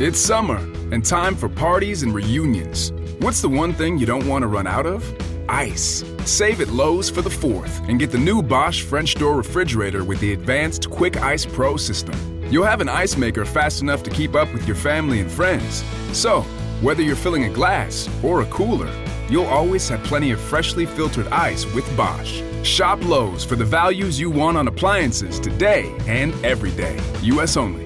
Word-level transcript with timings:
It's 0.00 0.18
summer 0.18 0.56
and 0.90 1.04
time 1.04 1.36
for 1.36 1.48
parties 1.48 2.02
and 2.02 2.12
reunions. 2.12 2.90
What's 3.20 3.40
the 3.40 3.48
one 3.48 3.72
thing 3.72 3.96
you 3.96 4.06
don't 4.06 4.26
want 4.26 4.42
to 4.42 4.48
run 4.48 4.66
out 4.66 4.86
of? 4.86 5.04
Ice. 5.48 6.02
Save 6.24 6.60
at 6.60 6.68
Lowe's 6.70 7.08
for 7.08 7.22
the 7.22 7.30
4th 7.30 7.88
and 7.88 8.00
get 8.00 8.10
the 8.10 8.18
new 8.18 8.42
Bosch 8.42 8.82
French 8.82 9.14
door 9.14 9.36
refrigerator 9.36 10.02
with 10.02 10.18
the 10.18 10.32
advanced 10.32 10.90
Quick 10.90 11.18
Ice 11.18 11.46
Pro 11.46 11.76
system. 11.76 12.16
You'll 12.50 12.64
have 12.64 12.80
an 12.80 12.88
ice 12.88 13.16
maker 13.16 13.44
fast 13.44 13.82
enough 13.82 14.02
to 14.02 14.10
keep 14.10 14.34
up 14.34 14.52
with 14.52 14.66
your 14.66 14.74
family 14.74 15.20
and 15.20 15.30
friends. 15.30 15.84
So, 16.12 16.40
whether 16.82 17.00
you're 17.00 17.14
filling 17.14 17.44
a 17.44 17.54
glass 17.54 18.10
or 18.24 18.42
a 18.42 18.46
cooler, 18.46 18.92
you'll 19.30 19.46
always 19.46 19.88
have 19.90 20.02
plenty 20.02 20.32
of 20.32 20.40
freshly 20.40 20.86
filtered 20.86 21.28
ice 21.28 21.72
with 21.72 21.96
Bosch. 21.96 22.42
Shop 22.64 23.00
Lowe's 23.04 23.44
for 23.44 23.54
the 23.54 23.64
values 23.64 24.18
you 24.18 24.28
want 24.28 24.58
on 24.58 24.66
appliances 24.66 25.38
today 25.38 25.96
and 26.08 26.34
every 26.44 26.72
day. 26.72 27.00
US 27.22 27.56
only. 27.56 27.83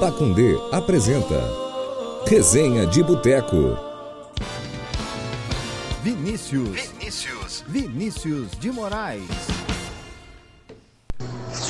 Pacundê 0.00 0.58
apresenta 0.70 1.42
Resenha 2.26 2.86
de 2.86 3.02
Boteco. 3.02 3.78
Vinícius. 6.02 6.68
Vinícius. 6.98 7.64
Vinícius 7.66 8.50
de 8.60 8.70
Moraes. 8.70 9.22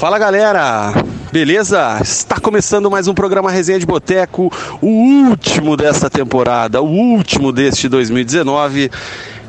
Fala 0.01 0.19
galera, 0.19 0.93
beleza? 1.31 2.01
Está 2.03 2.41
começando 2.41 2.91
mais 2.91 3.07
um 3.07 3.15
programa 3.15 3.48
Resenha 3.48 3.79
de 3.79 3.87
Boteco, 3.87 4.53
o 4.83 4.89
último 4.89 5.77
desta 5.77 6.11
temporada, 6.11 6.83
o 6.83 6.89
último 6.89 7.53
deste 7.53 7.89
2019. 7.89 8.91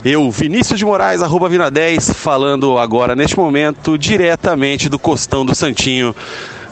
Eu, 0.06 0.30
Vinícius 0.30 0.78
de 0.78 0.86
Moraes, 0.86 1.24
arroba 1.24 1.50
Vina 1.50 1.72
10, 1.72 2.12
falando 2.12 2.78
agora 2.78 3.16
neste 3.16 3.36
momento 3.36 3.98
diretamente 3.98 4.88
do 4.88 5.00
Costão 5.00 5.44
do 5.44 5.56
Santinho. 5.56 6.16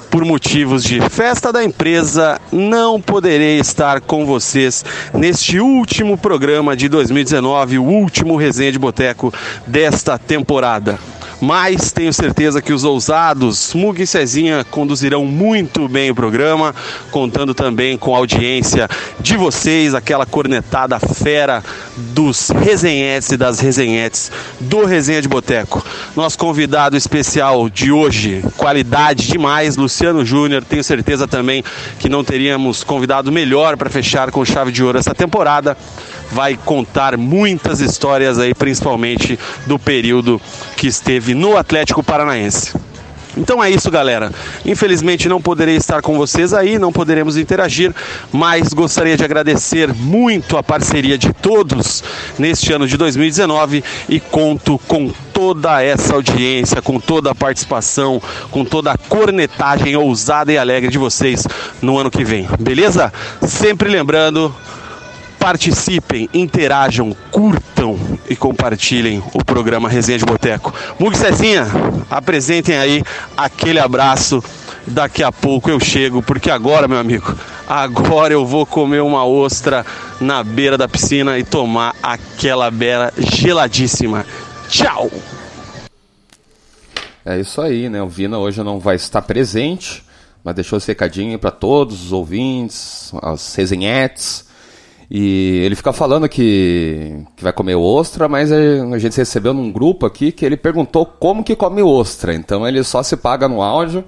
Por 0.09 0.23
motivos 0.23 0.84
de 0.84 1.02
festa 1.09 1.52
da 1.52 1.64
empresa, 1.64 2.40
não 2.52 3.02
poderei 3.02 3.59
estar 3.59 4.00
com 4.02 4.26
vocês 4.26 4.85
neste 5.13 5.60
último 5.60 6.18
programa 6.18 6.76
de 6.76 6.88
2019, 6.88 7.79
o 7.79 7.84
último 7.84 8.38
Resenha 8.38 8.71
de 8.71 8.79
Boteco 8.79 9.34
desta 9.68 10.18
temporada 10.18 10.98
mas 11.41 11.91
tenho 11.91 12.14
certeza 12.14 12.62
que 12.62 12.74
os 12.74 12.84
ousados 12.84 13.74
Mug 13.74 14.02
e 14.02 14.08
Cezinha 14.08 14.66
conduzirão 14.70 15.26
muito 15.26 15.88
bem 15.88 16.12
o 16.12 16.16
programa, 16.16 16.74
contando 17.12 17.54
também 17.54 17.98
com 17.98 18.16
a 18.16 18.18
audiência 18.18 18.88
de 19.20 19.38
vocês, 19.38 19.94
aquela 19.94 20.26
cornetada 20.26 21.00
fera 21.00 21.63
dos 21.98 22.50
resenhetes 22.50 23.32
e 23.32 23.38
das 23.38 23.60
resenhetes 23.60 24.32
do 24.60 24.86
Resenha 24.86 25.22
de 25.22 25.28
Boteco. 25.28 25.86
Nosso 26.16 26.38
convidado 26.38 26.96
especial 26.96 27.70
de 27.70 27.91
hoje, 27.91 28.44
qualidade 28.58 29.28
demais, 29.28 29.78
Luciano 29.78 30.26
Júnior. 30.26 30.63
Tenho 30.63 30.84
certeza 30.84 31.28
também 31.28 31.63
que 32.00 32.10
não 32.10 32.24
teríamos 32.24 32.84
convidado 32.84 33.32
melhor 33.32 33.78
para 33.78 33.90
fechar 33.90 34.32
com 34.32 34.46
chave 34.46 34.72
de 34.72 34.84
ouro 34.84 34.98
essa 34.98 35.13
temporada 35.13 35.78
vai 36.31 36.57
contar 36.57 37.18
muitas 37.18 37.79
histórias 37.79 38.40
aí, 38.40 38.54
principalmente 38.54 39.40
do 39.65 39.77
período 39.79 40.41
que 40.77 40.87
esteve 40.87 41.34
no 41.34 41.57
Atlético 41.57 42.04
Paranaense. 42.04 42.73
Então 43.37 43.62
é 43.62 43.70
isso, 43.70 43.91
galera. 43.91 44.32
Infelizmente 44.65 45.27
não 45.27 45.41
poderei 45.41 45.76
estar 45.76 46.01
com 46.01 46.17
vocês 46.17 46.54
aí, 46.54 46.79
não 46.79 46.91
poderemos 46.91 47.37
interagir, 47.37 47.93
mas 48.32 48.70
gostaria 48.70 49.17
de 49.17 49.23
agradecer 49.23 49.93
muito 49.93 50.57
a 50.57 50.63
parceria 50.63 51.17
de 51.17 51.34
todos 51.34 52.04
neste 52.39 52.71
ano 52.71 52.87
de 52.87 52.95
2019 52.98 53.84
e 54.07 54.20
conto 54.20 54.79
com 54.87 55.12
toda 55.34 55.84
essa 55.84 56.13
audiência, 56.13 56.82
com 56.82 56.98
toda 56.99 57.32
a 57.32 57.35
participação, 57.35 58.21
com 58.49 58.63
toda 58.63 58.93
a 58.93 58.98
cornetagem 58.98 59.95
ousada 59.98 60.54
e 60.54 60.57
alegre 60.57 60.89
de 60.89 60.98
vocês 60.98 61.45
no 61.82 61.98
ano 61.98 62.10
que 62.10 62.23
vem. 62.23 62.48
Beleza? 62.60 63.12
Sempre 63.41 63.89
lembrando, 63.89 64.56
participem, 65.46 66.28
interajam, 66.34 67.16
curtam 67.29 68.00
e 68.28 68.35
compartilhem 68.35 69.22
o 69.31 69.45
programa 69.45 69.88
Resenha 69.88 70.17
de 70.17 70.25
Boteco. 70.25 70.73
Mug 70.97 71.16
Cezinha, 71.16 71.67
apresentem 72.09 72.75
aí 72.75 73.03
aquele 73.38 73.78
abraço. 73.78 74.44
Daqui 74.88 75.22
a 75.22 75.31
pouco 75.31 75.69
eu 75.69 75.79
chego, 75.79 76.23
porque 76.23 76.50
agora, 76.50 76.88
meu 76.88 76.97
amigo, 76.97 77.38
agora 77.69 78.33
eu 78.33 78.44
vou 78.44 78.66
comer 78.66 79.03
uma 79.03 79.23
ostra 79.23 79.85
na 80.19 80.44
beira 80.44 80.79
da 80.79 80.88
piscina 80.88 81.38
e 81.38 81.44
tomar 81.44 81.94
aquela 82.01 82.72
bela 82.72 83.13
geladíssima. 83.16 84.25
Tchau! 84.67 85.12
É 87.23 87.39
isso 87.39 87.62
aí, 87.62 87.88
né? 87.88 88.01
O 88.01 88.07
Vina 88.07 88.39
hoje 88.39 88.63
não 88.63 88.79
vai 88.79 88.95
estar 88.95 89.22
presente, 89.22 90.03
mas 90.44 90.56
deixou 90.56 90.77
esse 90.79 90.88
recadinho 90.88 91.38
para 91.38 91.51
todos 91.51 92.03
os 92.03 92.12
ouvintes, 92.12 93.12
as 93.22 93.53
resenhetes 93.53 94.44
e 95.09 95.61
ele 95.63 95.75
fica 95.75 95.93
falando 95.93 96.27
que, 96.27 97.23
que 97.35 97.43
vai 97.43 97.53
comer 97.53 97.75
ostra, 97.75 98.27
mas 98.27 98.51
a 98.51 98.97
gente 98.97 99.17
recebeu 99.17 99.53
num 99.53 99.71
grupo 99.71 100.05
aqui 100.05 100.31
que 100.31 100.45
ele 100.45 100.57
perguntou 100.57 101.05
como 101.05 101.43
que 101.43 101.55
come 101.55 101.81
ostra. 101.81 102.33
Então 102.33 102.67
ele 102.67 102.83
só 102.83 103.03
se 103.03 103.15
paga 103.15 103.47
no 103.47 103.61
áudio, 103.61 104.03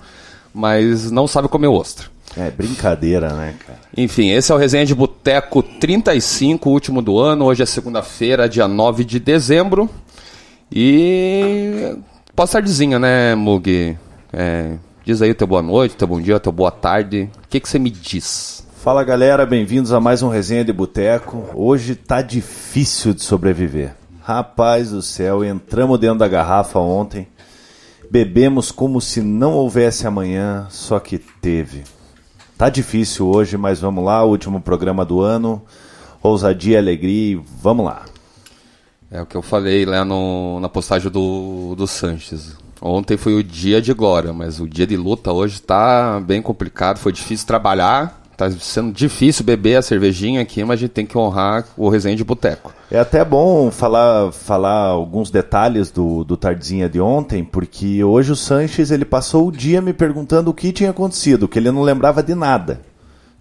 mas 0.54 1.12
não 1.12 1.28
sabe 1.28 1.48
comer 1.48 1.68
ostra. 1.68 2.08
É 2.36 2.52
brincadeira, 2.52 3.34
né, 3.34 3.56
cara? 3.66 3.80
Enfim, 3.96 4.30
esse 4.30 4.52
é 4.52 4.56
o 4.56 4.58
Resenha 4.58 4.86
de 4.86 4.94
Boteco 4.94 5.64
35, 5.64 6.70
último 6.70 7.02
do 7.02 7.20
ano. 7.20 7.46
Hoje 7.46 7.64
é 7.64 7.66
segunda-feira, 7.66 8.50
dia 8.50 8.68
9 8.68 9.04
de 9.04 9.20
dezembro. 9.20 9.90
E. 10.72 11.96
Posso 12.36 12.54
tardezinha, 12.54 13.00
né, 13.00 13.34
Mug? 13.34 13.98
É, 14.32 14.74
diz 15.04 15.22
aí 15.22 15.32
o 15.32 15.36
teu 15.36 15.48
boa 15.48 15.62
noite, 15.64 15.96
teu 15.96 16.08
bom 16.08 16.22
dia, 16.22 16.40
teu 16.40 16.52
boa 16.52 16.70
tarde. 16.70 17.30
O 17.44 17.48
que, 17.48 17.60
que 17.60 17.68
você 17.68 17.80
me 17.80 17.90
diz? 17.90 18.67
Fala 18.88 19.04
galera, 19.04 19.46
bem-vindos 19.46 19.92
a 19.92 20.00
mais 20.00 20.24
um 20.24 20.30
Resenha 20.30 20.64
de 20.64 20.72
Boteco. 20.72 21.44
Hoje 21.54 21.94
tá 21.94 22.22
difícil 22.22 23.14
de 23.14 23.22
sobreviver. 23.22 23.94
Rapaz 24.24 24.92
do 24.92 25.02
céu, 25.02 25.44
entramos 25.44 26.00
dentro 26.00 26.20
da 26.20 26.28
garrafa 26.30 26.80
ontem, 26.80 27.28
bebemos 28.10 28.72
como 28.72 29.02
se 29.02 29.20
não 29.20 29.56
houvesse 29.56 30.08
amanhã, 30.08 30.68
só 30.70 31.02
que 31.02 31.18
teve. 31.18 31.84
Tá 32.58 32.70
difícil 32.70 33.28
hoje, 33.28 33.58
mas 33.58 33.82
vamos 33.82 34.06
lá, 34.06 34.24
último 34.24 34.62
programa 34.62 35.04
do 35.04 35.20
ano, 35.20 35.62
ousadia 36.24 36.80
alegria, 36.80 37.42
vamos 37.62 37.88
lá. 37.88 38.06
É 39.12 39.22
o 39.22 39.26
que 39.26 39.36
eu 39.36 39.42
falei 39.42 39.86
lá 39.86 40.06
no, 40.06 40.62
na 40.62 40.70
postagem 40.70 41.12
do, 41.12 41.76
do 41.76 41.86
Sanches. 41.88 42.56
Ontem 42.82 43.18
foi 43.18 43.34
o 43.34 43.44
dia 43.44 43.82
de 43.82 43.94
glória, 43.94 44.32
mas 44.32 44.62
o 44.62 44.68
dia 44.68 44.88
de 44.88 44.96
luta 44.96 45.34
hoje 45.34 45.62
tá 45.62 46.22
bem 46.22 46.42
complicado, 46.42 47.00
foi 47.00 47.12
difícil 47.12 47.46
trabalhar, 47.46 48.17
Tá 48.38 48.52
sendo 48.52 48.94
difícil 48.94 49.44
beber 49.44 49.78
a 49.78 49.82
cervejinha 49.82 50.42
aqui, 50.42 50.64
mas 50.64 50.78
a 50.78 50.82
gente 50.82 50.92
tem 50.92 51.08
que 51.08 51.18
honrar 51.18 51.66
o 51.76 51.90
resenha 51.90 52.16
de 52.16 52.24
boteco. 52.24 52.72
É 52.92 53.00
até 53.00 53.26
bom 53.26 53.72
falar, 53.72 54.32
falar 54.32 54.90
alguns 54.90 55.32
detalhes 55.32 55.90
do, 55.90 56.24
do 56.24 56.38
Tardezinha 56.38 56.88
de 56.88 57.02
ontem, 57.02 57.44
porque 57.44 58.04
hoje 58.04 58.32
o 58.32 58.36
Sanches 58.36 58.92
ele 58.92 59.06
passou 59.06 59.48
o 59.48 59.52
dia 59.52 59.82
me 59.82 59.92
perguntando 59.92 60.52
o 60.52 60.54
que 60.54 60.72
tinha 60.72 60.92
acontecido, 60.92 61.48
que 61.48 61.58
ele 61.58 61.72
não 61.72 61.82
lembrava 61.82 62.22
de 62.22 62.36
nada. 62.36 62.82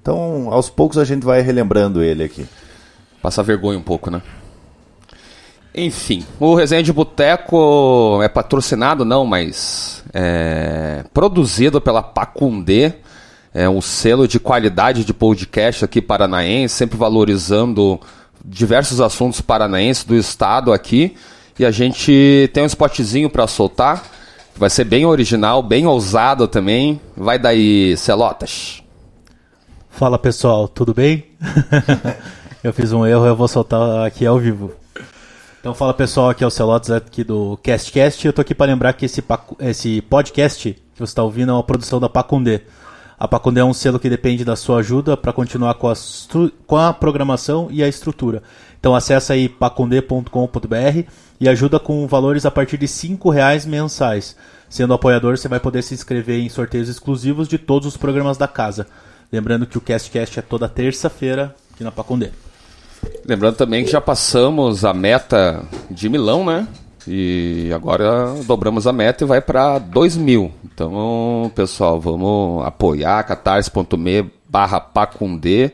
Então, 0.00 0.48
aos 0.50 0.70
poucos 0.70 0.96
a 0.96 1.04
gente 1.04 1.26
vai 1.26 1.42
relembrando 1.42 2.02
ele 2.02 2.24
aqui. 2.24 2.46
Passa 3.20 3.42
vergonha 3.42 3.78
um 3.78 3.82
pouco, 3.82 4.10
né? 4.10 4.22
Enfim, 5.74 6.24
o 6.40 6.54
Resenha 6.54 6.82
de 6.82 6.90
Boteco 6.90 8.18
é 8.22 8.28
patrocinado, 8.28 9.04
não, 9.04 9.26
mas 9.26 10.02
é 10.14 11.04
produzido 11.12 11.82
pela 11.82 12.02
Pacundê, 12.02 12.94
é 13.56 13.66
um 13.66 13.80
selo 13.80 14.28
de 14.28 14.38
qualidade 14.38 15.02
de 15.02 15.14
podcast 15.14 15.82
aqui 15.82 16.02
paranaense, 16.02 16.74
sempre 16.74 16.98
valorizando 16.98 17.98
diversos 18.44 19.00
assuntos 19.00 19.40
paranaenses 19.40 20.04
do 20.04 20.14
estado 20.14 20.74
aqui. 20.74 21.16
E 21.58 21.64
a 21.64 21.70
gente 21.70 22.50
tem 22.52 22.64
um 22.64 22.66
spotzinho 22.66 23.30
para 23.30 23.46
soltar, 23.46 24.02
que 24.52 24.60
vai 24.60 24.68
ser 24.68 24.84
bem 24.84 25.06
original, 25.06 25.62
bem 25.62 25.86
ousado 25.86 26.46
também. 26.46 27.00
Vai 27.16 27.38
daí, 27.38 27.96
Celotas. 27.96 28.82
Fala 29.88 30.18
pessoal, 30.18 30.68
tudo 30.68 30.92
bem? 30.92 31.24
eu 32.62 32.74
fiz 32.74 32.92
um 32.92 33.06
erro, 33.06 33.24
eu 33.24 33.34
vou 33.34 33.48
soltar 33.48 34.04
aqui 34.04 34.26
ao 34.26 34.38
vivo. 34.38 34.70
Então 35.58 35.72
fala 35.72 35.94
pessoal, 35.94 36.28
aqui 36.28 36.44
é 36.44 36.46
o 36.46 36.50
Celotas 36.50 36.90
aqui 36.90 37.24
do 37.24 37.58
CastCast. 37.62 38.26
Eu 38.26 38.34
tô 38.34 38.42
aqui 38.42 38.54
para 38.54 38.70
lembrar 38.70 38.92
que 38.92 39.06
esse, 39.06 39.24
esse 39.60 40.02
podcast 40.02 40.74
que 40.74 40.98
você 40.98 41.04
está 41.04 41.22
ouvindo 41.22 41.52
é 41.52 41.54
uma 41.54 41.64
produção 41.64 41.98
da 41.98 42.10
Pacundê. 42.10 42.60
A 43.18 43.26
Pacundê 43.26 43.60
é 43.60 43.64
um 43.64 43.72
selo 43.72 43.98
que 43.98 44.10
depende 44.10 44.44
da 44.44 44.56
sua 44.56 44.80
ajuda 44.80 45.16
para 45.16 45.32
continuar 45.32 45.74
com 45.74 45.88
a, 45.88 45.94
com 46.66 46.76
a 46.76 46.92
programação 46.92 47.68
e 47.70 47.82
a 47.82 47.88
estrutura. 47.88 48.42
Então 48.78 48.94
acessa 48.94 49.32
aí 49.32 49.48
pacundê.com.br 49.48 51.10
e 51.40 51.48
ajuda 51.48 51.80
com 51.80 52.06
valores 52.06 52.44
a 52.44 52.50
partir 52.50 52.76
de 52.76 52.86
R$ 52.86 53.18
reais 53.32 53.64
mensais. 53.64 54.36
Sendo 54.68 54.92
apoiador, 54.92 55.38
você 55.38 55.48
vai 55.48 55.60
poder 55.60 55.82
se 55.82 55.94
inscrever 55.94 56.40
em 56.40 56.48
sorteios 56.48 56.88
exclusivos 56.88 57.48
de 57.48 57.56
todos 57.56 57.88
os 57.88 57.96
programas 57.96 58.36
da 58.36 58.46
casa. 58.46 58.86
Lembrando 59.32 59.66
que 59.66 59.78
o 59.78 59.80
CastCast 59.80 60.38
é 60.38 60.42
toda 60.42 60.68
terça-feira 60.68 61.54
aqui 61.72 61.82
na 61.82 61.90
Pacundê. 61.90 62.30
Lembrando 63.24 63.56
também 63.56 63.84
que 63.84 63.90
já 63.90 64.00
passamos 64.00 64.84
a 64.84 64.92
meta 64.92 65.64
de 65.90 66.08
Milão, 66.08 66.44
né? 66.44 66.66
E 67.08 67.70
agora 67.74 68.34
dobramos 68.44 68.86
a 68.86 68.92
meta 68.92 69.24
e 69.24 69.26
vai 69.26 69.40
para 69.40 69.78
2 69.78 70.16
mil. 70.16 70.52
Então, 70.64 71.50
pessoal, 71.54 72.00
vamos 72.00 72.66
apoiar 72.66 73.22
catarse.me 73.24 74.30
barra 74.48 74.80
Pacundê, 74.80 75.70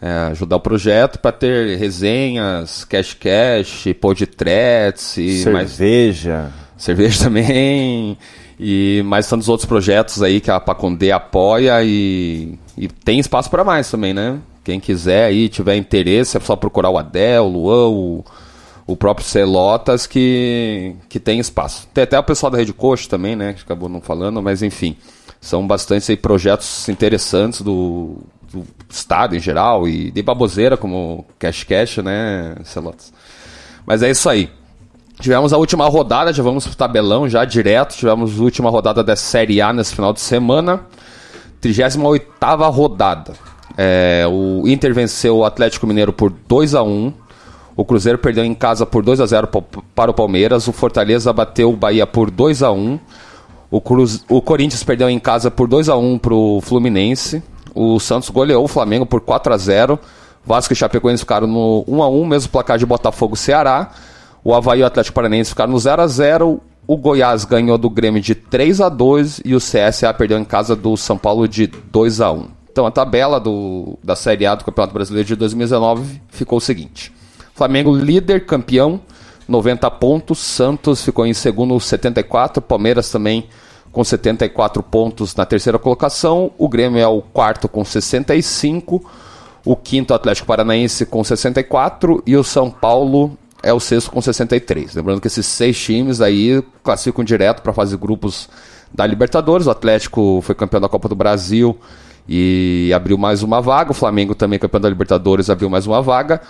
é, 0.00 0.10
ajudar 0.30 0.56
o 0.56 0.60
projeto 0.60 1.18
para 1.18 1.32
ter 1.32 1.76
resenhas, 1.78 2.84
cash 2.84 3.14
cash, 3.14 3.86
podcasts 4.00 5.16
e 5.16 5.48
mais 5.48 5.70
Cerveja. 5.70 6.52
cerveja 6.76 7.22
também 7.24 8.16
e 8.58 9.02
mais 9.04 9.28
tantos 9.28 9.48
outros 9.48 9.66
projetos 9.66 10.22
aí 10.22 10.40
que 10.40 10.50
a 10.50 10.60
Pacondê 10.60 11.10
apoia 11.10 11.82
e, 11.82 12.58
e 12.76 12.88
tem 12.88 13.18
espaço 13.18 13.50
para 13.50 13.64
mais 13.64 13.90
também, 13.90 14.14
né? 14.14 14.38
Quem 14.62 14.80
quiser 14.80 15.26
aí, 15.26 15.48
tiver 15.48 15.76
interesse, 15.76 16.36
é 16.36 16.40
só 16.40 16.56
procurar 16.56 16.90
o 16.90 16.98
Adel, 16.98 17.44
o 17.44 17.48
Luan, 17.48 17.88
o, 17.88 18.24
o 18.86 18.96
próprio 18.96 19.26
Celotas 19.26 20.06
que, 20.06 20.94
que 21.08 21.18
tem 21.18 21.38
espaço. 21.38 21.88
Tem 21.92 22.04
até 22.04 22.18
o 22.18 22.22
pessoal 22.22 22.50
da 22.50 22.58
Rede 22.58 22.72
Coxa 22.72 23.08
também, 23.08 23.34
né? 23.34 23.54
Que 23.54 23.62
acabou 23.62 23.88
não 23.88 24.00
falando, 24.00 24.42
mas 24.42 24.62
enfim. 24.62 24.96
São 25.40 25.66
bastante 25.66 26.16
projetos 26.16 26.88
interessantes 26.88 27.60
do, 27.60 28.18
do 28.50 28.64
Estado 28.88 29.36
em 29.36 29.40
geral 29.40 29.86
e 29.86 30.10
de 30.10 30.22
baboseira, 30.22 30.76
como 30.76 31.26
Cash 31.38 31.64
Cash, 31.64 31.98
né, 31.98 32.56
Celotas? 32.64 33.12
Mas 33.86 34.02
é 34.02 34.10
isso 34.10 34.28
aí. 34.28 34.50
Tivemos 35.20 35.52
a 35.52 35.58
última 35.58 35.86
rodada, 35.88 36.32
já 36.32 36.42
vamos 36.42 36.66
pro 36.66 36.76
tabelão 36.76 37.28
já 37.28 37.44
direto. 37.44 37.94
Tivemos 37.94 38.38
a 38.38 38.42
última 38.42 38.70
rodada 38.70 39.02
da 39.02 39.14
Série 39.16 39.60
A 39.60 39.72
nesse 39.72 39.94
final 39.94 40.12
de 40.12 40.20
semana. 40.20 40.80
38 41.60 42.26
rodada. 42.70 43.32
É, 43.76 44.24
o 44.28 44.66
Inter 44.68 44.92
venceu 44.92 45.38
o 45.38 45.44
Atlético 45.44 45.86
Mineiro 45.86 46.12
por 46.12 46.30
2 46.30 46.74
a 46.74 46.82
1 46.82 47.12
O 47.76 47.84
Cruzeiro 47.84 48.18
perdeu 48.18 48.44
em 48.44 48.54
casa 48.54 48.86
por 48.86 49.02
2 49.02 49.20
a 49.20 49.26
0 49.26 49.46
pa- 49.48 49.62
para 49.94 50.10
o 50.10 50.14
Palmeiras. 50.14 50.68
O 50.68 50.72
Fortaleza 50.72 51.32
bateu 51.32 51.70
o 51.72 51.76
Bahia 51.76 52.06
por 52.06 52.30
2 52.30 52.62
a 52.62 52.70
1 52.70 52.98
o, 53.70 53.80
Cruz, 53.80 54.24
o 54.28 54.40
Corinthians 54.40 54.84
perdeu 54.84 55.10
em 55.10 55.18
casa 55.18 55.50
por 55.50 55.66
2 55.66 55.88
a 55.88 55.96
1 55.96 56.18
para 56.18 56.34
o 56.34 56.60
Fluminense. 56.60 57.42
O 57.74 57.98
Santos 57.98 58.30
goleou 58.30 58.62
o 58.64 58.68
Flamengo 58.68 59.04
por 59.04 59.20
4 59.20 59.52
a 59.52 59.56
0 59.56 59.98
Vasco 60.46 60.72
e 60.72 60.76
Chapecoense 60.76 61.22
ficaram 61.22 61.46
no 61.48 61.84
1 61.88 62.02
a 62.02 62.08
1 62.08 62.24
mesmo 62.26 62.52
placar 62.52 62.78
de 62.78 62.86
Botafogo 62.86 63.34
Ceará. 63.34 63.90
O 64.44 64.54
Havaí 64.54 64.80
e 64.80 64.82
o 64.82 64.86
Atlético 64.86 65.14
Paranaense 65.14 65.50
ficaram 65.50 65.72
no 65.72 65.78
0 65.80 66.02
a 66.02 66.06
0 66.06 66.60
O 66.86 66.96
Goiás 66.96 67.44
ganhou 67.44 67.76
do 67.78 67.90
Grêmio 67.90 68.20
de 68.20 68.34
3 68.34 68.80
a 68.80 68.88
2 68.88 69.40
E 69.44 69.54
o 69.54 69.58
CSA 69.58 70.12
perdeu 70.14 70.38
em 70.38 70.44
casa 70.44 70.76
do 70.76 70.96
São 70.96 71.16
Paulo 71.18 71.48
de 71.48 71.66
2 71.66 72.20
a 72.20 72.30
1 72.30 72.46
Então 72.70 72.86
a 72.86 72.90
tabela 72.92 73.40
do, 73.40 73.98
da 74.04 74.14
Série 74.14 74.44
A 74.46 74.54
do 74.54 74.64
Campeonato 74.64 74.92
Brasileiro 74.94 75.26
de 75.26 75.34
2019 75.34 76.20
ficou 76.28 76.58
o 76.58 76.60
seguinte. 76.60 77.10
Flamengo 77.54 77.94
líder, 77.94 78.46
campeão, 78.46 79.00
90 79.48 79.90
pontos. 79.92 80.38
Santos 80.38 81.04
ficou 81.04 81.24
em 81.24 81.32
segundo, 81.32 81.78
74. 81.78 82.60
Palmeiras 82.60 83.10
também 83.10 83.48
com 83.92 84.02
74 84.02 84.82
pontos 84.82 85.36
na 85.36 85.46
terceira 85.46 85.78
colocação. 85.78 86.50
O 86.58 86.68
Grêmio 86.68 86.98
é 86.98 87.06
o 87.06 87.22
quarto 87.22 87.68
com 87.68 87.84
65. 87.84 89.08
O 89.64 89.76
quinto 89.76 90.12
Atlético 90.12 90.48
Paranaense 90.48 91.06
com 91.06 91.22
64 91.22 92.22
e 92.26 92.36
o 92.36 92.42
São 92.42 92.70
Paulo 92.70 93.38
é 93.62 93.72
o 93.72 93.80
sexto 93.80 94.10
com 94.10 94.20
63. 94.20 94.94
Lembrando 94.94 95.20
que 95.20 95.28
esses 95.28 95.46
seis 95.46 95.78
times 95.80 96.20
aí 96.20 96.62
classificam 96.82 97.24
direto 97.24 97.62
para 97.62 97.84
de 97.84 97.96
grupos 97.96 98.48
da 98.92 99.06
Libertadores. 99.06 99.66
O 99.68 99.70
Atlético 99.70 100.40
foi 100.42 100.56
campeão 100.56 100.80
da 100.80 100.88
Copa 100.88 101.08
do 101.08 101.14
Brasil 101.14 101.78
e 102.28 102.90
abriu 102.94 103.16
mais 103.16 103.42
uma 103.44 103.62
vaga. 103.62 103.92
O 103.92 103.94
Flamengo 103.94 104.34
também 104.34 104.58
campeão 104.58 104.80
da 104.80 104.88
Libertadores 104.88 105.48
abriu 105.48 105.70
mais 105.70 105.86
uma 105.86 106.02
vaga. 106.02 106.42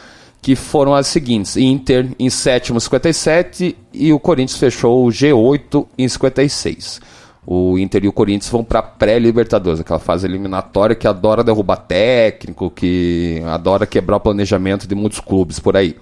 Que 0.44 0.54
foram 0.54 0.94
as 0.94 1.06
seguintes: 1.06 1.56
Inter 1.56 2.10
em 2.18 2.28
sétimo, 2.28 2.78
57, 2.78 3.74
e 3.94 4.12
o 4.12 4.20
Corinthians 4.20 4.58
fechou 4.58 5.06
o 5.06 5.08
G8 5.08 5.86
em 5.96 6.06
56. 6.06 7.00
O 7.46 7.78
Inter 7.78 8.04
e 8.04 8.08
o 8.08 8.12
Corinthians 8.12 8.50
vão 8.50 8.62
para 8.62 8.82
pré-Libertadores, 8.82 9.80
aquela 9.80 9.98
fase 9.98 10.26
eliminatória 10.26 10.94
que 10.94 11.08
adora 11.08 11.42
derrubar 11.42 11.78
técnico, 11.78 12.70
que 12.70 13.42
adora 13.46 13.86
quebrar 13.86 14.18
o 14.18 14.20
planejamento 14.20 14.86
de 14.86 14.94
muitos 14.94 15.18
clubes 15.18 15.58
por 15.58 15.78
aí. 15.78 15.96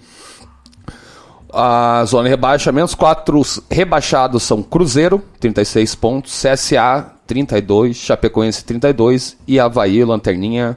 A 1.53 2.05
zona 2.05 2.25
de 2.25 2.31
rebaixamento, 2.31 2.87
os 2.87 2.95
quatro 2.97 3.41
rebaixados 3.71 4.43
são 4.43 4.61
Cruzeiro, 4.61 5.23
36 5.39 5.95
pontos, 5.95 6.43
CSA, 6.43 7.13
32, 7.29 7.97
Chapecoense, 7.97 8.65
32 8.65 9.37
e 9.47 9.61
Havaí, 9.61 10.05
Lanterninha, 10.05 10.77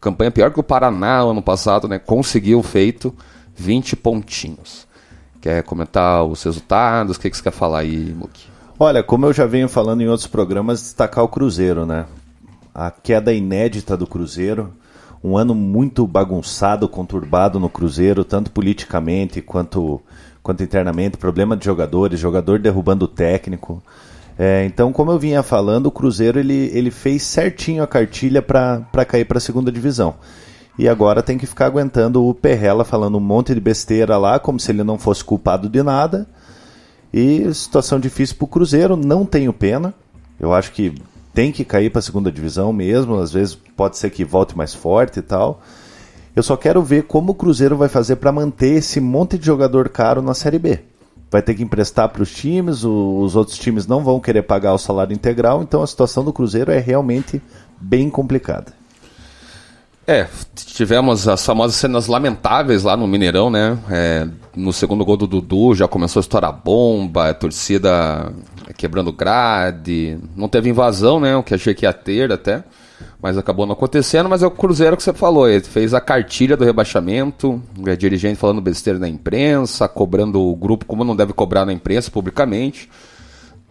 campanha 0.00 0.30
pior 0.30 0.52
que 0.52 0.60
o 0.60 0.64
Paraná 0.64 1.18
ano 1.18 1.42
passado, 1.42 1.86
né? 1.86 1.98
Conseguiu 1.98 2.62
feito 2.62 3.14
20 3.54 3.96
pontinhos. 3.96 4.88
Quer 5.40 5.62
comentar 5.62 6.24
os 6.24 6.42
resultados? 6.42 7.16
O 7.16 7.20
que, 7.20 7.30
que 7.30 7.36
você 7.36 7.42
quer 7.42 7.52
falar 7.52 7.80
aí, 7.80 8.14
Muki? 8.14 8.48
Olha, 8.78 9.02
como 9.02 9.26
eu 9.26 9.32
já 9.32 9.46
venho 9.46 9.68
falando 9.68 10.00
em 10.00 10.08
outros 10.08 10.26
programas, 10.26 10.80
destacar 10.80 11.22
o 11.22 11.28
Cruzeiro, 11.28 11.84
né? 11.84 12.06
A 12.74 12.90
queda 12.90 13.32
inédita 13.32 13.96
do 13.96 14.06
Cruzeiro, 14.06 14.72
um 15.22 15.36
ano 15.36 15.54
muito 15.54 16.06
bagunçado, 16.06 16.88
conturbado 16.88 17.60
no 17.60 17.68
Cruzeiro, 17.68 18.24
tanto 18.24 18.50
politicamente 18.50 19.42
quanto, 19.42 20.00
quanto 20.42 20.62
internamente, 20.62 21.18
problema 21.18 21.56
de 21.56 21.64
jogadores, 21.64 22.18
jogador 22.18 22.58
derrubando 22.58 23.04
o 23.04 23.08
técnico. 23.08 23.82
É, 24.42 24.64
então, 24.64 24.90
como 24.90 25.10
eu 25.10 25.18
vinha 25.18 25.42
falando, 25.42 25.84
o 25.84 25.90
Cruzeiro 25.90 26.38
ele, 26.38 26.70
ele 26.72 26.90
fez 26.90 27.22
certinho 27.24 27.82
a 27.82 27.86
cartilha 27.86 28.40
para 28.40 29.04
cair 29.06 29.26
para 29.26 29.36
a 29.36 29.40
segunda 29.40 29.70
divisão. 29.70 30.14
E 30.78 30.88
agora 30.88 31.22
tem 31.22 31.36
que 31.36 31.44
ficar 31.44 31.66
aguentando 31.66 32.24
o 32.24 32.32
Perrela 32.32 32.82
falando 32.82 33.18
um 33.18 33.20
monte 33.20 33.52
de 33.52 33.60
besteira 33.60 34.16
lá, 34.16 34.38
como 34.38 34.58
se 34.58 34.72
ele 34.72 34.82
não 34.82 34.98
fosse 34.98 35.22
culpado 35.22 35.68
de 35.68 35.82
nada. 35.82 36.26
E 37.12 37.52
situação 37.52 38.00
difícil 38.00 38.34
para 38.36 38.46
o 38.46 38.48
Cruzeiro, 38.48 38.96
não 38.96 39.26
tenho 39.26 39.52
pena. 39.52 39.92
Eu 40.40 40.54
acho 40.54 40.72
que 40.72 40.94
tem 41.34 41.52
que 41.52 41.62
cair 41.62 41.90
para 41.90 41.98
a 41.98 42.02
segunda 42.02 42.32
divisão 42.32 42.72
mesmo. 42.72 43.18
Às 43.18 43.34
vezes 43.34 43.54
pode 43.76 43.98
ser 43.98 44.08
que 44.08 44.24
volte 44.24 44.56
mais 44.56 44.72
forte 44.72 45.18
e 45.18 45.22
tal. 45.22 45.60
Eu 46.34 46.42
só 46.42 46.56
quero 46.56 46.82
ver 46.82 47.02
como 47.02 47.32
o 47.32 47.34
Cruzeiro 47.34 47.76
vai 47.76 47.90
fazer 47.90 48.16
para 48.16 48.32
manter 48.32 48.76
esse 48.76 49.02
monte 49.02 49.36
de 49.36 49.44
jogador 49.44 49.90
caro 49.90 50.22
na 50.22 50.32
Série 50.32 50.58
B. 50.58 50.80
Vai 51.30 51.42
ter 51.42 51.54
que 51.54 51.62
emprestar 51.62 52.08
para 52.08 52.22
os 52.22 52.32
times, 52.32 52.82
os 52.82 53.36
outros 53.36 53.56
times 53.56 53.86
não 53.86 54.02
vão 54.02 54.18
querer 54.18 54.42
pagar 54.42 54.74
o 54.74 54.78
salário 54.78 55.14
integral, 55.14 55.62
então 55.62 55.80
a 55.82 55.86
situação 55.86 56.24
do 56.24 56.32
Cruzeiro 56.32 56.72
é 56.72 56.78
realmente 56.78 57.40
bem 57.80 58.10
complicada. 58.10 58.80
É, 60.06 60.26
tivemos 60.56 61.28
as 61.28 61.46
famosas 61.46 61.76
cenas 61.76 62.08
lamentáveis 62.08 62.82
lá 62.82 62.96
no 62.96 63.06
Mineirão, 63.06 63.48
né? 63.48 63.78
É, 63.88 64.26
no 64.56 64.72
segundo 64.72 65.04
gol 65.04 65.16
do 65.16 65.26
Dudu 65.26 65.72
já 65.72 65.86
começou 65.86 66.18
a 66.18 66.22
estourar 66.22 66.52
bomba, 66.52 67.30
a 67.30 67.34
torcida 67.34 68.32
quebrando 68.76 69.12
grade. 69.12 70.18
Não 70.34 70.48
teve 70.48 70.68
invasão, 70.68 71.20
né? 71.20 71.36
O 71.36 71.44
que 71.44 71.54
achei 71.54 71.74
que 71.74 71.86
ia 71.86 71.92
ter 71.92 72.32
até. 72.32 72.64
Mas 73.22 73.36
acabou 73.36 73.66
não 73.66 73.74
acontecendo. 73.74 74.28
Mas 74.28 74.42
é 74.42 74.46
o 74.46 74.50
Cruzeiro 74.50 74.96
que 74.96 75.02
você 75.02 75.12
falou. 75.12 75.48
Ele 75.48 75.62
fez 75.62 75.92
a 75.94 76.00
cartilha 76.00 76.56
do 76.56 76.64
rebaixamento. 76.64 77.62
É, 77.86 77.96
dirigente 77.96 78.36
falando 78.36 78.60
besteira 78.60 78.98
na 78.98 79.08
imprensa, 79.08 79.88
cobrando 79.88 80.40
o 80.40 80.56
grupo 80.56 80.84
como 80.86 81.04
não 81.04 81.14
deve 81.14 81.32
cobrar 81.32 81.64
na 81.66 81.72
imprensa 81.72 82.10
publicamente. 82.10 82.88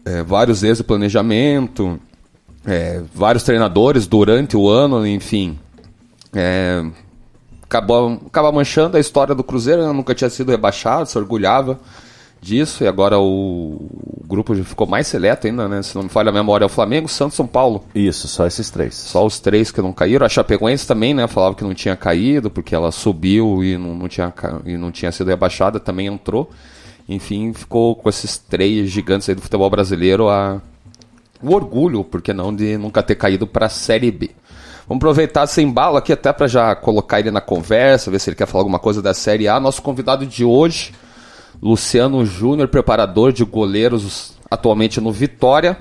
É, 0.05 0.23
vários 0.23 0.63
erros 0.63 0.77
de 0.79 0.83
planejamento. 0.83 1.99
é, 2.65 3.01
vários 3.13 3.43
treinadores 3.43 4.05
durante 4.05 4.55
o 4.55 4.69
ano, 4.69 5.05
enfim. 5.07 5.57
É, 6.33 6.83
acabou, 7.63 8.19
acaba 8.27 8.51
manchando 8.51 8.97
a 8.97 8.99
história 8.99 9.33
do 9.33 9.43
Cruzeiro, 9.43 9.85
né? 9.85 9.91
nunca 9.91 10.13
tinha 10.13 10.29
sido 10.29 10.51
rebaixado, 10.51 11.07
se 11.09 11.17
orgulhava 11.17 11.79
disso, 12.41 12.83
e 12.83 12.87
agora 12.87 13.19
o, 13.19 13.23
o 13.23 14.27
grupo 14.27 14.55
já 14.55 14.63
ficou 14.63 14.87
mais 14.87 15.07
seleto 15.07 15.47
ainda, 15.47 15.67
né? 15.67 15.81
Se 15.81 15.95
não 15.95 16.03
me 16.03 16.09
falha 16.09 16.29
a 16.29 16.33
memória, 16.33 16.63
é 16.63 16.67
o 16.67 16.69
Flamengo, 16.69 17.07
Santos 17.07 17.35
São 17.35 17.47
Paulo. 17.47 17.83
Isso, 17.93 18.27
só 18.27 18.45
esses 18.45 18.69
três. 18.69 18.95
Só 18.95 19.25
os 19.25 19.39
três 19.39 19.71
que 19.71 19.81
não 19.81 19.91
caíram. 19.91 20.25
A 20.25 20.29
Chapecoense 20.29 20.87
também, 20.87 21.13
né? 21.13 21.27
Falava 21.27 21.55
que 21.55 21.63
não 21.63 21.73
tinha 21.73 21.95
caído, 21.95 22.49
porque 22.49 22.73
ela 22.73 22.91
subiu 22.91 23.63
e 23.63 23.77
não, 23.77 23.95
não, 23.95 24.07
tinha, 24.07 24.33
e 24.65 24.77
não 24.77 24.91
tinha 24.91 25.11
sido 25.11 25.27
rebaixada, 25.27 25.79
também 25.79 26.07
entrou. 26.07 26.49
Enfim, 27.07 27.53
ficou 27.53 27.95
com 27.95 28.07
esses 28.07 28.37
três 28.37 28.89
gigantes 28.89 29.27
aí 29.27 29.35
do 29.35 29.41
futebol 29.41 29.69
brasileiro 29.69 30.29
a, 30.29 30.61
o 31.41 31.53
orgulho, 31.53 32.03
por 32.03 32.21
que 32.21 32.33
não, 32.33 32.55
de 32.55 32.77
nunca 32.77 33.01
ter 33.01 33.15
caído 33.15 33.47
para 33.47 33.65
a 33.65 33.69
Série 33.69 34.11
B. 34.11 34.29
Vamos 34.87 35.01
aproveitar 35.01 35.43
esse 35.43 35.61
embalo 35.61 35.97
aqui 35.97 36.13
até 36.13 36.33
para 36.33 36.47
já 36.47 36.75
colocar 36.75 37.19
ele 37.19 37.31
na 37.31 37.41
conversa, 37.41 38.09
ver 38.09 38.19
se 38.19 38.29
ele 38.29 38.35
quer 38.35 38.47
falar 38.47 38.61
alguma 38.61 38.79
coisa 38.79 39.01
da 39.01 39.13
Série 39.13 39.47
A. 39.47 39.59
Nosso 39.59 39.81
convidado 39.81 40.25
de 40.25 40.43
hoje, 40.43 40.93
Luciano 41.61 42.25
Júnior, 42.25 42.67
preparador 42.67 43.33
de 43.33 43.43
goleiros 43.43 44.33
atualmente 44.49 45.01
no 45.01 45.11
Vitória. 45.11 45.77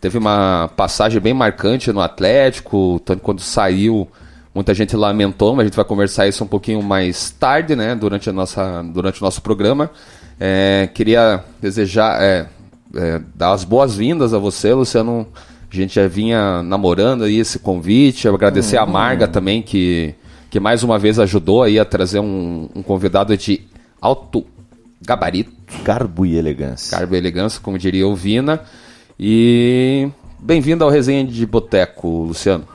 Teve 0.00 0.18
uma 0.18 0.70
passagem 0.76 1.20
bem 1.20 1.34
marcante 1.34 1.92
no 1.92 2.00
Atlético, 2.00 3.00
tanto 3.04 3.22
quando 3.22 3.40
saiu, 3.40 4.06
muita 4.54 4.72
gente 4.72 4.94
lamentou, 4.94 5.54
mas 5.54 5.64
a 5.64 5.66
gente 5.66 5.76
vai 5.76 5.84
conversar 5.84 6.28
isso 6.28 6.44
um 6.44 6.46
pouquinho 6.46 6.82
mais 6.82 7.30
tarde, 7.30 7.74
né, 7.74 7.94
durante, 7.94 8.30
a 8.30 8.32
nossa, 8.32 8.82
durante 8.82 9.20
o 9.20 9.24
nosso 9.24 9.42
programa. 9.42 9.90
É, 10.38 10.88
queria 10.94 11.42
desejar, 11.60 12.22
é, 12.22 12.46
é, 12.94 13.20
dar 13.34 13.52
as 13.52 13.64
boas-vindas 13.64 14.32
a 14.32 14.38
você, 14.38 14.72
Luciano. 14.72 15.26
A 15.70 15.74
gente 15.74 15.94
já 15.96 16.06
vinha 16.06 16.62
namorando 16.62 17.24
aí 17.24 17.38
esse 17.38 17.58
convite. 17.58 18.28
Agradecer 18.28 18.76
a 18.76 18.86
Marga 18.86 19.26
também, 19.26 19.60
que, 19.60 20.14
que 20.48 20.60
mais 20.60 20.82
uma 20.82 20.98
vez 20.98 21.18
ajudou 21.18 21.62
aí 21.62 21.78
a 21.78 21.84
trazer 21.84 22.20
um, 22.20 22.68
um 22.74 22.82
convidado 22.82 23.36
de 23.36 23.62
alto 24.00 24.46
gabarito, 25.06 25.52
Garbo 25.84 26.26
e 26.26 26.36
elegância. 26.36 26.98
carbo 26.98 27.14
e 27.14 27.18
elegância, 27.18 27.60
como 27.60 27.78
diria 27.78 28.08
o 28.08 28.16
Vina. 28.16 28.64
E 29.18 30.10
bem-vindo 30.36 30.82
ao 30.82 30.90
Resenha 30.90 31.24
de 31.24 31.46
Boteco, 31.46 32.24
Luciano. 32.24 32.66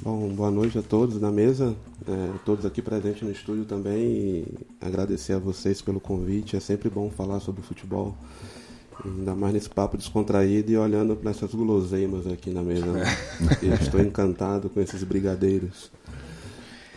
Bom, 0.00 0.28
boa 0.30 0.50
noite 0.50 0.78
a 0.78 0.82
todos 0.82 1.20
na 1.20 1.30
mesa, 1.30 1.74
é, 2.08 2.30
todos 2.46 2.64
aqui 2.64 2.80
presentes 2.80 3.22
no 3.22 3.30
estúdio 3.30 3.66
também 3.66 4.00
e 4.00 4.44
agradecer 4.80 5.34
a 5.34 5.38
vocês 5.38 5.82
pelo 5.82 6.00
convite. 6.00 6.56
É 6.56 6.60
sempre 6.60 6.88
bom 6.88 7.10
falar 7.10 7.40
sobre 7.40 7.62
futebol, 7.62 8.16
ainda 9.04 9.34
mais 9.34 9.52
nesse 9.52 9.68
papo 9.68 9.98
descontraído 9.98 10.72
e 10.72 10.78
olhando 10.78 11.14
para 11.14 11.30
essas 11.30 11.52
guloseimas 11.54 12.26
aqui 12.26 12.48
na 12.50 12.62
mesa. 12.62 12.86
Né? 12.86 13.04
estou 13.82 14.00
encantado 14.00 14.70
com 14.70 14.80
esses 14.80 15.04
brigadeiros. 15.04 15.90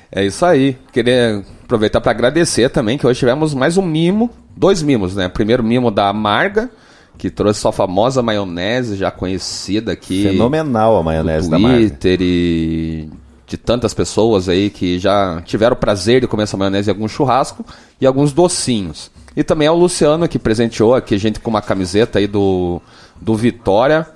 É 0.10 0.26
isso 0.26 0.46
aí. 0.46 0.78
Queria 0.94 1.44
aproveitar 1.68 2.00
para 2.00 2.12
agradecer 2.12 2.70
também 2.70 2.98
que 2.98 3.06
hoje 3.06 3.20
tivemos 3.20 3.54
mais 3.54 3.78
um 3.78 3.82
mimo, 3.82 4.30
dois 4.56 4.82
mimos, 4.82 5.16
né? 5.16 5.28
Primeiro 5.28 5.62
mimo 5.62 5.92
da 5.92 6.08
Amarga, 6.08 6.72
que 7.18 7.30
trouxe 7.30 7.60
sua 7.60 7.74
famosa 7.74 8.24
maionese 8.24 8.96
já 8.96 9.12
conhecida 9.12 9.92
aqui. 9.92 10.24
Fenomenal 10.24 10.98
a 10.98 11.04
maionese 11.04 11.50
da 11.50 11.58
Amarga. 11.58 11.78
Twitter 11.78 12.20
e 12.22 13.10
de 13.46 13.58
tantas 13.58 13.94
pessoas 13.94 14.48
aí 14.48 14.70
que 14.70 14.98
já 14.98 15.42
tiveram 15.46 15.74
o 15.74 15.80
prazer 15.80 16.22
de 16.22 16.28
comer 16.28 16.44
essa 16.44 16.56
maionese 16.56 16.90
em 16.90 16.94
algum 16.94 17.08
churrasco 17.08 17.66
e 18.00 18.06
alguns 18.06 18.32
docinhos. 18.32 19.12
E 19.36 19.44
também 19.44 19.68
ao 19.68 19.78
Luciano 19.78 20.28
que 20.28 20.40
presenteou 20.40 20.96
aqui 20.96 21.16
a 21.16 21.20
gente 21.20 21.40
com 21.40 21.50
uma 21.50 21.62
camiseta 21.62 22.18
aí 22.20 22.28
do, 22.28 22.82
do 23.22 23.36
Vitória, 23.36 24.08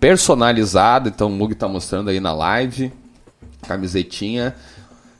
personalizada, 0.00 1.08
então 1.08 1.28
o 1.28 1.30
Mug 1.30 1.54
tá 1.54 1.68
mostrando 1.68 2.10
aí 2.10 2.18
na 2.18 2.32
live, 2.32 2.92
camisetinha. 3.66 4.54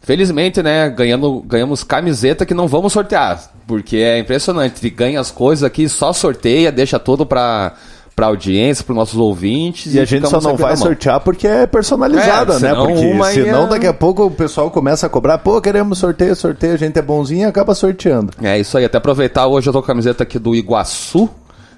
Felizmente, 0.01 0.63
né, 0.63 0.89
ganhando, 0.89 1.43
ganhamos 1.47 1.85
camiseta 1.85 2.47
que 2.47 2.55
não 2.55 2.67
vamos 2.67 2.93
sortear, 2.93 3.51
porque 3.67 3.99
é 3.99 4.19
impressionante, 4.19 4.89
ganha 4.89 5.21
as 5.21 5.31
coisas 5.31 5.63
aqui, 5.63 5.89
só 5.89 6.13
sorteia, 6.13 6.73
deixa 6.73 6.99
tudo 6.99 7.27
para 7.27 7.75
para 8.21 8.27
audiência, 8.27 8.85
para 8.85 8.95
nossos 8.95 9.19
ouvintes. 9.19 9.95
E, 9.95 9.97
e 9.97 10.01
a 10.01 10.05
gente 10.05 10.29
só 10.29 10.41
não 10.43 10.55
vai 10.55 10.77
sortear 10.77 11.21
porque 11.21 11.47
é 11.47 11.67
personalizada, 11.67 12.57
é, 12.57 12.59
né? 12.59 12.75
Porque 12.75 13.33
senão 13.33 13.63
ia... 13.63 13.67
daqui 13.69 13.87
a 13.87 13.95
pouco 13.95 14.27
o 14.27 14.31
pessoal 14.31 14.71
começa 14.71 15.07
a 15.07 15.09
cobrar, 15.09 15.39
pô, 15.39 15.59
queremos 15.59 15.99
sorteio, 15.99 16.37
sorteio, 16.37 16.75
a 16.75 16.77
gente 16.77 16.99
é 16.99 17.03
bonzinho 17.03 17.43
e 17.43 17.45
acaba 17.45 17.75
sorteando. 17.75 18.33
É 18.43 18.59
isso 18.59 18.77
aí, 18.77 18.85
até 18.85 18.99
aproveitar, 18.99 19.47
hoje 19.47 19.69
eu 19.69 19.73
tô 19.73 19.81
com 19.81 19.87
a 19.87 19.89
camiseta 19.89 20.23
aqui 20.23 20.39
do 20.39 20.55
Iguaçu, 20.55 21.31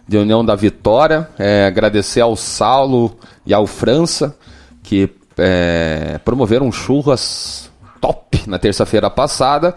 de 0.08 0.16
União 0.16 0.44
da 0.44 0.56
Vitória, 0.56 1.28
é, 1.38 1.66
agradecer 1.66 2.20
ao 2.20 2.34
Saulo 2.34 3.16
e 3.46 3.54
ao 3.54 3.66
França, 3.66 4.34
que 4.82 5.10
é, 5.38 6.18
promoveram 6.24 6.72
churras 6.72 7.70
top 8.02 8.42
na 8.48 8.58
terça-feira 8.58 9.08
passada. 9.08 9.74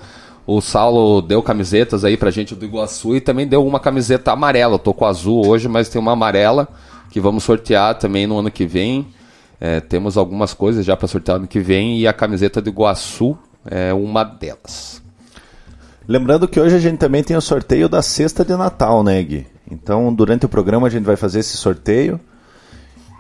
O 0.48 0.60
Saulo 0.60 1.22
deu 1.22 1.41
camisetas 1.41 2.03
aí 2.03 2.17
pra 2.17 2.32
gente 2.32 2.55
do 2.55 2.65
Iguaçu 2.65 3.15
e 3.15 3.22
também 3.22 3.48
deu 3.48 3.65
uma 3.65 3.79
camiseta 3.79 4.32
amarela. 4.32 4.75
Eu 4.75 4.79
tô 4.79 4.94
com 4.94 5.05
azul 5.05 5.48
hoje, 5.48 5.67
mas 5.67 5.89
tem 5.89 6.01
uma 6.01 6.12
amarela 6.12 6.67
que 7.10 7.20
vamos 7.22 7.44
sortear 7.44 7.98
também 7.98 8.27
no 8.27 8.38
ano 8.38 8.51
que 8.51 8.65
vem. 8.65 9.08
É, 9.62 9.79
temos 9.79 10.17
algumas 10.17 10.53
coisas 10.53 10.86
já 10.86 10.98
para 10.98 11.08
sortear 11.08 11.39
no 11.39 11.48
que 11.48 11.60
vem 11.60 12.00
e 12.00 12.08
a 12.08 12.13
camiseta 12.13 12.62
do 12.62 12.70
Iguaçu 12.70 13.38
é 13.65 13.94
uma 13.94 14.24
delas. 14.24 15.01
Lembrando 16.08 16.48
que 16.48 16.60
hoje 16.60 16.75
a 16.75 16.79
gente 16.79 16.98
também 16.98 17.24
tem 17.24 17.36
o 17.36 17.41
sorteio 17.41 17.89
da 17.89 18.01
cesta 18.01 18.44
de 18.46 18.55
Natal, 18.55 19.03
né, 19.03 19.22
Gui? 19.24 19.48
Então, 19.70 20.13
durante 20.13 20.46
o 20.46 20.50
programa 20.50 20.86
a 20.86 20.89
gente 20.89 21.03
vai 21.03 21.15
fazer 21.15 21.39
esse 21.39 21.58
sorteio. 21.58 22.20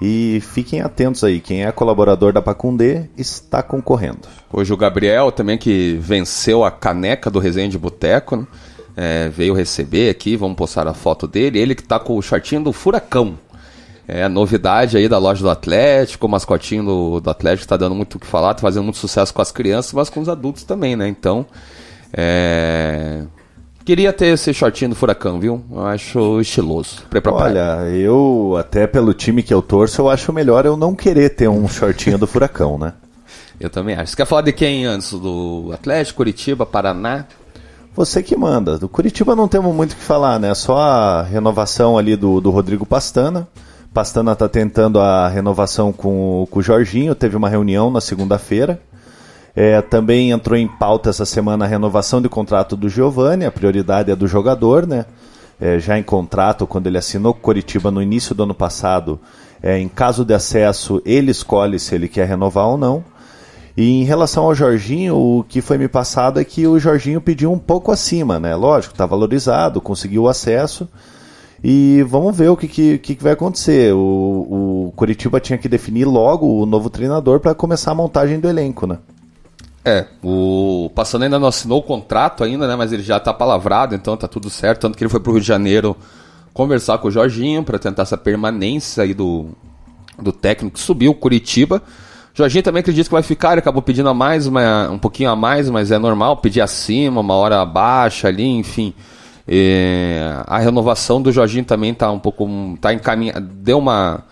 E 0.01 0.41
fiquem 0.41 0.81
atentos 0.81 1.23
aí, 1.23 1.39
quem 1.39 1.63
é 1.63 1.71
colaborador 1.71 2.33
da 2.33 2.41
Pacundê 2.41 3.05
está 3.17 3.63
concorrendo. 3.63 4.27
Hoje 4.51 4.73
o 4.73 4.77
Gabriel 4.77 5.31
também 5.31 5.57
que 5.57 5.97
venceu 6.01 6.65
a 6.65 6.71
caneca 6.71 7.31
do 7.31 7.39
Resenha 7.39 7.69
de 7.69 7.77
Boteco, 7.77 8.35
né? 8.35 8.47
é, 8.95 9.29
veio 9.29 9.53
receber 9.53 10.09
aqui, 10.09 10.35
vamos 10.35 10.57
postar 10.57 10.87
a 10.87 10.93
foto 10.93 11.27
dele. 11.27 11.59
Ele 11.59 11.75
que 11.75 11.81
está 11.81 11.99
com 11.99 12.17
o 12.17 12.21
shortinho 12.21 12.63
do 12.63 12.73
Furacão. 12.73 13.37
É 14.07 14.23
a 14.23 14.29
novidade 14.29 14.97
aí 14.97 15.09
da 15.09 15.17
loja 15.17 15.41
do 15.41 15.49
Atlético, 15.49 16.27
o 16.27 16.29
mascotinho 16.29 16.83
do, 16.83 17.19
do 17.19 17.29
Atlético 17.29 17.63
está 17.63 17.75
dando 17.75 17.95
muito 17.95 18.15
o 18.15 18.19
que 18.19 18.27
falar, 18.27 18.51
está 18.51 18.61
fazendo 18.61 18.83
muito 18.83 18.99
sucesso 18.99 19.33
com 19.33 19.41
as 19.41 19.51
crianças, 19.51 19.93
mas 19.93 20.11
com 20.11 20.19
os 20.19 20.29
adultos 20.29 20.63
também, 20.63 20.95
né? 20.95 21.07
Então, 21.07 21.43
é, 22.13 23.23
Queria 23.85 24.11
ter 24.11 24.33
esse 24.33 24.51
shortinho 24.51 24.89
do 24.89 24.95
Furacão, 24.95 25.39
viu? 25.39 25.63
Eu 25.71 25.85
acho 25.85 26.41
estiloso. 26.41 27.03
Olha, 27.45 27.87
eu, 27.91 28.57
até 28.59 28.87
pelo 28.87 29.13
time 29.13 29.43
que 29.43 29.53
eu 29.53 29.61
torço, 29.61 30.01
eu 30.01 30.09
acho 30.09 30.33
melhor 30.33 30.65
eu 30.65 30.75
não 30.75 30.95
querer 30.95 31.29
ter 31.29 31.47
um 31.47 31.67
shortinho 31.67 32.17
do 32.17 32.25
Furacão, 32.25 32.79
né? 32.79 32.93
Eu 33.57 33.69
também 33.69 33.95
acho. 33.95 34.11
Você 34.11 34.17
quer 34.17 34.25
falar 34.25 34.41
de 34.41 34.51
quem 34.51 34.85
antes? 34.85 35.11
Do 35.11 35.71
Atlético, 35.73 36.17
Curitiba, 36.17 36.65
Paraná? 36.65 37.25
Você 37.95 38.21
que 38.21 38.35
manda. 38.35 38.77
Do 38.77 38.89
Curitiba 38.89 39.33
não 39.33 39.47
temos 39.47 39.73
muito 39.73 39.93
o 39.93 39.95
que 39.95 40.01
falar, 40.01 40.37
né? 40.39 40.53
Só 40.53 40.77
a 40.77 41.21
renovação 41.21 41.97
ali 41.97 42.17
do, 42.17 42.41
do 42.41 42.49
Rodrigo 42.49 42.85
Pastana. 42.85 43.47
Pastana 43.93 44.33
está 44.33 44.49
tentando 44.49 44.99
a 44.99 45.29
renovação 45.29 45.93
com, 45.93 46.45
com 46.51 46.59
o 46.59 46.61
Jorginho. 46.61 47.15
Teve 47.15 47.37
uma 47.37 47.47
reunião 47.47 47.89
na 47.89 48.01
segunda-feira. 48.01 48.81
É, 49.55 49.81
também 49.81 50.31
entrou 50.31 50.57
em 50.57 50.67
pauta 50.67 51.09
essa 51.09 51.25
semana 51.25 51.63
a 51.63 51.67
renovação 51.67 52.21
de 52.21 52.27
contrato 52.27 52.75
do 52.75 52.89
Giovani, 52.89 53.45
a 53.45 53.51
prioridade 53.51 54.11
é 54.11 54.15
do 54.15 54.27
jogador, 54.27 54.85
né? 54.85 55.05
É, 55.59 55.79
já 55.79 55.97
em 55.97 56.03
contrato, 56.03 56.67
quando 56.67 56.87
ele 56.87 56.97
assinou 56.97 57.33
com 57.33 57.39
Coritiba 57.39 57.89
no 57.89 58.01
início 58.01 58.35
do 58.35 58.43
ano 58.43 58.53
passado, 58.53 59.17
é, 59.63 59.79
em 59.79 59.87
caso 59.87 60.25
de 60.25 60.33
acesso, 60.33 61.01
ele 61.05 61.31
escolhe 61.31 61.79
se 61.79 61.95
ele 61.95 62.09
quer 62.09 62.27
renovar 62.27 62.67
ou 62.67 62.77
não. 62.77 63.03
E 63.77 64.01
em 64.01 64.03
relação 64.03 64.43
ao 64.43 64.55
Jorginho, 64.55 65.15
o 65.15 65.43
que 65.43 65.61
foi 65.61 65.77
me 65.77 65.87
passado 65.87 66.39
é 66.39 66.43
que 66.43 66.67
o 66.67 66.77
Jorginho 66.77 67.21
pediu 67.21 67.51
um 67.51 67.59
pouco 67.59 67.91
acima, 67.91 68.39
né? 68.39 68.55
Lógico, 68.55 68.93
está 68.93 69.05
valorizado, 69.05 69.79
conseguiu 69.79 70.23
o 70.23 70.29
acesso. 70.29 70.87
E 71.63 72.05
vamos 72.07 72.35
ver 72.35 72.49
o 72.49 72.57
que, 72.57 72.67
que, 72.67 72.97
que 72.97 73.23
vai 73.23 73.33
acontecer. 73.33 73.93
O, 73.93 74.87
o 74.87 74.93
Curitiba 74.95 75.39
tinha 75.39 75.57
que 75.57 75.69
definir 75.69 76.05
logo 76.05 76.61
o 76.61 76.65
novo 76.65 76.89
treinador 76.89 77.39
para 77.39 77.55
começar 77.55 77.91
a 77.91 77.95
montagem 77.95 78.39
do 78.39 78.49
elenco, 78.49 78.85
né? 78.85 78.99
É, 79.85 80.07
o 80.23 80.89
Passando 80.95 81.23
ainda 81.23 81.37
não 81.37 81.47
assinou 81.47 81.79
o 81.79 81.83
contrato 81.83 82.43
ainda, 82.43 82.67
né? 82.67 82.75
Mas 82.75 82.91
ele 82.91 83.03
já 83.03 83.19
tá 83.19 83.31
palavrado, 83.31 83.93
então 83.93 84.17
tá 84.17 84.27
tudo 84.27 84.49
certo. 84.49 84.81
Tanto 84.81 84.97
que 84.97 85.03
ele 85.03 85.11
foi 85.11 85.19
pro 85.19 85.33
Rio 85.33 85.41
de 85.41 85.47
Janeiro 85.47 85.95
conversar 86.53 86.97
com 86.97 87.07
o 87.07 87.11
Jorginho 87.11 87.63
para 87.63 87.77
tentar 87.77 88.01
essa 88.01 88.17
permanência 88.17 89.03
aí 89.03 89.13
do, 89.13 89.49
do 90.17 90.31
técnico 90.31 90.75
que 90.77 90.83
subiu 90.83 91.11
o 91.11 91.15
Curitiba. 91.15 91.83
O 92.33 92.37
Jorginho 92.37 92.63
também 92.63 92.79
acredita 92.79 93.07
que 93.07 93.13
vai 93.13 93.21
ficar, 93.21 93.51
ele 93.51 93.59
acabou 93.59 93.81
pedindo 93.81 94.09
a 94.09 94.13
mais, 94.13 94.47
uma, 94.47 94.89
um 94.89 94.97
pouquinho 94.97 95.29
a 95.29 95.35
mais, 95.35 95.69
mas 95.69 95.91
é 95.91 95.99
normal 95.99 96.37
pedir 96.37 96.61
acima, 96.61 97.21
uma 97.21 97.35
hora 97.35 97.61
abaixo 97.61 98.25
ali, 98.25 98.47
enfim. 98.47 98.93
E 99.47 100.19
a 100.47 100.57
renovação 100.57 101.21
do 101.21 101.31
Jorginho 101.31 101.63
também 101.63 101.93
tá 101.93 102.09
um 102.11 102.19
pouco. 102.19 102.47
tá 102.81 102.91
encaminhada. 102.91 103.39
Deu 103.39 103.77
uma 103.77 104.23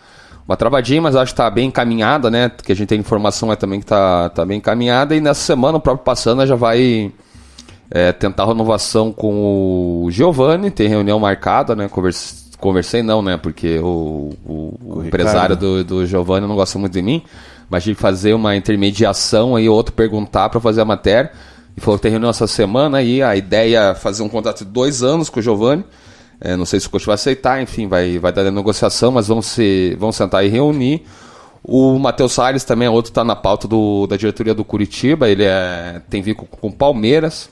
uma 0.48 0.58
travadinha, 0.58 1.02
mas 1.02 1.16
acho 1.16 1.34
que 1.34 1.40
está 1.40 1.50
bem 1.50 1.68
encaminhada, 1.68 2.30
né? 2.30 2.50
Que 2.50 2.72
a 2.72 2.76
gente 2.76 2.90
tem 2.90 3.00
informação 3.00 3.52
é 3.52 3.56
também 3.56 3.80
que 3.80 3.86
está 3.86 4.30
tá 4.30 4.46
bem 4.46 4.58
encaminhada. 4.58 5.16
E 5.16 5.22
nessa 5.22 5.42
semana 5.42 5.78
o 5.78 5.82
próprio 5.82 6.04
Passana 6.04 6.46
já 6.46 6.56
vai 6.56 7.12
é, 7.90 8.12
tentar 8.12 8.46
renovação 8.46 9.12
com 9.12 10.04
o 10.04 10.12
Giovanni, 10.12 10.70
tem 10.70 10.88
reunião 10.88 11.20
marcada, 11.20 11.76
né? 11.76 11.88
Converse, 11.88 12.52
conversei 12.60 13.02
não, 13.02 13.22
né? 13.22 13.38
Porque 13.38 13.80
o, 13.80 14.32
o, 14.46 14.98
o 14.98 15.06
empresário 15.06 15.56
do, 15.56 15.84
do 15.84 16.06
Giovanni 16.06 16.46
não 16.46 16.56
gosta 16.56 16.78
muito 16.78 16.94
de 16.94 17.02
mim. 17.02 17.24
Mas 17.70 17.84
de 17.84 17.96
fazer 17.96 18.34
uma 18.34 18.56
intermediação 18.56 19.56
aí, 19.56 19.70
outro 19.70 19.94
perguntar 19.94 20.50
para 20.50 20.60
fazer 20.60 20.82
a 20.82 20.86
matéria. 20.86 21.32
E 21.76 21.82
falou 21.82 21.98
que 21.98 22.04
tem 22.04 22.12
reunião 22.12 22.30
essa 22.30 22.46
semana 22.46 23.02
e 23.02 23.24
a 23.24 23.36
ideia 23.36 23.92
é 23.92 23.96
fazer 23.96 24.22
um 24.22 24.30
contrato 24.30 24.64
de 24.64 24.72
dois 24.72 25.02
anos 25.02 25.30
com 25.30 25.40
o 25.40 25.44
Giovanni 25.44 25.84
é, 26.40 26.56
não 26.56 26.66
sei 26.66 26.80
se 26.80 26.88
o 26.88 26.90
coach 26.90 27.06
vai 27.06 27.16
aceitar, 27.16 27.62
enfim, 27.62 27.88
vai, 27.88 28.20
vai 28.20 28.32
dar 28.32 28.50
negociação, 28.52 29.12
mas 29.12 29.28
vamos, 29.28 29.46
se, 29.46 29.96
vamos 30.00 30.16
sentar 30.16 30.46
e 30.46 30.50
reunir. 30.50 31.04
O 31.64 31.98
Matheus 31.98 32.34
Salles 32.34 32.64
também 32.64 32.88
é 32.88 32.92
outro 32.92 33.12
que 33.12 33.12
está 33.12 33.24
na 33.24 33.36
pauta 33.36 33.68
do, 33.68 34.06
da 34.08 34.18
diretoria 34.18 34.54
do 34.54 34.66
Curitiba, 34.66 35.30
ele 35.30 35.44
é, 35.44 36.02
tem 36.10 36.22
vínculo 36.22 36.48
com 36.50 36.68
o 36.68 36.74
Palmeiras. 36.74 37.50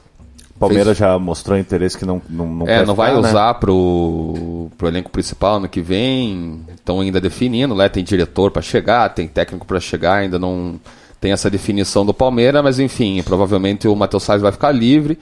Palmeiras 0.60 0.96
já 0.96 1.18
mostrou 1.18 1.58
interesse 1.58 1.98
que 1.98 2.06
não 2.06 2.22
não, 2.30 2.46
não 2.46 2.68
É, 2.68 2.86
não 2.86 2.94
vai 2.94 3.10
ficar, 3.10 3.22
né? 3.22 3.30
usar 3.30 3.54
né? 3.54 3.60
pro, 3.60 4.70
pro 4.78 4.88
elenco 4.90 5.10
principal 5.10 5.56
ano 5.56 5.68
que 5.68 5.82
vem. 5.82 6.62
Estão 6.76 7.00
ainda 7.00 7.20
definindo, 7.20 7.74
lá 7.74 7.90
tem 7.90 8.04
diretor 8.04 8.52
para 8.52 8.62
chegar, 8.62 9.10
tem 9.10 9.28
técnico 9.28 9.66
para 9.66 9.80
chegar, 9.80 10.18
ainda 10.18 10.38
não 10.38 10.80
tem 11.20 11.32
essa 11.32 11.50
definição 11.50 12.06
do 12.06 12.14
Palmeiras, 12.14 12.64
mas 12.64 12.80
enfim, 12.80 13.24
provavelmente 13.24 13.88
o 13.88 13.96
Matheus 13.96 14.24
Salles 14.24 14.42
vai 14.42 14.52
ficar 14.52 14.72
livre 14.72 15.18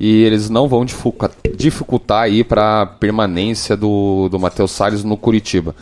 e 0.00 0.22
eles 0.22 0.48
não 0.48 0.66
vão 0.66 0.82
dificultar 1.54 2.22
aí 2.22 2.42
para 2.42 2.86
permanência 2.86 3.76
do, 3.76 4.30
do 4.30 4.40
Matheus 4.40 4.70
Salles 4.70 5.04
no 5.04 5.14
Curitiba. 5.14 5.76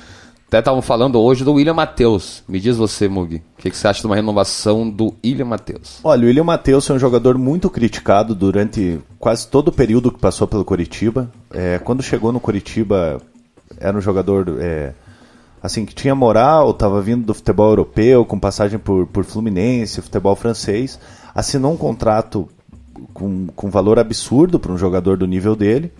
Até 0.48 0.58
estavam 0.58 0.82
falando 0.82 1.20
hoje 1.20 1.44
do 1.44 1.52
William 1.52 1.74
Matheus. 1.74 2.42
Me 2.48 2.58
diz 2.58 2.76
você, 2.76 3.06
Mugi, 3.06 3.36
o 3.36 3.62
que, 3.62 3.70
que, 3.70 3.76
você 3.76 3.86
acha 3.86 4.00
de 4.00 4.06
uma 4.06 4.16
renovação 4.16 4.90
do 4.90 5.14
William 5.24 5.44
Matheus? 5.44 6.00
Olha, 6.02 6.24
o 6.24 6.26
William 6.26 6.42
Matheus 6.42 6.90
é 6.90 6.94
um 6.94 6.98
jogador 6.98 7.38
muito 7.38 7.70
criticado 7.70 8.34
durante 8.34 8.98
quase 9.20 9.46
todo 9.46 9.68
o 9.68 9.72
período 9.72 10.10
que 10.10 10.18
passou 10.18 10.48
pelo 10.48 10.64
Curitiba. 10.64 11.30
É, 11.52 11.78
quando 11.78 12.02
chegou 12.02 12.32
no 12.32 12.40
Curitiba, 12.40 13.22
era 13.78 13.96
um 13.96 14.00
jogador 14.00 14.56
é, 14.58 14.94
assim 15.62 15.86
que 15.86 15.94
tinha 15.94 16.14
moral, 16.14 16.72
estava 16.72 17.00
vindo 17.00 17.24
do 17.24 17.34
futebol 17.34 17.68
europeu, 17.68 18.24
com 18.24 18.36
passagem 18.36 18.80
por, 18.80 19.06
por 19.06 19.24
Fluminense, 19.24 20.02
futebol 20.02 20.34
francês. 20.34 20.98
Assinou 21.32 21.72
um 21.72 21.76
contrato 21.76 22.48
com, 23.12 23.46
com 23.54 23.70
valor 23.70 23.98
absurdo 23.98 24.58
para 24.58 24.72
um 24.72 24.78
jogador 24.78 25.16
do 25.16 25.26
nível 25.26 25.54
dele. 25.56 25.92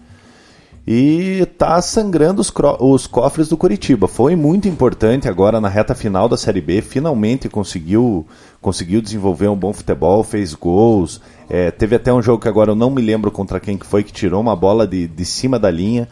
e 0.87 1.41
está 1.43 1.81
sangrando 1.83 2.41
os, 2.41 2.53
os, 2.81 3.07
cofres 3.07 3.49
do 3.49 3.57
Curitiba. 3.57 4.09
Foi 4.09 4.35
muito 4.35 4.69
importante 4.69 5.29
agora 5.29 5.61
na 5.61 5.69
reta 5.69 5.95
final 5.95 6.29
da 6.29 6.37
Série 6.37 6.61
B, 6.61 6.81
finalmente 6.81 7.49
conseguiu, 7.49 8.27
conseguiu 8.61 9.03
desenvolver 9.03 9.49
um 9.49 9.57
bom 9.57 9.73
futebol, 9.73 10.25
fez 10.25 10.55
gols. 10.55 11.21
É, 11.51 11.71
teve 11.71 11.97
até 11.97 12.13
um 12.13 12.23
jogo 12.23 12.43
que 12.43 12.49
agora 12.49 12.71
eu 12.71 12.77
não 12.77 12.91
me 12.91 13.03
lembro 13.03 13.31
contra 13.31 13.61
quem 13.61 13.77
que 13.77 13.87
foi, 13.87 14.03
que 14.03 14.13
tirou 14.13 14.41
uma 14.41 14.57
bola 14.57 14.87
de, 14.87 15.07
de 15.07 15.25
cima 15.25 15.59
da 15.59 15.71
linha. 15.71 16.09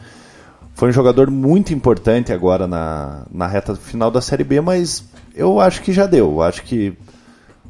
Foi 0.75 0.91
um 0.91 0.93
jogador 0.93 1.31
muito 1.31 1.73
importante 1.73 2.33
agora 2.35 2.67
na, 2.67 3.27
na 3.33 3.47
reta 3.47 3.75
final 3.75 4.11
da 4.11 4.21
Série 4.21 4.45
B, 4.45 4.61
mas 4.61 5.03
eu 5.35 5.59
acho 5.59 5.81
que 5.81 5.91
já 5.91 6.07
deu. 6.07 6.33
Eu 6.33 6.43
acho 6.43 6.63
que 6.65 6.95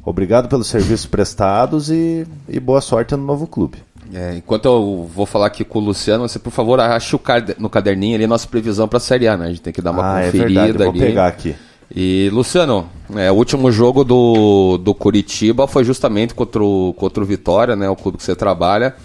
obrigado 0.07 0.47
pelos 0.47 0.67
serviços 0.67 1.05
prestados 1.05 1.91
e, 1.91 2.25
e 2.47 2.59
boa 2.61 2.79
sorte 2.79 3.13
no 3.15 3.23
novo 3.23 3.45
clube. 3.45 3.77
É, 4.13 4.35
enquanto 4.37 4.63
eu 4.65 5.09
vou 5.13 5.25
falar 5.25 5.47
aqui 5.47 5.65
com 5.65 5.79
o 5.79 5.81
Luciano, 5.81 6.27
você 6.27 6.39
por 6.39 6.51
favor 6.51 6.79
ache 6.79 7.13
o 7.13 7.19
no 7.59 7.69
caderninho 7.69 8.15
ali 8.15 8.23
a 8.23 8.27
nossa 8.27 8.47
previsão 8.47 8.87
para 8.87 8.97
a 8.97 9.01
Série 9.01 9.27
A, 9.27 9.35
né? 9.35 9.47
A 9.47 9.49
gente 9.49 9.61
tem 9.61 9.73
que 9.73 9.81
dar 9.81 9.91
uma 9.91 10.19
ah, 10.19 10.23
conferida 10.23 10.61
é 10.61 10.63
verdade, 10.63 10.77
vou 10.77 10.89
ali. 10.91 10.99
pegar 10.99 11.27
aqui. 11.27 11.55
E 11.93 12.29
Luciano, 12.31 12.87
é, 13.15 13.29
o 13.29 13.35
último 13.35 13.69
jogo 13.69 14.05
do, 14.05 14.77
do 14.77 14.93
Curitiba 14.93 15.67
foi 15.67 15.83
justamente 15.83 16.33
contra 16.33 16.63
o, 16.63 16.93
contra 16.93 17.21
o 17.21 17.25
Vitória, 17.25 17.75
né? 17.75 17.89
O 17.89 17.95
clube 17.97 18.17
que 18.17 18.23
você 18.23 18.35
trabalha. 18.35 18.95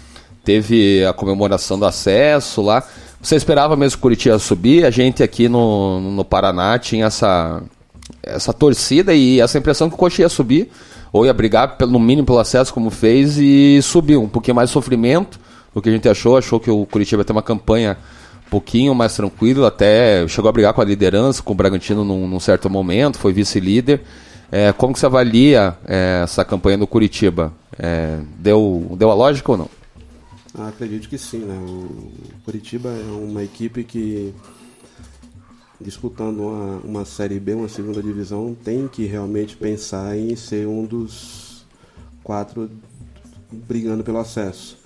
Teve 0.45 1.05
a 1.05 1.11
comemoração 1.11 1.77
do 1.77 1.85
acesso 1.85 2.61
lá. 2.61 2.81
Você 3.21 3.35
esperava 3.35 3.75
mesmo 3.75 3.97
que 3.97 3.99
o 3.99 4.01
Curitiba 4.01 4.39
subir? 4.39 4.85
A 4.85 4.89
gente 4.89 5.21
aqui 5.21 5.49
no, 5.49 5.99
no 5.99 6.23
Paraná 6.23 6.79
tinha 6.79 7.05
essa, 7.07 7.61
essa 8.21 8.53
torcida 8.53 9.13
e 9.13 9.41
essa 9.41 9.57
impressão 9.57 9.89
que 9.89 9.95
o 9.95 9.97
Coxa 9.97 10.21
ia 10.21 10.29
subir 10.29 10.69
ou 11.13 11.27
ia 11.27 11.33
brigar 11.33 11.77
no 11.81 11.99
mínimo 11.99 12.25
pelo 12.25 12.39
acesso, 12.39 12.73
como 12.73 12.89
fez, 12.89 13.37
e 13.37 13.79
subiu. 13.83 14.23
Um 14.23 14.27
pouquinho 14.27 14.55
mais 14.55 14.69
de 14.69 14.73
sofrimento 14.73 15.39
do 15.71 15.79
que 15.79 15.87
a 15.87 15.91
gente 15.91 16.09
achou. 16.09 16.35
Achou 16.35 16.59
que 16.59 16.71
o 16.71 16.87
Curitiba 16.87 17.21
ia 17.21 17.25
ter 17.25 17.31
uma 17.31 17.43
campanha 17.43 17.95
um 18.47 18.49
pouquinho 18.49 18.95
mais 18.95 19.15
tranquilo, 19.15 19.63
até 19.63 20.27
chegou 20.27 20.49
a 20.49 20.51
brigar 20.51 20.73
com 20.73 20.81
a 20.81 20.85
liderança, 20.85 21.43
com 21.43 21.53
o 21.53 21.55
Bragantino 21.55 22.03
num, 22.03 22.27
num 22.27 22.39
certo 22.39 22.67
momento, 22.67 23.19
foi 23.19 23.31
vice-líder. 23.31 24.01
É, 24.51 24.73
como 24.73 24.93
que 24.93 24.99
você 24.99 25.05
avalia 25.05 25.77
é, 25.85 26.21
essa 26.23 26.43
campanha 26.43 26.79
do 26.79 26.87
Curitiba? 26.87 27.53
É, 27.77 28.19
deu, 28.39 28.95
deu 28.97 29.11
a 29.11 29.13
lógica 29.13 29.51
ou 29.51 29.57
não? 29.57 29.69
Ah, 30.57 30.67
acredito 30.67 31.09
que 31.09 31.17
sim, 31.17 31.39
né? 31.39 31.55
O 31.55 32.43
Curitiba 32.43 32.89
é 32.89 33.11
uma 33.11 33.43
equipe 33.43 33.83
que 33.83 34.33
disputando 35.83 36.39
uma, 36.39 36.77
uma 36.77 37.05
Série 37.05 37.39
B, 37.39 37.53
uma 37.53 37.69
segunda 37.69 38.01
divisão, 38.01 38.55
tem 38.63 38.87
que 38.87 39.05
realmente 39.05 39.55
pensar 39.57 40.17
em 40.17 40.35
ser 40.35 40.67
um 40.67 40.85
dos 40.85 41.65
quatro 42.23 42.69
brigando 43.51 44.03
pelo 44.03 44.17
acesso. 44.17 44.77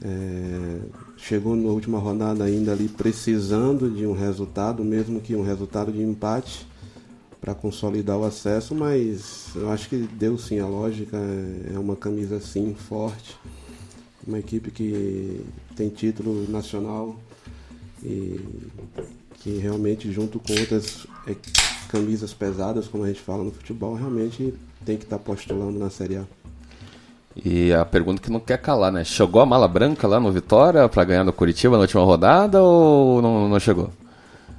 É, 0.00 0.80
chegou 1.16 1.56
na 1.56 1.70
última 1.70 1.98
rodada 1.98 2.44
ainda 2.44 2.72
ali 2.72 2.88
precisando 2.88 3.90
de 3.90 4.06
um 4.06 4.12
resultado, 4.12 4.84
mesmo 4.84 5.20
que 5.20 5.34
um 5.34 5.42
resultado 5.42 5.90
de 5.90 6.00
empate, 6.00 6.68
para 7.40 7.54
consolidar 7.54 8.18
o 8.18 8.24
acesso, 8.24 8.74
mas 8.74 9.48
eu 9.54 9.70
acho 9.70 9.88
que 9.88 9.96
deu 9.96 10.36
sim 10.36 10.58
a 10.58 10.66
lógica, 10.66 11.16
é 11.72 11.78
uma 11.78 11.96
camisa 11.96 12.40
sim 12.40 12.74
forte, 12.74 13.36
uma 14.26 14.38
equipe 14.38 14.70
que 14.70 15.44
tem 15.76 15.88
título 15.88 16.50
nacional 16.50 17.16
e 18.02 18.40
que 19.40 19.58
realmente 19.58 20.10
junto 20.10 20.38
com 20.38 20.52
outras 20.52 21.06
é, 21.26 21.34
camisas 21.88 22.34
pesadas, 22.34 22.88
como 22.88 23.04
a 23.04 23.08
gente 23.08 23.20
fala 23.20 23.44
no 23.44 23.50
futebol, 23.50 23.94
realmente 23.94 24.54
tem 24.84 24.96
que 24.96 25.04
estar 25.04 25.18
tá 25.18 25.24
postulando 25.24 25.78
na 25.78 25.90
Série 25.90 26.16
A. 26.16 26.24
E 27.44 27.72
a 27.72 27.84
pergunta 27.84 28.20
que 28.20 28.30
não 28.30 28.40
quer 28.40 28.58
calar, 28.58 28.90
né? 28.90 29.04
Chegou 29.04 29.40
a 29.40 29.46
mala 29.46 29.68
branca 29.68 30.08
lá 30.08 30.18
no 30.18 30.32
Vitória 30.32 30.88
para 30.88 31.04
ganhar 31.04 31.24
no 31.24 31.32
Curitiba 31.32 31.76
na 31.76 31.82
última 31.82 32.04
rodada 32.04 32.60
ou 32.60 33.22
não, 33.22 33.48
não 33.48 33.60
chegou? 33.60 33.90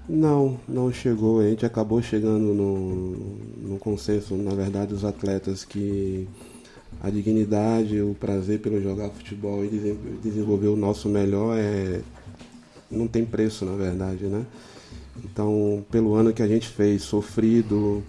Não, 0.07 0.57
não 0.67 0.91
chegou. 0.91 1.41
A 1.41 1.43
gente 1.43 1.65
acabou 1.65 2.01
chegando 2.01 2.53
no, 2.53 3.15
no 3.69 3.77
consenso, 3.77 4.35
na 4.35 4.55
verdade, 4.55 4.93
os 4.93 5.03
atletas 5.03 5.65
que 5.65 6.27
a 7.03 7.09
dignidade, 7.09 8.01
o 8.01 8.15
prazer 8.17 8.59
pelo 8.59 8.81
jogar 8.81 9.09
futebol 9.09 9.63
e 9.63 9.97
desenvolver 10.23 10.67
o 10.67 10.75
nosso 10.75 11.09
melhor 11.09 11.57
é 11.57 12.01
não 12.89 13.07
tem 13.07 13.23
preço, 13.23 13.65
na 13.65 13.75
verdade, 13.75 14.25
né? 14.25 14.45
Então, 15.23 15.85
pelo 15.91 16.15
ano 16.15 16.33
que 16.33 16.41
a 16.41 16.47
gente 16.47 16.67
fez, 16.67 17.03
sofrido 17.03 18.03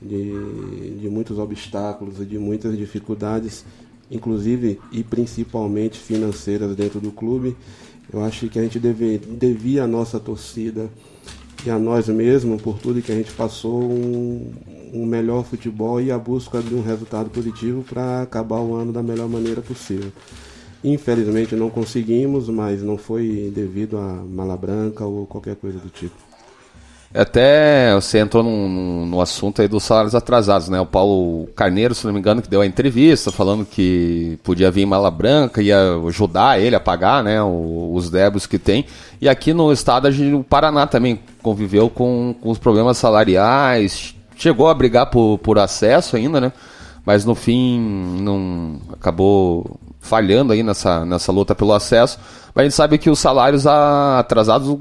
de, 0.00 0.98
de 1.00 1.08
muitos 1.08 1.38
obstáculos 1.38 2.20
e 2.20 2.24
de 2.24 2.38
muitas 2.38 2.76
dificuldades, 2.76 3.64
inclusive 4.10 4.80
e 4.92 5.02
principalmente 5.02 5.98
financeiras 5.98 6.74
dentro 6.76 7.00
do 7.00 7.10
clube, 7.10 7.56
eu 8.12 8.22
acho 8.22 8.48
que 8.48 8.58
a 8.58 8.62
gente 8.62 8.78
deve, 8.78 9.18
devia 9.18 9.84
a 9.84 9.86
nossa 9.86 10.20
torcida 10.20 10.88
e 11.64 11.70
a 11.70 11.78
nós 11.78 12.08
mesmos, 12.08 12.62
por 12.62 12.78
tudo 12.78 13.02
que 13.02 13.10
a 13.10 13.14
gente 13.14 13.32
passou, 13.32 13.82
um, 13.82 14.52
um 14.92 15.04
melhor 15.04 15.44
futebol 15.44 16.00
e 16.00 16.12
a 16.12 16.18
busca 16.18 16.62
de 16.62 16.74
um 16.74 16.82
resultado 16.82 17.30
positivo 17.30 17.82
para 17.82 18.22
acabar 18.22 18.60
o 18.60 18.74
ano 18.74 18.92
da 18.92 19.02
melhor 19.02 19.28
maneira 19.28 19.60
possível. 19.60 20.12
Infelizmente 20.84 21.56
não 21.56 21.68
conseguimos, 21.68 22.48
mas 22.48 22.82
não 22.82 22.96
foi 22.96 23.50
devido 23.52 23.98
a 23.98 24.22
mala 24.22 24.56
branca 24.56 25.04
ou 25.04 25.26
qualquer 25.26 25.56
coisa 25.56 25.78
do 25.78 25.88
tipo. 25.88 26.25
Até 27.14 27.94
você 27.94 28.18
entrou 28.18 28.42
no, 28.42 29.06
no 29.06 29.20
assunto 29.20 29.62
aí 29.62 29.68
dos 29.68 29.84
salários 29.84 30.14
atrasados, 30.14 30.68
né? 30.68 30.80
O 30.80 30.86
Paulo 30.86 31.46
Carneiro, 31.54 31.94
se 31.94 32.04
não 32.04 32.12
me 32.12 32.18
engano, 32.18 32.42
que 32.42 32.48
deu 32.48 32.60
a 32.60 32.66
entrevista 32.66 33.32
falando 33.32 33.64
que 33.64 34.38
podia 34.42 34.70
vir 34.70 34.84
mala 34.86 35.10
branca, 35.10 35.62
ia 35.62 35.78
ajudar 36.08 36.60
ele 36.60 36.76
a 36.76 36.80
pagar, 36.80 37.24
né? 37.24 37.42
os 37.42 38.10
débitos 38.10 38.46
que 38.46 38.58
tem. 38.58 38.84
E 39.20 39.28
aqui 39.28 39.54
no 39.54 39.72
estado, 39.72 40.08
o 40.36 40.44
Paraná 40.44 40.86
também 40.86 41.20
conviveu 41.42 41.88
com, 41.88 42.34
com 42.40 42.50
os 42.50 42.58
problemas 42.58 42.98
salariais, 42.98 44.14
chegou 44.36 44.68
a 44.68 44.74
brigar 44.74 45.06
por, 45.06 45.38
por 45.38 45.58
acesso 45.58 46.16
ainda, 46.16 46.40
né? 46.40 46.52
Mas 47.04 47.24
no 47.24 47.34
fim 47.34 47.80
não 48.20 48.80
acabou 48.92 49.78
falhando 50.00 50.52
aí 50.52 50.62
nessa, 50.62 51.04
nessa 51.04 51.30
luta 51.32 51.54
pelo 51.54 51.72
acesso. 51.72 52.18
Mas 52.54 52.62
a 52.62 52.64
gente 52.64 52.74
sabe 52.74 52.98
que 52.98 53.08
os 53.08 53.18
salários 53.18 53.66
atrasados 53.66 54.76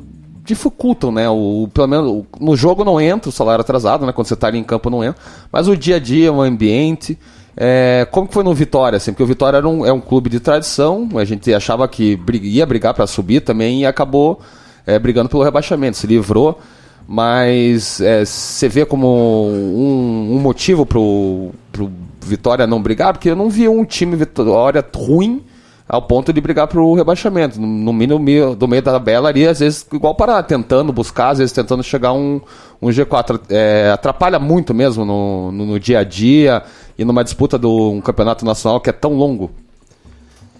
dificultam, 0.45 1.11
né? 1.11 1.27
O, 1.27 1.67
pelo 1.73 1.87
menos 1.87 2.23
no 2.39 2.55
jogo 2.55 2.85
não 2.85 3.01
entra 3.01 3.29
o 3.29 3.31
salário 3.31 3.61
atrasado, 3.61 4.05
né? 4.05 4.13
Quando 4.13 4.27
você 4.27 4.35
está 4.35 4.47
ali 4.47 4.59
em 4.59 4.63
campo 4.63 4.89
não 4.89 5.03
entra. 5.03 5.21
Mas 5.51 5.67
o 5.67 5.75
dia 5.75 5.95
a 5.95 5.99
dia, 5.99 6.31
o 6.31 6.41
ambiente. 6.41 7.17
É, 7.57 8.07
como 8.11 8.27
que 8.27 8.33
foi 8.33 8.43
no 8.43 8.53
Vitória? 8.53 8.97
Assim? 8.97 9.11
Porque 9.11 9.23
o 9.23 9.27
Vitória 9.27 9.57
era 9.57 9.67
um, 9.67 9.85
é 9.85 9.91
um 9.91 10.01
clube 10.01 10.29
de 10.29 10.39
tradição, 10.39 11.07
a 11.15 11.23
gente 11.23 11.53
achava 11.53 11.87
que 11.87 12.19
ia 12.43 12.65
brigar 12.65 12.93
para 12.93 13.07
subir 13.07 13.41
também 13.41 13.81
e 13.81 13.85
acabou 13.85 14.41
é, 14.85 14.99
brigando 14.99 15.29
pelo 15.29 15.41
rebaixamento, 15.41 15.97
se 15.97 16.05
livrou. 16.05 16.59
Mas 17.07 18.01
é, 18.01 18.25
você 18.25 18.67
vê 18.67 18.85
como 18.85 19.07
um, 19.47 20.35
um 20.35 20.39
motivo 20.39 20.85
pro, 20.85 21.51
pro 21.71 21.89
Vitória 22.21 22.67
não 22.67 22.81
brigar, 22.81 23.13
porque 23.13 23.29
eu 23.29 23.35
não 23.35 23.49
vi 23.49 23.67
um 23.67 23.85
time 23.85 24.15
Vitória 24.15 24.83
ruim 24.93 25.43
ao 25.87 26.01
ponto 26.01 26.33
de 26.33 26.41
brigar 26.41 26.67
pro 26.67 26.93
rebaixamento. 26.93 27.59
No 27.59 27.93
mínimo 27.93 28.55
do 28.55 28.67
meio 28.67 28.81
da 28.81 28.93
tabela 28.93 29.29
ali, 29.29 29.47
às 29.47 29.59
vezes, 29.59 29.85
igual 29.93 30.15
para 30.15 30.41
tentando 30.41 30.91
buscar, 30.91 31.29
às 31.29 31.37
vezes 31.37 31.53
tentando 31.53 31.83
chegar 31.83 32.13
um, 32.13 32.41
um 32.81 32.89
G4. 32.89 33.39
É, 33.49 33.91
atrapalha 33.91 34.39
muito 34.39 34.73
mesmo 34.73 35.05
no, 35.05 35.51
no, 35.51 35.65
no, 35.65 35.79
dia 35.79 35.99
a 35.99 36.03
dia 36.03 36.63
e 36.97 37.05
numa 37.05 37.23
disputa 37.23 37.57
de 37.59 37.67
um 37.67 38.01
campeonato 38.01 38.43
nacional 38.43 38.81
que 38.81 38.89
é 38.89 38.93
tão 38.93 39.13
longo. 39.13 39.51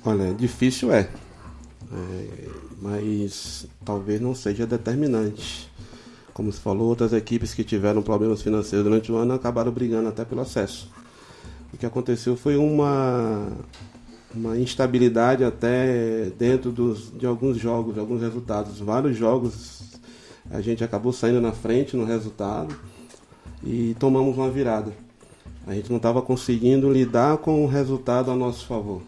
Olha, 0.05 0.33
difícil 0.33 0.91
é. 0.93 1.07
é 1.91 2.65
mas 2.81 3.65
talvez 3.83 4.21
não 4.21 4.35
seja 4.35 4.67
determinante. 4.67 5.71
Como 6.33 6.51
se 6.51 6.59
falou, 6.59 6.89
outras 6.89 7.13
equipes 7.13 7.53
que 7.53 7.63
tiveram 7.63 8.03
problemas 8.03 8.41
financeiros 8.41 8.85
durante 8.85 9.11
o 9.11 9.15
ano 9.15 9.33
acabaram 9.33 9.71
brigando 9.71 10.09
até 10.09 10.23
pelo 10.23 10.41
acesso. 10.41 10.87
O 11.73 11.77
que 11.77 11.85
aconteceu 11.85 12.35
foi 12.35 12.57
uma, 12.57 13.47
uma 14.35 14.57
instabilidade 14.57 15.43
até 15.43 16.31
dentro 16.37 16.71
dos, 16.71 17.11
de 17.17 17.25
alguns 17.25 17.57
jogos, 17.57 17.93
de 17.93 17.99
alguns 17.99 18.21
resultados. 18.21 18.79
Vários 18.79 19.17
jogos 19.17 19.83
a 20.51 20.61
gente 20.61 20.83
acabou 20.83 21.11
saindo 21.11 21.41
na 21.41 21.51
frente 21.51 21.95
no 21.97 22.05
resultado 22.05 22.75
e 23.63 23.95
tomamos 23.99 24.37
uma 24.37 24.49
virada. 24.49 24.91
A 25.65 25.73
gente 25.73 25.89
não 25.89 25.97
estava 25.97 26.21
conseguindo 26.21 26.91
lidar 26.91 27.37
com 27.37 27.63
o 27.63 27.67
resultado 27.67 28.29
a 28.29 28.35
nosso 28.35 28.65
favor. 28.67 29.01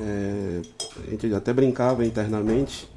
É, 0.00 0.62
a 1.06 1.10
gente 1.10 1.34
até 1.34 1.52
brincava 1.52 2.04
internamente 2.06 2.88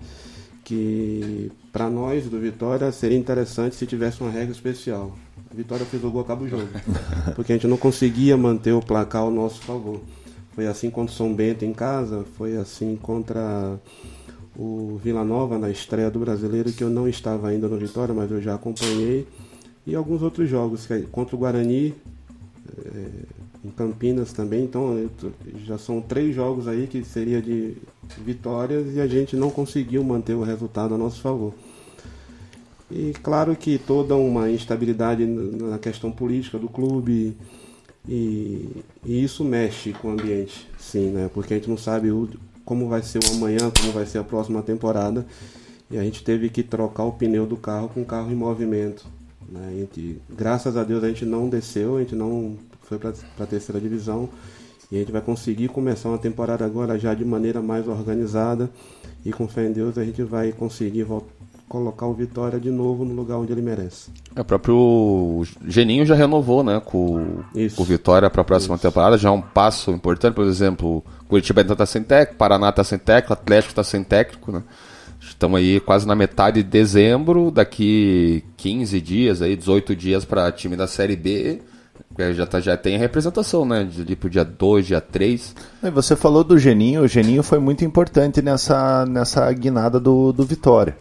que 0.63 1.52
para 1.71 1.89
nós 1.89 2.26
do 2.26 2.39
Vitória 2.39 2.91
seria 2.91 3.17
interessante 3.17 3.76
se 3.76 3.88
tivesse 3.88 4.21
uma 4.21 4.30
regra 4.30 4.52
especial. 4.52 5.15
A 5.50 5.56
Vitória 5.56 5.86
fez 5.86 6.04
o 6.04 6.12
gol, 6.12 6.21
acaba 6.21 6.43
o 6.43 6.47
jogo. 6.47 6.67
Porque 7.36 7.54
a 7.54 7.56
gente 7.56 7.67
não 7.67 7.78
conseguia 7.78 8.38
manter 8.38 8.73
o 8.73 8.82
placar 8.82 9.21
ao 9.21 9.32
nosso 9.32 9.62
favor. 9.62 10.02
Foi 10.58 10.65
assim 10.65 10.89
contra 10.89 11.13
o 11.13 11.15
São 11.15 11.36
Bento 11.36 11.63
em 11.63 11.72
casa, 11.72 12.26
foi 12.36 12.58
assim 12.58 12.96
contra 13.00 13.80
o 14.58 15.00
Vila 15.04 15.24
Nova 15.24 15.60
na 15.60 15.70
estreia 15.70 16.10
do 16.10 16.17
Brasileiro, 16.17 16.74
que 16.74 16.84
eu 16.84 16.89
não 16.89 17.08
estava 17.08 17.50
ainda 17.50 17.67
no 17.67 17.78
Vitória, 17.78 18.12
mas 18.12 18.32
eu 18.32 18.41
já 18.41 18.56
acompanhei. 18.56 19.28
E 19.86 19.93
alguns 19.93 20.24
outros 20.24 20.50
jogos, 20.50 20.89
é 20.89 21.02
contra 21.12 21.36
o 21.36 21.39
Guarani, 21.39 21.93
é, 22.76 23.10
em 23.63 23.70
Campinas 23.70 24.34
também. 24.34 24.63
Então 24.63 25.08
já 25.63 25.78
são 25.78 26.02
três 26.02 26.34
jogos 26.34 26.67
aí 26.67 26.88
que 26.88 27.04
seria 27.04 27.39
de 27.39 27.78
vitórias 28.26 28.96
e 28.96 29.00
a 29.00 29.06
gente 29.06 29.36
não 29.36 29.52
conseguiu 29.52 30.04
manter 30.04 30.34
o 30.34 30.41
resultado 30.41 30.96
a 30.96 30.98
nosso 30.98 31.22
favor. 31.22 31.54
E 32.89 33.13
claro 33.22 33.56
que 33.56 33.78
toda 33.78 34.15
uma 34.15 34.50
instabilidade 34.50 35.24
na 35.24 35.78
questão 35.78 36.12
política 36.12 36.58
do 36.58 36.67
clube 36.67 37.38
e, 38.08 38.84
e 39.06 39.24
isso 39.24 39.43
mexe 39.43 39.93
com 39.93 40.10
o 40.10 40.12
ambiente, 40.12 40.67
sim, 40.80 41.10
né? 41.10 41.30
Porque 41.34 41.54
a 41.54 41.58
gente 41.58 41.70
não 41.70 41.78
sabe 41.78 42.12
o, 42.12 42.30
como 42.63 42.88
vai 42.88 43.02
ser 43.02 43.20
o 43.24 43.36
amanhã, 43.36 43.72
como 43.78 43.91
vai 43.91 44.06
ser 44.06 44.20
a 44.20 44.24
próxima 44.24 44.62
temporada 44.62 45.26
e 45.89 45.98
a 45.98 46.04
gente 46.04 46.24
teve 46.24 46.50
que 46.50 46.63
trocar 46.63 47.04
o 47.04 47.13
pneu 47.13 47.46
do 47.46 47.58
carro 47.58 47.89
com 47.89 48.02
o 48.02 48.06
carro 48.06 48.32
em 48.32 48.36
movimento. 48.36 49.06
Né? 49.50 49.76
Gente, 49.80 50.22
graças 50.30 50.76
a 50.76 50.84
Deus 50.84 51.04
a 51.04 51.08
gente 51.08 51.26
não 51.26 51.48
desceu, 51.48 51.98
a 51.98 52.00
gente 52.02 52.15
não 52.15 52.58
foi 52.82 52.98
para 52.98 53.13
a 53.39 53.46
terceira 53.46 53.80
divisão 53.80 54.30
e 54.91 54.96
a 54.98 55.00
gente 55.00 55.12
vai 55.12 55.22
conseguir 55.22 55.70
começar 55.70 56.10
uma 56.10 56.17
temporada 56.17 56.65
agora 56.65 56.98
já 56.98 57.13
de 57.13 57.24
maneira 57.24 57.62
mais 57.62 57.88
organizada 57.88 58.70
e 59.26 59.32
com 59.32 59.48
fé 59.48 59.67
em 59.67 59.72
Deus 59.72 59.98
a 59.98 60.04
gente 60.04 60.24
vai 60.24 60.52
conseguir 60.52 61.04
voltar 61.04 61.37
colocar 61.67 62.06
o 62.06 62.13
Vitória 62.13 62.60
de 62.60 62.71
novo 62.71 63.03
no 63.03 63.13
lugar 63.13 63.38
onde 63.38 63.51
ele 63.51 63.62
merece. 63.62 64.10
É, 64.36 64.41
o 64.41 64.45
próprio 64.45 65.43
Geninho 65.67 66.06
já 66.06 66.15
renovou, 66.15 66.63
né, 66.63 66.82
com, 66.84 67.43
com 67.75 67.82
o 67.82 67.86
Vitória 67.86 68.30
para 68.30 68.41
a 68.41 68.45
próxima 68.45 68.75
Isso. 68.75 68.82
temporada, 68.82 69.17
já 69.17 69.30
é 69.30 69.32
um 69.32 69.41
passo 69.41 69.91
importante, 69.91 70.34
por 70.34 70.45
exemplo, 70.45 71.03
Curitiba 71.27 71.62
ainda 71.62 71.73
está 71.73 71.86
sem 71.86 72.03
técnico, 72.03 72.38
Paraná 72.38 72.69
está 72.69 72.84
sem 72.84 72.97
técnico, 72.97 73.34
Atlético 73.34 73.71
está 73.71 73.84
sem 73.84 74.03
técnico, 74.03 74.51
né? 74.51 74.63
Estamos 75.19 75.60
aí 75.60 75.80
quase 75.80 76.08
na 76.08 76.15
metade 76.15 76.63
de 76.63 76.69
dezembro, 76.69 77.51
daqui 77.51 78.43
15 78.56 79.01
dias, 79.01 79.41
aí 79.41 79.56
18 79.56 79.95
dias 79.95 80.23
para 80.23 80.51
time 80.51 80.75
da 80.75 80.88
Série 80.88 81.15
B, 81.15 81.60
já, 82.34 82.45
tá, 82.45 82.60
já 82.60 82.77
tem 82.77 82.95
a 82.95 82.99
representação, 82.99 83.65
né? 83.65 83.84
De, 83.84 84.06
de 84.06 84.15
pro 84.15 84.30
dia 84.30 84.45
2, 84.45 84.88
dia 84.88 85.01
3. 85.01 85.56
Você 85.93 86.15
falou 86.15 86.43
do 86.43 86.58
Geninho, 86.58 87.01
o 87.01 87.08
Geninho 87.08 87.43
foi 87.43 87.60
muito 87.60 87.84
importante 87.84 88.41
nessa, 88.41 89.06
nessa 89.06 89.51
guinada 89.51 89.99
do, 89.99 90.32
do 90.32 90.45
Vitória. 90.45 90.95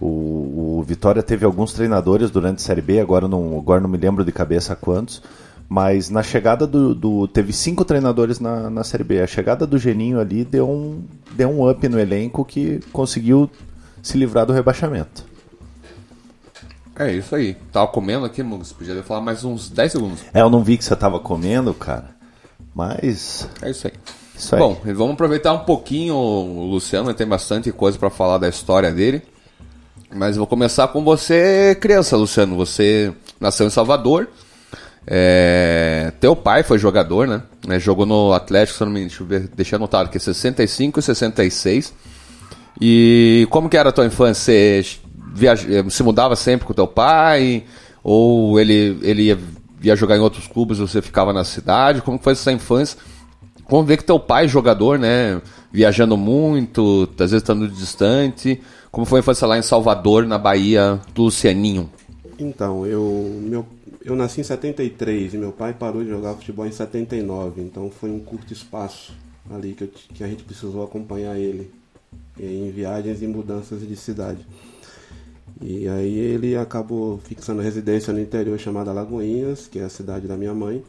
O, 0.00 0.78
o, 0.78 0.84
Vitória 0.86 1.22
teve 1.22 1.44
alguns 1.44 1.72
treinadores 1.72 2.30
durante 2.30 2.56
a 2.56 2.66
Série 2.66 2.82
B, 2.82 3.00
agora 3.00 3.28
não, 3.28 3.58
agora 3.58 3.80
não 3.80 3.88
me 3.88 3.96
lembro 3.96 4.24
de 4.24 4.32
cabeça 4.32 4.74
quantos, 4.74 5.22
mas 5.68 6.10
na 6.10 6.22
chegada 6.22 6.66
do. 6.66 6.94
do 6.94 7.28
teve 7.28 7.52
cinco 7.52 7.84
treinadores 7.84 8.40
na, 8.40 8.68
na 8.68 8.84
Série 8.84 9.04
B. 9.04 9.20
A 9.20 9.26
chegada 9.26 9.66
do 9.66 9.78
Geninho 9.78 10.20
ali 10.20 10.44
deu 10.44 10.68
um, 10.68 11.02
deu 11.32 11.48
um 11.48 11.68
up 11.68 11.88
no 11.88 11.98
elenco 11.98 12.44
que 12.44 12.80
conseguiu 12.92 13.50
se 14.02 14.18
livrar 14.18 14.44
do 14.44 14.52
rebaixamento. 14.52 15.24
É 16.96 17.12
isso 17.12 17.34
aí. 17.34 17.54
Tava 17.72 17.88
comendo 17.88 18.24
aqui, 18.24 18.42
Mugs. 18.42 18.72
Podia 18.72 19.02
falar 19.02 19.20
mais 19.20 19.44
uns 19.44 19.68
10 19.68 19.92
segundos. 19.92 20.20
É, 20.32 20.42
eu 20.42 20.50
não 20.50 20.62
vi 20.62 20.76
que 20.76 20.84
você 20.84 20.94
tava 20.94 21.18
comendo, 21.18 21.74
cara. 21.74 22.10
Mas. 22.74 23.48
É 23.62 23.70
isso 23.70 23.86
aí. 23.86 23.92
Isso 24.36 24.54
aí. 24.54 24.60
Bom, 24.60 24.76
vamos 24.84 25.14
aproveitar 25.14 25.52
um 25.52 25.60
pouquinho 25.60 26.14
o 26.14 26.66
Luciano, 26.66 27.12
tem 27.14 27.26
bastante 27.26 27.72
coisa 27.72 27.98
para 27.98 28.10
falar 28.10 28.38
da 28.38 28.48
história 28.48 28.92
dele. 28.92 29.22
Mas 30.14 30.36
vou 30.36 30.46
começar 30.46 30.86
com 30.88 31.02
você, 31.02 31.76
criança, 31.80 32.16
Luciano. 32.16 32.54
Você 32.54 33.12
nasceu 33.40 33.66
em 33.66 33.70
Salvador. 33.70 34.28
É... 35.04 36.12
Teu 36.20 36.36
pai 36.36 36.62
foi 36.62 36.78
jogador, 36.78 37.26
né? 37.26 37.42
É, 37.68 37.80
jogou 37.80 38.06
no 38.06 38.32
Atlético, 38.32 38.78
se 38.78 38.84
não 38.84 38.92
me 38.92 39.00
deixa 39.00 39.22
eu 39.22 39.26
ver, 39.26 39.48
deixa 39.48 39.76
aqui, 39.76 40.20
65 40.20 41.00
e 41.00 41.02
66. 41.02 41.92
E 42.80 43.46
como 43.50 43.68
que 43.68 43.76
era 43.76 43.88
a 43.88 43.92
tua 43.92 44.06
infância? 44.06 44.52
Você 44.52 44.98
viaj... 45.34 45.66
se 45.90 46.02
mudava 46.04 46.36
sempre 46.36 46.64
com 46.64 46.72
teu 46.72 46.86
pai? 46.86 47.64
Ou 48.02 48.60
ele, 48.60 48.98
ele 49.02 49.22
ia, 49.24 49.38
ia 49.82 49.96
jogar 49.96 50.16
em 50.16 50.20
outros 50.20 50.46
clubes 50.46 50.78
e 50.78 50.82
você 50.82 51.02
ficava 51.02 51.32
na 51.32 51.42
cidade? 51.42 52.02
Como 52.02 52.20
foi 52.22 52.34
essa 52.34 52.52
infância? 52.52 52.98
Vamos 53.68 53.86
ver 53.86 53.96
que 53.96 54.04
teu 54.04 54.20
pai 54.20 54.44
é 54.44 54.48
jogador, 54.48 54.96
né? 54.96 55.42
Viajando 55.72 56.16
muito, 56.16 57.08
às 57.14 57.32
vezes 57.32 57.42
estando 57.42 57.66
distante. 57.66 58.60
Como 58.94 59.04
foi 59.04 59.18
a 59.18 59.22
infância 59.22 59.44
lá 59.44 59.58
em 59.58 59.62
Salvador, 59.62 60.24
na 60.24 60.38
Bahia, 60.38 61.00
do 61.12 61.24
Lucianinho? 61.24 61.90
Então, 62.38 62.86
eu, 62.86 63.02
meu, 63.42 63.66
eu 64.04 64.14
nasci 64.14 64.40
em 64.40 64.44
73 64.44 65.34
e 65.34 65.36
meu 65.36 65.50
pai 65.50 65.74
parou 65.74 66.04
de 66.04 66.10
jogar 66.10 66.34
futebol 66.34 66.64
em 66.64 66.70
79, 66.70 67.60
então 67.60 67.90
foi 67.90 68.08
um 68.08 68.20
curto 68.20 68.52
espaço 68.52 69.12
ali 69.52 69.72
que, 69.72 69.82
eu, 69.82 69.88
que 69.88 70.22
a 70.22 70.28
gente 70.28 70.44
precisou 70.44 70.84
acompanhar 70.84 71.36
ele 71.36 71.72
em 72.38 72.70
viagens 72.70 73.20
e 73.20 73.26
mudanças 73.26 73.80
de 73.80 73.96
cidade. 73.96 74.46
E 75.60 75.88
aí 75.88 76.16
ele 76.16 76.56
acabou 76.56 77.18
fixando 77.18 77.62
residência 77.62 78.12
no 78.12 78.20
interior 78.20 78.60
chamada 78.60 78.92
Lagoinhas, 78.92 79.66
que 79.66 79.80
é 79.80 79.82
a 79.82 79.90
cidade 79.90 80.28
da 80.28 80.36
minha 80.36 80.54
mãe. 80.54 80.84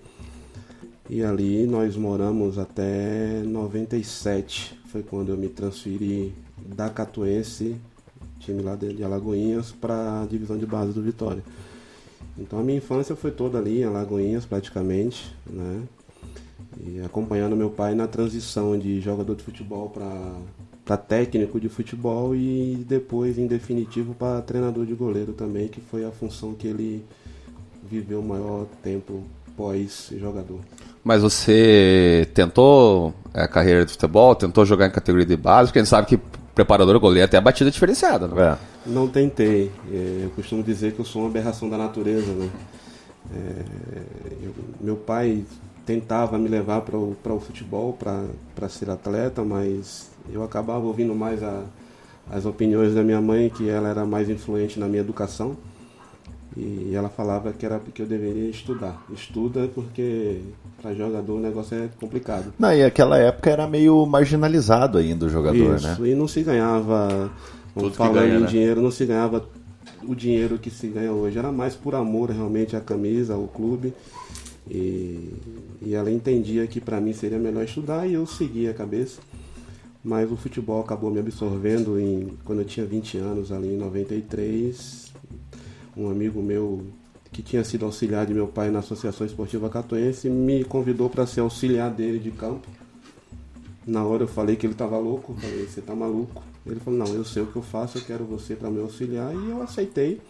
E 1.10 1.24
ali 1.24 1.65
nós 1.65 1.98
moramos 1.98 2.60
até 2.60 3.41
97. 3.44 4.80
Foi 4.91 5.02
quando 5.02 5.30
eu 5.30 5.38
me 5.38 5.50
transferi 5.50 6.36
da 6.56 6.88
Catuense 6.88 7.76
time 8.45 8.62
lá 8.62 8.75
de, 8.75 8.93
de 8.93 9.03
Alagoinhas, 9.03 9.71
para 9.71 10.21
a 10.21 10.25
divisão 10.25 10.58
de 10.58 10.65
base 10.65 10.93
do 10.93 11.01
Vitória. 11.01 11.43
Então 12.38 12.60
a 12.60 12.63
minha 12.63 12.77
infância 12.77 13.15
foi 13.15 13.31
toda 13.31 13.58
ali 13.58 13.81
em 13.81 13.84
Alagoinhas 13.84 14.45
praticamente, 14.45 15.36
né? 15.45 15.81
E 16.86 17.01
acompanhando 17.01 17.55
meu 17.55 17.69
pai 17.69 17.95
na 17.95 18.08
transição 18.08 18.77
de 18.77 18.99
jogador 18.99 19.36
de 19.36 19.43
futebol 19.43 19.89
para 19.89 20.97
técnico 20.97 21.60
de 21.60 21.69
futebol 21.69 22.36
e 22.36 22.86
depois, 22.88 23.38
em 23.38 23.47
definitivo, 23.47 24.13
para 24.13 24.41
treinador 24.41 24.86
de 24.86 24.93
goleiro 24.93 25.31
também, 25.31 25.67
que 25.67 25.79
foi 25.79 26.05
a 26.05 26.12
função 26.12 26.53
que 26.53 26.67
ele 26.67 27.05
viveu 27.89 28.19
o 28.19 28.23
maior 28.23 28.65
tempo 28.84 29.23
pós-jogador. 29.55 30.60
Mas 31.03 31.21
você 31.21 32.27
tentou 32.34 33.13
a 33.34 33.43
é, 33.43 33.47
carreira 33.47 33.86
de 33.86 33.91
futebol, 33.93 34.36
tentou 34.36 34.65
jogar 34.65 34.88
em 34.88 34.91
categoria 34.91 35.25
de 35.25 35.38
base, 35.38 35.69
porque 35.69 35.79
a 35.79 35.84
gente 35.84 35.89
sabe 35.89 36.08
que 36.08 36.19
preparador 36.56 36.98
goleiro 37.00 37.26
até 37.26 37.38
a 37.38 37.41
batida 37.41 37.70
diferenciada, 37.70 38.28
né? 38.28 38.54
É. 38.54 38.89
Não 38.89 39.08
tentei. 39.08 39.72
É, 39.91 40.22
eu 40.24 40.30
costumo 40.32 40.63
dizer 40.63 40.94
que 40.94 41.00
eu 41.00 41.06
sou 41.06 41.24
uma 41.24 41.30
aberração 41.30 41.70
da 41.70 41.78
natureza, 41.78 42.32
né? 42.32 42.50
É, 43.36 43.63
eu, 44.41 44.54
meu 44.80 44.96
pai 44.96 45.44
tentava 45.86 46.38
me 46.38 46.48
levar 46.48 46.82
para 46.82 46.98
o, 46.98 47.15
o 47.24 47.39
futebol, 47.39 47.94
para 47.94 48.70
ser 48.70 48.89
atleta, 48.89 49.44
mas 49.44 50.10
eu 50.32 50.44
acabava 50.44 50.86
ouvindo 50.86 51.13
mais 51.13 51.44
a, 51.44 51.63
as 52.32 52.46
opiniões 52.46 52.96
da 52.96 53.04
minha 53.04 53.22
mãe, 53.22 53.50
que 53.50 53.70
ela 53.70 53.89
era 53.89 54.06
mais 54.06 54.30
influente 54.30 54.80
na 54.80 54.88
minha 54.88 55.02
educação. 55.02 55.56
E 56.58 56.93
ela 56.95 57.10
falava 57.10 57.51
que 57.51 57.65
era 57.65 57.79
porque 57.79 58.01
eu 58.01 58.05
deveria 58.05 58.49
estudar. 58.49 59.03
Estuda 59.13 59.69
porque 59.73 60.39
para 60.81 60.93
jogador 60.93 61.34
o 61.36 61.39
negócio 61.39 61.75
é 61.75 61.89
complicado. 61.99 62.53
Não, 62.58 62.73
e 62.73 62.81
aquela 62.81 63.17
época 63.17 63.49
era 63.49 63.67
meio 63.67 64.05
marginalizado 64.05 64.97
ainda 64.97 65.25
o 65.25 65.29
jogador, 65.29 65.75
Isso, 65.75 66.01
né? 66.01 66.10
E 66.10 66.15
não 66.15 66.27
se 66.27 66.43
ganhava, 66.43 67.29
falar 67.93 68.21
ganha, 68.21 68.36
em 68.36 68.41
né? 68.41 68.47
dinheiro, 68.47 68.81
não 68.81 68.91
se 68.91 69.05
ganhava 69.05 69.45
o 70.03 70.15
dinheiro 70.15 70.58
que 70.58 70.69
se 70.69 70.88
ganha 70.88 71.12
hoje. 71.12 71.38
Era 71.38 71.51
mais 71.51 71.75
por 71.75 71.93
amor 71.93 72.29
realmente 72.29 72.75
à 72.75 72.79
camisa, 72.79 73.34
ao 73.34 73.47
clube. 73.47 73.93
E, 74.69 75.34
e 75.81 75.93
ela 75.93 76.10
entendia 76.10 76.65
que 76.67 76.79
para 76.79 77.01
mim 77.01 77.12
seria 77.12 77.38
melhor 77.38 77.65
estudar 77.65 78.08
e 78.08 78.13
eu 78.13 78.25
seguia 78.25 78.71
a 78.71 78.73
cabeça. 78.73 79.19
Mas 80.01 80.31
o 80.31 80.38
futebol 80.38 80.79
acabou 80.79 81.12
me 81.12 81.19
absorvendo 81.19 81.99
em, 81.99 82.38
quando 82.45 82.60
eu 82.60 82.65
tinha 82.65 82.86
20 82.86 83.17
anos, 83.17 83.51
ali 83.51 83.73
em 83.73 83.77
93 83.77 85.05
um 85.95 86.10
amigo 86.10 86.41
meu 86.41 86.86
que 87.31 87.41
tinha 87.41 87.63
sido 87.63 87.86
auxiliar 87.86 88.25
de 88.25 88.34
meu 88.34 88.47
pai 88.47 88.69
na 88.69 88.79
Associação 88.79 89.25
Esportiva 89.27 89.69
Catuense 89.69 90.29
me 90.29 90.63
convidou 90.63 91.10
para 91.10 91.25
ser 91.25 91.41
auxiliar 91.41 91.91
dele 91.91 92.17
de 92.17 92.31
campo. 92.31 92.67
Na 93.86 94.03
hora 94.05 94.23
eu 94.23 94.27
falei 94.27 94.55
que 94.55 94.65
ele 94.65 94.73
estava 94.73 94.97
louco, 94.97 95.36
falei, 95.36 95.65
você 95.65 95.79
está 95.79 95.93
maluco? 95.93 96.41
Ele 96.65 96.79
falou, 96.79 96.97
não, 96.97 97.13
eu 97.13 97.23
sei 97.23 97.43
o 97.43 97.47
que 97.47 97.55
eu 97.55 97.62
faço, 97.62 97.97
eu 97.97 98.01
quero 98.03 98.23
você 98.23 98.55
para 98.55 98.69
me 98.69 98.81
auxiliar 98.81 99.34
e 99.36 99.49
eu 99.49 99.62
aceitei. 99.62 100.21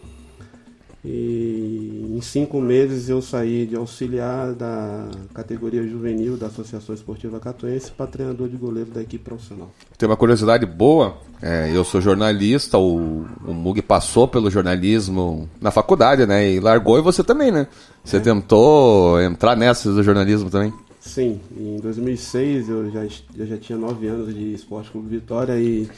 E 1.04 2.12
em 2.16 2.20
cinco 2.20 2.60
meses 2.60 3.08
eu 3.08 3.22
saí 3.22 3.64
de 3.64 3.76
auxiliar 3.76 4.52
da 4.52 5.08
categoria 5.32 5.86
juvenil 5.86 6.36
da 6.36 6.48
Associação 6.48 6.92
Esportiva 6.92 7.38
Catuense 7.38 7.92
para 7.92 8.08
treinador 8.08 8.48
de 8.48 8.56
goleiro 8.56 8.90
da 8.90 9.00
equipe 9.00 9.22
profissional. 9.22 9.70
Tem 9.96 10.08
uma 10.08 10.16
curiosidade 10.16 10.66
boa, 10.66 11.18
é, 11.42 11.70
eu 11.74 11.84
sou 11.84 12.00
jornalista, 12.00 12.78
o, 12.78 13.26
o 13.46 13.52
Mug 13.52 13.82
passou 13.82 14.26
pelo 14.26 14.50
jornalismo 14.50 15.48
na 15.60 15.70
faculdade, 15.70 16.26
né? 16.26 16.50
E 16.50 16.60
largou 16.60 16.98
e 16.98 17.02
você 17.02 17.22
também, 17.22 17.50
né? 17.50 17.66
Você 18.04 18.16
é. 18.16 18.20
tentou 18.20 19.20
entrar 19.20 19.56
nessa 19.56 19.92
do 19.92 20.02
jornalismo 20.02 20.50
também? 20.50 20.72
Sim, 21.00 21.40
em 21.56 21.76
2006 21.76 22.68
eu 22.68 22.90
já, 22.90 23.04
eu 23.36 23.46
já 23.46 23.56
tinha 23.56 23.78
nove 23.78 24.08
anos 24.08 24.34
de 24.34 24.54
Esporte 24.54 24.90
Clube 24.90 25.08
Vitória 25.08 25.56
e 25.58 25.88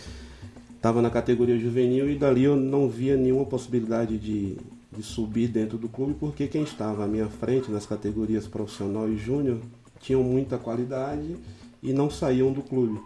estava 0.77 1.01
na 1.01 1.11
categoria 1.11 1.59
juvenil 1.59 2.11
e 2.11 2.17
dali 2.17 2.45
eu 2.45 2.57
não 2.57 2.89
via 2.89 3.17
nenhuma 3.17 3.47
possibilidade 3.47 4.19
de 4.19 4.59
de 4.99 5.03
subir 5.03 5.49
dentro 5.49 5.77
do 5.79 5.89
clube, 5.89 6.15
porque 6.19 6.47
quem 6.47 6.63
estava 6.63 7.05
à 7.05 7.07
minha 7.07 7.29
frente 7.29 7.71
nas 7.71 7.87
categorias 7.87 8.47
profissional 8.47 9.09
e 9.09 9.17
júnior 9.17 9.59
tinham 10.01 10.23
muita 10.23 10.59
qualidade 10.59 11.37
e 11.83 11.93
não 11.93 12.11
saíam 12.11 12.53
do 12.53 12.63
clube. 12.63 13.01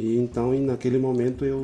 E 0.00 0.16
então, 0.16 0.58
naquele 0.58 0.98
momento, 0.98 1.44
eu 1.44 1.62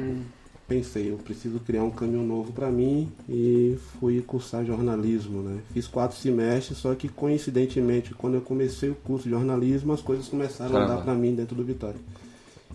pensei, 0.69 1.11
eu 1.11 1.17
preciso 1.17 1.59
criar 1.61 1.85
um 1.85 1.91
caminho 1.91 2.23
novo 2.23 2.53
para 2.53 2.71
mim 2.71 3.11
e 3.27 3.79
fui 3.99 4.21
cursar 4.21 4.63
jornalismo, 4.63 5.41
né? 5.41 5.61
Fiz 5.73 5.87
quatro 5.87 6.19
semestres, 6.19 6.77
só 6.77 6.95
que 6.95 7.09
coincidentemente, 7.09 8.13
quando 8.13 8.35
eu 8.35 8.43
comecei 8.43 8.91
o 8.91 8.95
curso 8.95 9.25
de 9.25 9.31
jornalismo, 9.31 9.95
as 9.95 10.03
coisas 10.03 10.29
começaram 10.29 10.73
Caramba. 10.73 10.93
a 10.93 10.97
dar 10.97 11.03
para 11.03 11.15
mim 11.15 11.35
dentro 11.35 11.57
do 11.57 11.65
Vitória. 11.65 11.99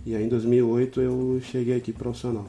E 0.03 0.15
aí 0.15 0.23
em 0.23 0.29
2008 0.29 0.99
eu 0.99 1.39
cheguei 1.43 1.77
aqui 1.77 1.93
profissional. 1.93 2.47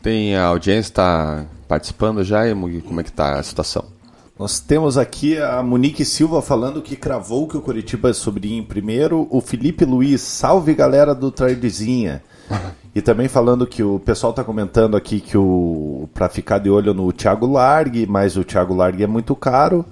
Tem 0.00 0.36
a 0.36 0.44
audiência 0.44 0.90
está 0.90 1.46
participando 1.66 2.22
já 2.22 2.46
e 2.46 2.54
como 2.82 3.00
é 3.00 3.02
que 3.02 3.10
está 3.10 3.40
a 3.40 3.42
situação? 3.42 3.93
Nós 4.36 4.58
temos 4.58 4.98
aqui 4.98 5.38
a 5.38 5.62
Monique 5.62 6.04
Silva 6.04 6.42
falando 6.42 6.82
que 6.82 6.96
cravou 6.96 7.46
que 7.46 7.56
o 7.56 7.60
Curitiba 7.60 8.12
subiria 8.12 8.58
em 8.58 8.64
primeiro. 8.64 9.28
O 9.30 9.40
Felipe 9.40 9.84
Luiz, 9.84 10.22
salve 10.22 10.74
galera 10.74 11.14
do 11.14 11.30
Tradezinha. 11.30 12.20
E 12.92 13.00
também 13.00 13.28
falando 13.28 13.64
que 13.64 13.80
o 13.84 14.00
pessoal 14.00 14.30
está 14.30 14.42
comentando 14.42 14.96
aqui 14.96 15.20
que 15.20 15.38
o 15.38 16.08
para 16.12 16.28
ficar 16.28 16.58
de 16.58 16.68
olho 16.68 16.92
no 16.92 17.12
Thiago 17.12 17.46
Largue, 17.46 18.08
mas 18.08 18.36
o 18.36 18.42
Thiago 18.42 18.74
Largue 18.74 19.04
é 19.04 19.06
muito 19.06 19.36
caro. 19.36 19.84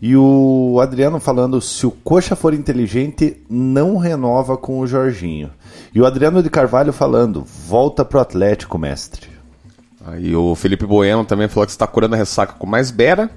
E 0.00 0.16
o 0.16 0.78
Adriano 0.80 1.18
falando 1.18 1.60
se 1.60 1.86
o 1.88 1.90
Coxa 1.90 2.36
for 2.36 2.54
inteligente, 2.54 3.42
não 3.50 3.96
renova 3.96 4.56
com 4.56 4.78
o 4.78 4.86
Jorginho. 4.86 5.50
E 5.92 6.00
o 6.00 6.06
Adriano 6.06 6.40
de 6.40 6.50
Carvalho 6.50 6.92
falando, 6.92 7.42
volta 7.42 8.04
pro 8.04 8.20
Atlético, 8.20 8.78
mestre. 8.78 9.35
Aí 10.06 10.34
o 10.34 10.54
Felipe 10.54 10.86
Bueno 10.86 11.24
também 11.24 11.48
falou 11.48 11.66
que 11.66 11.72
está 11.72 11.86
curando 11.86 12.14
a 12.14 12.18
ressaca 12.18 12.54
com 12.54 12.66
mais 12.66 12.90
Bera. 12.90 13.30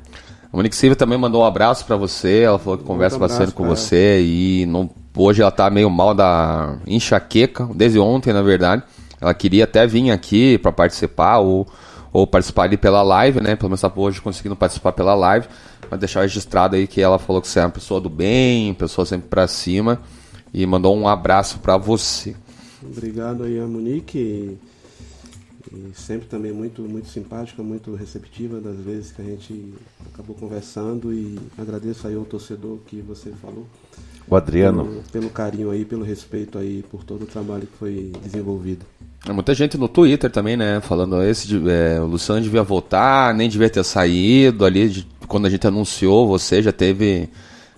A 0.52 0.58
Monique 0.58 0.76
Silva 0.76 0.96
também 0.96 1.18
mandou 1.18 1.42
um 1.42 1.46
abraço 1.46 1.86
para 1.86 1.96
você. 1.96 2.42
Ela 2.42 2.60
falou 2.60 2.78
que 2.78 2.84
conversa 2.84 3.18
um 3.18 3.20
bastante 3.20 3.54
com 3.54 3.68
você 3.68 4.22
e 4.22 4.66
não, 4.66 4.90
hoje 5.16 5.42
ela 5.42 5.52
tá 5.52 5.70
meio 5.70 5.90
mal 5.90 6.14
da 6.14 6.78
enxaqueca, 6.88 7.70
desde 7.74 8.00
ontem, 8.00 8.34
na 8.34 8.42
verdade. 8.42 8.84
Ela 9.20 9.34
queria 9.34 9.66
até 9.66 9.86
vir 9.86 10.12
aqui 10.12 10.58
para 10.58 10.72
participar 10.72 11.40
ou, 11.40 11.68
ou 12.14 12.26
participar 12.26 12.64
ali 12.64 12.78
pela 12.78 13.02
live, 13.02 13.42
né? 13.42 13.56
Pelo 13.56 13.70
menos 13.70 13.82
tá 13.82 13.92
hoje 13.96 14.22
conseguindo 14.22 14.56
participar 14.56 14.92
pela 14.92 15.14
live. 15.14 15.48
Mas 15.90 16.00
deixar 16.00 16.22
registrado 16.22 16.76
aí 16.76 16.88
que 16.88 17.02
ela 17.02 17.20
falou 17.20 17.42
que 17.42 17.48
você 17.48 17.60
é 17.60 17.64
uma 17.64 17.72
pessoa 17.72 18.00
do 18.00 18.10
bem, 18.10 18.74
pessoa 18.74 19.06
sempre 19.06 19.28
para 19.28 19.48
cima 19.48 20.00
e 20.54 20.66
mandou 20.66 20.96
um 20.96 21.08
abraço 21.08 21.60
para 21.60 21.78
você. 21.78 22.36
Obrigado 22.82 23.44
aí 23.44 23.60
a 23.60 23.66
Monique. 23.66 24.58
E, 25.72 25.92
sempre 25.94 26.28
também 26.28 26.52
muito, 26.52 26.82
muito 26.82 27.08
simpática, 27.08 27.62
muito 27.62 27.94
receptiva 27.94 28.60
das 28.60 28.78
vezes 28.78 29.12
que 29.12 29.22
a 29.22 29.26
gente 29.26 29.74
acabou 30.14 30.36
conversando 30.36 31.14
e 31.14 31.38
agradeço 31.58 32.08
aí 32.08 32.16
ao 32.16 32.26
torcedor 32.26 32.80
que 32.88 33.02
você 33.02 33.32
falou. 33.32 33.66
O 34.28 34.36
Adriano. 34.36 34.86
Pelo, 34.86 35.04
pelo 35.12 35.30
carinho 35.30 35.72
aí, 35.72 35.86
pelo 35.86 36.04
respeito 36.04 36.58
aí, 36.58 36.84
por 36.90 37.04
todo 37.04 37.24
o 37.24 37.26
trabalho 37.26 37.68
que 37.68 37.78
foi 37.78 38.12
desenvolvido. 38.24 38.86
É 39.28 39.32
muita 39.32 39.54
gente 39.54 39.78
no 39.78 39.88
Twitter 39.88 40.30
também, 40.32 40.56
né? 40.56 40.80
Falando 40.82 41.22
esse 41.24 41.48
é, 41.68 42.00
o 42.00 42.06
Luciano 42.06 42.42
devia 42.42 42.64
voltar, 42.64 43.34
nem 43.34 43.50
devia 43.50 43.70
ter 43.70 43.84
saído 43.84 44.66
ali. 44.66 44.88
De, 44.88 45.08
quando 45.28 45.46
a 45.46 45.50
gente 45.50 45.66
anunciou, 45.66 46.28
você 46.28 46.62
já 46.62 46.72
teve 46.72 47.30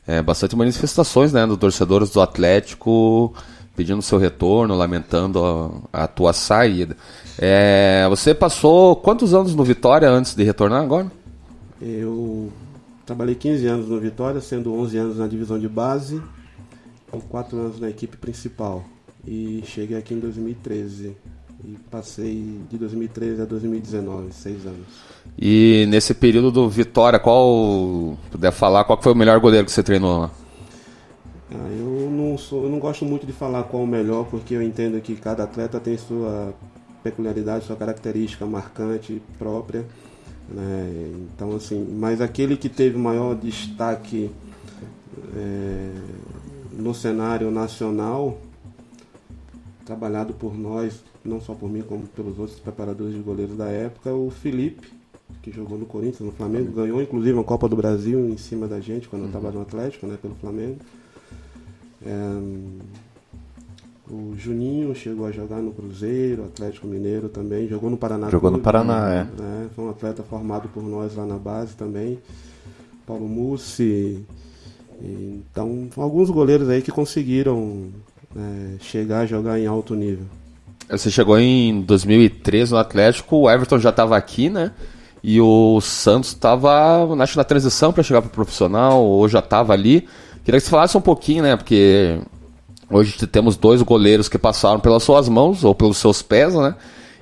é, 0.06 0.21
bastante 0.21 0.56
manifestações, 0.56 1.32
né? 1.32 1.47
Dos 1.47 1.58
torcedores 1.58 2.10
do 2.10 2.21
Atlético 2.21 3.34
pedindo 3.75 4.01
seu 4.01 4.17
retorno, 4.17 4.75
lamentando 4.75 5.84
a, 5.93 6.03
a 6.03 6.07
tua 6.07 6.34
saída. 6.34 6.95
É, 7.38 8.05
você 8.10 8.34
passou 8.34 8.95
quantos 8.95 9.34
anos 9.34 9.55
no 9.55 9.63
Vitória 9.63 10.10
antes 10.10 10.36
de 10.36 10.43
retornar 10.43 10.84
agora? 10.84 11.12
Eu 11.81 12.51
trabalhei 13.05 13.36
15 13.36 13.67
anos 13.67 13.88
no 13.88 13.99
Vitória, 13.99 14.39
sendo 14.41 14.73
11 14.73 14.97
anos 14.97 15.17
na 15.17 15.27
divisão 15.27 15.57
de 15.57 15.67
base 15.67 16.21
e 17.13 17.17
4 17.17 17.57
anos 17.57 17.79
na 17.79 17.89
equipe 17.89 18.17
principal. 18.17 18.84
E 19.25 19.63
cheguei 19.65 19.97
aqui 19.97 20.13
em 20.13 20.19
2013 20.19 21.15
e 21.63 21.77
passei 21.91 22.60
de 22.69 22.77
2013 22.77 23.41
a 23.41 23.45
2019, 23.45 24.31
seis 24.31 24.65
anos. 24.65 24.88
E 25.38 25.86
nesse 25.89 26.13
período 26.13 26.51
do 26.51 26.67
Vitória, 26.67 27.19
qual 27.19 28.17
puder 28.31 28.51
falar, 28.51 28.84
qual 28.84 29.01
foi 29.01 29.12
o 29.12 29.15
melhor 29.15 29.39
goleiro 29.39 29.65
que 29.65 29.71
você 29.71 29.84
treinou 29.84 30.21
lá? 30.21 30.31
Ah, 31.53 31.69
eu 31.69 32.09
não 32.09 32.37
sou, 32.37 32.63
eu 32.63 32.69
não 32.69 32.79
gosto 32.79 33.05
muito 33.05 33.25
de 33.25 33.33
falar 33.33 33.63
qual 33.63 33.83
o 33.83 33.87
melhor, 33.87 34.25
porque 34.25 34.53
eu 34.53 34.61
entendo 34.61 35.01
que 35.01 35.15
cada 35.15 35.43
atleta 35.43 35.79
tem 35.79 35.97
sua 35.97 36.53
peculiaridade, 37.03 37.65
sua 37.65 37.75
característica 37.75 38.45
marcante 38.45 39.21
própria. 39.37 39.85
Né? 40.49 41.11
Então 41.35 41.55
assim, 41.55 41.85
mas 41.99 42.21
aquele 42.21 42.55
que 42.55 42.69
teve 42.69 42.97
maior 42.97 43.35
destaque 43.35 44.31
é, 45.35 45.91
no 46.71 46.93
cenário 46.93 47.51
nacional, 47.51 48.37
trabalhado 49.85 50.33
por 50.33 50.57
nós 50.57 51.03
não 51.23 51.39
só 51.39 51.53
por 51.53 51.69
mim, 51.69 51.81
como 51.81 52.07
pelos 52.07 52.39
outros 52.39 52.59
preparadores 52.59 53.13
de 53.13 53.19
goleiros 53.19 53.55
da 53.55 53.67
época, 53.67 54.13
o 54.13 54.29
Felipe, 54.29 54.87
que 55.41 55.51
jogou 55.51 55.77
no 55.77 55.85
Corinthians, 55.85 56.21
no 56.21 56.31
Flamengo, 56.31 56.71
ganhou 56.71 57.01
inclusive 57.01 57.33
uma 57.33 57.43
Copa 57.43 57.69
do 57.69 57.75
Brasil 57.75 58.27
em 58.29 58.37
cima 58.37 58.67
da 58.67 58.79
gente, 58.79 59.07
quando 59.07 59.23
eu 59.23 59.27
estava 59.27 59.47
uhum. 59.49 59.55
no 59.55 59.61
Atlético, 59.61 60.07
né, 60.07 60.17
pelo 60.21 60.35
Flamengo. 60.35 60.77
É, 62.05 62.81
o 64.09 64.35
Juninho 64.35 64.93
chegou 64.93 65.25
a 65.25 65.31
jogar 65.31 65.61
no 65.61 65.71
Cruzeiro, 65.71 66.43
Atlético 66.43 66.85
Mineiro 66.85 67.29
também, 67.29 67.67
jogou 67.67 67.89
no 67.89 67.97
Paraná. 67.97 68.29
Jogou 68.29 68.49
Clube, 68.49 68.57
no 68.57 68.63
Paraná, 68.63 69.09
é. 69.09 69.41
Né, 69.41 69.69
foi 69.75 69.85
um 69.85 69.89
atleta 69.89 70.21
formado 70.21 70.67
por 70.69 70.83
nós 70.83 71.15
lá 71.15 71.25
na 71.25 71.37
base 71.37 71.75
também. 71.75 72.19
Paulo 73.07 73.27
Mussi. 73.27 74.25
Então, 75.01 75.89
alguns 75.95 76.29
goleiros 76.29 76.69
aí 76.69 76.81
que 76.81 76.91
conseguiram 76.91 77.87
é, 78.35 78.77
chegar 78.79 79.21
a 79.21 79.25
jogar 79.25 79.59
em 79.59 79.65
alto 79.65 79.95
nível. 79.95 80.25
Você 80.89 81.09
chegou 81.09 81.39
em 81.39 81.81
2013 81.81 82.73
no 82.73 82.77
Atlético, 82.77 83.37
o 83.37 83.49
Everton 83.49 83.79
já 83.79 83.91
estava 83.91 84.17
aqui, 84.17 84.49
né? 84.49 84.71
E 85.23 85.39
o 85.39 85.79
Santos 85.79 86.31
estava, 86.31 87.05
acho, 87.21 87.37
na 87.37 87.43
transição 87.43 87.93
para 87.93 88.03
chegar 88.03 88.21
para 88.21 88.27
o 88.27 88.31
profissional, 88.31 89.03
ou 89.03 89.27
já 89.29 89.39
estava 89.39 89.71
ali. 89.71 90.07
Queria 90.43 90.60
que 90.60 90.65
você 90.65 90.71
falasse 90.71 90.97
um 90.97 91.01
pouquinho, 91.01 91.43
né? 91.43 91.56
Porque 91.56 92.19
hoje 92.89 93.13
temos 93.27 93.56
dois 93.56 93.82
goleiros 93.82 94.27
que 94.27 94.38
passaram 94.38 94.80
pelas 94.80 95.04
suas 95.04 95.30
mãos, 95.30 95.63
ou 95.63 95.75
pelos 95.75 95.97
seus 95.97 96.21
pés, 96.21 96.54
né? 96.56 96.75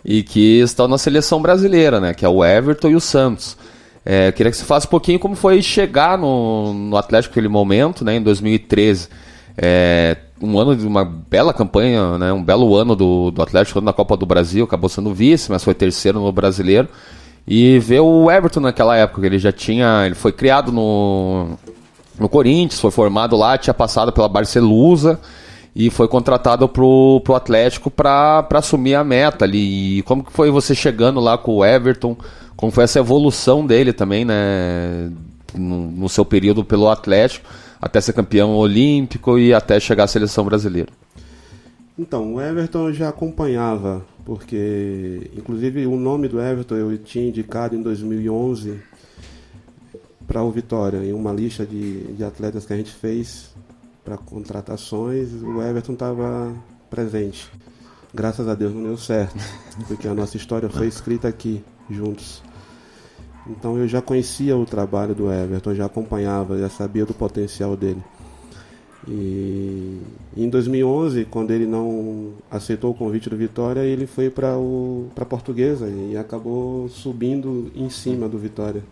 E 0.03 0.23
que 0.23 0.59
estão 0.61 0.87
na 0.87 0.97
seleção 0.97 1.41
brasileira, 1.41 1.99
né? 1.99 2.13
Que 2.13 2.25
é 2.25 2.29
o 2.29 2.43
Everton 2.43 2.89
e 2.89 2.95
o 2.95 3.01
Santos. 3.01 3.57
É, 4.05 4.31
queria 4.31 4.51
que 4.51 4.57
você 4.57 4.63
falasse 4.63 4.87
um 4.87 4.89
pouquinho 4.89 5.19
como 5.19 5.35
foi 5.35 5.61
chegar 5.61 6.17
no, 6.17 6.73
no 6.73 6.97
Atlético 6.97 7.33
naquele 7.33 7.49
momento, 7.49 8.05
né? 8.05 8.15
Em 8.15 8.21
2013. 8.21 9.09
É, 9.57 10.15
um 10.41 10.57
ano 10.57 10.75
de 10.75 10.87
uma 10.87 11.03
bela 11.03 11.53
campanha, 11.53 12.17
né? 12.17 12.31
um 12.31 12.43
belo 12.43 12.75
ano 12.75 12.95
do, 12.95 13.29
do 13.29 13.41
Atlético 13.41 13.81
na 13.81 13.91
Copa 13.91 14.15
do 14.15 14.25
Brasil, 14.25 14.63
acabou 14.63 14.89
sendo 14.89 15.13
vice, 15.13 15.51
mas 15.51 15.63
foi 15.63 15.73
terceiro 15.73 16.19
no 16.19 16.31
brasileiro. 16.31 16.87
E 17.45 17.79
ver 17.79 17.99
o 17.99 18.31
Everton 18.31 18.61
naquela 18.61 18.95
época, 18.95 19.25
ele 19.25 19.39
já 19.39 19.51
tinha. 19.51 20.05
Ele 20.05 20.15
foi 20.15 20.31
criado 20.31 20.71
no, 20.71 21.57
no 22.19 22.29
Corinthians, 22.29 22.81
foi 22.81 22.91
formado 22.91 23.35
lá, 23.35 23.57
tinha 23.57 23.73
passado 23.73 24.11
pela 24.11 24.27
Barcelusa 24.27 25.19
e 25.75 25.89
foi 25.89 26.07
contratado 26.07 26.67
pro, 26.67 27.21
pro 27.23 27.35
Atlético 27.35 27.89
para 27.89 28.47
assumir 28.53 28.95
a 28.95 29.03
meta 29.03 29.45
ali. 29.45 29.99
E 29.99 30.01
como 30.03 30.23
que 30.23 30.31
foi 30.31 30.51
você 30.51 30.75
chegando 30.75 31.19
lá 31.19 31.37
com 31.37 31.57
o 31.57 31.65
Everton? 31.65 32.17
Como 32.55 32.71
foi 32.71 32.83
essa 32.83 32.99
evolução 32.99 33.65
dele 33.65 33.93
também, 33.93 34.25
né? 34.25 35.11
No, 35.55 35.89
no 35.91 36.09
seu 36.09 36.23
período 36.23 36.63
pelo 36.63 36.89
Atlético? 36.89 37.49
até 37.81 38.01
ser 38.01 38.13
campeão 38.13 38.55
olímpico 38.55 39.39
e 39.39 39.53
até 39.53 39.79
chegar 39.79 40.03
à 40.03 40.07
seleção 40.07 40.43
brasileira? 40.43 40.89
Então, 41.97 42.35
o 42.35 42.41
Everton 42.41 42.87
eu 42.87 42.93
já 42.93 43.09
acompanhava, 43.09 44.05
porque 44.25 45.29
inclusive 45.35 45.85
o 45.85 45.97
nome 45.97 46.27
do 46.27 46.39
Everton 46.39 46.75
eu 46.75 46.97
tinha 46.97 47.27
indicado 47.27 47.75
em 47.75 47.81
2011 47.81 48.79
para 50.29 50.43
o 50.43 50.51
Vitória, 50.51 51.03
em 51.03 51.11
uma 51.11 51.33
lista 51.33 51.65
de, 51.65 52.13
de 52.13 52.23
atletas 52.23 52.63
que 52.63 52.71
a 52.71 52.77
gente 52.77 52.91
fez 52.91 53.49
para 54.05 54.15
contratações, 54.15 55.33
o 55.41 55.59
Everton 55.59 55.93
estava 55.93 56.53
presente. 56.87 57.49
Graças 58.13 58.47
a 58.47 58.53
Deus 58.53 58.71
não 58.71 58.83
deu 58.83 58.97
certo, 58.97 59.35
porque 59.89 60.07
a 60.07 60.13
nossa 60.13 60.37
história 60.37 60.69
foi 60.69 60.85
escrita 60.85 61.27
aqui, 61.27 61.63
juntos. 61.89 62.43
Então 63.47 63.75
eu 63.79 63.87
já 63.87 64.03
conhecia 64.03 64.55
o 64.55 64.67
trabalho 64.67 65.15
do 65.15 65.33
Everton, 65.33 65.73
já 65.73 65.87
acompanhava, 65.87 66.59
já 66.59 66.69
sabia 66.69 67.07
do 67.07 67.13
potencial 67.15 67.75
dele. 67.75 68.03
E 69.07 69.99
em 70.37 70.47
2011, 70.47 71.25
quando 71.25 71.49
ele 71.49 71.65
não 71.65 72.33
aceitou 72.51 72.91
o 72.91 72.93
convite 72.93 73.31
do 73.31 73.35
Vitória, 73.35 73.79
ele 73.79 74.05
foi 74.05 74.29
para 74.29 74.53
a 74.53 75.25
Portuguesa 75.25 75.89
e 75.89 76.15
acabou 76.15 76.87
subindo 76.87 77.71
em 77.73 77.89
cima 77.89 78.29
do 78.29 78.37
Vitória. 78.37 78.83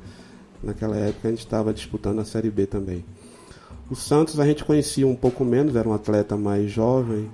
Naquela 0.61 0.95
época 0.97 1.27
a 1.27 1.31
gente 1.31 1.39
estava 1.39 1.73
disputando 1.73 2.19
a 2.19 2.25
Série 2.25 2.49
B 2.49 2.65
também. 2.65 3.03
O 3.89 3.95
Santos 3.95 4.39
a 4.39 4.45
gente 4.45 4.65
conhecia 4.65 5.07
um 5.07 5.15
pouco 5.15 5.45
menos, 5.45 5.75
era 5.75 5.87
um 5.87 5.93
atleta 5.93 6.35
mais 6.35 6.69
jovem, 6.69 7.29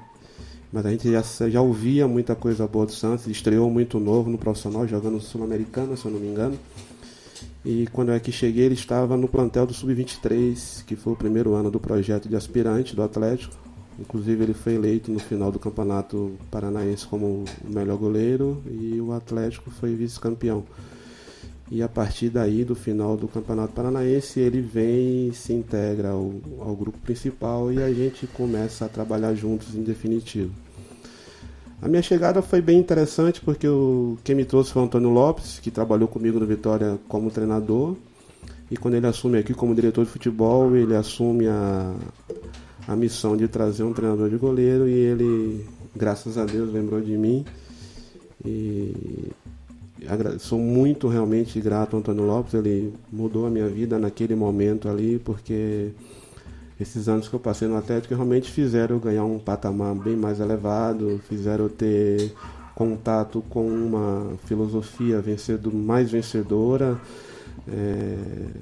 mas 0.71 0.85
a 0.85 0.91
gente 0.91 1.11
já, 1.11 1.23
já 1.49 1.61
ouvia 1.61 2.07
muita 2.07 2.35
coisa 2.35 2.67
boa 2.67 2.85
do 2.85 2.91
Santos. 2.91 3.27
Estreou 3.27 3.69
muito 3.69 3.99
novo 3.99 4.29
no 4.29 4.37
profissional, 4.37 4.87
jogando 4.87 5.19
Sul-Americana, 5.19 5.95
se 5.95 6.05
eu 6.05 6.11
não 6.11 6.19
me 6.19 6.27
engano. 6.27 6.57
E 7.65 7.87
quando 7.93 8.09
eu 8.09 8.15
aqui 8.15 8.31
cheguei, 8.31 8.65
ele 8.65 8.73
estava 8.73 9.15
no 9.15 9.27
plantel 9.27 9.65
do 9.65 9.73
Sub-23, 9.73 10.83
que 10.85 10.95
foi 10.95 11.13
o 11.13 11.15
primeiro 11.15 11.53
ano 11.53 11.71
do 11.71 11.79
projeto 11.79 12.27
de 12.27 12.35
aspirante 12.35 12.95
do 12.95 13.01
Atlético. 13.01 13.55
Inclusive, 13.99 14.43
ele 14.43 14.53
foi 14.53 14.73
eleito 14.73 15.11
no 15.11 15.19
final 15.19 15.51
do 15.51 15.59
Campeonato 15.59 16.33
Paranaense 16.51 17.05
como 17.05 17.45
o 17.63 17.69
melhor 17.69 17.97
goleiro 17.97 18.61
e 18.69 18.99
o 18.99 19.13
Atlético 19.13 19.69
foi 19.69 19.95
vice-campeão. 19.95 20.65
E 21.73 21.81
a 21.81 21.89
partir 21.89 22.29
daí, 22.29 22.63
do 22.63 22.75
final 22.75 23.17
do 23.17 23.27
Campeonato 23.27 23.73
Paranaense, 23.73 24.39
ele 24.39 24.61
vem 24.61 25.29
e 25.29 25.33
se 25.33 25.53
integra 25.53 26.09
ao, 26.09 26.31
ao 26.59 26.75
grupo 26.75 26.99
principal 26.99 27.73
e 27.73 27.81
a 27.81 27.91
gente 27.91 28.27
começa 28.27 28.85
a 28.85 28.87
trabalhar 28.87 29.33
juntos 29.33 29.73
em 29.73 29.81
definitivo. 29.81 30.51
A 31.81 31.87
minha 31.87 32.03
chegada 32.03 32.43
foi 32.43 32.61
bem 32.61 32.77
interessante 32.77 33.41
porque 33.41 33.67
o, 33.67 34.19
quem 34.23 34.35
me 34.35 34.45
trouxe 34.45 34.71
foi 34.71 34.83
o 34.83 34.85
Antônio 34.85 35.09
Lopes, 35.09 35.57
que 35.57 35.71
trabalhou 35.71 36.07
comigo 36.07 36.39
no 36.39 36.45
Vitória 36.45 36.99
como 37.07 37.31
treinador. 37.31 37.95
E 38.69 38.77
quando 38.77 38.93
ele 38.93 39.07
assume 39.07 39.39
aqui 39.39 39.55
como 39.55 39.73
diretor 39.73 40.05
de 40.05 40.11
futebol, 40.11 40.75
ele 40.75 40.95
assume 40.95 41.47
a, 41.47 41.95
a 42.87 42.95
missão 42.95 43.35
de 43.35 43.47
trazer 43.47 43.81
um 43.81 43.93
treinador 43.93 44.29
de 44.29 44.37
goleiro 44.37 44.87
e 44.87 44.93
ele, 44.93 45.65
graças 45.95 46.37
a 46.37 46.45
Deus, 46.45 46.71
lembrou 46.71 47.01
de 47.01 47.17
mim. 47.17 47.43
E 48.45 49.31
sou 50.39 50.59
muito 50.59 51.07
realmente 51.07 51.59
grato 51.59 51.95
ao 51.95 51.99
Antônio 51.99 52.25
Lopes, 52.25 52.53
ele 52.53 52.93
mudou 53.11 53.45
a 53.45 53.49
minha 53.49 53.67
vida 53.67 53.97
naquele 53.97 54.35
momento 54.35 54.89
ali, 54.89 55.19
porque 55.19 55.91
esses 56.79 57.07
anos 57.07 57.27
que 57.27 57.33
eu 57.33 57.39
passei 57.39 57.67
no 57.67 57.77
Atlético 57.77 58.13
realmente 58.13 58.51
fizeram 58.51 58.95
eu 58.95 58.99
ganhar 58.99 59.25
um 59.25 59.39
patamar 59.39 59.95
bem 59.95 60.15
mais 60.15 60.39
elevado, 60.39 61.21
fizeram 61.27 61.65
eu 61.65 61.69
ter 61.69 62.33
contato 62.75 63.43
com 63.49 63.67
uma 63.67 64.33
filosofia 64.45 65.21
vencedor, 65.21 65.73
mais 65.73 66.11
vencedora, 66.11 66.99
é, 67.67 68.17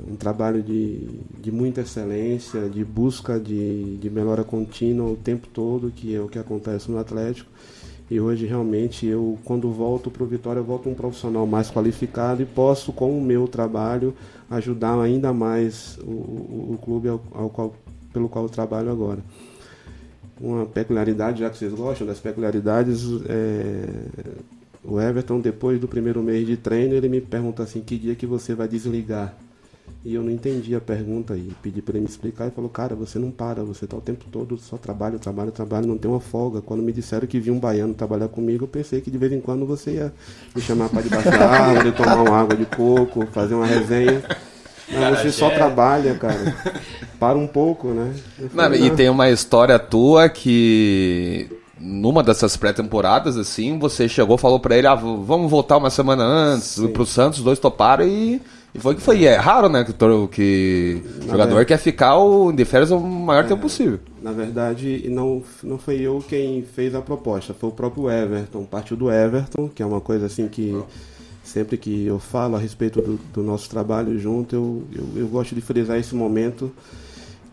um 0.07 0.15
trabalho 0.15 0.61
de, 0.61 1.07
de 1.39 1.51
muita 1.51 1.81
excelência, 1.81 2.69
de 2.69 2.83
busca 2.83 3.39
de, 3.39 3.97
de 3.97 4.09
melhora 4.09 4.43
contínua 4.43 5.09
o 5.09 5.15
tempo 5.15 5.47
todo, 5.47 5.91
que 5.91 6.13
é 6.13 6.19
o 6.19 6.27
que 6.27 6.37
acontece 6.37 6.91
no 6.91 6.99
Atlético. 6.99 7.49
E 8.11 8.19
hoje 8.19 8.45
realmente 8.45 9.05
eu, 9.05 9.39
quando 9.45 9.71
volto 9.71 10.11
para 10.11 10.21
o 10.21 10.25
Vitória, 10.25 10.59
eu 10.59 10.65
volto 10.65 10.89
um 10.89 10.93
profissional 10.93 11.47
mais 11.47 11.71
qualificado 11.71 12.41
e 12.41 12.45
posso, 12.45 12.91
com 12.91 13.17
o 13.17 13.23
meu 13.23 13.47
trabalho, 13.47 14.13
ajudar 14.49 14.99
ainda 14.99 15.31
mais 15.31 15.97
o, 16.03 16.11
o, 16.11 16.73
o 16.73 16.77
clube 16.83 17.07
ao, 17.07 17.21
ao 17.31 17.49
qual, 17.49 17.73
pelo 18.11 18.27
qual 18.27 18.43
eu 18.43 18.49
trabalho 18.49 18.91
agora. 18.91 19.19
Uma 20.41 20.65
peculiaridade, 20.65 21.39
já 21.39 21.49
que 21.49 21.57
vocês 21.57 21.71
gostam 21.71 22.05
das 22.05 22.19
peculiaridades, 22.19 23.05
é, 23.29 23.87
o 24.83 24.99
Everton, 24.99 25.39
depois 25.39 25.79
do 25.79 25.87
primeiro 25.87 26.21
mês 26.21 26.45
de 26.45 26.57
treino, 26.57 26.93
ele 26.93 27.07
me 27.07 27.21
pergunta 27.21 27.63
assim, 27.63 27.79
que 27.79 27.97
dia 27.97 28.13
que 28.13 28.25
você 28.25 28.53
vai 28.53 28.67
desligar? 28.67 29.37
E 30.03 30.15
eu 30.15 30.23
não 30.23 30.31
entendi 30.31 30.75
a 30.75 30.81
pergunta 30.81 31.35
e 31.35 31.51
pedi 31.61 31.81
para 31.81 31.93
ele 31.93 32.05
me 32.05 32.09
explicar 32.09 32.47
e 32.47 32.51
falou, 32.51 32.69
cara, 32.69 32.95
você 32.95 33.19
não 33.19 33.29
para, 33.29 33.63
você 33.63 33.85
tá 33.85 33.95
o 33.95 34.01
tempo 34.01 34.25
todo 34.31 34.57
só 34.57 34.77
trabalho, 34.77 35.19
trabalho, 35.19 35.51
trabalho, 35.51 35.87
não 35.87 35.97
tem 35.97 36.09
uma 36.09 36.19
folga. 36.19 36.61
Quando 36.61 36.81
me 36.81 36.91
disseram 36.91 37.27
que 37.27 37.39
vi 37.39 37.51
um 37.51 37.59
baiano 37.59 37.93
trabalhar 37.93 38.27
comigo, 38.27 38.63
eu 38.63 38.67
pensei 38.67 38.99
que 39.01 39.11
de 39.11 39.17
vez 39.17 39.31
em 39.31 39.39
quando 39.39 39.65
você 39.65 39.91
ia 39.91 40.13
me 40.55 40.61
chamar 40.61 40.89
para 40.89 41.01
debaixo 41.01 41.29
da 41.29 41.45
árvore, 41.49 41.91
tomar 41.91 42.21
uma 42.21 42.37
água 42.37 42.55
de 42.55 42.65
coco, 42.65 43.27
fazer 43.27 43.53
uma 43.53 43.67
resenha. 43.67 44.23
Mas 44.91 45.19
você 45.19 45.31
só 45.31 45.51
é... 45.51 45.55
trabalha, 45.55 46.15
cara. 46.15 46.55
Para 47.19 47.37
um 47.37 47.47
pouco, 47.47 47.89
né? 47.89 48.13
Falei, 48.53 48.79
não, 48.79 48.87
e 48.87 48.91
tem 48.91 49.07
uma 49.07 49.29
história 49.29 49.77
tua 49.77 50.27
que 50.27 51.47
numa 51.81 52.21
dessas 52.23 52.55
pré-temporadas, 52.55 53.37
assim, 53.37 53.79
você 53.79 54.07
chegou 54.07 54.37
falou 54.37 54.59
para 54.59 54.77
ele, 54.77 54.87
ah, 54.87 54.95
vamos 54.95 55.49
voltar 55.49 55.77
uma 55.77 55.89
semana 55.89 56.23
antes, 56.23 56.67
Sim. 56.67 56.87
pro 56.89 57.05
Santos, 57.05 57.39
os 57.39 57.45
dois 57.45 57.59
toparam 57.59 58.07
e 58.07 58.41
e 58.73 58.79
foi 58.79 58.95
que 58.95 59.01
foi. 59.01 59.19
E 59.19 59.27
é 59.27 59.35
raro, 59.35 59.67
né? 59.67 59.83
Que, 59.83 59.93
que 59.93 61.03
o 61.19 61.23
jogador 61.23 61.55
verdade, 61.55 61.65
quer 61.65 61.77
ficar 61.77 62.17
o, 62.17 62.51
de 62.51 62.63
férias 62.63 62.91
o 62.91 62.99
maior 62.99 63.43
é, 63.43 63.47
tempo 63.47 63.61
possível. 63.61 63.99
Na 64.21 64.31
verdade, 64.31 65.07
não, 65.09 65.43
não 65.63 65.77
foi 65.77 65.99
eu 65.99 66.23
quem 66.27 66.63
fez 66.63 66.95
a 66.95 67.01
proposta, 67.01 67.53
foi 67.53 67.69
o 67.69 67.73
próprio 67.73 68.09
Everton. 68.09 68.63
Partiu 68.63 68.95
do 68.95 69.11
Everton, 69.11 69.67
que 69.67 69.83
é 69.83 69.85
uma 69.85 69.99
coisa 69.99 70.27
assim 70.27 70.47
que 70.47 70.81
sempre 71.43 71.77
que 71.77 72.05
eu 72.05 72.19
falo 72.19 72.55
a 72.55 72.59
respeito 72.59 73.01
do, 73.01 73.19
do 73.33 73.43
nosso 73.43 73.69
trabalho 73.69 74.17
junto, 74.17 74.55
eu, 74.55 74.83
eu, 74.93 75.21
eu 75.21 75.27
gosto 75.27 75.53
de 75.53 75.61
frisar 75.61 75.97
esse 75.97 76.15
momento 76.15 76.71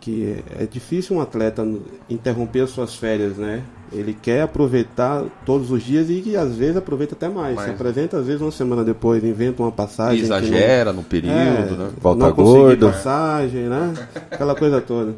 que 0.08 0.42
é, 0.58 0.64
difícil 0.64 1.16
um 1.16 1.20
atleta 1.20 1.66
interromper 2.08 2.66
suas 2.66 2.94
férias, 2.94 3.36
né? 3.36 3.62
Ele 3.92 4.14
quer 4.14 4.42
aproveitar 4.42 5.24
todos 5.44 5.70
os 5.70 5.82
dias 5.82 6.08
e, 6.08 6.34
às 6.34 6.54
vezes 6.54 6.78
aproveita 6.78 7.14
até 7.14 7.28
mais. 7.28 7.54
mais. 7.54 7.68
Se 7.68 7.74
apresenta 7.74 8.18
às 8.18 8.26
vezes 8.26 8.40
uma 8.40 8.50
semana 8.50 8.82
depois, 8.82 9.22
inventa 9.22 9.62
uma 9.62 9.72
passagem. 9.72 10.22
Exagera 10.22 10.92
não, 10.92 11.00
no 11.00 11.06
período, 11.06 11.34
é, 11.34 11.76
né? 11.76 11.90
Volta 12.00 12.26
não 12.26 12.32
gordo. 12.32 12.86
passagem, 12.86 13.62
né? 13.62 13.94
Aquela 14.30 14.54
coisa 14.54 14.80
toda. 14.80 15.14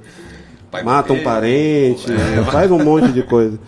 Pai 0.70 0.82
Mata 0.82 1.12
um 1.12 1.22
parente, 1.22 2.06
é. 2.12 2.44
faz 2.50 2.70
um 2.70 2.82
monte 2.82 3.12
de 3.12 3.22
coisa. 3.22 3.58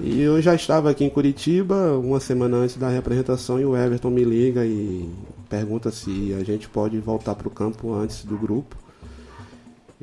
E 0.00 0.20
eu 0.20 0.40
já 0.40 0.54
estava 0.54 0.90
aqui 0.90 1.04
em 1.04 1.10
Curitiba 1.10 1.98
uma 1.98 2.18
semana 2.18 2.56
antes 2.56 2.76
da 2.76 2.88
representação 2.88 3.60
e 3.60 3.64
o 3.64 3.76
Everton 3.76 4.10
me 4.10 4.24
liga 4.24 4.64
e 4.64 5.08
pergunta 5.48 5.90
se 5.90 6.34
a 6.40 6.44
gente 6.44 6.68
pode 6.68 6.98
voltar 6.98 7.34
para 7.34 7.48
o 7.48 7.50
campo 7.50 7.92
antes 7.92 8.24
do 8.24 8.36
grupo. 8.36 8.85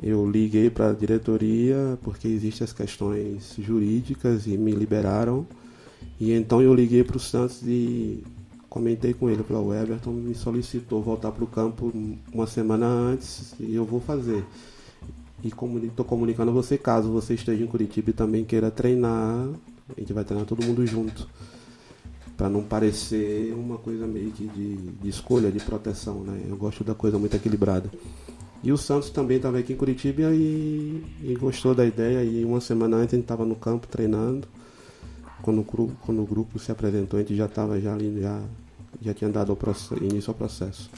Eu 0.02 0.28
liguei 0.28 0.70
para 0.70 0.90
a 0.90 0.92
diretoria 0.92 1.98
porque 2.02 2.26
existem 2.28 2.64
as 2.64 2.72
questões 2.72 3.54
jurídicas 3.58 4.46
e 4.46 4.56
me 4.58 4.72
liberaram. 4.72 5.46
E 6.18 6.32
então 6.32 6.60
eu 6.60 6.74
liguei 6.74 7.04
para 7.04 7.16
o 7.16 7.20
Santos 7.20 7.62
e 7.62 8.22
comentei 8.68 9.14
com 9.14 9.30
ele. 9.30 9.42
Falei, 9.42 9.62
o 9.62 9.72
Everton 9.72 10.10
me 10.10 10.34
solicitou 10.34 11.02
voltar 11.02 11.30
para 11.30 11.44
o 11.44 11.46
campo 11.46 11.92
uma 12.32 12.46
semana 12.46 12.86
antes 12.86 13.54
e 13.60 13.74
eu 13.74 13.84
vou 13.84 14.00
fazer. 14.00 14.44
E 15.44 15.48
estou 15.48 16.04
comunicando 16.04 16.50
a 16.50 16.54
você, 16.54 16.78
caso 16.78 17.10
você 17.10 17.34
esteja 17.34 17.62
em 17.62 17.66
Curitiba 17.66 18.10
e 18.10 18.12
também 18.14 18.44
queira 18.44 18.70
treinar, 18.70 19.46
a 19.94 20.00
gente 20.00 20.12
vai 20.12 20.24
treinar 20.24 20.46
todo 20.46 20.64
mundo 20.64 20.86
junto. 20.86 21.28
Para 22.36 22.48
não 22.48 22.62
parecer 22.62 23.54
uma 23.54 23.78
coisa 23.78 24.06
meio 24.06 24.32
que 24.32 24.48
de, 24.48 24.76
de 24.76 25.08
escolha, 25.08 25.52
de 25.52 25.60
proteção. 25.60 26.24
Né? 26.24 26.46
Eu 26.48 26.56
gosto 26.56 26.82
da 26.82 26.94
coisa 26.94 27.18
muito 27.18 27.36
equilibrada. 27.36 27.90
E 28.64 28.72
o 28.72 28.78
Santos 28.78 29.10
também 29.10 29.36
estava 29.36 29.58
aqui 29.58 29.74
em 29.74 29.76
Curitiba 29.76 30.22
e, 30.32 31.04
e, 31.22 31.36
gostou 31.38 31.74
da 31.74 31.84
ideia. 31.84 32.24
E 32.24 32.42
uma 32.46 32.62
semana 32.62 32.96
antes 32.96 33.12
a 33.12 33.16
gente 33.16 33.24
estava 33.24 33.44
no 33.44 33.54
campo 33.54 33.86
treinando. 33.86 34.48
Quando 35.42 35.60
o, 35.60 35.92
quando 36.00 36.22
o 36.22 36.24
grupo 36.24 36.58
se 36.58 36.72
apresentou, 36.72 37.18
a 37.18 37.22
gente 37.22 37.36
já 37.36 37.44
estava 37.44 37.78
já 37.78 37.92
ali, 37.92 38.18
já, 38.22 38.40
já 39.02 39.12
tinha 39.12 39.28
dado 39.28 39.54
processo, 39.54 40.02
início 40.02 40.30
ao 40.30 40.34
processo. 40.34 40.90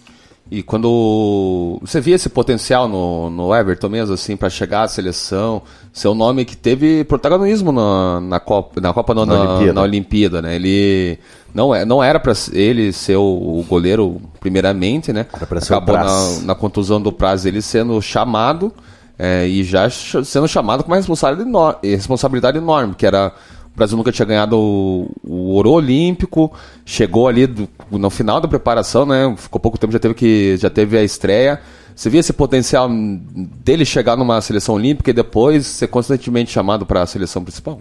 E 0.48 0.62
quando 0.62 1.78
você 1.80 2.00
via 2.00 2.14
esse 2.14 2.28
potencial 2.28 2.86
no, 2.86 3.28
no 3.30 3.54
Everton 3.54 3.88
mesmo, 3.88 4.14
assim, 4.14 4.36
para 4.36 4.48
chegar 4.48 4.82
à 4.82 4.88
seleção, 4.88 5.62
seu 5.92 6.14
nome 6.14 6.44
que 6.44 6.56
teve 6.56 7.02
protagonismo 7.02 7.72
na, 7.72 8.20
na 8.20 8.38
Copa, 8.38 8.80
na 8.80 8.92
Copa 8.92 9.12
não, 9.12 9.26
na, 9.26 9.34
na, 9.34 9.50
Olimpíada. 9.50 9.72
na 9.72 9.82
Olimpíada, 9.82 10.42
né? 10.42 10.54
Ele 10.54 11.18
não, 11.52 11.74
é, 11.74 11.84
não 11.84 12.02
era 12.02 12.20
para 12.20 12.32
ele 12.52 12.92
ser 12.92 13.16
o, 13.16 13.22
o, 13.22 13.64
goleiro 13.68 14.20
primeiramente, 14.38 15.12
né? 15.12 15.26
Era 15.32 15.46
para 15.46 15.60
ser 15.60 15.74
Acabou 15.74 15.96
na, 15.96 16.40
na, 16.42 16.54
contusão 16.54 17.00
do 17.00 17.10
prazo 17.10 17.48
ele 17.48 17.60
sendo 17.60 18.00
chamado 18.00 18.72
é, 19.18 19.48
e 19.48 19.64
já 19.64 19.90
sendo 19.90 20.46
chamado 20.46 20.84
com 20.84 20.90
uma 20.90 20.96
responsabilidade 20.96 21.48
enorme, 21.48 21.78
responsabilidade 21.82 22.58
enorme, 22.58 22.94
que 22.94 23.04
era 23.04 23.32
o 23.76 23.78
Brasil 23.78 23.94
nunca 23.98 24.10
tinha 24.10 24.24
ganhado 24.24 24.58
o, 24.58 25.10
o 25.22 25.50
ouro 25.50 25.70
olímpico, 25.70 26.50
chegou 26.82 27.28
ali 27.28 27.46
do, 27.46 27.68
no 27.90 28.08
final 28.08 28.40
da 28.40 28.48
preparação, 28.48 29.04
né? 29.04 29.34
Ficou 29.36 29.60
pouco 29.60 29.76
tempo, 29.76 29.92
já 29.92 29.98
teve 29.98 30.14
que 30.14 30.56
já 30.56 30.70
teve 30.70 30.96
a 30.96 31.04
estreia. 31.04 31.60
Você 31.94 32.08
via 32.08 32.20
esse 32.20 32.32
potencial 32.32 32.88
dele 32.90 33.84
chegar 33.84 34.16
numa 34.16 34.40
seleção 34.40 34.76
olímpica 34.76 35.10
e 35.10 35.12
depois 35.12 35.66
ser 35.66 35.88
constantemente 35.88 36.50
chamado 36.50 36.86
para 36.86 37.02
a 37.02 37.06
seleção 37.06 37.44
principal? 37.44 37.78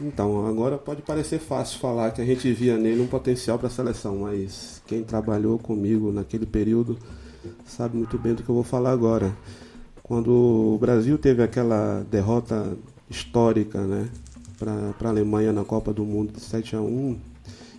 Então, 0.00 0.46
agora 0.46 0.78
pode 0.78 1.02
parecer 1.02 1.40
fácil 1.40 1.80
falar 1.80 2.12
que 2.12 2.22
a 2.22 2.24
gente 2.24 2.52
via 2.52 2.76
nele 2.76 3.00
um 3.00 3.06
potencial 3.08 3.58
para 3.58 3.66
a 3.66 3.70
seleção, 3.70 4.18
mas 4.18 4.80
quem 4.86 5.02
trabalhou 5.02 5.58
comigo 5.58 6.12
naquele 6.12 6.46
período 6.46 6.96
sabe 7.66 7.96
muito 7.96 8.16
bem 8.18 8.34
do 8.34 8.44
que 8.44 8.48
eu 8.48 8.54
vou 8.54 8.64
falar 8.64 8.92
agora. 8.92 9.36
Quando 10.00 10.30
o 10.30 10.78
Brasil 10.80 11.18
teve 11.18 11.42
aquela 11.42 12.06
derrota 12.08 12.76
histórica, 13.10 13.80
né, 13.80 14.08
para 14.64 15.08
a 15.08 15.12
Alemanha 15.12 15.52
na 15.52 15.64
Copa 15.64 15.92
do 15.92 16.04
Mundo 16.04 16.32
de 16.32 16.40
7 16.40 16.76
a 16.76 16.80
1, 16.80 17.18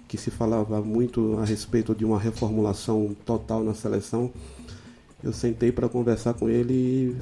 que 0.08 0.18
se 0.18 0.30
falava 0.30 0.82
muito 0.82 1.38
a 1.40 1.46
respeito 1.46 1.96
de 1.96 2.06
uma 2.06 2.20
reformulação 2.20 3.16
total 3.26 3.64
na 3.64 3.74
seleção. 3.74 4.32
Eu 5.24 5.34
sentei 5.34 5.72
para 5.72 5.90
conversar 5.90 6.36
com 6.36 6.48
ele 6.48 6.74
e 6.74 7.16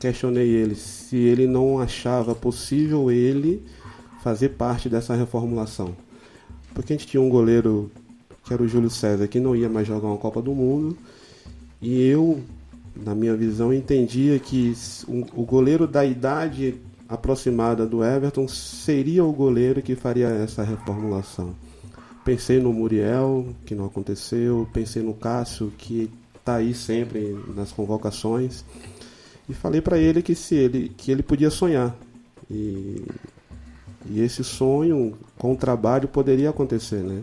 questionei 0.00 0.48
ele 0.48 0.74
se 0.74 1.16
ele 1.16 1.46
não 1.46 1.78
achava 1.78 2.34
possível 2.34 3.10
ele 3.10 3.62
fazer 4.22 4.50
parte 4.50 4.88
dessa 4.88 5.14
reformulação. 5.14 5.94
Porque 6.74 6.92
a 6.92 6.96
gente 6.96 7.06
tinha 7.06 7.20
um 7.20 7.28
goleiro 7.28 7.90
que 8.44 8.52
era 8.52 8.62
o 8.62 8.68
Júlio 8.68 8.90
César 8.90 9.28
que 9.28 9.38
não 9.38 9.54
ia 9.54 9.68
mais 9.68 9.86
jogar 9.86 10.08
uma 10.08 10.16
Copa 10.16 10.42
do 10.42 10.52
Mundo 10.54 10.96
e 11.80 12.02
eu, 12.02 12.40
na 12.96 13.14
minha 13.14 13.36
visão, 13.36 13.72
entendia 13.72 14.38
que 14.40 14.74
o 15.06 15.44
goleiro 15.44 15.86
da 15.86 16.04
idade 16.04 16.80
aproximada 17.08 17.86
do 17.86 18.04
Everton 18.04 18.46
seria 18.46 19.24
o 19.24 19.32
goleiro 19.32 19.80
que 19.80 19.96
faria 19.96 20.28
essa 20.28 20.62
reformulação. 20.62 21.54
Pensei 22.24 22.60
no 22.60 22.72
Muriel, 22.72 23.46
que 23.64 23.74
não 23.74 23.86
aconteceu, 23.86 24.68
pensei 24.72 25.02
no 25.02 25.14
Cássio, 25.14 25.72
que 25.78 26.10
está 26.36 26.56
aí 26.56 26.74
sempre 26.74 27.38
nas 27.54 27.72
convocações, 27.72 28.64
e 29.48 29.54
falei 29.54 29.80
para 29.80 29.96
ele 29.96 30.22
que 30.22 30.34
se 30.34 30.54
ele 30.54 30.90
que 30.90 31.10
ele 31.10 31.22
podia 31.22 31.50
sonhar. 31.50 31.96
E, 32.50 33.02
e 34.10 34.20
esse 34.20 34.44
sonho 34.44 35.16
com 35.38 35.52
o 35.52 35.56
trabalho 35.56 36.06
poderia 36.06 36.50
acontecer, 36.50 37.02
né? 37.02 37.22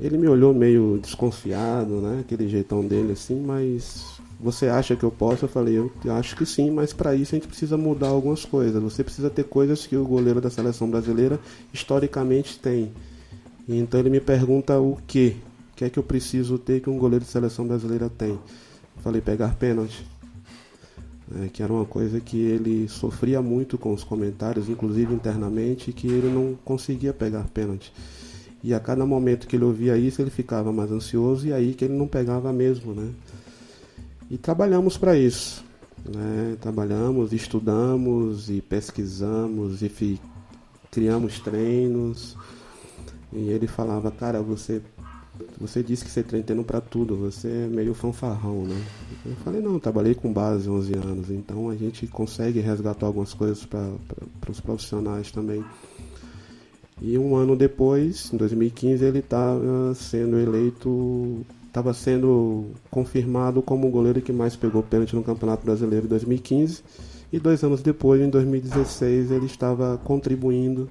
Ele 0.00 0.16
me 0.16 0.26
olhou 0.26 0.52
meio 0.52 0.98
desconfiado, 1.00 2.00
né? 2.00 2.20
Aquele 2.20 2.48
jeitão 2.48 2.84
dele 2.84 3.12
assim, 3.12 3.40
mas 3.40 4.19
você 4.42 4.68
acha 4.68 4.96
que 4.96 5.04
eu 5.04 5.10
posso? 5.10 5.44
Eu 5.44 5.48
falei, 5.48 5.76
eu 5.78 5.92
acho 6.14 6.34
que 6.34 6.46
sim, 6.46 6.70
mas 6.70 6.92
para 6.92 7.14
isso 7.14 7.34
a 7.34 7.38
gente 7.38 7.46
precisa 7.46 7.76
mudar 7.76 8.08
algumas 8.08 8.44
coisas. 8.44 8.82
Você 8.82 9.04
precisa 9.04 9.28
ter 9.28 9.44
coisas 9.44 9.86
que 9.86 9.96
o 9.96 10.04
goleiro 10.04 10.40
da 10.40 10.48
seleção 10.48 10.88
brasileira 10.88 11.38
historicamente 11.72 12.58
tem. 12.58 12.90
Então 13.68 14.00
ele 14.00 14.10
me 14.10 14.20
pergunta 14.20 14.78
o 14.78 14.96
que? 15.06 15.36
O 15.72 15.76
que 15.76 15.84
é 15.84 15.90
que 15.90 15.98
eu 15.98 16.02
preciso 16.02 16.58
ter 16.58 16.80
que 16.80 16.88
um 16.88 16.98
goleiro 16.98 17.24
de 17.24 17.30
seleção 17.30 17.66
brasileira 17.66 18.08
tem? 18.08 18.30
Eu 18.30 19.02
falei, 19.02 19.20
pegar 19.20 19.54
pênalti. 19.56 20.06
É, 21.42 21.48
que 21.48 21.62
era 21.62 21.72
uma 21.72 21.84
coisa 21.84 22.18
que 22.18 22.38
ele 22.38 22.88
sofria 22.88 23.40
muito 23.40 23.78
com 23.78 23.92
os 23.92 24.02
comentários, 24.02 24.68
inclusive 24.68 25.14
internamente, 25.14 25.92
que 25.92 26.08
ele 26.08 26.28
não 26.28 26.58
conseguia 26.64 27.12
pegar 27.12 27.46
pênalti. 27.54 27.92
E 28.64 28.74
a 28.74 28.80
cada 28.80 29.06
momento 29.06 29.46
que 29.46 29.54
ele 29.54 29.64
ouvia 29.64 29.96
isso, 29.96 30.20
ele 30.20 30.30
ficava 30.30 30.72
mais 30.72 30.90
ansioso 30.90 31.46
e 31.46 31.52
aí 31.52 31.72
que 31.72 31.84
ele 31.84 31.94
não 31.94 32.08
pegava 32.08 32.52
mesmo, 32.52 32.92
né? 32.92 33.10
E 34.30 34.38
trabalhamos 34.38 34.96
para 34.96 35.18
isso. 35.18 35.64
Né? 36.04 36.56
Trabalhamos, 36.60 37.32
estudamos 37.32 38.48
e 38.48 38.62
pesquisamos 38.62 39.82
e 39.82 40.20
criamos 40.90 41.40
treinos. 41.40 42.36
E 43.32 43.48
ele 43.50 43.66
falava, 43.66 44.10
cara, 44.10 44.40
você 44.40 44.80
você 45.58 45.82
disse 45.82 46.04
que 46.04 46.10
você 46.10 46.22
treina 46.22 46.44
treino 46.44 46.64
para 46.64 46.80
tudo, 46.80 47.16
você 47.16 47.48
é 47.48 47.66
meio 47.66 47.94
fanfarrão, 47.94 48.64
né? 48.64 48.82
Eu 49.24 49.36
falei, 49.36 49.60
não, 49.60 49.78
trabalhei 49.78 50.14
com 50.14 50.32
base 50.32 50.68
11 50.68 50.94
anos, 50.94 51.30
então 51.30 51.70
a 51.70 51.76
gente 51.76 52.06
consegue 52.06 52.60
resgatar 52.60 53.06
algumas 53.06 53.32
coisas 53.32 53.64
para 53.64 53.90
os 54.48 54.60
profissionais 54.60 55.30
também. 55.30 55.64
E 57.00 57.16
um 57.16 57.34
ano 57.34 57.56
depois, 57.56 58.30
em 58.32 58.36
2015, 58.36 59.04
ele 59.04 59.20
estava 59.20 59.94
sendo 59.94 60.38
eleito 60.38 61.44
estava 61.70 61.94
sendo 61.94 62.66
confirmado 62.90 63.62
como 63.62 63.86
o 63.86 63.90
goleiro 63.90 64.20
que 64.20 64.32
mais 64.32 64.56
pegou 64.56 64.82
pênalti 64.82 65.14
no 65.14 65.22
Campeonato 65.22 65.64
Brasileiro 65.64 66.06
em 66.06 66.08
2015 66.08 66.82
e 67.32 67.38
dois 67.38 67.62
anos 67.62 67.80
depois, 67.80 68.20
em 68.20 68.28
2016, 68.28 69.30
ele 69.30 69.46
estava 69.46 69.96
contribuindo 70.02 70.90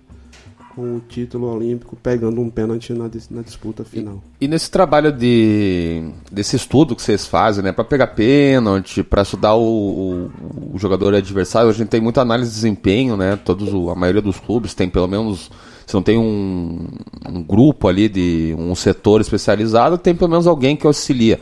com 0.74 0.96
o 0.96 1.02
título 1.02 1.54
olímpico, 1.54 1.98
pegando 1.98 2.40
um 2.40 2.50
pênalti 2.50 2.94
na, 2.94 3.10
na 3.32 3.42
disputa 3.42 3.84
final. 3.84 4.24
E, 4.40 4.46
e, 4.46 4.48
nesse 4.48 4.72
trabalho 4.72 5.12
de 5.12 6.10
desse 6.32 6.56
estudo 6.56 6.96
que 6.96 7.02
vocês 7.02 7.26
fazem, 7.26 7.62
né, 7.62 7.74
para 7.74 7.84
pegar 7.84 8.08
pênalti, 8.08 9.04
para 9.04 9.24
estudar 9.24 9.56
o, 9.56 9.62
o, 9.62 10.32
o, 10.74 10.80
jogador 10.80 11.14
adversário, 11.14 11.70
a 11.70 11.74
gente 11.74 11.90
tem 11.90 12.00
muita 12.00 12.22
análise 12.22 12.52
de 12.52 12.56
desempenho, 12.56 13.18
né? 13.18 13.36
Todos, 13.36 13.68
a 13.90 13.96
maioria 13.96 14.22
dos 14.22 14.40
clubes 14.40 14.74
tem 14.74 14.90
pelo 14.90 15.08
menos 15.08 15.52
se 15.90 15.96
não 15.96 16.04
tem 16.04 16.20
um, 16.20 16.86
um 17.28 17.42
grupo 17.42 17.88
ali 17.88 18.08
de 18.08 18.56
um 18.60 18.76
setor 18.76 19.22
especializado, 19.22 19.98
tem 19.98 20.14
pelo 20.14 20.30
menos 20.30 20.46
alguém 20.46 20.76
que 20.76 20.86
auxilia. 20.86 21.40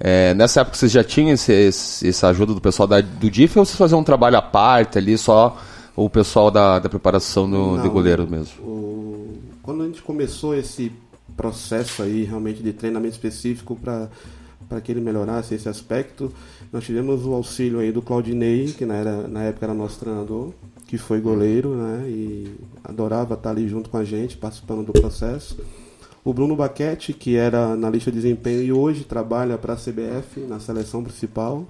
É, 0.00 0.32
nessa 0.32 0.62
época 0.62 0.78
vocês 0.78 0.90
já 0.90 1.04
tinham 1.04 1.34
esse, 1.34 1.52
esse, 1.52 2.08
essa 2.08 2.28
ajuda 2.28 2.54
do 2.54 2.62
pessoal 2.62 2.88
da, 2.88 3.02
do 3.02 3.30
DIF 3.30 3.58
ou 3.58 3.64
vocês 3.66 3.76
faziam 3.76 4.00
um 4.00 4.02
trabalho 4.02 4.38
à 4.38 4.42
parte 4.42 4.96
ali, 4.96 5.18
só 5.18 5.54
o 5.94 6.08
pessoal 6.08 6.50
da, 6.50 6.78
da 6.78 6.88
preparação 6.88 7.44
do, 7.44 7.76
Não, 7.76 7.82
de 7.82 7.90
goleiro 7.90 8.26
mesmo? 8.26 8.62
O, 8.62 9.38
quando 9.62 9.82
a 9.82 9.86
gente 9.86 10.00
começou 10.00 10.54
esse 10.54 10.90
processo 11.36 12.02
aí 12.02 12.24
realmente 12.24 12.62
de 12.62 12.72
treinamento 12.72 13.12
específico 13.16 13.76
para 13.76 14.08
para 14.66 14.80
que 14.80 14.92
ele 14.92 15.00
melhorasse 15.00 15.52
esse 15.52 15.68
aspecto, 15.68 16.32
nós 16.72 16.84
tivemos 16.84 17.26
o 17.26 17.34
auxílio 17.34 17.80
aí 17.80 17.90
do 17.90 18.00
Claudinei, 18.00 18.66
que 18.66 18.86
na, 18.86 18.94
era, 18.94 19.26
na 19.26 19.42
época 19.42 19.66
era 19.66 19.74
nosso 19.74 19.98
treinador, 19.98 20.52
que 20.90 20.98
foi 20.98 21.20
goleiro, 21.20 21.76
né? 21.76 22.04
E 22.08 22.52
adorava 22.82 23.34
estar 23.34 23.50
ali 23.50 23.68
junto 23.68 23.88
com 23.88 23.96
a 23.96 24.02
gente, 24.02 24.36
participando 24.36 24.84
do 24.84 24.92
processo. 24.92 25.56
O 26.24 26.34
Bruno 26.34 26.56
Baquete, 26.56 27.12
que 27.12 27.36
era 27.36 27.76
na 27.76 27.88
lista 27.88 28.10
de 28.10 28.16
desempenho 28.16 28.60
e 28.60 28.72
hoje 28.72 29.04
trabalha 29.04 29.56
para 29.56 29.74
a 29.74 29.76
CBF, 29.76 30.40
na 30.48 30.58
seleção 30.58 31.04
principal, 31.04 31.64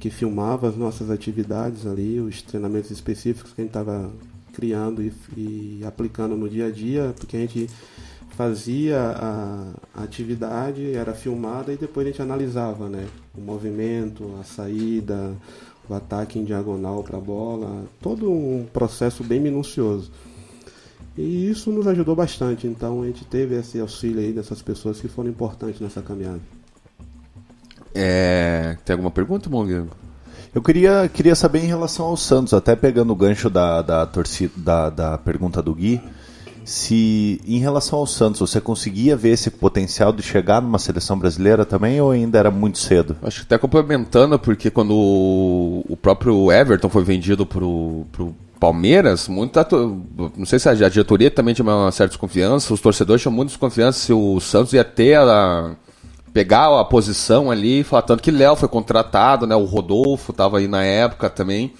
que 0.00 0.08
filmava 0.08 0.66
as 0.66 0.76
nossas 0.78 1.10
atividades 1.10 1.86
ali, 1.86 2.18
os 2.18 2.40
treinamentos 2.40 2.90
específicos 2.90 3.52
que 3.52 3.60
a 3.60 3.64
gente 3.64 3.70
estava 3.72 4.10
criando 4.54 5.02
e, 5.02 5.12
e, 5.36 5.84
aplicando 5.84 6.34
no 6.38 6.48
dia 6.48 6.68
a 6.68 6.70
dia, 6.70 7.14
porque 7.18 7.36
a 7.36 7.40
gente 7.40 7.68
fazia 8.30 8.98
a, 8.98 9.72
a, 9.94 10.04
atividade, 10.04 10.94
era 10.94 11.12
filmada 11.12 11.70
e 11.70 11.76
depois 11.76 12.06
a 12.06 12.10
gente 12.10 12.22
analisava 12.22 12.88
né? 12.88 13.06
o 13.36 13.42
movimento, 13.42 14.34
a 14.40 14.44
saída, 14.44 15.36
o 15.88 15.94
ataque 15.94 16.38
em 16.38 16.44
diagonal 16.44 17.02
para 17.02 17.18
a 17.18 17.20
bola, 17.20 17.84
todo 18.00 18.30
um 18.30 18.66
processo 18.72 19.22
bem 19.22 19.40
minucioso. 19.40 20.10
E 21.16 21.48
isso 21.48 21.70
nos 21.70 21.86
ajudou 21.86 22.14
bastante, 22.14 22.66
então 22.66 23.02
a 23.02 23.06
gente 23.06 23.24
teve 23.24 23.54
esse 23.54 23.80
auxílio 23.80 24.20
aí 24.20 24.32
dessas 24.32 24.60
pessoas 24.60 25.00
que 25.00 25.08
foram 25.08 25.30
importantes 25.30 25.80
nessa 25.80 26.02
caminhada. 26.02 26.40
É... 27.94 28.76
Tem 28.84 28.92
alguma 28.92 29.10
pergunta, 29.10 29.48
Monguinho? 29.48 29.88
Eu 30.54 30.62
queria, 30.62 31.08
queria 31.12 31.34
saber 31.34 31.60
em 31.60 31.66
relação 31.66 32.06
ao 32.06 32.16
Santos, 32.16 32.52
até 32.52 32.76
pegando 32.76 33.12
o 33.12 33.16
gancho 33.16 33.48
da, 33.48 33.82
da, 33.82 34.06
torcida, 34.06 34.52
da, 34.56 34.90
da 34.90 35.18
pergunta 35.18 35.62
do 35.62 35.74
Gui, 35.74 36.00
se 36.66 37.40
em 37.46 37.58
relação 37.58 38.00
ao 38.00 38.06
Santos 38.08 38.40
você 38.40 38.60
conseguia 38.60 39.16
ver 39.16 39.30
esse 39.30 39.50
potencial 39.52 40.12
de 40.12 40.20
chegar 40.20 40.60
numa 40.60 40.80
seleção 40.80 41.16
brasileira 41.16 41.64
também 41.64 42.00
ou 42.00 42.10
ainda 42.10 42.40
era 42.40 42.50
muito 42.50 42.78
cedo? 42.78 43.16
Acho 43.22 43.38
que 43.38 43.46
até 43.46 43.56
complementando, 43.56 44.36
porque 44.36 44.68
quando 44.68 44.92
o 44.92 45.96
próprio 46.02 46.50
Everton 46.50 46.88
foi 46.88 47.04
vendido 47.04 47.46
para 47.46 47.64
o 47.64 48.04
Palmeiras, 48.58 49.28
muita, 49.28 49.64
não 50.36 50.44
sei 50.44 50.58
se 50.58 50.68
a 50.68 50.74
diretoria 50.88 51.30
também 51.30 51.54
tinha 51.54 51.64
uma 51.64 51.92
certa 51.92 52.08
desconfiança, 52.08 52.74
os 52.74 52.80
torcedores 52.80 53.22
tinham 53.22 53.32
muita 53.32 53.50
desconfiança 53.50 54.00
se 54.00 54.12
o 54.12 54.40
Santos 54.40 54.72
ia 54.72 54.82
ter 54.82 55.14
a, 55.14 55.76
pegar 56.32 56.80
a 56.80 56.84
posição 56.84 57.48
ali, 57.48 57.84
falar 57.84 58.02
tanto 58.02 58.24
que 58.24 58.32
Léo 58.32 58.56
foi 58.56 58.68
contratado, 58.68 59.46
né, 59.46 59.54
o 59.54 59.64
Rodolfo 59.64 60.32
estava 60.32 60.58
aí 60.58 60.66
na 60.66 60.82
época 60.82 61.30
também. 61.30 61.72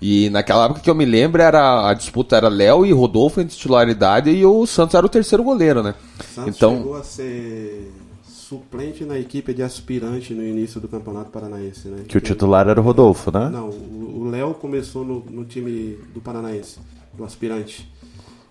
E 0.00 0.30
naquela 0.30 0.66
época 0.66 0.80
que 0.80 0.88
eu 0.88 0.94
me 0.94 1.04
lembro, 1.04 1.42
era 1.42 1.88
a 1.88 1.94
disputa 1.94 2.36
era 2.36 2.48
Léo 2.48 2.86
e 2.86 2.92
Rodolfo 2.92 3.40
em 3.40 3.46
titularidade 3.46 4.30
e 4.30 4.46
o 4.46 4.64
Santos 4.64 4.94
era 4.94 5.04
o 5.04 5.08
terceiro 5.08 5.42
goleiro, 5.42 5.82
né? 5.82 5.94
Santos 6.34 6.56
então 6.56 6.76
chegou 6.76 6.96
a 6.96 7.02
ser 7.02 7.92
suplente 8.24 9.04
na 9.04 9.18
equipe 9.18 9.52
de 9.52 9.62
aspirante 9.62 10.32
no 10.32 10.42
início 10.42 10.80
do 10.80 10.88
Campeonato 10.88 11.30
Paranaense, 11.30 11.88
né? 11.88 12.04
Que 12.06 12.16
o 12.16 12.20
titular 12.20 12.68
era 12.68 12.80
o 12.80 12.84
Rodolfo, 12.84 13.30
né? 13.32 13.48
Não, 13.48 13.68
o 13.68 14.28
Léo 14.30 14.54
começou 14.54 15.04
no, 15.04 15.20
no 15.28 15.44
time 15.44 15.98
do 16.14 16.20
Paranaense, 16.20 16.78
do 17.12 17.24
aspirante. 17.24 17.90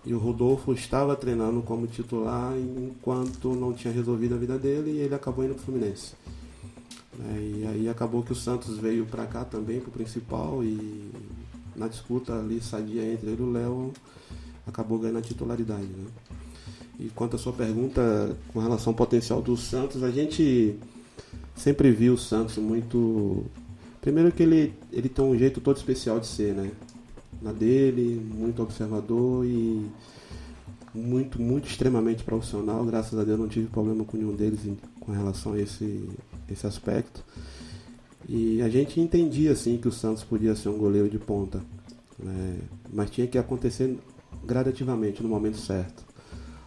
E 0.04 0.14
o 0.14 0.18
Rodolfo 0.18 0.72
estava 0.72 1.16
treinando 1.16 1.62
como 1.62 1.86
titular 1.86 2.52
enquanto 2.56 3.54
não 3.54 3.72
tinha 3.72 3.92
resolvido 3.92 4.34
a 4.34 4.38
vida 4.38 4.58
dele 4.58 4.92
e 4.92 4.98
ele 4.98 5.14
acabou 5.14 5.44
indo 5.44 5.54
para 5.54 5.62
o 5.62 5.64
Fluminense. 5.64 6.12
É, 7.18 7.38
e 7.40 7.66
aí 7.66 7.88
acabou 7.88 8.22
que 8.22 8.32
o 8.32 8.36
Santos 8.36 8.78
veio 8.78 9.04
para 9.04 9.26
cá 9.26 9.44
também, 9.44 9.80
para 9.80 9.88
o 9.88 9.92
principal, 9.92 10.62
e 10.62 11.10
na 11.78 11.88
disputa 11.88 12.38
ali 12.38 12.60
sadia 12.60 13.02
entre 13.12 13.30
ele 13.30 13.42
e 13.42 13.44
o 13.44 13.50
Léo, 13.50 13.92
acabou 14.66 14.98
ganhando 14.98 15.18
a 15.18 15.22
titularidade. 15.22 15.86
Né? 15.86 16.06
E 16.98 17.08
quanto 17.10 17.36
à 17.36 17.38
sua 17.38 17.52
pergunta 17.52 18.36
com 18.52 18.58
relação 18.58 18.92
ao 18.92 18.96
potencial 18.96 19.40
do 19.40 19.56
Santos, 19.56 20.02
a 20.02 20.10
gente 20.10 20.76
sempre 21.54 21.90
viu 21.90 22.14
o 22.14 22.18
Santos 22.18 22.56
muito. 22.58 23.44
Primeiro 24.00 24.32
que 24.32 24.42
ele, 24.42 24.74
ele 24.92 25.08
tem 25.08 25.24
um 25.24 25.36
jeito 25.36 25.60
todo 25.60 25.76
especial 25.76 26.18
de 26.18 26.26
ser, 26.26 26.54
né? 26.54 26.70
Na 27.40 27.52
dele, 27.52 28.20
muito 28.34 28.62
observador 28.62 29.44
e 29.44 29.88
muito, 30.92 31.40
muito 31.40 31.68
extremamente 31.68 32.24
profissional. 32.24 32.84
Graças 32.84 33.18
a 33.18 33.22
Deus 33.22 33.38
não 33.38 33.48
tive 33.48 33.68
problema 33.68 34.04
com 34.04 34.16
nenhum 34.16 34.34
deles 34.34 34.60
com 34.98 35.12
relação 35.12 35.52
a 35.52 35.60
esse, 35.60 36.08
esse 36.50 36.66
aspecto. 36.66 37.24
E 38.26 38.62
a 38.62 38.68
gente 38.68 39.00
entendia 39.00 39.52
assim 39.52 39.76
que 39.76 39.88
o 39.88 39.92
Santos 39.92 40.24
podia 40.24 40.54
ser 40.54 40.68
um 40.68 40.78
goleiro 40.78 41.08
de 41.08 41.18
ponta, 41.18 41.62
né? 42.18 42.58
mas 42.92 43.10
tinha 43.10 43.26
que 43.26 43.38
acontecer 43.38 43.96
gradativamente 44.44 45.22
no 45.22 45.28
momento 45.28 45.58
certo. 45.58 46.06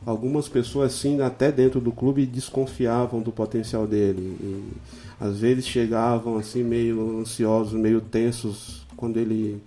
Algumas 0.05 0.49
pessoas 0.49 0.93
sim, 0.93 1.21
até 1.21 1.51
dentro 1.51 1.79
do 1.79 1.91
clube, 1.91 2.25
desconfiavam 2.25 3.21
do 3.21 3.31
potencial 3.31 3.85
dele. 3.85 4.35
E, 4.41 4.71
às 5.19 5.37
vezes 5.39 5.67
chegavam 5.67 6.37
assim 6.37 6.63
meio 6.63 7.19
ansiosos, 7.19 7.73
meio 7.73 8.01
tensos 8.01 8.81
quando 8.95 9.17
ele 9.17 9.61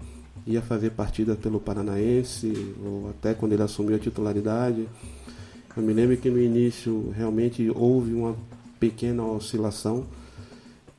ia 0.45 0.61
fazer 0.61 0.91
partida 0.91 1.37
pelo 1.37 1.61
Paranaense 1.61 2.74
ou 2.85 3.11
até 3.11 3.35
quando 3.35 3.53
ele 3.53 3.62
assumiu 3.62 3.95
a 3.95 3.99
titularidade. 3.99 4.89
Eu 5.76 5.82
me 5.82 5.93
lembro 5.93 6.16
que 6.16 6.28
no 6.28 6.41
início 6.41 7.12
realmente 7.16 7.70
houve 7.74 8.12
uma 8.12 8.37
pequena 8.78 9.24
oscilação, 9.24 10.05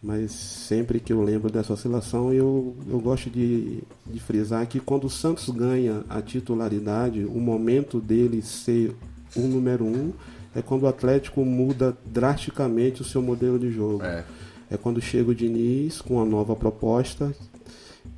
mas 0.06 0.32
sempre 0.34 1.00
que 1.00 1.12
eu 1.12 1.24
lembro 1.24 1.52
dessa 1.52 1.74
oscilação, 1.74 2.32
eu, 2.32 2.76
eu 2.88 3.00
gosto 3.00 3.28
de, 3.28 3.84
de 4.06 4.20
frisar 4.20 4.68
que 4.68 4.80
quando 4.80 5.06
o 5.06 5.10
Santos 5.10 5.50
ganha 5.50 6.04
a 6.08 6.22
titularidade, 6.22 7.26
o 7.26 7.40
momento 7.40 8.00
dele 8.00 8.44
ser 8.44 8.96
o 9.36 9.42
número 9.42 9.84
um 9.84 10.14
é 10.54 10.62
quando 10.62 10.84
o 10.84 10.88
Atlético 10.88 11.44
muda 11.44 11.98
drasticamente 12.06 13.02
o 13.02 13.04
seu 13.04 13.20
modelo 13.20 13.58
de 13.58 13.72
jogo. 13.72 14.04
É, 14.04 14.24
é 14.70 14.78
quando 14.78 15.02
chega 15.02 15.32
o 15.32 15.36
Diniz 15.36 16.02
com 16.02 16.18
uma 16.18 16.26
nova 16.26 16.56
proposta, 16.56 17.36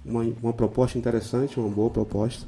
uma, 0.04 0.28
uma 0.44 0.52
proposta 0.52 0.98
interessante, 0.98 1.58
uma 1.58 1.70
boa 1.70 1.90
proposta, 1.90 2.46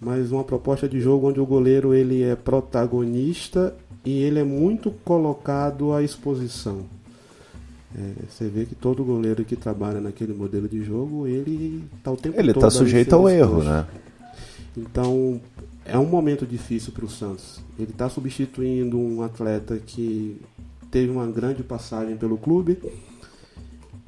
mas 0.00 0.30
uma 0.30 0.44
proposta 0.44 0.88
de 0.88 1.00
jogo 1.00 1.28
onde 1.28 1.40
o 1.40 1.46
goleiro 1.46 1.92
ele 1.92 2.22
é 2.22 2.36
protagonista 2.36 3.74
e 4.04 4.22
ele 4.22 4.38
é 4.38 4.44
muito 4.44 4.92
colocado 5.04 5.92
à 5.92 6.04
exposição. 6.04 6.84
É, 7.96 8.12
você 8.28 8.48
vê 8.48 8.64
que 8.64 8.74
todo 8.74 9.04
goleiro 9.04 9.44
que 9.44 9.54
trabalha 9.54 10.00
naquele 10.00 10.34
modelo 10.34 10.68
de 10.68 10.82
jogo, 10.82 11.26
ele 11.28 11.84
está 11.96 12.10
o 12.10 12.16
tempo 12.16 12.38
Ele 12.38 12.52
todo 12.52 12.66
está 12.66 12.78
ali 12.78 12.84
sujeito 12.86 13.14
ao 13.14 13.28
erro, 13.28 13.58
exposto. 13.60 13.68
né? 13.70 13.86
Então, 14.76 15.40
é 15.84 15.96
um 15.96 16.06
momento 16.06 16.44
difícil 16.44 16.92
para 16.92 17.04
o 17.04 17.08
Santos. 17.08 17.60
Ele 17.78 17.90
está 17.92 18.08
substituindo 18.08 18.98
um 18.98 19.22
atleta 19.22 19.78
que 19.78 20.40
teve 20.90 21.10
uma 21.12 21.26
grande 21.28 21.62
passagem 21.62 22.16
pelo 22.16 22.36
clube 22.36 22.78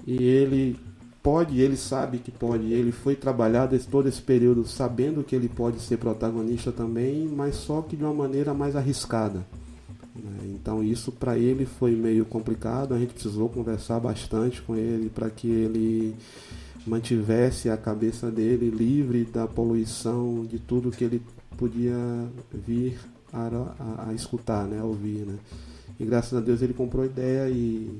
e 0.07 0.23
ele 0.23 0.77
pode, 1.23 1.61
ele 1.61 1.77
sabe 1.77 2.19
que 2.19 2.31
pode. 2.33 2.73
Ele 2.73 2.91
foi 2.93 3.15
trabalhado 3.15 3.75
esse- 3.77 3.87
todo 3.87 4.09
esse 4.09 4.21
período 4.23 4.67
sabendo 4.67 5.23
que 5.25 5.35
ele 5.37 5.49
pode 5.49 5.81
ser 5.81 5.97
protagonista 5.99 6.73
também, 6.73 7.29
mas 7.29 7.55
só 7.57 7.83
que 7.83 7.97
de 7.97 8.03
uma 8.05 8.15
maneira 8.15 8.53
mais 8.55 8.75
arriscada. 8.77 9.47
Né? 10.25 10.39
Então, 10.55 10.83
isso 10.83 11.11
para 11.13 11.39
ele 11.39 11.67
foi 11.67 11.93
meio 11.93 12.25
complicado. 12.25 12.95
A 12.95 12.99
gente 12.99 13.15
precisou 13.15 13.49
conversar 13.49 14.01
bastante 14.01 14.61
com 14.63 14.75
ele 14.77 15.09
para 15.09 15.29
que 15.31 15.49
ele 15.49 16.15
mantivesse 16.87 17.69
a 17.69 17.77
cabeça 17.77 18.31
dele 18.31 18.71
livre 18.71 19.25
da 19.25 19.47
poluição 19.47 20.45
de 20.49 20.59
tudo 20.59 20.91
que 20.91 21.05
ele 21.05 21.21
podia 21.57 21.97
vir 22.53 22.99
a, 23.33 23.47
a- 23.79 24.11
a 24.11 24.15
escutar, 24.15 24.65
né, 24.67 24.79
a 24.81 24.85
ouvir, 24.85 25.27
né. 25.27 25.35
E 25.99 26.05
graças 26.05 26.35
a 26.37 26.41
Deus 26.41 26.63
ele 26.63 26.75
comprou 26.75 27.03
a 27.03 27.07
ideia 27.07 27.49
e, 27.49 27.91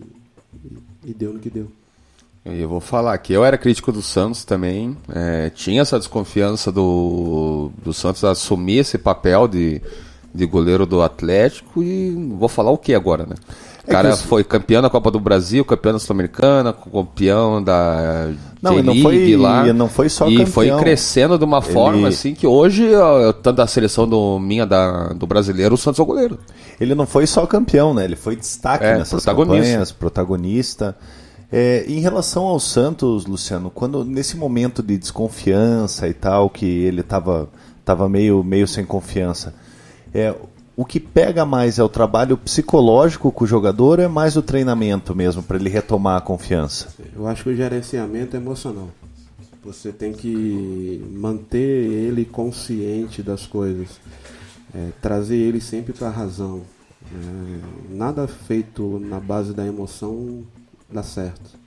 e, 0.65 0.79
e 1.07 1.15
deu 1.15 1.33
no 1.33 1.39
que 1.41 1.51
deu. 1.51 1.67
E 2.45 2.61
eu 2.61 2.69
vou 2.69 2.81
falar 2.81 3.19
que 3.19 3.33
eu 3.33 3.45
era 3.45 3.59
crítico 3.59 3.91
do 3.91 4.01
Santos 4.03 4.45
também. 4.45 4.97
é, 5.09 5.51
tinha 5.51 5.83
essa 5.83 5.99
desconfiança 5.99 6.71
do, 6.71 7.73
do 7.83 7.93
Santos 7.93 8.23
assumir 8.23 8.79
esse 8.79 8.97
papel 8.99 9.49
de, 9.49 9.83
de 10.37 10.47
goleiro 10.47 10.85
do 10.87 11.03
Atlético 11.03 11.83
e 11.83 12.11
vou 12.39 12.49
falar 12.49 12.71
o 12.71 12.79
que 12.79 12.95
agora, 12.95 13.25
né? 13.27 13.35
O 13.87 13.91
É 13.91 13.93
cara 13.93 14.11
os- 14.15 14.21
foi 14.23 14.43
campeão 14.43 14.83
da 14.83 14.91
Copa 14.91 15.11
do 15.13 15.21
Brasil, 15.21 15.65
campeão 15.65 15.93
da 15.93 15.99
Sul-Americana, 16.01 16.73
campeão 16.73 17.63
da 17.63 18.31
Não, 18.61 18.83
não 18.83 18.97
foi- 18.97 19.37
lá. 19.37 19.67
e 19.69 19.73
não 19.73 19.89
foi 19.89 20.09
só 20.09 20.27
E 20.29 20.33
campeão. 20.39 20.47
foi 20.53 20.71
crescendo 20.77 21.39
de 21.39 21.45
uma 21.45 21.63
forma 21.63 21.99
Ele- 21.99 22.07
assim 22.09 22.35
que 22.35 22.47
hoje, 22.49 22.89
tanto 23.43 23.57
da 23.57 23.67
seleção 23.67 24.09
do 24.09 24.39
minha 24.41 24.67
da, 24.67 25.09
do 25.13 25.25
brasileiro, 25.27 25.77
o 25.77 25.79
Santos 25.79 26.01
é 26.01 26.03
o 26.03 26.07
goleiro. 26.07 26.37
Ele 26.81 26.95
não 26.97 27.07
foi 27.07 27.27
só 27.29 27.47
campeão, 27.47 27.95
né? 27.95 28.05
Ele 28.05 28.17
foi 28.17 28.35
destaque 28.35 28.85
É, 28.85 28.99
nessas 28.99 29.23
protagonista. 29.25 29.65
campanhas, 29.71 29.93
protagonista. 29.93 30.97
É, 31.53 31.85
em 31.87 32.01
relação 32.01 32.43
ao 32.45 32.59
Santos, 32.59 33.25
Luciano, 33.25 33.71
quando 33.71 34.05
nesse 34.05 34.37
momento 34.37 34.83
de 34.83 34.99
desconfiança 34.99 36.09
e 36.09 36.13
tal, 36.13 36.51
que 36.51 36.67
ele 36.67 37.03
estava 37.03 37.49
tava 37.85 38.09
meio, 38.09 38.43
meio 38.43 38.67
sem 38.67 38.85
confiança, 38.85 39.55
é, 40.17 40.35
o 40.75 40.83
que 40.83 40.99
pega 40.99 41.45
mais 41.45 41.79
é 41.79 41.83
o 41.83 41.89
trabalho 41.91 42.39
psicológico 42.39 43.31
com 43.31 43.45
o 43.45 43.47
jogador 43.47 43.99
é 43.99 44.09
mais 44.09 44.35
o 44.35 44.43
treinamento 44.43 45.15
mesmo, 45.15 45.43
para 45.43 45.59
ele 45.59 45.69
retomar 45.69 46.17
a 46.17 46.21
confiança? 46.23 46.89
Eu 47.15 47.27
acho 47.27 47.45
que 47.45 47.51
o 47.51 47.57
gerenciamento 47.57 48.35
é 48.35 48.41
emocional. 48.41 48.89
Você 49.63 49.93
tem 49.93 50.13
que 50.13 51.05
manter 51.13 51.59
ele 51.59 52.25
consciente 52.25 53.23
das 53.23 53.47
coisas, 53.47 54.01
é, 54.75 54.89
trazer 55.03 55.37
ele 55.37 55.61
sempre 55.61 55.93
para 55.93 56.09
a 56.09 56.13
razão. 56.13 56.63
É, 57.13 57.95
nada 57.95 58.27
feito 58.27 58.99
na 58.99 59.21
base 59.21 59.53
da 59.53 59.67
emoção 59.67 60.45
dá 60.91 61.03
certo. 61.03 61.59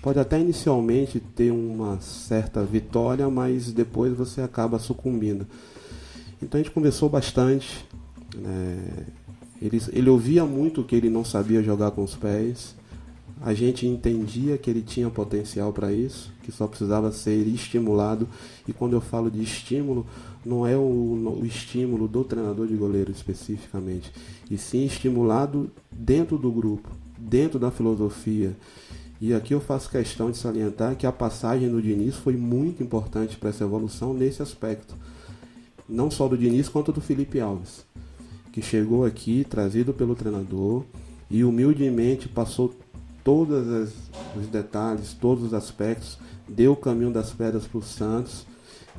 Pode 0.00 0.18
até 0.18 0.40
inicialmente 0.40 1.20
ter 1.20 1.50
uma 1.50 2.00
certa 2.00 2.62
vitória, 2.62 3.28
mas 3.28 3.70
depois 3.72 4.16
você 4.16 4.40
acaba 4.40 4.78
sucumbindo. 4.78 5.46
Então 6.42 6.58
a 6.58 6.62
gente 6.62 6.72
conversou 6.72 7.08
bastante. 7.08 7.84
né? 8.34 9.06
Ele, 9.60 9.80
ele 9.92 10.08
ouvia 10.08 10.44
muito 10.44 10.82
que 10.82 10.96
ele 10.96 11.10
não 11.10 11.24
sabia 11.24 11.62
jogar 11.62 11.90
com 11.90 12.02
os 12.02 12.14
pés. 12.14 12.74
A 13.42 13.54
gente 13.54 13.86
entendia 13.86 14.58
que 14.58 14.68
ele 14.68 14.82
tinha 14.82 15.08
potencial 15.08 15.72
para 15.72 15.92
isso, 15.92 16.32
que 16.42 16.52
só 16.52 16.66
precisava 16.66 17.10
ser 17.12 17.46
estimulado. 17.46 18.28
E 18.66 18.72
quando 18.72 18.94
eu 18.94 19.00
falo 19.00 19.30
de 19.30 19.42
estímulo, 19.42 20.06
não 20.44 20.66
é 20.66 20.76
o, 20.76 21.38
o 21.40 21.44
estímulo 21.44 22.08
do 22.08 22.24
treinador 22.24 22.66
de 22.66 22.74
goleiro 22.74 23.10
especificamente, 23.10 24.12
e 24.50 24.56
sim 24.56 24.84
estimulado 24.84 25.70
dentro 25.90 26.38
do 26.38 26.50
grupo, 26.50 26.88
dentro 27.18 27.58
da 27.58 27.70
filosofia. 27.70 28.56
E 29.20 29.34
aqui 29.34 29.52
eu 29.52 29.60
faço 29.60 29.90
questão 29.90 30.30
de 30.30 30.38
salientar 30.38 30.96
que 30.96 31.06
a 31.06 31.12
passagem 31.12 31.70
do 31.70 31.82
Diniz 31.82 32.16
foi 32.16 32.36
muito 32.36 32.82
importante 32.82 33.36
para 33.36 33.50
essa 33.50 33.64
evolução 33.64 34.14
nesse 34.14 34.42
aspecto. 34.42 34.94
Não 35.90 36.10
só 36.10 36.28
do 36.28 36.38
Diniz, 36.38 36.68
quanto 36.68 36.92
do 36.92 37.00
Felipe 37.00 37.40
Alves, 37.40 37.84
que 38.52 38.62
chegou 38.62 39.04
aqui 39.04 39.44
trazido 39.44 39.92
pelo 39.92 40.14
treinador 40.14 40.84
e 41.28 41.42
humildemente 41.42 42.28
passou 42.28 42.72
todos 43.24 43.92
os 44.36 44.46
detalhes, 44.46 45.12
todos 45.12 45.44
os 45.44 45.52
aspectos, 45.52 46.16
deu 46.48 46.72
o 46.72 46.76
caminho 46.76 47.10
das 47.10 47.32
pedras 47.32 47.66
para 47.66 47.78
o 47.78 47.82
Santos 47.82 48.46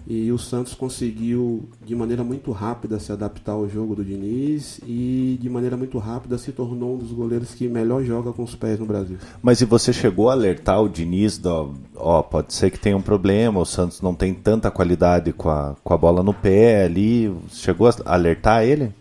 e 0.08 0.32
o 0.32 0.38
Santos 0.38 0.74
conseguiu 0.74 1.70
de 1.86 1.96
maneira 1.96 2.24
muito 2.24 2.52
rápida 2.52 3.00
se 3.00 3.12
adaptar 3.12 3.54
ao 3.54 3.70
jogo 3.70 3.96
do 3.96 4.04
Diniz 4.04 4.80
e 4.86 5.38
de 5.40 5.50
maneira 5.50 5.78
muito 5.78 5.98
rápida 5.98 6.38
se 6.38 6.52
tornou 6.52 6.96
um 6.96 6.98
dos 6.98 7.12
goleiros 7.12 7.54
que 7.54 7.68
melhor 7.68 8.04
joga 8.04 8.34
com 8.34 8.44
os 8.44 8.56
pés 8.56 8.80
no 8.80 8.86
Brasil. 8.86 9.18
Mas 9.42 9.62
e 9.62 9.66
você 9.66 9.94
chegou 9.94 10.30
a 10.30 10.34
alertar 10.34 10.82
o 10.82 10.90
Diniz, 10.90 11.38
do, 11.38 11.74
ó, 11.96 12.22
pode 12.22 12.54
ser 12.54 12.72
que 12.72 12.80
tenha 12.80 12.98
um 12.98 13.02
problema, 13.02 13.60
o 13.60 13.66
Santos 13.66 14.02
não 14.02 14.14
tem 14.14 14.34
tanta 14.34 14.72
qualidade 14.72 15.32
com 15.34 15.50
a, 15.50 15.76
com 15.84 15.94
a 15.94 15.98
bola 15.98 16.24
no 16.24 16.34
pé 16.34 16.86
ali, 16.86 17.34
chegou 17.50 17.88
a 17.88 17.94
alertar 18.06 18.64
ele? 18.64 18.92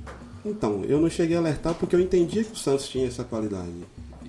Então, 0.44 0.82
eu 0.84 1.00
não 1.00 1.10
cheguei 1.10 1.36
a 1.36 1.40
alertar 1.40 1.74
porque 1.74 1.94
eu 1.94 2.00
entendia 2.00 2.44
que 2.44 2.52
o 2.52 2.56
Santos 2.56 2.88
tinha 2.88 3.06
essa 3.06 3.24
qualidade. 3.24 3.70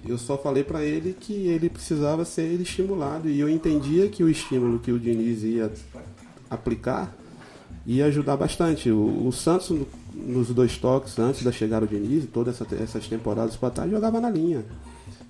Eu 0.08 0.18
só 0.18 0.38
falei 0.38 0.64
para 0.64 0.84
ele 0.84 1.16
que 1.18 1.48
ele 1.48 1.70
precisava 1.70 2.26
ser 2.26 2.60
estimulado 2.60 3.30
e 3.30 3.40
eu 3.40 3.48
entendia 3.48 4.08
que 4.10 4.24
o 4.24 4.30
estímulo 4.30 4.80
que 4.80 4.92
o 4.92 5.00
Diniz 5.00 5.44
ia 5.44 5.72
aplicar 6.52 7.16
ia 7.88 8.06
ajudar 8.06 8.38
bastante. 8.38 8.92
O, 8.92 9.28
o 9.28 9.32
Santos, 9.32 9.70
no- 9.72 9.88
nos 10.14 10.50
dois 10.50 10.78
toques 10.78 11.18
antes 11.18 11.42
da 11.44 11.52
chegada 11.52 11.86
do 11.88 11.90
Diniz, 11.90 12.26
todas 12.32 12.62
essa, 12.62 12.76
essas 12.76 13.08
temporadas 13.08 13.56
para 13.56 13.70
trás, 13.72 13.90
jogava 13.90 14.20
na 14.22 14.30
linha. 14.30 14.64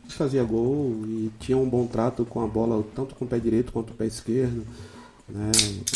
Fazia 0.09 0.43
gol 0.43 0.93
e 1.07 1.31
tinha 1.39 1.57
um 1.57 1.69
bom 1.69 1.85
trato 1.87 2.25
com 2.25 2.43
a 2.43 2.47
bola, 2.47 2.83
tanto 2.93 3.15
com 3.15 3.23
o 3.23 3.27
pé 3.27 3.39
direito 3.39 3.71
quanto 3.71 3.87
com 3.89 3.93
o 3.93 3.97
pé 3.97 4.07
esquerdo. 4.07 4.65
né? 5.29 5.51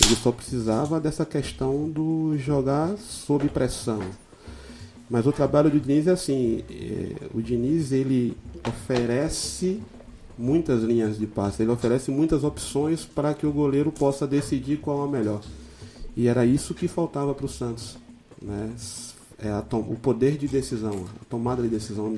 Ele 0.05 0.15
só 0.15 0.31
precisava 0.31 1.01
dessa 1.01 1.25
questão 1.25 1.89
do 1.89 2.37
jogar 2.37 2.95
sob 2.97 3.49
pressão. 3.49 3.99
Mas 5.09 5.27
o 5.27 5.33
trabalho 5.33 5.69
do 5.69 5.77
Diniz 5.79 6.07
é 6.07 6.11
assim, 6.11 6.63
é, 6.69 7.27
o 7.33 7.41
Diniz 7.41 7.91
ele 7.91 8.37
oferece 8.65 9.81
muitas 10.37 10.83
linhas 10.83 11.17
de 11.17 11.25
passe, 11.25 11.63
ele 11.63 11.71
oferece 11.71 12.11
muitas 12.11 12.43
opções 12.43 13.05
para 13.05 13.33
que 13.33 13.45
o 13.45 13.51
goleiro 13.51 13.91
possa 13.91 14.27
decidir 14.27 14.77
qual 14.77 15.05
é 15.05 15.07
a 15.07 15.11
melhor. 15.11 15.41
E 16.15 16.27
era 16.27 16.45
isso 16.45 16.73
que 16.73 16.87
faltava 16.87 17.33
para 17.33 17.45
o 17.45 17.49
Santos, 17.49 17.97
né? 18.41 18.71
É 19.37 19.51
o 19.73 19.95
poder 19.95 20.37
de 20.37 20.47
decisão, 20.47 21.05
a 21.21 21.25
tomada 21.29 21.61
de 21.61 21.67
decisão 21.67 22.17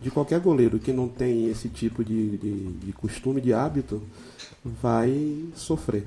de 0.00 0.10
qualquer 0.10 0.38
goleiro 0.38 0.78
que 0.78 0.92
não 0.92 1.08
tem 1.08 1.48
esse 1.48 1.68
tipo 1.68 2.04
de, 2.04 2.36
de, 2.36 2.72
de 2.74 2.92
costume, 2.92 3.40
de 3.40 3.52
hábito, 3.52 4.02
vai 4.64 5.44
sofrer. 5.56 6.06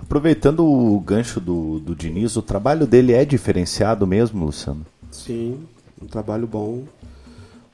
Aproveitando 0.00 0.64
o 0.64 0.98
gancho 0.98 1.38
do, 1.38 1.78
do 1.78 1.94
Diniz, 1.94 2.36
o 2.36 2.42
trabalho 2.42 2.86
dele 2.86 3.12
é 3.12 3.24
diferenciado 3.24 4.06
mesmo, 4.06 4.46
Luciano? 4.46 4.84
Sim, 5.10 5.60
um 6.00 6.06
trabalho 6.06 6.46
bom, 6.46 6.84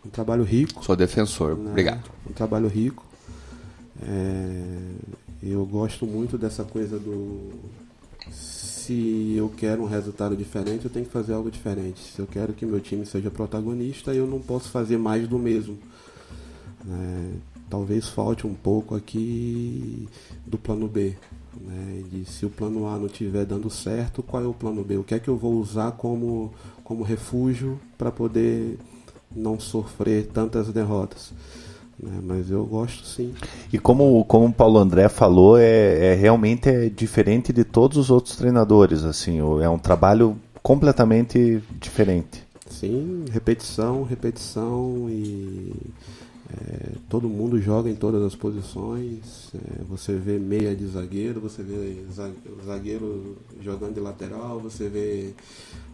um 0.05 0.11
trabalho 0.11 0.43
rico. 0.43 0.85
Sou 0.85 0.97
defensor. 0.97 1.57
né? 1.57 1.71
Obrigado. 1.71 2.11
Um 2.29 2.33
trabalho 2.33 2.69
rico. 2.69 3.05
É, 4.03 4.79
eu 5.43 5.65
gosto 5.65 6.07
muito 6.07 6.37
dessa 6.37 6.65
coisa 6.65 6.99
do. 6.99 7.51
Se 8.31 9.35
eu 9.37 9.49
quero 9.49 9.83
um 9.83 9.87
resultado 9.87 10.37
diferente, 10.37 10.85
eu 10.85 10.91
tenho 10.91 11.07
que 11.07 11.13
fazer 11.13 11.33
algo 11.35 11.51
diferente. 11.51 12.01
Se 12.01 12.21
eu 12.21 12.27
quero 12.27 12.53
que 12.53 12.67
meu 12.67 12.81
time 12.81 13.07
seja 13.07 13.31
protagonista, 13.31 14.13
eu 14.13 14.27
não 14.27 14.41
posso 14.41 14.69
fazer 14.71 14.99
mais 14.99 15.29
do 15.29 15.39
mesmo. 15.39 15.79
É, 16.89 17.31
talvez 17.71 18.09
falte 18.09 18.47
um 18.47 18.55
pouco 18.55 18.95
aqui 18.95 20.09
do 20.47 20.59
plano 20.59 20.89
B. 20.89 21.17
Né? 21.61 22.03
De 22.11 22.25
se 22.25 22.45
o 22.45 22.51
plano 22.51 22.87
A 22.87 22.99
não 22.99 23.07
estiver 23.07 23.45
dando 23.45 23.71
certo, 23.71 24.23
qual 24.23 24.43
é 24.43 24.47
o 24.47 24.55
plano 24.55 24.83
B? 24.83 24.97
O 24.97 25.05
que 25.05 25.15
é 25.15 25.19
que 25.19 25.29
eu 25.29 25.37
vou 25.37 25.55
usar 25.55 25.93
como, 25.93 26.53
como 26.83 27.05
refúgio 27.05 27.79
para 27.97 28.11
poder 28.11 28.79
não 29.35 29.59
sofrer 29.59 30.27
tantas 30.27 30.69
derrotas? 30.69 31.33
Né? 32.03 32.21
Mas 32.23 32.51
eu 32.51 32.65
gosto 32.65 33.07
sim. 33.07 33.33
E 33.73 33.79
como, 33.79 34.25
como 34.25 34.47
o 34.47 34.53
Paulo 34.53 34.79
André 34.79 35.09
falou, 35.09 35.57
é, 35.59 36.13
é 36.13 36.15
realmente 36.15 36.69
é 36.69 36.89
diferente 36.89 37.53
de 37.53 37.65
todos 37.65 37.97
os 37.97 38.11
outros 38.11 38.37
treinadores, 38.37 39.05
assim, 39.05 39.39
é 39.39 39.69
um 39.69 39.79
trabalho 39.79 40.37
completamente 40.63 41.63
diferente. 41.81 42.43
Sim, 42.69 43.25
repetição, 43.31 44.03
repetição 44.03 45.07
e 45.09 45.73
é, 46.69 46.91
todo 47.09 47.29
mundo 47.29 47.61
joga 47.61 47.89
em 47.89 47.95
todas 47.95 48.23
as 48.23 48.35
posições. 48.35 49.51
É, 49.55 49.83
você 49.89 50.15
vê 50.15 50.39
meia 50.39 50.75
de 50.75 50.87
zagueiro, 50.87 51.41
você 51.41 51.63
vê 51.63 51.97
za- 52.15 52.31
zagueiro 52.67 53.37
jogando 53.63 53.95
de 53.95 54.01
lateral, 54.01 54.59
você 54.61 54.89
vê 54.89 55.31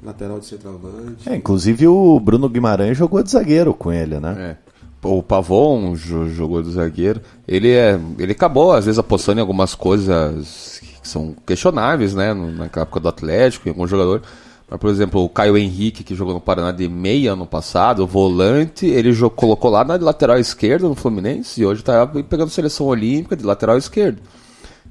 lateral 0.02 0.38
de 0.40 0.46
centroavante. 0.46 1.28
É, 1.28 1.36
inclusive 1.36 1.86
o 1.86 2.18
Bruno 2.20 2.48
Guimarães 2.48 2.96
jogou 2.96 3.22
de 3.22 3.30
zagueiro 3.30 3.72
com 3.74 3.92
ele, 3.92 4.18
né? 4.20 4.56
É. 4.64 4.68
o 5.06 5.22
Pavon 5.22 5.94
jogou 5.94 6.62
do 6.62 6.70
zagueiro. 6.72 7.20
Ele 7.46 7.70
é, 7.70 7.98
ele 8.18 8.32
acabou 8.32 8.72
às 8.72 8.84
vezes 8.86 8.98
apostando 8.98 9.38
em 9.38 9.42
algumas 9.42 9.74
coisas 9.74 10.80
que 11.02 11.09
são 11.09 11.34
questionáveis, 11.46 12.14
né, 12.14 12.34
na 12.34 12.64
época 12.64 13.00
do 13.00 13.09
Atlético, 13.09 13.68
em 13.68 13.70
algum 13.70 13.86
jogador. 13.86 14.22
Mas, 14.70 14.78
por 14.78 14.90
exemplo, 14.90 15.24
o 15.24 15.28
Caio 15.28 15.56
Henrique, 15.56 16.04
que 16.04 16.14
jogou 16.14 16.34
no 16.34 16.40
Paraná 16.40 16.72
de 16.72 16.86
meia 16.88 17.32
ano 17.32 17.46
passado, 17.46 18.02
o 18.02 18.06
volante, 18.06 18.86
ele 18.86 19.12
jogou, 19.12 19.36
colocou 19.36 19.70
lá 19.70 19.82
na 19.82 19.96
lateral 19.96 20.38
esquerda 20.38 20.86
no 20.86 20.94
Fluminense 20.94 21.60
e 21.60 21.64
hoje 21.64 21.80
está 21.80 22.06
pegando 22.06 22.50
seleção 22.50 22.86
olímpica 22.86 23.34
de 23.34 23.44
lateral 23.44 23.78
esquerdo. 23.78 24.20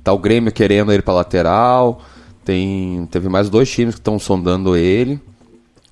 Tá 0.03 0.11
o 0.11 0.17
Grêmio 0.17 0.51
querendo 0.51 0.91
ele 0.91 1.03
para 1.03 1.13
lateral. 1.13 2.01
Tem, 2.43 3.07
teve 3.11 3.29
mais 3.29 3.49
dois 3.49 3.69
times 3.69 3.93
que 3.93 3.99
estão 3.99 4.17
sondando 4.17 4.75
ele. 4.75 5.19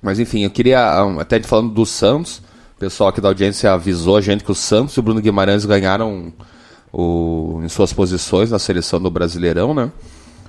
Mas 0.02 0.18
enfim, 0.18 0.40
eu 0.40 0.50
queria, 0.50 1.02
até 1.20 1.40
falando 1.42 1.72
do 1.72 1.86
Santos, 1.86 2.38
o 2.76 2.80
pessoal 2.80 3.10
aqui 3.10 3.20
da 3.20 3.28
audiência 3.28 3.72
avisou 3.72 4.16
a 4.16 4.20
gente 4.20 4.42
que 4.42 4.50
o 4.50 4.54
Santos 4.54 4.96
e 4.96 5.00
o 5.00 5.02
Bruno 5.02 5.20
Guimarães 5.20 5.64
ganharam 5.64 6.32
o, 6.92 7.60
em 7.62 7.68
suas 7.68 7.92
posições 7.92 8.50
na 8.50 8.58
seleção 8.58 9.00
do 9.00 9.10
Brasileirão, 9.10 9.74
né? 9.74 9.92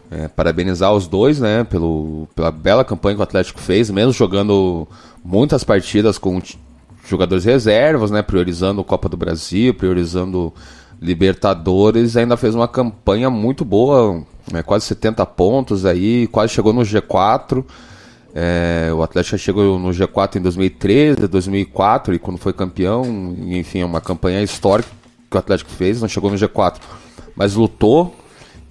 É, 0.10 0.28
parabenizar 0.30 0.93
os 0.93 1.05
dois, 1.05 1.39
né, 1.39 1.66
pelo, 1.66 2.30
pela 2.34 2.49
bela 2.49 2.86
campanha 2.86 3.16
que 3.16 3.20
o 3.20 3.24
Atlético 3.24 3.60
fez, 3.60 3.89
mesmo 3.89 4.14
jogando 4.14 4.88
muitas 5.24 5.66
partidas 5.66 6.18
com 6.18 6.41
jogadores 7.05 7.43
reservas, 7.43 8.10
né, 8.10 8.22
priorizando 8.22 8.84
Copa 8.86 9.10
do 9.10 9.18
Brasil, 9.18 9.74
priorizando 9.74 10.53
Libertadores, 11.01 12.18
ainda 12.18 12.38
fez 12.38 12.55
uma 12.55 12.68
campanha 12.68 13.30
muito 13.30 13.66
boa, 13.66 14.24
né, 14.51 14.64
quase 14.64 14.86
70 14.86 15.26
pontos 15.26 15.86
aí, 15.86 16.28
quase 16.28 16.53
chegou 16.53 16.74
no 16.74 16.82
G4. 16.82 17.64
É, 18.34 18.91
o 18.93 19.01
Atlético 19.01 19.38
chegou 19.38 19.80
no 19.80 19.89
G4 19.89 20.36
em 20.36 20.41
2013, 20.41 21.28
2004 21.28 22.14
e 22.14 22.20
quando 22.20 22.38
foi 22.38 22.53
campeão, 22.53 23.03
enfim, 23.47 23.80
é 23.80 23.86
uma 23.86 24.01
campanha 24.01 24.41
histórica 24.43 24.89
que 25.30 25.36
o 25.36 25.39
Atlético 25.39 25.72
fez, 25.72 26.01
não 26.01 26.08
chegou 26.08 26.30
no 26.30 26.38
G4, 26.38 26.76
mas 27.36 27.55
lutou 27.55 28.16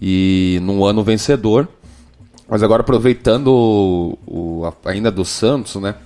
e 0.00 0.58
num 0.62 0.84
ano 0.84 1.02
vencedor. 1.02 1.68
Mas 2.48 2.62
agora 2.62 2.82
aproveitando 2.82 3.48
o, 3.48 4.18
o, 4.26 4.72
ainda 4.84 5.10
do 5.10 5.24
Santos, 5.24 5.76
né? 5.76 5.96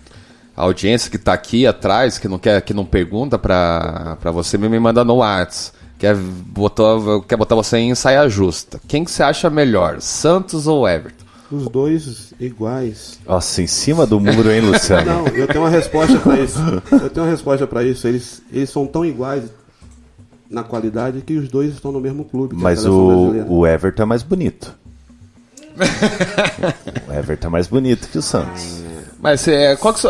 A 0.56 0.62
audiência 0.62 1.10
que 1.10 1.16
está 1.16 1.32
aqui 1.32 1.66
atrás, 1.66 2.18
que 2.18 2.28
não 2.28 2.38
quer, 2.38 2.60
que 2.62 2.74
não 2.74 2.84
pergunta 2.84 3.38
para 3.38 4.16
você, 4.32 4.56
me 4.58 4.78
manda 4.78 5.04
no 5.04 5.16
WhatsApp. 5.16 5.78
Quer 5.98 6.16
botar, 6.16 6.96
quer 7.28 7.36
botar 7.36 7.54
você 7.54 7.76
em 7.76 7.94
saia 7.94 8.26
justa. 8.26 8.80
Quem 8.88 9.04
que 9.04 9.10
você 9.10 9.22
acha 9.22 9.50
melhor, 9.50 10.00
Santos 10.00 10.66
ou 10.66 10.88
Everton? 10.88 11.26
Os 11.52 11.68
dois 11.68 12.32
iguais. 12.40 13.18
Nossa, 13.26 13.60
em 13.60 13.66
cima 13.66 14.06
do 14.06 14.18
muro, 14.18 14.50
hein, 14.50 14.60
Luciano? 14.64 15.04
Não, 15.04 15.26
eu 15.28 15.46
tenho 15.46 15.60
uma 15.60 15.68
resposta 15.68 16.18
para 16.18 16.40
isso. 16.40 16.58
Eu 16.90 17.10
tenho 17.10 17.26
uma 17.26 17.30
resposta 17.30 17.66
para 17.66 17.82
isso. 17.82 18.08
Eles, 18.08 18.40
eles 18.50 18.70
são 18.70 18.86
tão 18.86 19.04
iguais 19.04 19.44
na 20.50 20.64
qualidade 20.64 21.20
que 21.22 21.36
os 21.36 21.48
dois 21.48 21.72
estão 21.72 21.92
no 21.92 22.00
mesmo 22.00 22.24
clube. 22.24 22.56
Mas 22.56 22.84
o, 22.84 23.32
o 23.48 23.66
Everton 23.66 24.02
é 24.02 24.06
mais 24.06 24.22
bonito. 24.24 24.74
o 27.08 27.12
Everton 27.12 27.46
é 27.46 27.50
mais 27.50 27.68
bonito 27.68 28.08
que 28.08 28.18
o 28.18 28.22
Santos. 28.22 28.82
Mas 29.22 29.46
é, 29.46 29.76
qual 29.76 29.94
que, 29.94 30.06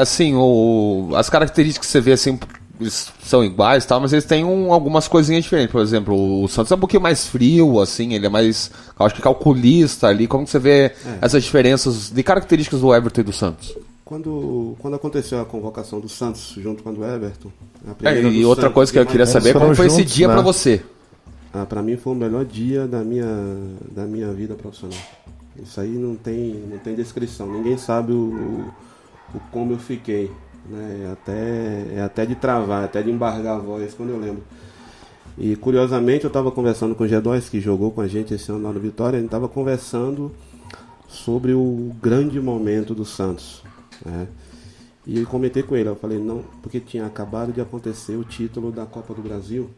assim, 0.00 0.34
o, 0.34 1.10
as 1.16 1.28
características 1.28 1.86
que 1.86 1.92
você 1.92 2.00
vê 2.00 2.12
assim, 2.12 2.38
eles 2.80 3.10
são 3.22 3.42
iguais, 3.42 3.84
tal, 3.84 4.00
mas 4.00 4.12
eles 4.12 4.24
têm 4.24 4.44
um, 4.44 4.72
algumas 4.72 5.08
coisinhas 5.08 5.42
diferentes. 5.42 5.72
Por 5.72 5.82
exemplo, 5.82 6.42
o 6.42 6.46
Santos 6.46 6.70
é 6.70 6.74
um 6.74 6.78
pouquinho 6.78 7.02
mais 7.02 7.26
frio, 7.26 7.80
assim, 7.80 8.14
ele 8.14 8.26
é 8.26 8.28
mais, 8.28 8.70
acho 8.98 9.14
que 9.14 9.22
calculista 9.22 10.06
ali. 10.06 10.26
Como 10.26 10.44
que 10.44 10.50
você 10.50 10.58
vê 10.58 10.84
é. 10.84 10.94
essas 11.20 11.42
diferenças 11.42 12.10
de 12.10 12.22
características 12.22 12.80
do 12.80 12.94
Everton 12.94 13.22
e 13.22 13.24
do 13.24 13.32
Santos? 13.32 13.74
Quando, 14.10 14.74
quando 14.80 14.94
aconteceu 14.94 15.40
a 15.40 15.44
convocação 15.44 16.00
do 16.00 16.08
Santos 16.08 16.56
junto 16.58 16.82
com 16.82 16.88
a 16.88 16.92
do 16.92 17.04
Everton. 17.04 17.48
A 17.86 18.10
é, 18.10 18.20
e 18.20 18.44
outra 18.44 18.62
Santos, 18.62 18.74
coisa 18.74 18.92
que 18.92 18.98
eu 18.98 19.06
queria 19.06 19.24
saber, 19.24 19.52
como 19.52 19.72
foi 19.72 19.88
juntos, 19.88 20.02
esse 20.02 20.04
dia 20.04 20.26
né? 20.26 20.34
para 20.34 20.42
você? 20.42 20.82
Ah, 21.54 21.64
para 21.64 21.80
mim 21.80 21.96
foi 21.96 22.14
o 22.14 22.16
melhor 22.16 22.44
dia 22.44 22.88
da 22.88 23.04
minha, 23.04 23.24
da 23.88 24.06
minha 24.06 24.32
vida 24.32 24.56
profissional. 24.56 24.98
Isso 25.62 25.80
aí 25.80 25.90
não 25.90 26.16
tem, 26.16 26.54
não 26.68 26.78
tem 26.78 26.96
descrição. 26.96 27.46
Ninguém 27.52 27.78
sabe 27.78 28.10
o, 28.10 28.16
o, 28.16 29.36
o 29.36 29.40
como 29.52 29.74
eu 29.74 29.78
fiquei. 29.78 30.28
Né? 30.68 31.04
É, 31.04 31.12
até, 31.12 31.86
é 31.94 32.02
até 32.02 32.26
de 32.26 32.34
travar, 32.34 32.82
até 32.82 33.04
de 33.04 33.12
embargar 33.12 33.58
a 33.58 33.60
voz 33.60 33.94
quando 33.94 34.10
eu 34.10 34.18
lembro. 34.18 34.42
E 35.38 35.54
curiosamente 35.54 36.24
eu 36.24 36.28
estava 36.30 36.50
conversando 36.50 36.96
com 36.96 37.04
o 37.04 37.06
G2, 37.06 37.48
que 37.48 37.60
jogou 37.60 37.92
com 37.92 38.00
a 38.00 38.08
gente 38.08 38.34
esse 38.34 38.50
ano 38.50 38.64
lá 38.64 38.72
no 38.72 38.80
Vitória, 38.80 39.18
a 39.18 39.20
gente 39.20 39.28
estava 39.28 39.48
conversando 39.48 40.32
sobre 41.06 41.52
o 41.52 41.94
grande 42.02 42.40
momento 42.40 42.92
do 42.92 43.04
Santos. 43.04 43.69
Né? 44.04 44.28
E 45.06 45.18
eu 45.18 45.26
comentei 45.26 45.62
com 45.62 45.74
ele, 45.74 45.88
eu 45.88 45.96
falei, 45.96 46.18
não, 46.18 46.42
porque 46.62 46.78
tinha 46.78 47.06
acabado 47.06 47.52
de 47.52 47.60
acontecer 47.60 48.16
o 48.16 48.24
título 48.24 48.70
da 48.70 48.84
Copa 48.84 49.14
do 49.14 49.22
Brasil. 49.22 49.70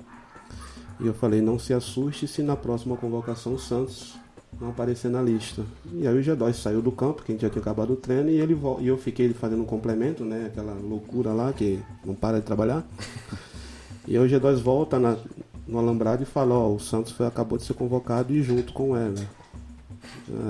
E 1.00 1.06
eu 1.06 1.14
falei, 1.14 1.40
não 1.40 1.58
se 1.58 1.72
assuste 1.72 2.26
se 2.26 2.42
na 2.42 2.56
próxima 2.56 2.96
convocação 2.96 3.54
o 3.54 3.58
Santos 3.58 4.14
não 4.60 4.70
aparecer 4.70 5.10
na 5.10 5.22
lista. 5.22 5.64
E 5.92 6.06
aí 6.06 6.18
o 6.18 6.22
G2 6.22 6.52
saiu 6.54 6.82
do 6.82 6.92
campo, 6.92 7.22
que 7.22 7.32
a 7.32 7.34
gente 7.34 7.42
já 7.42 7.50
tinha 7.50 7.62
acabado 7.62 7.92
o 7.92 7.96
treino, 7.96 8.28
e, 8.28 8.38
ele, 8.38 8.58
e 8.80 8.88
eu 8.88 8.98
fiquei 8.98 9.32
fazendo 9.32 9.62
um 9.62 9.66
complemento, 9.66 10.24
né? 10.24 10.46
Aquela 10.46 10.74
loucura 10.74 11.32
lá 11.32 11.52
que 11.52 11.80
não 12.04 12.14
para 12.14 12.40
de 12.40 12.46
trabalhar. 12.46 12.86
E 14.04 14.16
aí 14.16 14.24
o 14.24 14.28
G2 14.28 14.56
volta 14.56 14.98
na, 14.98 15.16
no 15.64 15.78
alambrado 15.78 16.24
e 16.24 16.26
fala, 16.26 16.56
ó, 16.56 16.74
o 16.74 16.80
Santos 16.80 17.12
foi, 17.12 17.24
acabou 17.24 17.56
de 17.56 17.62
ser 17.62 17.74
convocado 17.74 18.32
e 18.34 18.42
junto 18.42 18.72
com 18.72 18.90
o 18.90 18.96
Ever. 18.96 19.28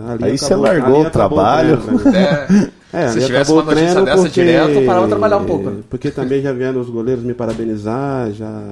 Ali 0.06 0.24
Aí 0.24 0.34
acabou, 0.34 0.38
você 0.38 0.54
largou 0.54 1.02
o 1.02 1.10
trabalho. 1.10 1.74
O 1.74 1.98
treino, 1.98 2.16
é, 2.16 2.68
é, 3.04 3.08
se 3.08 3.24
tivesse 3.24 3.52
uma 3.52 3.62
notícia 3.62 4.02
dessa 4.02 4.22
porque, 4.22 4.44
direto, 4.44 4.70
eu 4.70 4.86
parava 4.86 5.08
trabalhar 5.08 5.38
um 5.38 5.44
pouco. 5.44 5.70
Né? 5.70 5.82
Porque 5.88 6.10
também 6.10 6.42
já 6.42 6.52
vieram 6.52 6.80
os 6.80 6.90
goleiros 6.90 7.24
me 7.24 7.34
parabenizar, 7.34 8.30
já, 8.32 8.62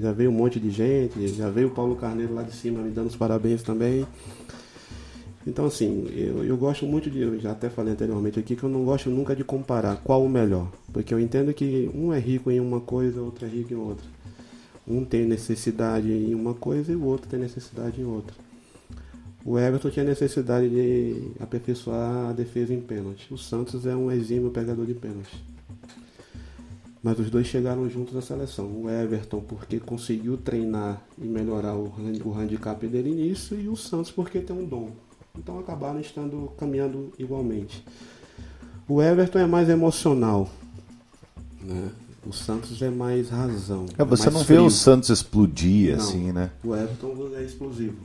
já 0.00 0.12
veio 0.12 0.30
um 0.30 0.34
monte 0.34 0.60
de 0.60 0.70
gente, 0.70 1.28
já 1.28 1.50
veio 1.50 1.68
o 1.68 1.70
Paulo 1.70 1.96
Carneiro 1.96 2.34
lá 2.34 2.42
de 2.42 2.52
cima 2.52 2.80
me 2.80 2.90
dando 2.90 3.08
os 3.08 3.16
parabéns 3.16 3.62
também. 3.62 4.06
Então, 5.46 5.66
assim, 5.66 6.06
eu, 6.16 6.42
eu 6.44 6.56
gosto 6.56 6.86
muito 6.86 7.10
de. 7.10 7.20
Eu 7.20 7.38
já 7.38 7.52
até 7.52 7.68
falei 7.68 7.92
anteriormente 7.92 8.38
aqui 8.38 8.56
que 8.56 8.62
eu 8.62 8.70
não 8.70 8.84
gosto 8.84 9.10
nunca 9.10 9.36
de 9.36 9.44
comparar 9.44 9.96
qual 10.02 10.24
o 10.24 10.28
melhor. 10.28 10.68
Porque 10.92 11.12
eu 11.12 11.20
entendo 11.20 11.52
que 11.52 11.90
um 11.94 12.12
é 12.12 12.18
rico 12.18 12.50
em 12.50 12.60
uma 12.60 12.80
coisa, 12.80 13.20
outro 13.20 13.44
é 13.44 13.48
rico 13.48 13.72
em 13.72 13.76
outra. 13.76 14.06
Um 14.88 15.04
tem 15.04 15.26
necessidade 15.26 16.10
em 16.10 16.34
uma 16.34 16.54
coisa 16.54 16.92
e 16.92 16.96
o 16.96 17.04
outro 17.04 17.28
tem 17.28 17.38
necessidade 17.38 18.00
em 18.00 18.04
outra. 18.04 18.34
O 19.44 19.58
Everton 19.58 19.90
tinha 19.90 20.04
necessidade 20.04 20.70
de 20.70 21.32
aperfeiçoar 21.38 22.30
a 22.30 22.32
defesa 22.32 22.72
em 22.72 22.80
pênalti. 22.80 23.32
O 23.32 23.36
Santos 23.36 23.84
é 23.86 23.94
um 23.94 24.10
exímio 24.10 24.50
pegador 24.50 24.86
de 24.86 24.94
pênalti. 24.94 25.44
Mas 27.02 27.18
os 27.18 27.28
dois 27.28 27.46
chegaram 27.46 27.86
juntos 27.90 28.14
na 28.14 28.22
seleção. 28.22 28.64
O 28.66 28.88
Everton 28.88 29.40
porque 29.40 29.78
conseguiu 29.78 30.38
treinar 30.38 31.02
e 31.18 31.26
melhorar 31.26 31.74
o, 31.74 31.92
o 32.24 32.32
handicap 32.32 32.86
dele 32.86 33.10
nisso 33.10 33.54
e 33.54 33.68
o 33.68 33.76
Santos 33.76 34.10
porque 34.10 34.40
tem 34.40 34.56
um 34.56 34.64
dom. 34.64 34.92
Então 35.38 35.58
acabaram 35.58 36.00
estando 36.00 36.50
caminhando 36.56 37.12
igualmente. 37.18 37.84
O 38.88 39.02
Everton 39.02 39.40
é 39.40 39.46
mais 39.46 39.68
emocional. 39.68 40.48
Né? 41.60 41.90
O 42.26 42.32
Santos 42.32 42.80
é 42.80 42.88
mais 42.88 43.28
razão. 43.28 43.84
É, 43.98 44.04
você 44.04 44.28
é 44.28 44.30
não 44.30 44.42
frio. 44.42 44.60
vê 44.60 44.66
o 44.66 44.70
Santos 44.70 45.10
explodir 45.10 45.94
não, 45.94 46.02
assim, 46.02 46.32
né? 46.32 46.50
O 46.64 46.74
Everton 46.74 47.28
é 47.34 47.42
explosivo. 47.42 47.98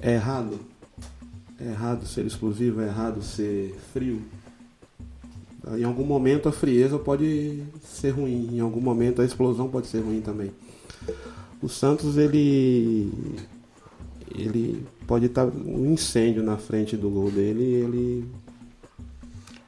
É 0.00 0.14
errado? 0.14 0.58
É 1.60 1.68
errado 1.68 2.06
ser 2.06 2.24
explosivo? 2.26 2.80
É 2.80 2.86
errado 2.86 3.22
ser 3.22 3.74
frio? 3.92 4.22
Em 5.76 5.84
algum 5.84 6.04
momento 6.04 6.48
a 6.48 6.52
frieza 6.52 6.98
pode 6.98 7.62
ser 7.84 8.10
ruim, 8.10 8.48
em 8.52 8.60
algum 8.60 8.80
momento 8.80 9.22
a 9.22 9.24
explosão 9.24 9.68
pode 9.68 9.86
ser 9.86 10.00
ruim 10.00 10.20
também. 10.20 10.50
O 11.62 11.68
Santos 11.68 12.16
ele 12.16 13.12
ele 14.34 14.84
pode 15.06 15.26
estar 15.26 15.46
um 15.46 15.92
incêndio 15.92 16.42
na 16.42 16.56
frente 16.56 16.96
do 16.96 17.10
gol 17.10 17.30
dele 17.30 17.62
ele 17.62 18.28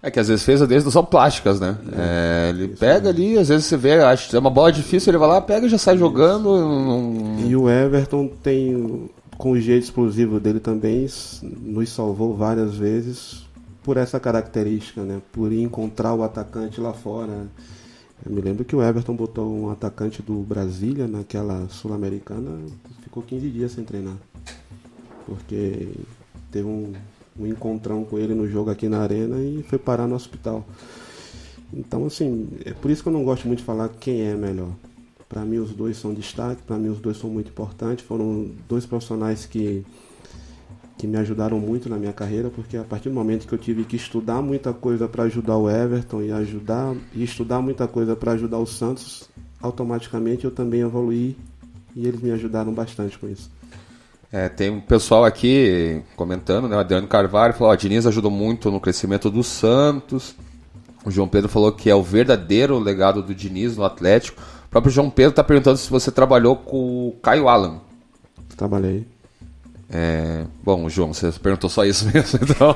é 0.05 0.11
que 0.11 0.21
as 0.21 0.29
defesas 0.29 0.69
deles 0.69 0.85
não 0.85 0.91
são 0.91 1.03
plásticas, 1.03 1.59
né? 1.59 1.79
É, 1.97 2.49
é, 2.49 2.51
ele 2.51 2.69
pega 2.69 3.09
ali, 3.09 3.39
às 3.39 3.49
vezes 3.49 3.65
você 3.65 3.75
vê, 3.75 3.95
acho 4.03 4.37
é 4.37 4.39
uma 4.39 4.51
bola 4.51 4.71
difícil, 4.71 5.11
ele 5.11 5.17
vai 5.17 5.29
lá, 5.29 5.41
pega 5.41 5.65
e 5.65 5.71
já 5.71 5.79
sai 5.79 5.97
jogando. 5.97 6.45
Não... 6.45 7.41
E 7.49 7.57
o 7.57 7.71
Everton 7.71 8.29
tem, 8.43 9.09
com 9.37 9.53
o 9.53 9.61
jeito 9.61 9.85
explosivo 9.85 10.41
dele 10.41 10.61
também, 10.61 11.07
nos 11.43 11.91
salvou 11.91 12.37
várias 12.37 12.77
vezes 12.77 13.45
por 13.83 13.97
essa 13.97 14.19
característica, 14.19 15.03
né? 15.03 15.21
Por 15.33 15.53
encontrar 15.53 16.15
o 16.15 16.23
atacante 16.23 16.81
lá 16.81 16.93
fora. 16.93 17.47
Eu 18.25 18.33
me 18.33 18.41
lembro 18.41 18.65
que 18.65 18.75
o 18.75 18.83
Everton 18.83 19.15
botou 19.15 19.53
um 19.53 19.71
atacante 19.71 20.23
do 20.23 20.35
Brasília 20.43 21.07
naquela 21.07 21.69
Sul-Americana, 21.69 22.59
ficou 23.03 23.23
15 23.23 23.51
dias 23.51 23.73
sem 23.73 23.85
treinar 23.85 24.17
porque 25.27 25.89
teve 26.51 26.67
um, 26.67 26.93
um 27.39 27.47
encontrão 27.47 28.05
com 28.05 28.19
ele 28.19 28.35
no 28.35 28.49
jogo 28.49 28.71
aqui 28.71 28.89
na 28.89 29.01
arena 29.01 29.39
e 29.39 29.63
foi 29.63 29.79
parar 29.79 30.07
no 30.07 30.15
hospital. 30.15 30.65
Então, 31.73 32.07
assim, 32.07 32.49
é 32.65 32.73
por 32.73 32.91
isso 32.91 33.03
que 33.03 33.09
eu 33.09 33.13
não 33.13 33.25
gosto 33.25 33.47
muito 33.47 33.59
de 33.59 33.65
falar 33.65 33.89
quem 33.89 34.23
é 34.23 34.35
melhor. 34.37 34.71
Para 35.29 35.45
mim, 35.45 35.59
os 35.59 35.73
dois 35.73 35.97
são 35.97 36.13
destaque, 36.13 36.63
para 36.63 36.77
mim, 36.77 36.89
os 36.89 37.01
dois 37.01 37.17
são 37.17 37.31
muito 37.31 37.51
importantes. 37.51 38.05
Foram 38.05 38.51
dois 38.69 38.87
profissionais 38.87 39.47
que, 39.47 39.85
que 40.99 41.07
me 41.07 41.17
ajudaram 41.17 41.59
muito 41.59 41.89
na 41.89 41.97
minha 41.97 42.13
carreira, 42.13 42.51
porque 42.51 42.77
a 42.77 42.85
partir 42.85 43.09
do 43.09 43.15
momento 43.15 43.47
que 43.47 43.53
eu 43.53 43.59
tive 43.59 43.85
que 43.85 43.97
estudar 43.97 44.43
muita 44.43 44.73
coisa 44.73 45.09
para 45.09 45.25
ajudar 45.25 45.57
o 45.57 45.69
Everton 45.69 46.23
e 46.23 46.31
ajudar 46.31 46.95
e 47.15 47.25
estudar 47.25 47.61
muita 47.61 47.89
coisa 47.89 48.15
para 48.15 48.33
ajudar 48.33 48.59
o 48.59 48.67
Santos, 48.67 49.29
automaticamente 49.61 50.45
eu 50.45 50.51
também 50.51 50.81
evoluí 50.81 51.37
e 51.97 52.07
eles 52.07 52.21
me 52.21 52.31
ajudaram 52.31 52.73
bastante 52.73 53.19
com 53.19 53.29
isso. 53.29 53.51
É, 54.31 54.49
tem 54.49 54.69
um 54.69 54.81
pessoal 54.81 55.25
aqui 55.25 56.03
comentando, 56.17 56.69
né? 56.69 56.77
O 56.77 56.81
Adriano 56.81 57.07
Carvalho 57.07 57.55
falou: 57.55 57.73
ó, 57.73 57.77
Diniz 57.77 58.05
ajudou 58.05 58.33
muito 58.33 58.69
no 58.71 58.81
crescimento 58.81 59.31
do 59.31 59.45
Santos. 59.45 60.35
O 61.05 61.11
João 61.11 61.29
Pedro 61.29 61.49
falou 61.49 61.71
que 61.71 61.89
é 61.89 61.95
o 61.95 62.03
verdadeiro 62.03 62.79
legado 62.79 63.23
do 63.23 63.33
Diniz 63.33 63.77
no 63.77 63.85
Atlético. 63.85 64.43
O 64.75 64.83
próprio 64.83 64.93
João 64.93 65.09
Pedro 65.09 65.31
está 65.31 65.45
perguntando 65.45 65.77
se 65.79 65.89
você 65.89 66.11
trabalhou 66.11 66.57
com 66.57 67.09
o 67.09 67.13
Caio 67.23 67.47
Alan. 67.49 67.77
Trabalhei. 68.57 69.07
É, 69.89 70.45
bom, 70.65 70.89
João, 70.89 71.15
você 71.15 71.31
perguntou 71.31 71.71
só 71.71 71.85
isso 71.85 72.07
mesmo, 72.13 72.41
então 72.43 72.75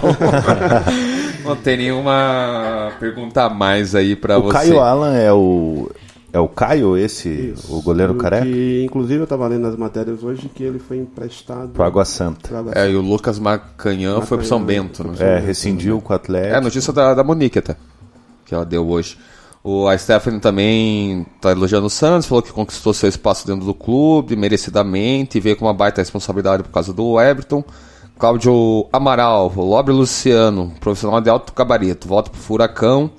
não 1.44 1.56
tem 1.56 1.76
nenhuma 1.78 2.92
pergunta 3.00 3.42
a 3.44 3.50
mais 3.50 3.96
aí 3.96 4.14
para 4.14 4.38
você. 4.38 4.48
O 4.48 4.52
Caio 4.52 4.78
Alan 4.80 5.16
é 5.16 5.32
o 5.32 5.90
é 6.32 6.38
o 6.38 6.46
Caio 6.46 6.96
esse, 6.96 7.28
Isso. 7.28 7.74
o 7.74 7.82
goleiro 7.82 8.12
O 8.12 8.16
careca? 8.16 8.44
Que, 8.44 8.84
inclusive 8.84 9.18
eu 9.20 9.24
estava 9.24 9.48
lendo 9.48 9.62
nas 9.62 9.74
matérias 9.76 10.22
hoje 10.22 10.48
que 10.54 10.62
ele 10.62 10.78
foi 10.78 10.98
emprestado 10.98 11.70
Pro 11.70 11.82
Água 11.82 12.04
Santa. 12.04 12.46
pro 12.48 12.58
Água 12.58 12.72
É, 12.76 12.80
Santa. 12.82 12.90
e 12.90 12.96
o 12.96 13.00
Lucas 13.00 13.38
Macanhã 13.40 14.20
foi 14.20 14.38
pro 14.38 14.46
São 14.46 14.62
Bento, 14.62 15.02
foi 15.02 15.12
né? 15.26 15.36
É, 15.36 15.40
rescindiu 15.40 16.00
com 16.00 16.12
o 16.12 16.16
Atlético. 16.16 16.54
É 16.54 16.58
a 16.58 16.60
notícia 16.60 16.92
da, 16.92 17.14
da 17.14 17.24
Monique 17.24 17.58
até, 17.58 17.74
que 18.44 18.54
ela 18.54 18.64
deu 18.64 18.86
hoje. 18.88 19.18
O, 19.70 19.86
a 19.86 19.98
Stephanie 19.98 20.40
também 20.40 21.26
tá 21.42 21.50
elogiando 21.50 21.88
o 21.88 21.90
Santos, 21.90 22.26
falou 22.26 22.40
que 22.42 22.50
conquistou 22.50 22.94
seu 22.94 23.06
espaço 23.06 23.46
dentro 23.46 23.66
do 23.66 23.74
clube, 23.74 24.34
merecidamente, 24.34 25.36
e 25.36 25.40
veio 25.42 25.56
com 25.58 25.66
uma 25.66 25.74
baita 25.74 26.00
responsabilidade 26.00 26.62
por 26.62 26.70
causa 26.70 26.90
do 26.90 27.20
Everton. 27.20 27.62
Cláudio 28.18 28.88
Amaral, 28.90 29.52
o 29.54 29.60
Lobre 29.60 29.92
Luciano, 29.92 30.72
profissional 30.80 31.20
de 31.20 31.28
alto 31.28 31.52
gabarito, 31.52 32.08
volta 32.08 32.30
pro 32.30 32.40
Furacão. 32.40 33.10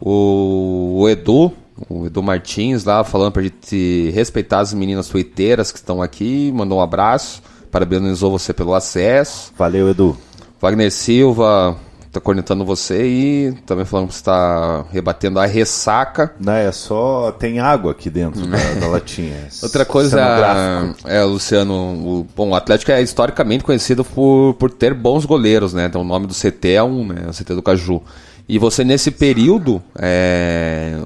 O, 0.00 1.00
o 1.00 1.08
Edu, 1.10 1.52
o 1.86 2.06
Edu 2.06 2.22
Martins 2.22 2.82
lá, 2.82 3.04
falando 3.04 3.32
pra 3.32 3.42
gente 3.42 4.10
respeitar 4.14 4.60
as 4.60 4.72
meninas 4.72 5.06
tuiteiras 5.06 5.70
que 5.70 5.76
estão 5.76 6.00
aqui, 6.00 6.50
mandou 6.50 6.78
um 6.78 6.82
abraço, 6.82 7.42
parabenizou 7.70 8.30
você 8.30 8.54
pelo 8.54 8.72
acesso. 8.72 9.52
Valeu, 9.54 9.90
Edu. 9.90 10.16
Wagner 10.62 10.90
Silva 10.90 11.76
tá 12.12 12.20
cornetando 12.20 12.64
você 12.64 13.06
e 13.06 13.52
também 13.66 13.84
falando 13.84 14.08
que 14.08 14.14
você 14.14 14.24
tá 14.24 14.84
rebatendo 14.90 15.38
a 15.38 15.46
ressaca. 15.46 16.34
Não, 16.40 16.52
é 16.52 16.72
só. 16.72 17.30
Tem 17.32 17.60
água 17.60 17.92
aqui 17.92 18.10
dentro 18.10 18.46
da, 18.46 18.56
da 18.74 18.86
latinha. 18.88 19.34
é 19.34 19.48
Outra 19.62 19.84
coisa, 19.84 20.10
cenográfico. 20.10 21.08
é, 21.08 21.22
Luciano, 21.24 21.74
o, 21.74 22.26
bom, 22.34 22.50
o 22.50 22.54
Atlético 22.54 22.90
é 22.90 23.00
historicamente 23.00 23.62
conhecido 23.64 24.04
por, 24.04 24.54
por 24.54 24.70
ter 24.70 24.92
bons 24.92 25.24
goleiros, 25.24 25.72
né? 25.72 25.86
Então 25.86 26.00
o 26.00 26.04
nome 26.04 26.26
do 26.26 26.34
CT 26.34 26.68
é 26.72 26.82
um, 26.82 27.06
né? 27.06 27.26
O 27.28 27.32
CT 27.32 27.54
do 27.54 27.62
Caju. 27.62 28.02
E 28.48 28.58
você, 28.58 28.82
nesse 28.82 29.12
período, 29.12 29.80
é, 29.96 30.98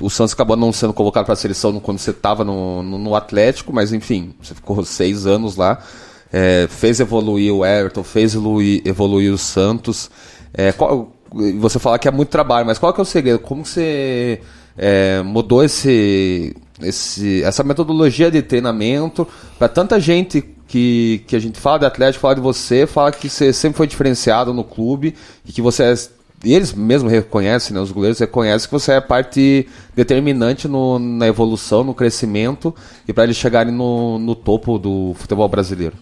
o 0.00 0.08
Santos 0.08 0.34
acabou 0.34 0.56
não 0.56 0.72
sendo 0.72 0.92
convocado 0.92 1.24
para 1.24 1.32
a 1.32 1.36
seleção 1.36 1.80
quando 1.80 1.98
você 1.98 2.12
estava 2.12 2.44
no, 2.44 2.82
no, 2.84 2.98
no 2.98 3.14
Atlético, 3.16 3.72
mas 3.72 3.92
enfim, 3.92 4.32
você 4.40 4.54
ficou 4.54 4.84
seis 4.84 5.26
anos 5.26 5.56
lá. 5.56 5.78
é, 6.32 6.66
fez 6.68 7.00
evoluir 7.00 7.52
o 7.52 7.64
Everton, 7.64 8.04
fez 8.04 8.34
evoluir, 8.34 8.82
evoluir 8.84 9.32
o 9.32 9.38
Santos. 9.38 10.10
É, 10.56 10.72
qual- 10.72 11.12
você 11.58 11.78
fala 11.78 11.98
que 11.98 12.08
é 12.08 12.10
muito 12.10 12.28
trabalho, 12.30 12.64
mas 12.66 12.78
qual 12.78 12.92
que 12.92 13.00
é 13.00 13.02
o 13.02 13.04
segredo? 13.06 13.38
Como 13.40 13.64
você 13.66 14.40
é, 14.78 15.20
mudou 15.22 15.62
esse, 15.62 16.54
esse, 16.82 17.42
essa 17.42 17.62
metodologia 17.62 18.30
de 18.30 18.40
treinamento 18.42 19.26
para 19.58 19.68
tanta 19.68 19.98
gente 20.00 20.42
que, 20.68 21.24
que 21.26 21.36
a 21.36 21.38
gente 21.38 21.58
fala 21.60 21.80
de 21.80 21.84
Atlético, 21.86 22.22
fala 22.22 22.34
de 22.36 22.40
você, 22.40 22.86
fala 22.86 23.12
que 23.12 23.28
você 23.28 23.52
sempre 23.52 23.76
foi 23.76 23.86
diferenciado 23.86 24.54
no 24.54 24.64
clube 24.64 25.14
e 25.44 25.52
que 25.52 25.60
você 25.60 25.82
é 25.82 25.94
e 26.44 26.52
eles 26.54 26.72
mesmos 26.74 27.10
reconhecem, 27.10 27.74
né, 27.74 27.80
os 27.80 27.90
goleiros 27.90 28.18
reconhecem 28.18 28.68
que 28.68 28.72
você 28.72 28.92
é 28.92 29.00
parte 29.00 29.66
determinante 29.96 30.68
no- 30.68 30.98
na 30.98 31.26
evolução, 31.26 31.82
no 31.82 31.94
crescimento 31.94 32.74
e 33.08 33.12
para 33.12 33.24
eles 33.24 33.36
chegarem 33.36 33.72
no, 33.72 34.18
no 34.18 34.34
topo 34.34 34.78
do 34.78 35.14
futebol 35.16 35.48
brasileiro. 35.48 35.94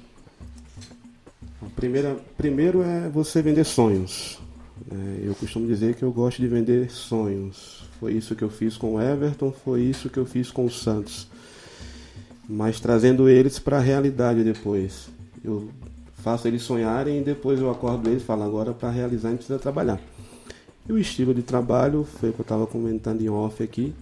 Primeira, 1.84 2.16
primeiro 2.38 2.82
é 2.82 3.10
você 3.10 3.42
vender 3.42 3.62
sonhos. 3.64 4.38
É, 4.90 5.28
eu 5.28 5.34
costumo 5.34 5.66
dizer 5.66 5.94
que 5.94 6.02
eu 6.02 6.10
gosto 6.10 6.40
de 6.40 6.48
vender 6.48 6.90
sonhos. 6.90 7.84
Foi 8.00 8.14
isso 8.14 8.34
que 8.34 8.42
eu 8.42 8.48
fiz 8.48 8.78
com 8.78 8.94
o 8.94 9.02
Everton, 9.02 9.52
foi 9.52 9.82
isso 9.82 10.08
que 10.08 10.16
eu 10.16 10.24
fiz 10.24 10.50
com 10.50 10.64
o 10.64 10.70
Santos. 10.70 11.28
Mas 12.48 12.80
trazendo 12.80 13.28
eles 13.28 13.58
para 13.58 13.76
a 13.76 13.80
realidade 13.80 14.42
depois. 14.42 15.10
Eu 15.44 15.68
faço 16.14 16.48
eles 16.48 16.62
sonharem 16.62 17.20
e 17.20 17.22
depois 17.22 17.60
eu 17.60 17.70
acordo 17.70 18.08
eles 18.08 18.22
e 18.22 18.24
falo, 18.24 18.44
agora 18.44 18.72
para 18.72 18.88
realizar 18.88 19.28
a 19.28 19.30
gente 19.32 19.40
precisa 19.40 19.58
trabalhar. 19.58 20.00
E 20.88 20.92
o 20.92 20.98
estilo 20.98 21.34
de 21.34 21.42
trabalho, 21.42 22.04
foi 22.18 22.30
o 22.30 22.32
que 22.32 22.40
eu 22.40 22.44
estava 22.44 22.66
comentando 22.66 23.20
em 23.20 23.28
off 23.28 23.62
aqui, 23.62 23.92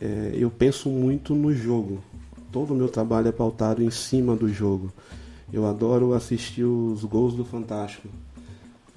é, 0.00 0.30
eu 0.34 0.48
penso 0.48 0.88
muito 0.88 1.34
no 1.34 1.52
jogo. 1.52 2.04
Todo 2.52 2.72
o 2.72 2.76
meu 2.76 2.88
trabalho 2.88 3.26
é 3.26 3.32
pautado 3.32 3.82
em 3.82 3.90
cima 3.90 4.36
do 4.36 4.48
jogo. 4.48 4.92
Eu 5.52 5.66
adoro 5.66 6.12
assistir 6.14 6.64
os 6.64 7.04
gols 7.04 7.34
do 7.34 7.44
Fantástico, 7.44 8.08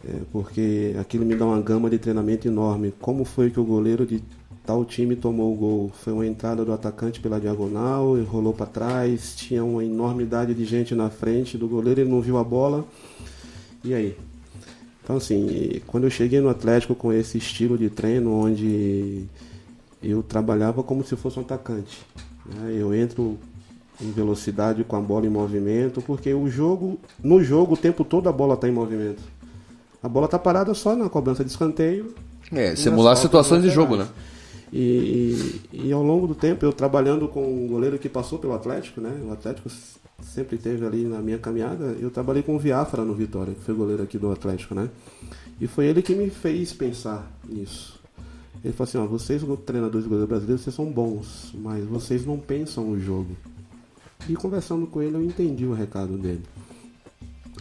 é, 0.07 0.19
porque 0.31 0.95
aquilo 0.99 1.25
me 1.25 1.35
dá 1.35 1.45
uma 1.45 1.61
gama 1.61 1.89
de 1.89 1.97
treinamento 1.97 2.47
enorme. 2.47 2.93
Como 3.01 3.25
foi 3.25 3.49
que 3.49 3.59
o 3.59 3.63
goleiro 3.63 4.05
de 4.05 4.21
tal 4.65 4.85
time 4.85 5.15
tomou 5.15 5.53
o 5.53 5.55
gol? 5.55 5.91
Foi 5.93 6.13
uma 6.13 6.27
entrada 6.27 6.63
do 6.63 6.71
atacante 6.71 7.19
pela 7.19 7.39
diagonal, 7.39 8.17
ele 8.17 8.25
rolou 8.25 8.53
para 8.53 8.65
trás, 8.65 9.35
tinha 9.35 9.63
uma 9.63 9.83
enormidade 9.83 10.53
de 10.53 10.65
gente 10.65 10.93
na 10.93 11.09
frente 11.09 11.57
do 11.57 11.67
goleiro, 11.67 12.01
ele 12.01 12.09
não 12.09 12.21
viu 12.21 12.37
a 12.37 12.43
bola. 12.43 12.85
E 13.83 13.93
aí? 13.93 14.15
Então, 15.03 15.17
assim, 15.17 15.81
quando 15.87 16.05
eu 16.05 16.09
cheguei 16.09 16.39
no 16.39 16.47
Atlético 16.47 16.95
com 16.95 17.11
esse 17.11 17.37
estilo 17.37 17.77
de 17.77 17.89
treino, 17.89 18.31
onde 18.31 19.25
eu 20.01 20.23
trabalhava 20.23 20.81
como 20.83 21.03
se 21.03 21.15
fosse 21.15 21.39
um 21.39 21.41
atacante. 21.41 22.01
né? 22.45 22.73
Eu 22.77 22.93
entro 22.93 23.37
em 24.03 24.11
velocidade 24.11 24.83
com 24.83 24.95
a 24.95 25.01
bola 25.01 25.25
em 25.25 25.29
movimento, 25.29 26.01
porque 26.01 26.33
o 26.33 26.49
jogo, 26.49 26.99
no 27.23 27.43
jogo, 27.43 27.73
o 27.73 27.77
tempo 27.77 28.03
todo 28.03 28.27
a 28.27 28.31
bola 28.31 28.55
está 28.55 28.67
em 28.67 28.71
movimento. 28.71 29.21
A 30.01 30.09
bola 30.09 30.25
está 30.25 30.37
parada 30.37 30.73
só 30.73 30.95
na 30.95 31.09
cobrança 31.09 31.43
de 31.43 31.49
escanteio. 31.49 32.13
É, 32.51 32.75
simular 32.75 33.15
situações 33.15 33.63
de 33.63 33.69
jogo, 33.69 33.95
né? 33.95 34.07
E, 34.71 35.61
e, 35.71 35.87
e 35.87 35.93
ao 35.93 36.03
longo 36.03 36.27
do 36.27 36.35
tempo, 36.35 36.65
eu 36.65 36.73
trabalhando 36.73 37.27
com 37.27 37.43
um 37.43 37.67
goleiro 37.67 37.97
que 37.99 38.09
passou 38.09 38.39
pelo 38.39 38.53
Atlético, 38.53 38.99
né? 38.99 39.21
O 39.25 39.31
Atlético 39.31 39.69
sempre 40.21 40.57
teve 40.57 40.85
ali 40.85 41.03
na 41.05 41.19
minha 41.19 41.37
caminhada. 41.37 41.95
Eu 41.99 42.09
trabalhei 42.09 42.41
com 42.41 42.55
o 42.55 42.59
Viafra 42.59 43.05
no 43.05 43.13
Vitória, 43.13 43.53
que 43.53 43.61
foi 43.61 43.75
goleiro 43.75 44.01
aqui 44.03 44.17
do 44.17 44.31
Atlético, 44.31 44.73
né? 44.73 44.89
E 45.61 45.67
foi 45.67 45.85
ele 45.85 46.01
que 46.01 46.15
me 46.15 46.29
fez 46.29 46.73
pensar 46.73 47.31
nisso. 47.47 47.99
Ele 48.63 48.73
falou 48.73 48.89
assim: 48.89 48.97
ó, 48.97 49.05
vocês, 49.05 49.43
treinadores 49.65 50.03
de 50.03 50.09
goleiro 50.09 50.27
brasileiros, 50.27 50.63
vocês 50.63 50.75
são 50.75 50.85
bons, 50.85 51.53
mas 51.53 51.85
vocês 51.85 52.25
não 52.25 52.37
pensam 52.37 52.89
o 52.89 52.99
jogo. 52.99 53.35
E 54.29 54.35
conversando 54.35 54.87
com 54.87 55.01
ele, 55.01 55.15
eu 55.15 55.23
entendi 55.23 55.65
o 55.65 55.73
recado 55.73 56.17
dele. 56.17 56.41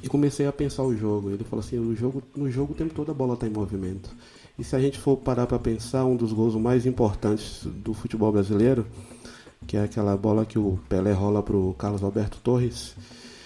E 0.03 0.09
comecei 0.09 0.47
a 0.47 0.53
pensar 0.53 0.83
o 0.83 0.97
jogo. 0.97 1.31
Ele 1.31 1.45
falou 1.45 1.65
assim: 1.65 1.79
o 1.79 1.95
jogo, 1.95 2.23
no 2.37 2.51
jogo 2.51 2.73
o 2.73 2.77
tempo 2.77 2.95
todo 2.95 3.11
a 3.11 3.15
bola 3.15 3.35
está 3.35 3.47
em 3.47 3.51
movimento. 3.51 4.11
E 4.59 4.65
se 4.65 4.77
a 4.77 4.81
gente 4.81 4.99
for 4.99 5.17
parar 5.17 5.47
para 5.47 5.59
pensar, 5.59 6.05
um 6.05 6.17
dos 6.17 6.33
gols 6.33 6.55
mais 6.55 6.85
importantes 6.87 7.61
do 7.65 7.95
futebol 7.95 8.31
brasileiro, 8.33 8.87
que 9.67 9.77
é 9.77 9.83
aquela 9.85 10.17
bola 10.17 10.45
que 10.45 10.59
o 10.59 10.79
Pelé 10.89 11.13
rola 11.13 11.43
pro 11.43 11.75
Carlos 11.79 12.03
Alberto 12.03 12.39
Torres. 12.43 12.95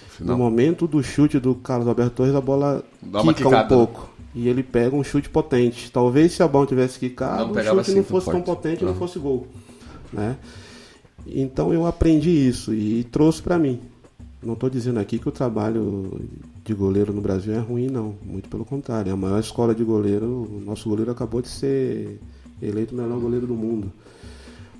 Final. 0.09 0.35
No 0.37 0.43
momento 0.43 0.87
do 0.87 1.01
chute 1.03 1.39
do 1.39 1.53
Carlos 1.55 1.87
Alberto 1.87 2.15
Torres, 2.15 2.35
a 2.35 2.41
bola 2.41 2.83
Dá 3.01 3.21
quica 3.21 3.47
um 3.47 3.51
né? 3.51 3.63
pouco. 3.63 4.09
E 4.33 4.47
ele 4.47 4.63
pega 4.63 4.95
um 4.95 5.03
chute 5.03 5.29
potente. 5.29 5.91
Talvez 5.91 6.33
se 6.33 6.43
a 6.43 6.47
bola 6.47 6.65
tivesse 6.65 6.99
quicado, 6.99 7.45
Não 7.45 7.51
o 7.51 7.63
chute 7.63 7.79
assim 7.79 7.95
não 7.95 8.03
tão 8.03 8.11
fosse 8.11 8.25
tão 8.25 8.33
forte. 8.33 8.45
potente 8.45 8.81
e 8.81 8.85
não 8.85 8.93
Uhum. 8.93 8.99
fosse 8.99 9.19
gol. 9.19 9.47
Né? 10.11 10.35
Então 11.33 11.73
eu 11.73 11.85
aprendi 11.85 12.29
isso 12.29 12.73
e 12.73 13.03
trouxe 13.05 13.41
para 13.41 13.57
mim. 13.57 13.79
Não 14.41 14.53
estou 14.53 14.69
dizendo 14.69 14.99
aqui 14.99 15.19
que 15.19 15.27
o 15.27 15.31
trabalho 15.31 16.21
de 16.63 16.73
goleiro 16.73 17.11
no 17.11 17.21
Brasil 17.21 17.53
é 17.53 17.59
ruim, 17.59 17.87
não. 17.87 18.15
Muito 18.23 18.47
pelo 18.49 18.63
contrário. 18.63 19.09
É 19.09 19.13
a 19.13 19.17
maior 19.17 19.39
escola 19.39 19.73
de 19.73 19.83
goleiro. 19.83 20.25
O 20.25 20.61
nosso 20.63 20.87
goleiro 20.87 21.11
acabou 21.11 21.41
de 21.41 21.47
ser 21.47 22.19
eleito 22.61 22.93
o 22.93 22.97
melhor 22.97 23.19
goleiro 23.19 23.47
do 23.47 23.55
mundo. 23.55 23.91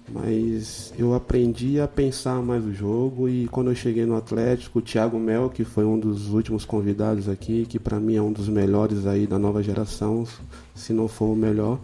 Mas 0.09 0.93
eu 0.97 1.13
aprendi 1.13 1.81
a 1.81 1.87
pensar 1.87 2.41
mais 2.41 2.63
o 2.63 2.73
jogo 2.73 3.27
e 3.27 3.47
quando 3.49 3.71
eu 3.71 3.75
cheguei 3.75 4.05
no 4.05 4.15
Atlético, 4.15 4.79
o 4.79 4.81
Thiago 4.81 5.19
Mel, 5.19 5.49
que 5.49 5.65
foi 5.65 5.83
um 5.83 5.99
dos 5.99 6.29
últimos 6.29 6.63
convidados 6.63 7.27
aqui, 7.27 7.65
que 7.65 7.77
para 7.77 7.99
mim 7.99 8.15
é 8.15 8.21
um 8.21 8.31
dos 8.31 8.47
melhores 8.47 9.05
aí 9.05 9.27
da 9.27 9.37
nova 9.37 9.61
geração, 9.61 10.25
se 10.73 10.93
não 10.93 11.09
for 11.09 11.25
o 11.25 11.35
melhor, 11.35 11.77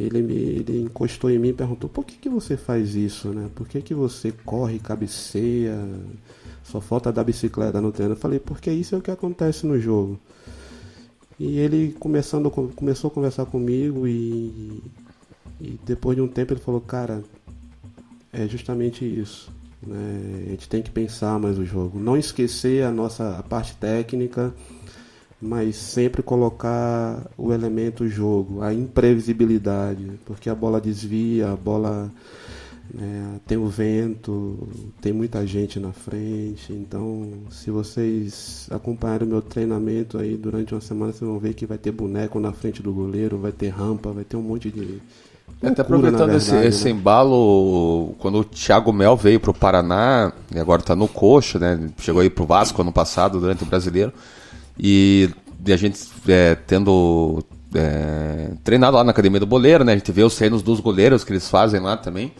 ele, 0.00 0.22
me, 0.22 0.34
ele 0.34 0.80
encostou 0.80 1.30
em 1.30 1.38
mim 1.38 1.48
e 1.48 1.52
perguntou: 1.52 1.90
por 1.90 2.04
que, 2.04 2.16
que 2.16 2.28
você 2.28 2.56
faz 2.56 2.94
isso, 2.94 3.28
né? 3.28 3.50
Por 3.54 3.68
que, 3.68 3.82
que 3.82 3.94
você 3.94 4.32
corre, 4.44 4.78
cabeceia, 4.78 5.78
só 6.64 6.80
falta 6.80 7.12
dar 7.12 7.24
bicicleta 7.24 7.80
no 7.80 7.92
treino? 7.92 8.14
Eu 8.14 8.18
falei: 8.18 8.38
porque 8.38 8.70
isso 8.70 8.94
é 8.94 8.98
o 8.98 9.02
que 9.02 9.10
acontece 9.10 9.66
no 9.66 9.78
jogo. 9.78 10.18
E 11.38 11.58
ele 11.58 11.96
começando, 11.98 12.50
começou 12.50 13.08
a 13.08 13.14
conversar 13.14 13.46
comigo 13.46 14.06
e, 14.06 14.82
e 15.60 15.78
depois 15.84 16.16
de 16.16 16.22
um 16.22 16.28
tempo 16.28 16.52
ele 16.52 16.60
falou: 16.60 16.80
cara, 16.80 17.22
é 18.32 18.46
justamente 18.46 19.04
isso. 19.04 19.50
Né? 19.86 20.44
A 20.46 20.50
gente 20.50 20.68
tem 20.68 20.82
que 20.82 20.90
pensar 20.90 21.38
mais 21.38 21.58
o 21.58 21.64
jogo. 21.64 21.98
Não 21.98 22.16
esquecer 22.16 22.84
a 22.84 22.90
nossa 22.90 23.38
a 23.38 23.42
parte 23.42 23.74
técnica, 23.76 24.54
mas 25.40 25.76
sempre 25.76 26.22
colocar 26.22 27.26
o 27.36 27.52
elemento 27.52 28.06
jogo, 28.08 28.62
a 28.62 28.72
imprevisibilidade, 28.74 30.12
porque 30.26 30.50
a 30.50 30.54
bola 30.54 30.80
desvia, 30.80 31.50
a 31.50 31.56
bola 31.56 32.10
É, 32.92 33.38
tem 33.46 33.56
o 33.56 33.68
vento, 33.68 34.66
tem 35.00 35.12
muita 35.12 35.46
gente 35.46 35.78
na 35.78 35.92
frente. 35.92 36.72
Então, 36.72 37.44
se 37.48 37.70
vocês 37.70 38.66
acompanharem 38.68 39.28
o 39.28 39.30
meu 39.30 39.40
treinamento 39.40 40.18
aí 40.18 40.36
durante 40.36 40.74
uma 40.74 40.80
semana, 40.80 41.12
vocês 41.12 41.30
vão 41.30 41.38
ver 41.38 41.54
que 41.54 41.66
vai 41.66 41.78
ter 41.78 41.92
boneco 41.92 42.40
na 42.40 42.52
frente 42.52 42.82
do 42.82 42.92
goleiro, 42.92 43.38
vai 43.38 43.52
ter 43.52 43.68
rampa, 43.68 44.10
vai 44.10 44.24
ter 44.24 44.36
um 44.36 44.42
monte 44.42 44.72
de. 44.72 45.00
Até 45.58 45.68
loucura, 45.68 45.82
aproveitando 45.82 46.30
na 46.30 46.36
esse, 46.36 46.50
verdade, 46.50 46.68
esse 46.68 46.84
né? 46.86 46.90
embalo, 46.90 48.12
quando 48.18 48.40
o 48.40 48.44
Thiago 48.44 48.92
Mel 48.92 49.16
veio 49.16 49.38
pro 49.38 49.54
Paraná, 49.54 50.32
e 50.52 50.58
agora 50.58 50.82
tá 50.82 50.96
no 50.96 51.06
Coxa, 51.06 51.60
né? 51.60 51.90
Chegou 51.96 52.22
aí 52.22 52.28
pro 52.28 52.44
Vasco 52.44 52.82
ano 52.82 52.90
passado, 52.92 53.38
durante 53.38 53.62
o 53.62 53.66
Brasileiro. 53.66 54.12
E, 54.82 55.28
a 55.68 55.76
gente 55.76 56.00
é, 56.26 56.54
tendo 56.66 57.44
é, 57.74 58.50
treinado 58.64 58.96
lá 58.96 59.04
na 59.04 59.10
Academia 59.10 59.38
do 59.40 59.46
Boleiro, 59.46 59.84
né? 59.84 59.92
A 59.92 59.96
gente 59.96 60.10
vê 60.10 60.22
os 60.22 60.34
treinos 60.34 60.62
dos 60.62 60.80
goleiros 60.80 61.22
que 61.22 61.32
eles 61.32 61.48
fazem 61.48 61.80
lá 61.80 61.96
também. 61.96 62.32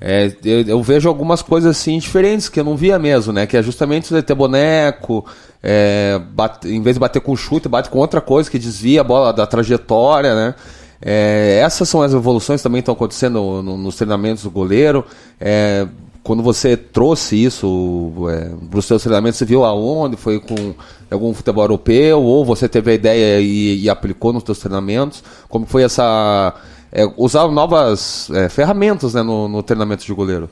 É, 0.00 0.32
eu, 0.44 0.62
eu 0.62 0.82
vejo 0.82 1.08
algumas 1.08 1.42
coisas 1.42 1.76
assim 1.76 1.98
diferentes 1.98 2.48
que 2.48 2.58
eu 2.60 2.64
não 2.64 2.76
via 2.76 2.98
mesmo, 2.98 3.32
né? 3.32 3.46
Que 3.46 3.56
é 3.56 3.62
justamente 3.62 4.06
você 4.06 4.22
ter 4.22 4.34
boneco, 4.34 5.26
é, 5.62 6.18
bate- 6.32 6.68
em 6.68 6.80
vez 6.80 6.94
de 6.96 7.00
bater 7.00 7.20
com 7.20 7.36
chute, 7.36 7.68
bate 7.68 7.90
com 7.90 7.98
outra 7.98 8.20
coisa 8.20 8.50
que 8.50 8.58
desvia 8.58 9.02
a 9.02 9.04
bola 9.04 9.32
da 9.32 9.46
trajetória, 9.46 10.34
né? 10.34 10.54
É, 11.02 11.60
essas 11.62 11.88
são 11.88 12.00
as 12.02 12.12
evoluções 12.14 12.60
que 12.60 12.62
também 12.62 12.78
estão 12.80 12.94
acontecendo 12.94 13.62
no- 13.62 13.76
nos 13.76 13.96
treinamentos 13.96 14.44
do 14.44 14.50
goleiro. 14.50 15.04
É, 15.40 15.86
quando 16.22 16.42
você 16.42 16.76
trouxe 16.76 17.36
isso 17.42 18.12
é, 18.28 18.50
para 18.68 18.78
os 18.78 18.84
seus 18.84 19.02
treinamentos, 19.02 19.38
você 19.38 19.44
viu 19.44 19.64
aonde? 19.64 20.16
Foi 20.16 20.38
com 20.38 20.74
algum 21.10 21.32
futebol 21.32 21.64
europeu? 21.64 22.22
Ou 22.22 22.44
você 22.44 22.68
teve 22.68 22.90
a 22.90 22.94
ideia 22.94 23.40
e, 23.40 23.82
e 23.82 23.88
aplicou 23.88 24.32
nos 24.32 24.42
seus 24.44 24.58
treinamentos? 24.58 25.22
Como 25.48 25.64
foi 25.66 25.82
essa... 25.82 26.54
é, 26.92 27.10
usar 27.16 27.48
novas 27.48 28.28
é, 28.30 28.48
ferramentas 28.48 29.14
né, 29.14 29.22
no, 29.22 29.48
no 29.48 29.62
treinamento 29.62 30.04
de 30.04 30.12
goleiro? 30.12 30.48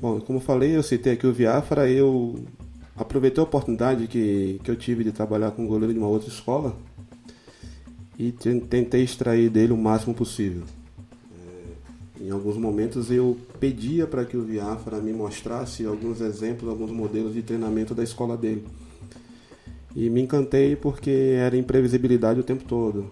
Bom, 0.00 0.20
como 0.20 0.38
eu 0.38 0.42
falei, 0.42 0.76
eu 0.76 0.82
citei 0.82 1.14
aqui 1.14 1.26
o 1.26 1.32
Viafra, 1.32 1.88
eu 1.88 2.34
aproveitei 2.96 3.40
a 3.40 3.44
oportunidade 3.44 4.06
que, 4.06 4.60
que 4.62 4.70
eu 4.70 4.76
tive 4.76 5.02
de 5.04 5.12
trabalhar 5.12 5.52
com 5.52 5.62
um 5.62 5.66
goleiro 5.66 5.92
de 5.94 5.98
uma 5.98 6.08
outra 6.08 6.28
escola 6.28 6.76
e 8.18 8.30
ten- 8.32 8.60
tentei 8.60 9.02
extrair 9.02 9.48
dele 9.48 9.72
o 9.72 9.76
máximo 9.76 10.14
possível. 10.14 10.62
Em 12.20 12.30
alguns 12.30 12.56
momentos 12.56 13.10
eu 13.10 13.36
pedia 13.58 14.06
para 14.06 14.24
que 14.24 14.36
o 14.36 14.42
Viafra 14.42 14.98
me 14.98 15.12
mostrasse 15.12 15.84
alguns 15.84 16.20
exemplos, 16.20 16.70
alguns 16.70 16.90
modelos 16.90 17.34
de 17.34 17.42
treinamento 17.42 17.94
da 17.94 18.04
escola 18.04 18.36
dele. 18.36 18.64
E 19.96 20.08
me 20.08 20.20
encantei 20.20 20.76
porque 20.76 21.36
era 21.38 21.56
imprevisibilidade 21.56 22.40
o 22.40 22.44
tempo 22.44 22.64
todo. 22.64 23.10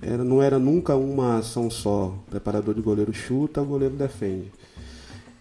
Era, 0.00 0.22
não 0.22 0.42
era 0.42 0.58
nunca 0.58 0.94
uma 0.94 1.38
ação 1.38 1.70
só. 1.70 2.08
O 2.26 2.30
preparador 2.30 2.74
de 2.74 2.80
goleiro 2.80 3.12
chuta, 3.12 3.62
o 3.62 3.64
goleiro 3.64 3.94
defende. 3.94 4.52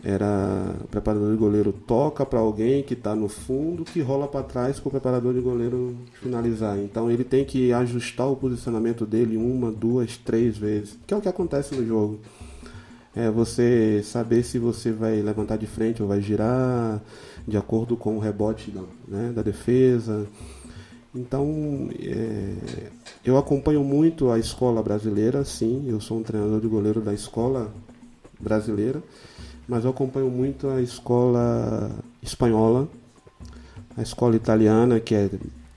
Era 0.04 0.76
o 0.84 0.88
preparador 0.88 1.32
de 1.32 1.38
goleiro 1.38 1.74
toca 1.74 2.24
para 2.24 2.40
alguém 2.40 2.84
que 2.84 2.94
está 2.94 3.16
no 3.16 3.28
fundo, 3.28 3.84
que 3.84 4.02
rola 4.02 4.28
para 4.28 4.44
trás 4.44 4.80
para 4.80 4.88
o 4.88 4.92
preparador 4.92 5.34
de 5.34 5.40
goleiro 5.40 5.96
finalizar. 6.22 6.78
Então 6.78 7.10
ele 7.10 7.24
tem 7.24 7.44
que 7.44 7.74
ajustar 7.74 8.28
o 8.28 8.36
posicionamento 8.36 9.04
dele 9.04 9.36
uma, 9.36 9.72
duas, 9.72 10.16
três 10.16 10.56
vezes, 10.56 10.96
que 11.08 11.14
é 11.14 11.18
o 11.18 11.22
que 11.22 11.28
acontece 11.28 11.74
no 11.74 11.84
jogo. 11.86 12.20
É 13.16 13.32
você 13.32 14.02
saber 14.04 14.44
se 14.44 14.60
você 14.60 14.92
vai 14.92 15.22
levantar 15.22 15.58
de 15.58 15.66
frente 15.66 16.02
ou 16.02 16.08
vai 16.08 16.22
girar 16.22 17.02
de 17.48 17.56
acordo 17.56 17.96
com 17.96 18.18
o 18.18 18.20
rebote 18.20 18.72
da, 18.72 18.82
né, 19.08 19.32
da 19.34 19.42
defesa. 19.42 20.28
Então, 21.16 21.90
é, 21.98 22.54
eu 23.24 23.38
acompanho 23.38 23.84
muito 23.84 24.30
a 24.30 24.38
escola 24.38 24.84
brasileira, 24.84 25.46
sim, 25.46 25.86
eu 25.88 26.02
sou 26.02 26.18
um 26.20 26.24
treinador 26.24 26.60
de 26.60 26.68
goleiro 26.68 27.00
da 27.00 27.14
escola 27.14 27.72
brasileira, 28.38 29.02
mas 29.66 29.86
eu 29.86 29.92
acompanho 29.92 30.30
muito 30.30 30.68
a 30.68 30.82
escola 30.82 31.90
espanhola, 32.22 32.90
a 33.96 34.02
escola 34.02 34.36
italiana, 34.36 35.00
que 35.00 35.16
é 35.16 35.30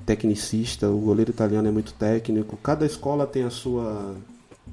tecnicista, 0.05 0.89
o 0.89 0.99
goleiro 0.99 1.31
italiano 1.31 1.69
é 1.69 1.71
muito 1.71 1.93
técnico. 1.93 2.59
Cada 2.61 2.85
escola 2.85 3.25
tem 3.25 3.45
a 3.45 3.51
sua 3.51 4.17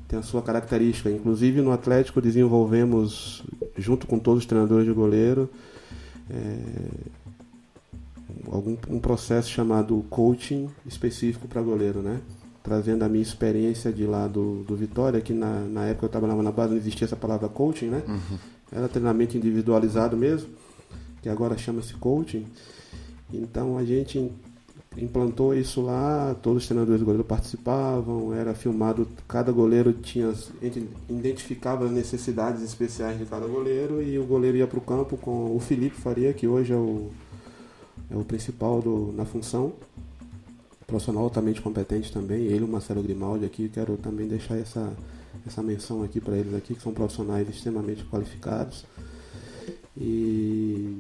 tem 0.08 0.20
a 0.20 0.24
sua 0.24 0.42
característica. 0.42 1.10
Inclusive 1.10 1.62
no 1.62 1.72
Atlético 1.72 2.22
desenvolvemos 2.22 3.44
junto 3.78 4.08
com 4.08 4.20
todos 4.20 4.44
os 4.44 4.46
treinadores 4.46 4.86
de 4.86 4.94
goleiro 4.94 5.50
é, 6.30 6.58
algum 8.52 8.78
um 8.90 9.00
processo 9.00 9.50
chamado 9.50 10.04
coaching 10.10 10.70
específico 10.86 11.48
para 11.48 11.62
goleiro, 11.62 12.02
né? 12.02 12.22
Trazendo 12.64 13.04
a 13.04 13.10
minha 13.10 13.22
experiência 13.22 13.92
de 13.92 14.06
lá 14.06 14.28
do, 14.28 14.64
do 14.64 14.76
Vitória, 14.76 15.22
que 15.22 15.34
na, 15.34 15.60
na 15.62 15.86
época 15.86 16.06
eu 16.06 16.10
trabalhava 16.10 16.42
na 16.42 16.52
base, 16.52 16.72
não 16.72 16.78
existia 16.78 17.06
essa 17.06 17.16
palavra 17.16 17.48
coaching, 17.48 17.88
né? 17.88 18.02
Era 18.72 18.88
treinamento 18.88 19.38
individualizado 19.38 20.18
mesmo, 20.18 20.50
que 21.22 21.30
agora 21.30 21.58
chama-se 21.58 21.94
coaching. 21.94 22.46
Então 23.32 23.78
a 23.78 23.84
gente 23.86 24.32
implantou 24.98 25.54
isso 25.54 25.82
lá, 25.82 26.36
todos 26.42 26.64
os 26.64 26.68
treinadores 26.68 27.00
de 27.00 27.06
goleiro 27.06 27.24
participavam, 27.24 28.34
era 28.34 28.54
filmado, 28.54 29.08
cada 29.28 29.52
goleiro 29.52 29.92
tinha, 29.94 30.34
identificava 31.10 31.90
necessidades 31.90 32.62
especiais 32.62 33.18
de 33.18 33.26
cada 33.26 33.46
goleiro 33.46 34.02
e 34.02 34.18
o 34.18 34.26
goleiro 34.26 34.58
ia 34.58 34.68
para 34.68 34.80
o 34.80 34.82
campo 34.82 35.18
com 35.18 35.56
o 35.56 35.60
Felipe 35.60 35.96
Faria, 35.96 36.34
que 36.34 36.48
hoje 36.48 36.72
é 36.72 36.78
o, 36.78 37.12
é 38.10 38.16
o 38.16 38.24
principal 38.24 38.82
do, 38.82 39.12
na 39.14 39.26
função, 39.26 39.74
profissional 40.88 41.24
altamente 41.24 41.62
competente 41.62 42.12
também, 42.12 42.44
ele 42.44 42.64
o 42.64 42.68
Marcelo 42.68 43.04
Grimaldi 43.04 43.46
aqui, 43.46 43.68
quero 43.68 43.98
também 43.98 44.28
deixar 44.28 44.58
essa, 44.58 44.94
essa 45.46 45.62
menção 45.62 46.04
aqui 46.04 46.22
para 46.22 46.38
eles 46.38 46.54
aqui, 46.54 46.76
que 46.76 46.82
são 46.82 46.94
profissionais 46.94 47.50
extremamente 47.50 48.04
qualificados. 48.06 48.86
E 49.98 50.98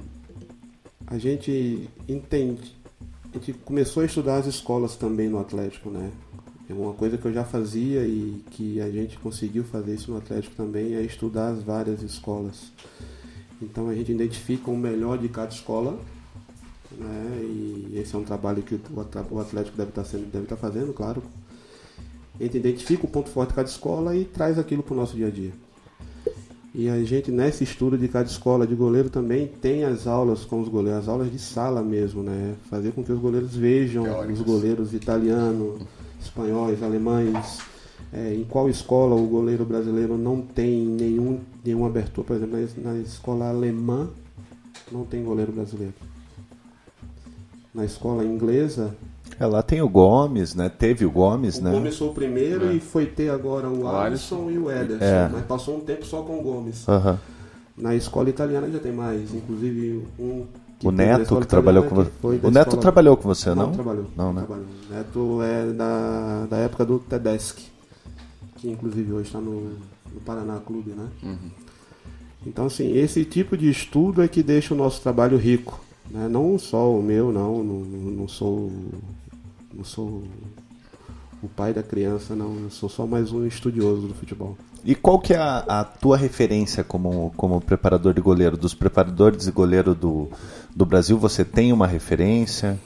a 1.08 1.18
gente 1.18 1.89
entende, 2.08 2.74
a 3.38 3.42
gente 3.42 3.54
começou 3.60 4.04
a 4.04 4.06
estudar 4.06 4.38
as 4.38 4.46
escolas 4.46 4.96
também 4.96 5.28
no 5.30 5.40
Atlético, 5.40 5.90
né? 5.90 6.12
É 6.70 6.74
uma 6.74 6.94
coisa 6.94 7.18
que 7.18 7.26
eu 7.26 7.34
já 7.34 7.44
fazia 7.44 8.06
e 8.08 8.44
que 8.52 8.82
a 8.82 8.90
gente 8.90 9.18
conseguiu 9.20 9.64
fazer 9.64 9.94
isso 9.94 10.12
no 10.12 10.18
Atlético 10.18 10.56
também 10.56 10.96
é 10.96 11.02
estudar 11.02 11.50
as 11.50 11.62
várias 11.62 12.02
escolas. 12.02 12.72
Então 13.62 13.90
a 13.90 13.96
gente 13.96 14.12
identifica 14.12 14.72
o 14.72 14.78
melhor 14.78 15.18
de 15.18 15.30
cada 15.30 15.54
escola, 15.54 16.00
né? 16.98 17.40
E 17.44 17.94
esse 17.96 18.16
é 18.16 18.18
um 18.18 18.24
trabalho 18.24 18.64
que 18.64 18.76
o 18.76 19.00
Atl- 19.00 19.20
o 19.32 19.40
Atlético 19.40 19.78
deve 19.78 19.90
estar 19.90 20.06
sendo, 20.06 20.26
deve 20.32 20.46
estar 20.46 20.58
fazendo, 20.58 20.94
claro. 20.94 21.22
A 22.40 22.44
gente 22.44 22.58
identifica 22.58 23.06
o 23.06 23.10
ponto 23.10 23.30
forte 23.30 23.50
de 23.50 23.56
cada 23.56 23.70
escola 23.70 24.16
e 24.16 24.26
traz 24.26 24.58
aquilo 24.58 24.82
para 24.82 24.94
o 24.94 24.98
nosso 24.98 25.16
dia 25.16 25.28
a 25.28 25.32
dia. 25.32 25.52
E 26.78 26.89
a 26.89 27.01
gente, 27.05 27.32
nesse 27.32 27.63
estudo 27.63 27.97
de 27.97 28.09
cada 28.09 28.28
escola 28.28 28.67
de 28.67 28.76
goleiro, 28.76 29.09
também 29.09 29.47
tem 29.47 29.86
as 29.86 30.05
aulas 30.05 30.43
com 30.43 30.59
os 30.59 30.67
goleiros, 30.67 31.03
as 31.03 31.07
aulas 31.07 31.32
de 31.32 31.39
sala 31.39 31.82
mesmo, 31.82 32.21
né? 32.21 32.53
Fazer 32.69 32.91
com 32.91 33.01
que 33.01 33.13
os 33.13 33.19
goleiros 33.19 33.55
vejam 33.55 34.03
os 34.30 34.41
goleiros 34.41 34.93
italianos, 34.93 35.82
espanhóis, 36.19 36.84
alemães, 36.84 37.61
é, 38.11 38.34
em 38.34 38.43
qual 38.43 38.69
escola 38.69 39.15
o 39.15 39.26
goleiro 39.26 39.63
brasileiro 39.63 40.17
não 40.17 40.41
tem 40.41 40.86
nenhum, 40.86 41.39
nenhum 41.63 41.86
abertura. 41.86 42.28
Por 42.28 42.36
exemplo, 42.36 42.59
na, 42.84 42.91
na 42.91 42.99
escola 42.99 43.47
alemã 43.47 44.09
não 44.91 45.05
tem 45.05 45.23
goleiro 45.23 45.53
brasileiro. 45.53 45.93
Na 47.73 47.86
escola 47.86 48.26
inglesa, 48.26 48.93
É, 49.39 49.45
lá 49.45 49.61
tem 49.61 49.82
o 49.82 49.89
Gomes, 49.89 50.55
né? 50.55 50.69
Teve 50.69 51.05
o 51.05 51.11
Gomes, 51.11 51.57
o 51.57 51.63
né? 51.63 51.71
começou 51.71 52.13
primeiro 52.13 52.71
e 52.71 52.80
foi 52.80 53.05
ter 53.05 53.30
agora 53.30 53.69
o 53.69 53.88
Alisson 53.88 54.49
e 54.49 54.57
o 54.57 54.71
Ederson. 54.71 55.03
É. 55.03 55.30
Mas 55.32 55.45
passou 55.45 55.78
um 55.78 55.82
tempo 55.82 56.05
só 56.05 56.21
com 56.21 56.39
o 56.39 56.41
Gomes. 56.41 56.86
Na 57.78 57.93
escola 57.93 58.30
italiana 58.30 58.69
já 58.71 58.80
tem 58.80 58.93
mais, 58.93 59.34
inclusive 59.34 60.05
um. 60.17 60.45
que 60.80 60.88
O 60.88 60.91
Neto 60.91 61.38
que 61.41 61.47
trabalhou 61.47 61.84
com 61.84 61.95
você. 61.95 62.11
O 62.23 62.49
Neto 62.49 62.67
escola- 62.69 62.82
trabalhou 62.82 63.17
com 63.17 63.23
você, 63.23 63.49
não? 63.49 63.67
Não, 63.67 63.71
trabalhou. 63.73 64.05
Não, 64.15 64.32
né? 64.34 64.41
trabalhou. 64.45 64.65
O 64.89 64.93
Neto 64.93 65.41
é 65.41 65.73
da, 65.73 66.47
da 66.49 66.57
época 66.57 66.86
do 66.86 66.99
Tedeschi, 66.99 67.69
que 68.55 68.69
inclusive 68.69 69.11
hoje 69.11 69.28
está 69.28 69.39
no, 69.39 69.71
no 70.13 70.21
Paraná 70.26 70.57
Clube, 70.65 70.91
né? 70.91 71.07
Então, 72.47 72.67
assim, 72.67 72.95
esse 72.95 73.26
tipo 73.26 73.57
de 73.57 73.69
estudo 73.69 74.21
é 74.21 74.28
que 74.28 74.41
deixa 74.41 74.73
o 74.73 74.78
nosso 74.78 75.01
trabalho 75.01 75.36
rico. 75.38 75.84
Né? 76.10 76.28
Não 76.28 76.58
só 76.58 76.91
o 76.91 77.01
meu, 77.01 77.32
não, 77.32 77.64
não, 77.64 77.80
não 77.80 78.28
sou 78.28 78.72
não 79.74 79.84
sou 79.84 80.24
o 81.43 81.49
pai 81.49 81.74
da 81.74 81.84
criança, 81.84 82.36
não. 82.36 82.56
Eu 82.64 82.70
sou 82.70 82.89
só 82.89 83.06
mais 83.06 83.32
um 83.32 83.45
estudioso 83.45 84.08
do 84.08 84.14
futebol. 84.14 84.58
E 84.84 84.95
qual 84.95 85.20
que 85.20 85.34
é 85.34 85.38
a, 85.38 85.58
a 85.58 85.84
tua 85.84 86.16
referência 86.16 86.84
como, 86.84 87.34
como 87.36 87.60
preparador 87.60 88.14
de 88.14 88.22
goleiro? 88.22 88.56
Dos 88.56 88.74
preparadores 88.74 89.45
de 89.45 89.51
goleiro 89.51 89.93
do, 89.93 90.30
do 90.76 90.86
Brasil, 90.86 91.18
você 91.18 91.43
tem 91.43 91.74
uma 91.74 91.88
referência? 91.88 92.80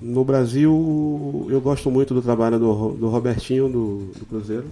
No 0.00 0.24
Brasil, 0.24 1.46
eu 1.48 1.60
gosto 1.60 1.90
muito 1.90 2.12
do 2.12 2.20
trabalho 2.20 2.58
do, 2.58 2.90
do 2.90 3.08
Robertinho 3.08 3.68
do, 3.68 4.10
do 4.18 4.26
Cruzeiro. 4.26 4.66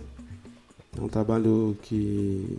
É 0.98 1.00
um 1.00 1.08
trabalho 1.08 1.76
que 1.82 2.58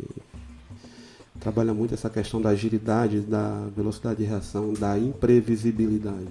trabalha 1.42 1.74
muito 1.74 1.94
essa 1.96 2.10
questão 2.10 2.40
da 2.40 2.50
agilidade, 2.50 3.20
da 3.20 3.68
velocidade 3.76 4.20
de 4.20 4.26
reação, 4.26 4.72
da 4.74 4.98
imprevisibilidade. 4.98 6.30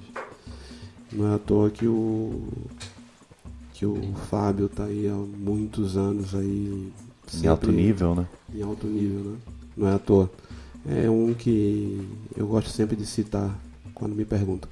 Não 1.12 1.32
é 1.32 1.34
à 1.34 1.38
toa 1.38 1.68
que 1.68 1.86
o 1.86 2.48
que 3.74 3.84
o 3.84 3.98
Fábio 4.30 4.66
está 4.66 4.84
aí 4.84 5.08
há 5.08 5.14
muitos 5.14 5.96
anos 5.96 6.34
aí 6.34 6.92
Em 7.42 7.46
alto 7.46 7.72
nível, 7.72 8.14
né? 8.14 8.26
Em 8.54 8.62
alto 8.62 8.86
nível, 8.86 9.32
né? 9.32 9.36
Não 9.76 9.88
é 9.88 9.94
à 9.94 9.98
toa. 9.98 10.30
É 10.88 11.10
um 11.10 11.34
que 11.34 12.06
eu 12.36 12.46
gosto 12.46 12.70
sempre 12.70 12.94
de 12.94 13.04
citar 13.04 13.50
quando 13.94 14.14
me 14.14 14.24
perguntam. 14.24 14.70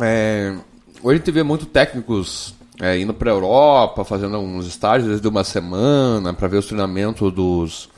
É, 0.00 0.56
hoje 1.02 1.14
a 1.14 1.18
gente 1.18 1.30
vê 1.30 1.42
muito 1.42 1.66
técnicos 1.66 2.54
é, 2.80 2.98
indo 2.98 3.14
para 3.14 3.30
a 3.30 3.34
Europa, 3.34 4.04
fazendo 4.04 4.38
uns 4.38 4.66
estágios 4.66 5.20
de 5.20 5.28
uma 5.28 5.44
semana 5.44 6.32
para 6.34 6.48
ver 6.48 6.56
os 6.56 6.66
treinamentos 6.66 7.32
dos 7.32 7.88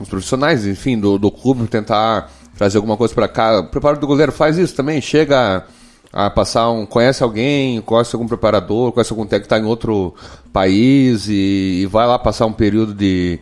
os 0.00 0.08
profissionais, 0.08 0.66
enfim, 0.66 0.98
do, 0.98 1.18
do 1.18 1.30
clube, 1.30 1.66
tentar 1.66 2.30
trazer 2.56 2.78
alguma 2.78 2.96
coisa 2.96 3.14
para 3.14 3.28
cá. 3.28 3.60
O 3.60 3.64
preparo 3.68 3.98
do 3.98 4.06
goleiro 4.06 4.32
faz 4.32 4.58
isso 4.58 4.74
também, 4.74 5.00
chega 5.00 5.64
a 6.12 6.30
passar 6.30 6.70
um. 6.70 6.86
Conhece 6.86 7.22
alguém, 7.22 7.80
conhece 7.80 8.14
algum 8.14 8.26
preparador, 8.26 8.92
conhece 8.92 9.12
algum 9.12 9.24
técnico 9.24 9.48
que 9.48 9.54
está 9.54 9.58
em 9.58 9.68
outro 9.68 10.14
país 10.52 11.28
e, 11.28 11.82
e, 11.82 11.86
vai 11.86 12.06
lá 12.06 12.18
passar 12.18 12.46
um 12.46 12.52
período 12.52 12.94
de, 12.94 13.38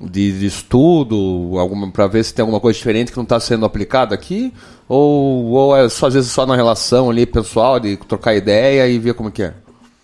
de, 0.00 0.38
de 0.38 0.46
estudo 0.46 1.52
para 1.92 2.06
ver 2.06 2.24
se 2.24 2.34
tem 2.34 2.42
alguma 2.42 2.60
coisa 2.60 2.76
diferente 2.76 3.10
que 3.10 3.16
não 3.16 3.24
está 3.24 3.38
sendo 3.40 3.64
aplicada 3.64 4.14
aqui? 4.14 4.52
Ou, 4.88 5.46
ou 5.46 5.76
é 5.76 5.88
só, 5.88 6.06
às 6.06 6.14
vezes 6.14 6.30
só 6.30 6.44
na 6.44 6.54
relação 6.54 7.10
ali 7.10 7.26
pessoal, 7.26 7.80
de 7.80 7.96
trocar 7.96 8.34
ideia 8.34 8.86
e 8.86 8.98
ver 8.98 9.14
como 9.14 9.30
que 9.30 9.42
é? 9.42 9.54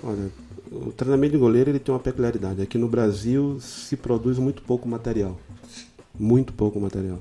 Olha, 0.03 0.31
o 0.73 0.93
treinamento 0.93 1.33
de 1.33 1.39
goleiro 1.39 1.71
ele 1.71 1.79
tem 1.79 1.93
uma 1.93 2.01
peculiaridade. 2.01 2.63
Aqui 2.63 2.79
no 2.79 2.89
Brasil 2.89 3.59
se 3.61 3.97
produz 3.97 4.39
muito 4.39 4.63
pouco 4.63 4.89
material. 4.89 5.37
Muito 6.21 6.53
pouco 6.53 6.79
material. 6.79 7.19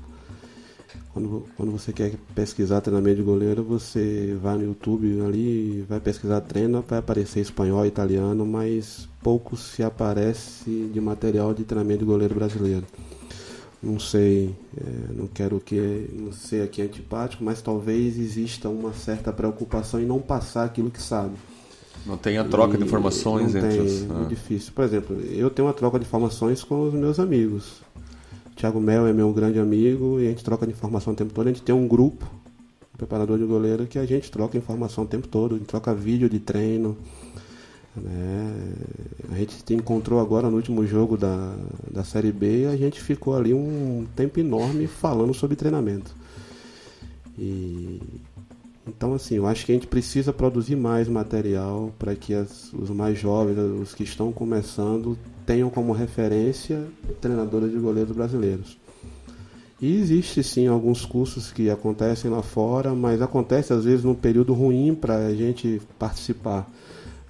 Quando, 1.14 1.46
quando 1.56 1.72
você 1.72 1.90
quer 1.90 2.12
pesquisar 2.34 2.82
treinamento 2.82 3.16
de 3.16 3.22
goleiro, 3.22 3.64
você 3.64 4.36
vai 4.42 4.56
no 4.56 4.64
YouTube 4.64 5.22
ali, 5.22 5.84
vai 5.88 5.98
pesquisar 5.98 6.42
treino, 6.42 6.84
vai 6.86 6.98
aparecer 6.98 7.40
espanhol, 7.40 7.86
italiano, 7.86 8.44
mas 8.44 9.08
pouco 9.22 9.56
se 9.56 9.82
aparece 9.82 10.90
de 10.92 11.00
material 11.00 11.54
de 11.54 11.64
treinamento 11.64 12.00
de 12.00 12.04
goleiro 12.04 12.34
brasileiro. 12.34 12.84
Não 13.82 13.98
sei, 13.98 14.54
é, 14.76 15.12
não 15.14 15.26
quero 15.26 15.58
que 15.58 16.10
não 16.12 16.30
ser 16.30 16.62
aqui 16.62 16.82
antipático, 16.82 17.42
mas 17.42 17.62
talvez 17.62 18.18
exista 18.18 18.68
uma 18.68 18.92
certa 18.92 19.32
preocupação 19.32 19.98
em 19.98 20.04
não 20.04 20.20
passar 20.20 20.66
aquilo 20.66 20.90
que 20.90 21.00
sabe. 21.00 21.34
Não 22.04 22.16
tem 22.16 22.38
a 22.38 22.44
troca 22.44 22.74
e 22.74 22.78
de 22.78 22.84
informações 22.84 23.54
entre 23.54 23.70
tem, 23.70 23.80
os. 23.80 24.02
É 24.02 24.06
muito 24.06 24.28
difícil. 24.28 24.72
Por 24.74 24.84
exemplo, 24.84 25.18
eu 25.20 25.50
tenho 25.50 25.66
uma 25.66 25.74
troca 25.74 25.98
de 25.98 26.04
informações 26.04 26.62
com 26.62 26.82
os 26.82 26.94
meus 26.94 27.18
amigos. 27.18 27.80
Thiago 28.60 28.78
Mel 28.78 29.06
é 29.06 29.12
meu 29.14 29.32
grande 29.32 29.58
amigo 29.58 30.20
e 30.20 30.26
a 30.26 30.28
gente 30.28 30.44
troca 30.44 30.66
de 30.66 30.72
informação 30.72 31.14
o 31.14 31.16
tempo 31.16 31.32
todo. 31.32 31.46
A 31.46 31.50
gente 31.50 31.62
tem 31.62 31.74
um 31.74 31.88
grupo, 31.88 32.30
um 32.94 32.98
preparador 32.98 33.38
de 33.38 33.44
goleiro, 33.46 33.86
que 33.86 33.98
a 33.98 34.04
gente 34.04 34.30
troca 34.30 34.58
informação 34.58 35.04
o 35.04 35.06
tempo 35.06 35.26
todo, 35.26 35.54
a 35.54 35.58
gente 35.58 35.66
troca 35.66 35.94
vídeo 35.94 36.28
de 36.28 36.38
treino. 36.38 36.94
Né? 37.96 38.74
A 39.32 39.36
gente 39.36 39.54
se 39.54 39.74
encontrou 39.74 40.20
agora 40.20 40.50
no 40.50 40.56
último 40.56 40.86
jogo 40.86 41.16
da, 41.16 41.56
da 41.90 42.04
Série 42.04 42.30
B 42.30 42.64
e 42.64 42.66
a 42.66 42.76
gente 42.76 43.00
ficou 43.00 43.34
ali 43.34 43.54
um 43.54 44.06
tempo 44.14 44.38
enorme 44.38 44.86
falando 44.86 45.32
sobre 45.32 45.56
treinamento. 45.56 46.14
E, 47.38 47.98
então, 48.86 49.14
assim, 49.14 49.36
eu 49.36 49.46
acho 49.46 49.64
que 49.64 49.72
a 49.72 49.74
gente 49.74 49.86
precisa 49.86 50.34
produzir 50.34 50.76
mais 50.76 51.08
material 51.08 51.94
para 51.98 52.14
que 52.14 52.34
as, 52.34 52.70
os 52.74 52.90
mais 52.90 53.18
jovens, 53.18 53.56
os 53.56 53.94
que 53.94 54.02
estão 54.02 54.30
começando, 54.30 55.16
tenham 55.50 55.68
como 55.68 55.92
referência 55.92 56.86
treinadores 57.20 57.72
de 57.72 57.76
goleiros 57.76 58.14
brasileiros. 58.14 58.78
E 59.80 59.96
existe 59.96 60.44
sim 60.44 60.68
alguns 60.68 61.04
cursos 61.04 61.50
que 61.50 61.68
acontecem 61.68 62.30
lá 62.30 62.40
fora, 62.40 62.94
mas 62.94 63.20
acontece 63.20 63.72
às 63.72 63.84
vezes 63.84 64.04
num 64.04 64.14
período 64.14 64.52
ruim 64.52 64.94
para 64.94 65.26
a 65.26 65.34
gente 65.34 65.82
participar. 65.98 66.70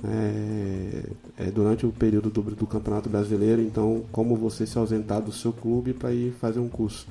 É, 0.02 1.44
é, 1.44 1.50
durante 1.50 1.84
o 1.86 1.92
período 1.92 2.30
do, 2.30 2.42
do, 2.42 2.66
Campeonato 2.66 3.10
Brasileiro, 3.10 3.60
então 3.60 4.02
como 4.10 4.34
você 4.34 4.66
se 4.66 4.78
ausentar 4.78 5.20
do 5.20 5.30
seu 5.30 5.52
clube 5.52 5.92
para 5.92 6.10
ir 6.10 6.32
fazer 6.40 6.58
um 6.58 6.70
curso? 6.70 7.06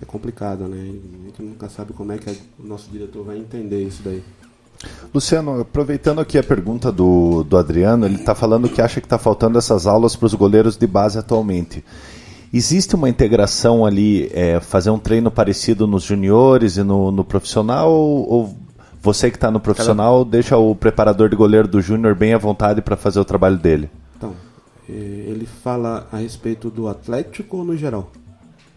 É 0.00 0.04
complicado, 0.06 0.66
né? 0.66 0.80
A 0.80 1.26
gente 1.26 1.42
nunca 1.42 1.68
sabe 1.68 1.92
como 1.92 2.12
é 2.12 2.18
que 2.18 2.30
o 2.58 2.66
nosso 2.66 2.90
diretor 2.90 3.22
vai 3.22 3.38
entender 3.38 3.82
isso 3.82 4.02
daí. 4.02 4.22
Luciano, 5.12 5.60
aproveitando 5.60 6.20
aqui 6.20 6.38
a 6.38 6.42
pergunta 6.42 6.92
do, 6.92 7.42
do 7.42 7.56
Adriano, 7.56 8.06
ele 8.06 8.16
está 8.16 8.34
falando 8.34 8.68
que 8.68 8.82
acha 8.82 9.00
que 9.00 9.06
está 9.06 9.18
faltando 9.18 9.58
essas 9.58 9.86
aulas 9.86 10.14
para 10.14 10.26
os 10.26 10.34
goleiros 10.34 10.76
de 10.76 10.86
base 10.86 11.18
atualmente. 11.18 11.82
Existe 12.52 12.94
uma 12.94 13.08
integração 13.08 13.84
ali, 13.84 14.30
é, 14.32 14.60
fazer 14.60 14.90
um 14.90 14.98
treino 14.98 15.30
parecido 15.30 15.86
nos 15.86 16.04
juniores 16.04 16.76
e 16.76 16.82
no, 16.82 17.10
no 17.10 17.24
profissional? 17.24 17.90
Ou, 17.90 18.54
você 19.02 19.30
que 19.30 19.36
está 19.36 19.50
no 19.50 19.60
profissional 19.60 20.24
deixa 20.24 20.56
o 20.56 20.74
preparador 20.74 21.28
de 21.28 21.36
goleiro 21.36 21.68
do 21.68 21.80
júnior 21.80 22.14
bem 22.14 22.34
à 22.34 22.38
vontade 22.38 22.82
para 22.82 22.96
fazer 22.96 23.20
o 23.20 23.24
trabalho 23.24 23.56
dele? 23.56 23.88
Então, 24.16 24.34
é, 24.88 24.92
ele 24.92 25.46
fala 25.46 26.08
a 26.10 26.16
respeito 26.16 26.70
do 26.70 26.88
Atlético 26.88 27.58
ou 27.58 27.64
no 27.64 27.76
geral? 27.76 28.10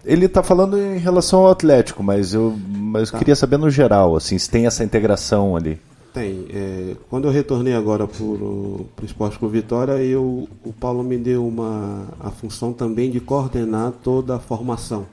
Ele 0.06 0.28
está 0.28 0.44
falando 0.44 0.78
em 0.78 0.98
relação 0.98 1.40
ao 1.40 1.52
Atlético, 1.52 2.04
mas 2.04 2.34
eu 2.34 2.56
mas 2.70 3.12
tá. 3.12 3.18
queria 3.18 3.36
saber 3.36 3.58
no 3.58 3.70
geral, 3.70 4.16
assim, 4.16 4.38
se 4.38 4.50
tem 4.50 4.66
essa 4.66 4.84
integração 4.84 5.56
ali. 5.56 5.80
Tem. 6.20 6.46
É, 6.50 6.98
quando 7.10 7.30
eu 7.30 7.32
retornei 7.32 7.74
agora 7.74 8.06
para 8.06 8.22
o 8.22 8.90
Esporte 9.04 9.40
Clube 9.40 9.62
Vitória, 9.62 9.94
eu, 10.04 10.50
o 10.66 10.74
Paulo 10.74 11.02
me 11.02 11.18
deu 11.18 11.48
uma, 11.48 12.10
a 12.20 12.30
função 12.30 12.74
também 12.74 13.10
de 13.10 13.22
coordenar 13.22 13.94
toda 14.04 14.36
a 14.36 14.40
formação. 14.40 15.06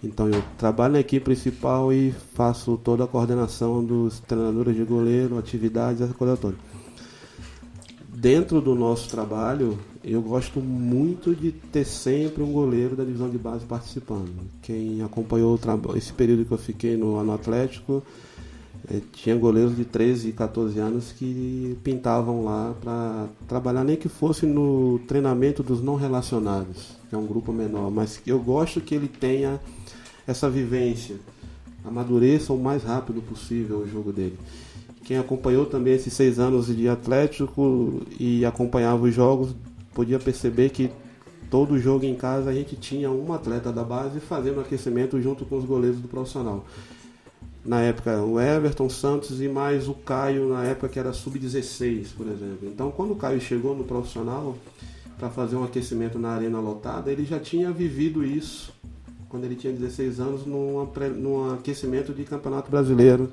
Então 0.00 0.28
eu 0.28 0.40
trabalho 0.56 0.92
na 0.92 1.00
equipe 1.00 1.24
principal 1.24 1.92
e 1.92 2.14
faço 2.34 2.76
toda 2.84 3.02
a 3.02 3.06
coordenação 3.08 3.84
dos 3.84 4.20
treinadores 4.20 4.76
de 4.76 4.84
goleiro, 4.84 5.36
atividades, 5.38 6.02
essa 6.02 6.14
coisa 6.14 6.36
toda. 6.36 6.54
Dentro 8.08 8.60
do 8.60 8.76
nosso 8.76 9.08
trabalho, 9.08 9.76
eu 10.04 10.22
gosto 10.22 10.60
muito 10.60 11.34
de 11.34 11.50
ter 11.50 11.84
sempre 11.84 12.44
um 12.44 12.52
goleiro 12.52 12.94
da 12.94 13.02
divisão 13.02 13.28
de 13.28 13.38
base 13.38 13.66
participando. 13.66 14.30
Quem 14.62 15.02
acompanhou 15.02 15.58
esse 15.96 16.12
período 16.12 16.44
que 16.44 16.52
eu 16.52 16.58
fiquei 16.58 16.96
no, 16.96 17.22
no 17.24 17.32
Atlético, 17.32 18.04
tinha 19.12 19.36
goleiros 19.36 19.76
de 19.76 19.84
13 19.84 20.28
e 20.28 20.32
14 20.32 20.78
anos 20.78 21.12
que 21.12 21.76
pintavam 21.82 22.44
lá 22.44 22.74
para 22.80 23.28
trabalhar, 23.46 23.84
nem 23.84 23.96
que 23.96 24.08
fosse 24.08 24.46
no 24.46 24.98
treinamento 25.06 25.62
dos 25.62 25.82
não 25.82 25.96
relacionados, 25.96 26.96
que 27.08 27.14
é 27.14 27.18
um 27.18 27.26
grupo 27.26 27.52
menor, 27.52 27.90
mas 27.90 28.20
eu 28.26 28.38
gosto 28.38 28.80
que 28.80 28.94
ele 28.94 29.08
tenha 29.08 29.60
essa 30.26 30.48
vivência, 30.48 31.16
amadureça 31.84 32.52
o 32.52 32.58
mais 32.58 32.82
rápido 32.82 33.20
possível 33.22 33.78
o 33.78 33.88
jogo 33.88 34.12
dele. 34.12 34.38
Quem 35.04 35.16
acompanhou 35.16 35.64
também 35.64 35.94
esses 35.94 36.12
seis 36.12 36.38
anos 36.38 36.66
de 36.66 36.88
Atlético 36.88 38.02
e 38.20 38.44
acompanhava 38.44 39.04
os 39.04 39.14
jogos 39.14 39.54
podia 39.98 40.18
perceber 40.20 40.70
que 40.70 40.92
todo 41.50 41.76
jogo 41.76 42.04
em 42.04 42.14
casa 42.14 42.50
a 42.50 42.54
gente 42.54 42.76
tinha 42.76 43.10
um 43.10 43.32
atleta 43.32 43.72
da 43.72 43.82
base 43.82 44.20
fazendo 44.20 44.60
aquecimento 44.60 45.20
junto 45.20 45.44
com 45.44 45.56
os 45.56 45.64
goleiros 45.64 45.98
do 45.98 46.06
profissional. 46.06 46.64
Na 47.68 47.82
época, 47.82 48.22
o 48.22 48.40
Everton 48.40 48.88
Santos 48.88 49.42
e 49.42 49.46
mais 49.46 49.88
o 49.88 49.92
Caio, 49.92 50.48
na 50.48 50.64
época 50.64 50.88
que 50.88 50.98
era 50.98 51.12
sub-16, 51.12 52.14
por 52.16 52.26
exemplo. 52.26 52.60
Então, 52.62 52.90
quando 52.90 53.12
o 53.12 53.16
Caio 53.16 53.38
chegou 53.42 53.76
no 53.76 53.84
profissional 53.84 54.56
para 55.18 55.28
fazer 55.28 55.56
um 55.56 55.62
aquecimento 55.62 56.18
na 56.18 56.30
arena 56.30 56.58
lotada, 56.60 57.12
ele 57.12 57.26
já 57.26 57.38
tinha 57.38 57.70
vivido 57.70 58.24
isso 58.24 58.72
quando 59.28 59.44
ele 59.44 59.54
tinha 59.54 59.70
16 59.70 60.18
anos 60.18 60.46
num, 60.46 61.52
aquecimento 61.52 62.14
de 62.14 62.24
campeonato 62.24 62.70
brasileiro 62.70 63.30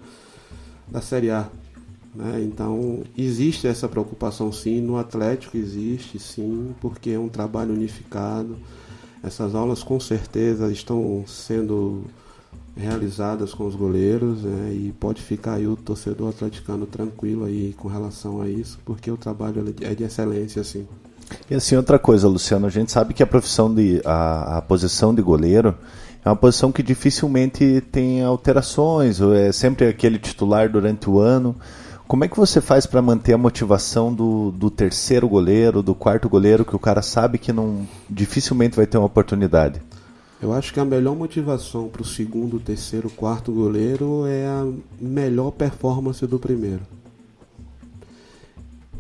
da 0.85 0.99
Série 0.99 1.31
A. 1.31 1.47
Né? 2.13 2.43
Então, 2.43 3.03
existe 3.17 3.67
essa 3.67 3.87
preocupação 3.87 4.51
sim, 4.51 4.81
no 4.81 4.97
Atlético 4.97 5.55
existe 5.55 6.19
sim, 6.19 6.75
porque 6.81 7.11
é 7.11 7.19
um 7.19 7.29
trabalho 7.29 7.73
unificado. 7.73 8.57
Essas 9.23 9.55
aulas 9.55 9.81
com 9.81 9.97
certeza 9.97 10.69
estão 10.69 11.23
sendo 11.25 12.03
realizadas 12.75 13.53
com 13.53 13.65
os 13.65 13.75
goleiros 13.75 14.43
né? 14.43 14.73
e 14.73 14.93
pode 14.99 15.21
ficar 15.21 15.53
aí 15.53 15.67
o 15.67 15.75
torcedor 15.75 16.29
atleticano 16.29 16.85
tranquilo 16.85 17.45
aí 17.45 17.73
com 17.77 17.87
relação 17.87 18.41
a 18.41 18.49
isso, 18.49 18.79
porque 18.83 19.09
o 19.09 19.17
trabalho 19.17 19.73
é 19.81 19.95
de 19.95 20.03
excelência 20.03 20.61
assim. 20.61 20.85
E 21.49 21.55
assim, 21.55 21.75
outra 21.75 21.97
coisa, 21.97 22.27
Luciano, 22.27 22.67
a 22.67 22.69
gente 22.69 22.91
sabe 22.91 23.13
que 23.13 23.23
a 23.23 23.27
profissão 23.27 23.73
de 23.73 24.01
a, 24.05 24.57
a 24.57 24.61
posição 24.61 25.13
de 25.15 25.21
goleiro 25.21 25.75
é 26.23 26.29
uma 26.29 26.35
posição 26.35 26.71
que 26.71 26.83
dificilmente 26.83 27.81
tem 27.91 28.23
alterações, 28.23 29.21
é 29.21 29.51
sempre 29.51 29.87
aquele 29.87 30.19
titular 30.19 30.69
durante 30.69 31.09
o 31.09 31.19
ano. 31.19 31.55
Como 32.07 32.23
é 32.23 32.27
que 32.27 32.37
você 32.37 32.61
faz 32.61 32.85
para 32.85 33.01
manter 33.01 33.33
a 33.33 33.37
motivação 33.37 34.13
do, 34.13 34.51
do 34.51 34.69
terceiro 34.69 35.27
goleiro, 35.27 35.81
do 35.81 35.95
quarto 35.95 36.29
goleiro, 36.29 36.63
que 36.63 36.75
o 36.75 36.79
cara 36.79 37.01
sabe 37.01 37.37
que 37.37 37.51
não 37.51 37.87
dificilmente 38.07 38.75
vai 38.75 38.85
ter 38.85 38.97
uma 38.97 39.07
oportunidade? 39.07 39.81
Eu 40.45 40.53
acho 40.53 40.71
que 40.71 40.79
a 40.79 40.85
melhor 40.85 41.15
motivação 41.15 41.89
para 41.89 42.03
o 42.03 42.05
segundo, 42.05 42.59
terceiro, 42.59 43.09
quarto 43.09 43.51
goleiro 43.51 44.27
é 44.27 44.45
a 44.45 44.71
melhor 45.01 45.49
performance 45.49 46.23
do 46.27 46.37
primeiro. 46.37 46.81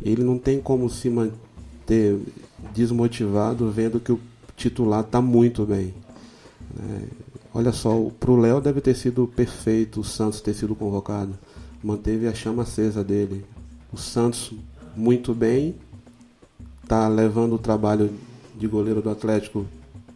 Ele 0.01 0.23
não 0.23 0.39
tem 0.39 0.59
como 0.59 0.89
se 0.89 1.07
manter 1.07 2.19
desmotivado 2.73 3.69
vendo 3.69 3.99
que 3.99 4.11
o 4.11 4.19
titular 4.57 5.01
está 5.01 5.21
muito 5.21 5.67
bem. 5.67 5.93
É, 6.79 7.03
olha 7.53 7.71
só, 7.71 7.95
para 8.19 8.31
o 8.31 8.37
Léo 8.37 8.59
deve 8.59 8.81
ter 8.81 8.95
sido 8.95 9.27
perfeito 9.27 9.99
o 9.99 10.03
Santos 10.03 10.41
ter 10.41 10.55
sido 10.55 10.73
convocado 10.73 11.37
manteve 11.83 12.27
a 12.27 12.33
chama 12.33 12.63
acesa 12.63 13.03
dele. 13.03 13.45
O 13.93 13.97
Santos 13.97 14.51
muito 14.95 15.31
bem, 15.31 15.75
está 16.81 17.07
levando 17.07 17.53
o 17.53 17.59
trabalho 17.59 18.09
de 18.57 18.65
goleiro 18.65 18.99
do 18.99 19.11
Atlético 19.11 19.67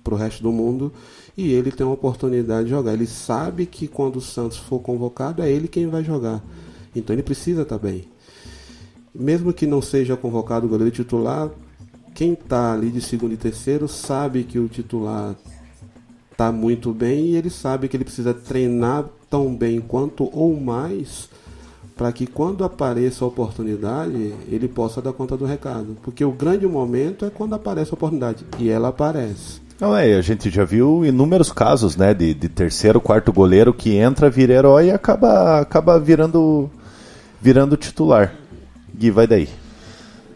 para 0.04 0.16
o 0.16 0.18
resto 0.18 0.42
do 0.42 0.52
mundo 0.52 0.92
e 1.40 1.54
ele 1.54 1.72
tem 1.72 1.86
uma 1.86 1.94
oportunidade 1.94 2.66
de 2.66 2.72
jogar. 2.72 2.94
Ele 2.94 3.08
sabe 3.08 3.66
que 3.66 3.88
quando 3.88 4.18
o 4.18 4.22
Santos 4.22 4.58
for 4.58 4.80
convocado 4.80 5.42
é 5.42 5.50
ele 5.50 5.68
quem 5.68 5.88
vai 5.88 6.04
jogar. 6.04 6.44
Então 6.96 7.16
ele 7.16 7.24
precisa 7.24 7.62
estar 7.62 7.78
bem. 7.78 8.08
Mesmo 9.16 9.54
que 9.54 9.66
não 9.66 9.82
seja 9.82 10.18
convocado 10.18 10.66
o 10.66 10.70
goleiro 10.70 10.94
titular, 10.94 11.50
quem 12.14 12.34
está 12.34 12.74
ali 12.74 12.92
de 12.92 13.02
segundo 13.02 13.34
e 13.34 13.38
terceiro 13.38 13.88
sabe 13.88 14.44
que 14.44 14.60
o 14.60 14.68
titular 14.68 15.36
está 16.32 16.52
muito 16.52 16.94
bem 16.94 17.28
e 17.28 17.36
ele 17.36 17.50
sabe 17.50 17.88
que 17.88 17.96
ele 17.96 18.04
precisa 18.04 18.34
treinar 18.34 19.06
tão 19.30 19.56
bem 19.56 19.80
quanto 19.80 20.30
ou 20.38 20.60
mais 20.60 21.30
para 21.96 22.14
que 22.14 22.26
quando 22.26 22.64
apareça 22.64 23.26
a 23.26 23.28
oportunidade 23.28 24.34
ele 24.50 24.68
possa 24.68 25.02
dar 25.02 25.12
conta 25.12 25.36
do 25.36 25.46
recado. 25.46 25.98
Porque 26.02 26.24
o 26.24 26.32
grande 26.32 26.66
momento 26.66 27.26
é 27.26 27.30
quando 27.30 27.56
aparece 27.56 27.92
a 27.92 27.96
oportunidade 27.96 28.46
e 28.58 28.70
ela 28.70 28.88
aparece. 28.88 29.69
Não 29.80 29.96
é, 29.96 30.14
a 30.16 30.22
gente 30.22 30.50
já 30.50 30.66
viu 30.66 31.06
inúmeros 31.06 31.54
casos, 31.54 31.96
né, 31.96 32.14
de, 32.14 32.34
de 32.34 32.50
terceiro, 32.50 33.00
quarto 33.00 33.32
goleiro 33.32 33.74
que 33.74 33.96
entra, 33.96 34.30
vira 34.30 34.54
herói 34.54 34.88
e 34.88 34.92
acaba, 34.92 35.62
acaba 35.62 35.98
virando, 35.98 36.70
virando 37.42 37.78
titular. 37.78 38.34
Gui, 38.94 39.10
vai 39.10 39.26
daí. 39.26 39.48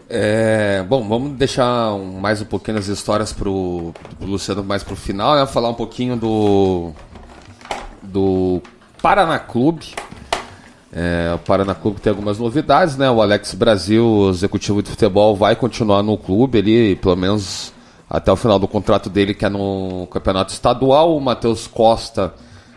É, 0.09 0.81
bom, 0.87 1.05
vamos 1.05 1.33
deixar 1.37 1.93
um, 1.93 2.19
mais 2.19 2.41
um 2.41 2.45
pouquinho 2.45 2.77
as 2.77 2.87
histórias 2.87 3.33
pro, 3.33 3.93
pro 4.17 4.27
Luciano 4.27 4.63
mais 4.63 4.83
pro 4.83 4.95
final, 4.95 5.35
né? 5.35 5.45
Falar 5.45 5.69
um 5.69 5.73
pouquinho 5.73 6.15
do 6.15 6.91
do 8.01 8.61
Paraná 9.01 9.39
Clube. 9.39 9.87
É, 10.93 11.33
o 11.35 11.39
Paraná 11.39 11.73
Clube 11.73 11.99
tem 11.99 12.11
algumas 12.11 12.37
novidades, 12.37 12.95
né? 12.95 13.09
O 13.09 13.21
Alex 13.21 13.55
Brasil, 13.55 14.29
executivo 14.29 14.83
de 14.83 14.91
futebol, 14.91 15.35
vai 15.35 15.55
continuar 15.55 16.03
no 16.03 16.17
clube, 16.17 16.59
ele 16.59 16.95
pelo 16.95 17.15
menos 17.15 17.72
até 18.13 18.31
o 18.31 18.35
final 18.35 18.59
do 18.59 18.67
contrato 18.67 19.09
dele, 19.09 19.33
que 19.33 19.43
é 19.43 19.49
no 19.49 20.07
campeonato 20.11 20.53
estadual. 20.53 21.17
O 21.17 21.19
Matheus 21.19 21.65
Costa 21.65 22.31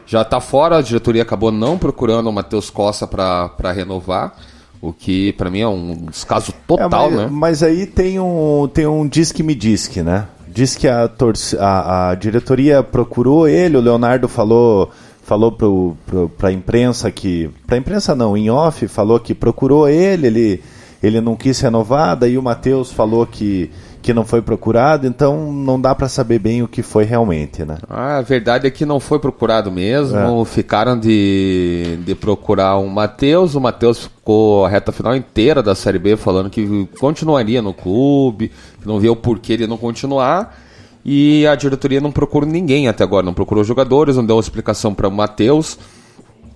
já 0.07 0.23
está 0.23 0.41
fora, 0.41 0.79
a 0.79 0.83
diretoria 0.83 1.21
acabou 1.21 1.53
não 1.53 1.77
procurando 1.77 2.29
o 2.31 2.33
Matheus 2.33 2.71
Costa 2.71 3.07
para 3.07 3.73
renovar. 3.73 4.35
O 4.81 4.95
que 4.95 5.33
para 5.35 5.51
mim 5.51 5.61
é 5.61 5.69
um 5.69 6.07
descaso 6.11 6.55
total, 6.67 7.09
é, 7.09 7.11
mas, 7.11 7.17
né? 7.17 7.29
Mas 7.31 7.63
aí 7.63 7.87
tem 7.87 8.19
um, 8.19 8.67
tem 8.73 8.87
um 8.87 9.07
disque 9.07 9.43
me 9.43 9.55
disque, 9.55 10.03
né? 10.03 10.27
Diz 10.49 10.75
que 10.75 10.89
a, 10.89 11.11
a, 11.59 12.11
a 12.11 12.15
diretoria 12.15 12.83
procurou 12.83 13.47
ele, 13.47 13.77
o 13.77 13.81
Leonardo 13.81 14.29
falou 14.29 14.91
falou 15.23 15.51
pro, 15.51 15.97
pro, 16.07 16.29
pra 16.31 16.53
imprensa 16.53 17.11
que. 17.11 17.51
Pra 17.67 17.77
imprensa 17.77 18.15
não, 18.15 18.37
em 18.37 18.49
off, 18.49 18.87
falou 18.87 19.19
que 19.19 19.35
procurou 19.35 19.89
ele, 19.89 20.29
ele, 20.29 20.63
ele 21.03 21.21
não 21.21 21.37
quis 21.37 21.61
renovar, 21.61 22.17
daí 22.17 22.39
o 22.39 22.43
Matheus 22.43 22.93
falou 22.93 23.27
que 23.27 23.71
que 24.07 24.15
não 24.15 24.25
foi 24.25 24.41
procurado, 24.41 25.05
então 25.05 25.53
não 25.53 25.81
dá 25.81 25.93
para 25.93 26.09
saber 26.09 26.39
bem 26.39 26.63
o 26.63 26.69
que 26.69 26.81
foi 26.81 27.03
realmente, 27.03 27.65
né? 27.65 27.77
Ah, 27.91 28.19
a 28.19 28.23
verdade 28.23 28.65
é 28.65 28.71
que 28.71 28.87
não 28.87 29.01
foi 29.01 29.19
procurado 29.19 29.69
mesmo, 29.69 30.43
é. 30.43 30.45
ficaram 30.45 30.97
de, 30.97 31.99
de 32.05 32.15
procurar 32.15 32.77
o 32.77 32.89
Matheus, 32.89 33.57
o 33.57 33.61
Matheus 33.61 34.05
ficou 34.05 34.65
a 34.65 34.69
reta 34.69 34.93
final 34.93 35.17
inteira 35.17 35.61
da 35.61 35.75
Série 35.75 35.99
B 35.99 36.17
falando 36.17 36.49
que 36.49 36.89
continuaria 37.01 37.61
no 37.61 37.75
clube, 37.75 38.53
que 38.81 38.87
não 38.87 39.01
via 39.01 39.11
o 39.11 39.17
porquê 39.17 39.57
de 39.57 39.67
não 39.67 39.77
continuar, 39.77 40.57
e 41.05 41.45
a 41.45 41.57
diretoria 41.57 42.01
não 42.01 42.13
procurou 42.13 42.49
ninguém 42.49 42.87
até 42.87 43.03
agora, 43.03 43.27
não 43.27 43.35
procurou 43.35 43.65
jogadores, 43.65 44.15
não 44.15 44.25
deu 44.25 44.37
uma 44.37 44.41
explicação 44.41 44.95
para 44.95 45.09
o 45.09 45.11
Matheus, 45.11 45.77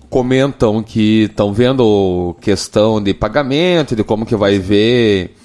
comentam 0.09 0.81
que 0.81 1.23
estão 1.23 1.51
vendo 1.51 2.33
questão 2.39 3.03
de 3.03 3.13
pagamento, 3.13 3.93
de 3.93 4.05
como 4.05 4.25
que 4.25 4.37
vai 4.37 4.57
ver 4.57 5.35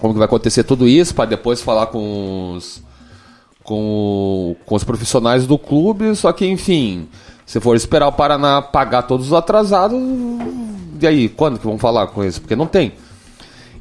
como 0.00 0.12
que 0.12 0.18
vai 0.18 0.26
acontecer 0.26 0.64
tudo 0.64 0.86
isso, 0.86 1.14
para 1.14 1.24
depois 1.26 1.60
falar 1.60 1.86
com 1.86 2.54
os, 2.54 2.82
com, 3.62 4.56
com 4.64 4.74
os 4.74 4.84
profissionais 4.84 5.46
do 5.46 5.58
clube. 5.58 6.14
Só 6.14 6.32
que, 6.32 6.46
enfim, 6.46 7.08
se 7.44 7.60
for 7.60 7.76
esperar 7.76 8.08
o 8.08 8.12
Paraná 8.12 8.60
pagar 8.60 9.02
todos 9.02 9.26
os 9.26 9.32
atrasados, 9.32 9.98
e 11.00 11.06
aí, 11.06 11.28
quando 11.28 11.58
que 11.58 11.66
vão 11.66 11.78
falar 11.78 12.06
com 12.08 12.24
isso? 12.24 12.40
Porque 12.40 12.56
não 12.56 12.66
tem. 12.66 12.92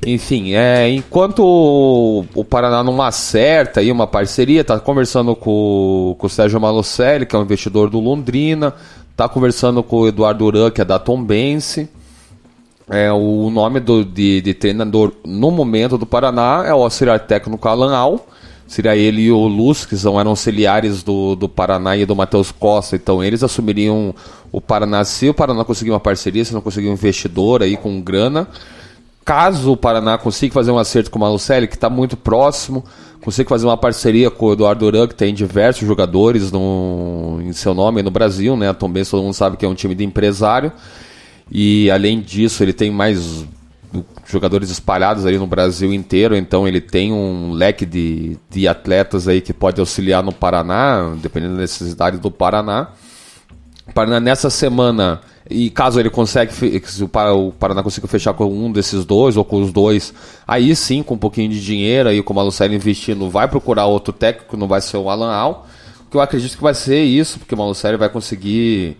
Enfim, 0.05 0.53
é, 0.53 0.89
enquanto 0.89 1.39
o, 1.39 2.25
o 2.35 2.45
Paraná 2.45 2.83
não 2.83 3.01
acerta 3.01 3.79
aí 3.79 3.91
uma 3.91 4.05
parceria, 4.05 4.63
tá 4.63 4.79
conversando 4.79 5.35
com, 5.35 6.15
com 6.17 6.27
o 6.27 6.29
Sérgio 6.29 6.59
Malucelli, 6.59 7.25
que 7.25 7.35
é 7.35 7.39
um 7.39 7.43
investidor 7.43 7.89
do 7.89 7.99
Londrina, 7.99 8.73
tá 9.15 9.27
conversando 9.27 9.81
com 9.81 10.01
o 10.01 10.07
Eduardo 10.07 10.45
Uran, 10.45 10.69
que 10.69 10.81
é 10.81 10.85
da 10.85 10.99
Tombense. 10.99 11.89
É, 12.89 13.11
o 13.11 13.49
nome 13.49 13.79
do, 13.79 14.05
de, 14.05 14.41
de, 14.41 14.53
treinador 14.53 15.11
no 15.25 15.49
momento 15.49 15.97
do 15.97 16.05
Paraná 16.05 16.63
é 16.67 16.73
o 16.73 16.83
auxiliar 16.83 17.19
técnico 17.19 17.67
Alan 17.67 17.95
Al. 17.95 18.27
Seria 18.67 18.95
ele 18.95 19.23
e 19.23 19.31
o 19.31 19.47
Luz, 19.47 19.85
que 19.85 19.95
são, 19.95 20.19
eram 20.19 20.31
auxiliares 20.31 21.03
do, 21.03 21.35
do 21.35 21.47
Paraná 21.47 21.95
e 21.95 22.05
do 22.05 22.15
Matheus 22.15 22.51
Costa. 22.51 22.95
Então 22.95 23.23
eles 23.23 23.43
assumiriam 23.43 24.13
o 24.51 24.59
Paraná 24.59 25.03
se 25.03 25.29
o 25.29 25.33
Paraná 25.33 25.63
conseguir 25.63 25.91
uma 25.91 25.99
parceria, 25.99 26.43
se 26.43 26.53
não 26.53 26.61
conseguir 26.61 26.87
um 26.87 26.93
investidor 26.93 27.61
aí 27.61 27.77
com 27.77 28.01
grana. 28.01 28.47
Caso 29.23 29.71
o 29.71 29.77
Paraná 29.77 30.17
consiga 30.19 30.53
fazer 30.53 30.71
um 30.71 30.77
acerto 30.77 31.09
com 31.09 31.17
o 31.17 31.21
Malucelli, 31.21 31.67
que 31.67 31.73
está 31.73 31.89
muito 31.89 32.15
próximo, 32.15 32.83
consiga 33.21 33.49
fazer 33.49 33.65
uma 33.65 33.77
parceria 33.77 34.29
com 34.29 34.45
o 34.45 34.53
Eduardo 34.53 34.85
Duran, 34.85 35.07
que 35.07 35.15
tem 35.15 35.33
diversos 35.33 35.87
jogadores 35.87 36.51
no, 36.51 37.39
em 37.41 37.51
seu 37.51 37.73
nome 37.73 38.03
no 38.03 38.11
Brasil, 38.11 38.55
né? 38.55 38.71
Também 38.73 39.03
todo 39.03 39.23
mundo 39.23 39.33
sabe 39.33 39.57
que 39.57 39.65
é 39.65 39.67
um 39.67 39.73
time 39.73 39.95
de 39.95 40.03
empresário. 40.03 40.71
E 41.51 41.89
além 41.91 42.19
disso, 42.21 42.63
ele 42.63 42.73
tem 42.73 42.91
mais 42.91 43.45
jogadores 44.25 44.69
espalhados 44.69 45.25
aí 45.25 45.37
no 45.37 45.47
Brasil 45.47 45.93
inteiro, 45.93 46.35
então 46.35 46.67
ele 46.67 46.81
tem 46.81 47.13
um 47.13 47.51
leque 47.51 47.85
de, 47.85 48.37
de 48.49 48.67
atletas 48.67 49.27
aí 49.27 49.39
que 49.41 49.53
pode 49.53 49.79
auxiliar 49.79 50.23
no 50.23 50.33
Paraná, 50.33 51.15
dependendo 51.21 51.55
da 51.55 51.61
necessidade 51.61 52.17
do 52.17 52.31
Paraná. 52.31 52.89
Paraná 53.93 54.19
nessa 54.19 54.49
semana, 54.49 55.21
e 55.49 55.69
caso 55.69 55.99
ele 55.99 56.09
consiga, 56.09 56.51
se 56.51 57.03
o 57.03 57.51
Paraná 57.51 57.83
consiga 57.83 58.07
fechar 58.07 58.33
com 58.33 58.45
um 58.45 58.71
desses 58.71 59.05
dois 59.05 59.37
ou 59.37 59.45
com 59.45 59.61
os 59.61 59.71
dois, 59.71 60.13
aí 60.47 60.75
sim, 60.75 61.03
com 61.03 61.13
um 61.13 61.19
pouquinho 61.19 61.49
de 61.49 61.63
dinheiro, 61.63 62.09
aí 62.09 62.21
com 62.23 62.33
o 62.33 62.35
Malucelli 62.35 62.75
investindo, 62.75 63.29
vai 63.29 63.47
procurar 63.47 63.85
outro 63.85 64.11
técnico, 64.11 64.57
não 64.57 64.67
vai 64.67 64.81
ser 64.81 64.97
o 64.97 65.09
Alan 65.09 65.31
Al, 65.31 65.67
que 66.09 66.17
eu 66.17 66.21
acredito 66.21 66.57
que 66.57 66.63
vai 66.63 66.73
ser 66.73 67.03
isso, 67.03 67.37
porque 67.37 67.53
o 67.53 67.57
Malucelli 67.57 67.97
vai 67.97 68.09
conseguir 68.09 68.97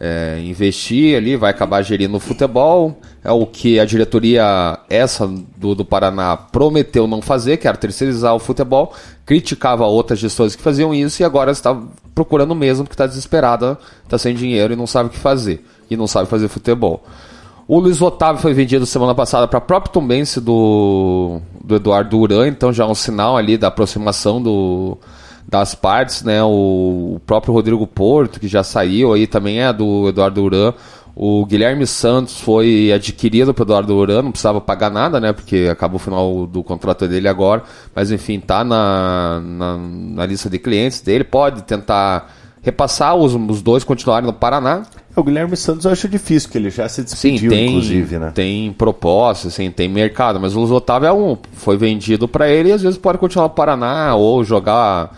é, 0.00 0.40
investir 0.44 1.16
ali, 1.16 1.36
vai 1.36 1.50
acabar 1.50 1.82
gerindo 1.82 2.16
o 2.16 2.20
futebol. 2.20 2.96
É 3.22 3.32
o 3.32 3.44
que 3.46 3.80
a 3.80 3.84
diretoria, 3.84 4.78
essa 4.88 5.26
do, 5.56 5.74
do 5.74 5.84
Paraná, 5.84 6.36
prometeu 6.36 7.06
não 7.06 7.20
fazer, 7.20 7.56
que 7.56 7.66
era 7.66 7.76
terceirizar 7.76 8.34
o 8.34 8.38
futebol. 8.38 8.94
Criticava 9.26 9.86
outras 9.86 10.18
gestões 10.18 10.54
que 10.54 10.62
faziam 10.62 10.94
isso 10.94 11.22
e 11.22 11.24
agora 11.24 11.50
está 11.50 11.76
procurando 12.14 12.54
mesmo, 12.54 12.84
porque 12.84 12.94
está 12.94 13.06
desesperada, 13.06 13.78
está 14.04 14.16
sem 14.16 14.34
dinheiro 14.34 14.72
e 14.72 14.76
não 14.76 14.86
sabe 14.86 15.08
o 15.08 15.12
que 15.12 15.18
fazer. 15.18 15.64
E 15.90 15.96
não 15.96 16.06
sabe 16.06 16.28
fazer 16.28 16.48
futebol. 16.48 17.02
O 17.66 17.78
Luiz 17.78 18.00
Otávio 18.00 18.40
foi 18.40 18.54
vendido 18.54 18.86
semana 18.86 19.14
passada 19.14 19.46
para 19.46 19.58
a 19.58 19.60
própria 19.60 19.92
Tombense 19.92 20.40
do, 20.40 21.38
do 21.62 21.76
Eduardo 21.76 22.08
Duran, 22.08 22.48
então 22.48 22.72
já 22.72 22.84
é 22.84 22.86
um 22.86 22.94
sinal 22.94 23.36
ali 23.36 23.58
da 23.58 23.68
aproximação 23.68 24.40
do, 24.40 24.96
das 25.48 25.74
partes, 25.74 26.22
né? 26.22 26.42
O, 26.42 27.18
próprio 27.24 27.54
Rodrigo 27.54 27.86
Porto, 27.86 28.38
que 28.38 28.46
já 28.46 28.62
saiu 28.62 29.14
aí, 29.14 29.26
também 29.26 29.62
é 29.62 29.72
do 29.72 30.10
Eduardo 30.10 30.42
Uran. 30.42 30.74
O 31.16 31.44
Guilherme 31.46 31.86
Santos 31.86 32.38
foi 32.38 32.92
adquirido 32.92 33.54
pelo 33.54 33.66
Eduardo 33.66 33.96
Uran, 33.96 34.22
não 34.22 34.30
precisava 34.30 34.60
pagar 34.60 34.90
nada, 34.90 35.18
né? 35.18 35.32
Porque 35.32 35.68
acabou 35.72 35.96
o 35.96 35.98
final 35.98 36.46
do 36.46 36.62
contrato 36.62 37.08
dele 37.08 37.26
agora. 37.26 37.62
Mas 37.94 38.12
enfim, 38.12 38.38
tá 38.38 38.62
na, 38.62 39.40
na, 39.42 39.78
na 39.78 40.26
lista 40.26 40.50
de 40.50 40.58
clientes 40.58 41.00
dele. 41.00 41.24
Pode 41.24 41.62
tentar 41.62 42.30
repassar 42.62 43.16
os, 43.16 43.34
os 43.34 43.62
dois 43.62 43.82
continuarem 43.82 44.26
no 44.26 44.32
Paraná. 44.34 44.82
O 45.16 45.22
Guilherme 45.24 45.56
Santos 45.56 45.86
eu 45.86 45.90
acho 45.90 46.08
difícil, 46.08 46.48
porque 46.48 46.58
ele 46.58 46.70
já 46.70 46.88
se 46.88 47.02
despediu, 47.02 47.50
sim, 47.50 47.56
tem, 47.56 47.68
inclusive, 47.68 48.18
né? 48.18 48.32
Tem 48.32 48.72
proposta, 48.72 49.50
sim, 49.50 49.70
tem 49.70 49.88
mercado, 49.88 50.38
mas 50.38 50.54
o 50.54 50.60
Luiz 50.60 50.70
Otávio 50.70 51.08
é 51.08 51.12
um. 51.12 51.36
Foi 51.54 51.76
vendido 51.76 52.28
para 52.28 52.48
ele 52.48 52.68
e 52.68 52.72
às 52.72 52.82
vezes 52.82 52.98
pode 52.98 53.18
continuar 53.18 53.48
no 53.48 53.54
Paraná 53.54 54.14
ou 54.14 54.44
jogar 54.44 55.10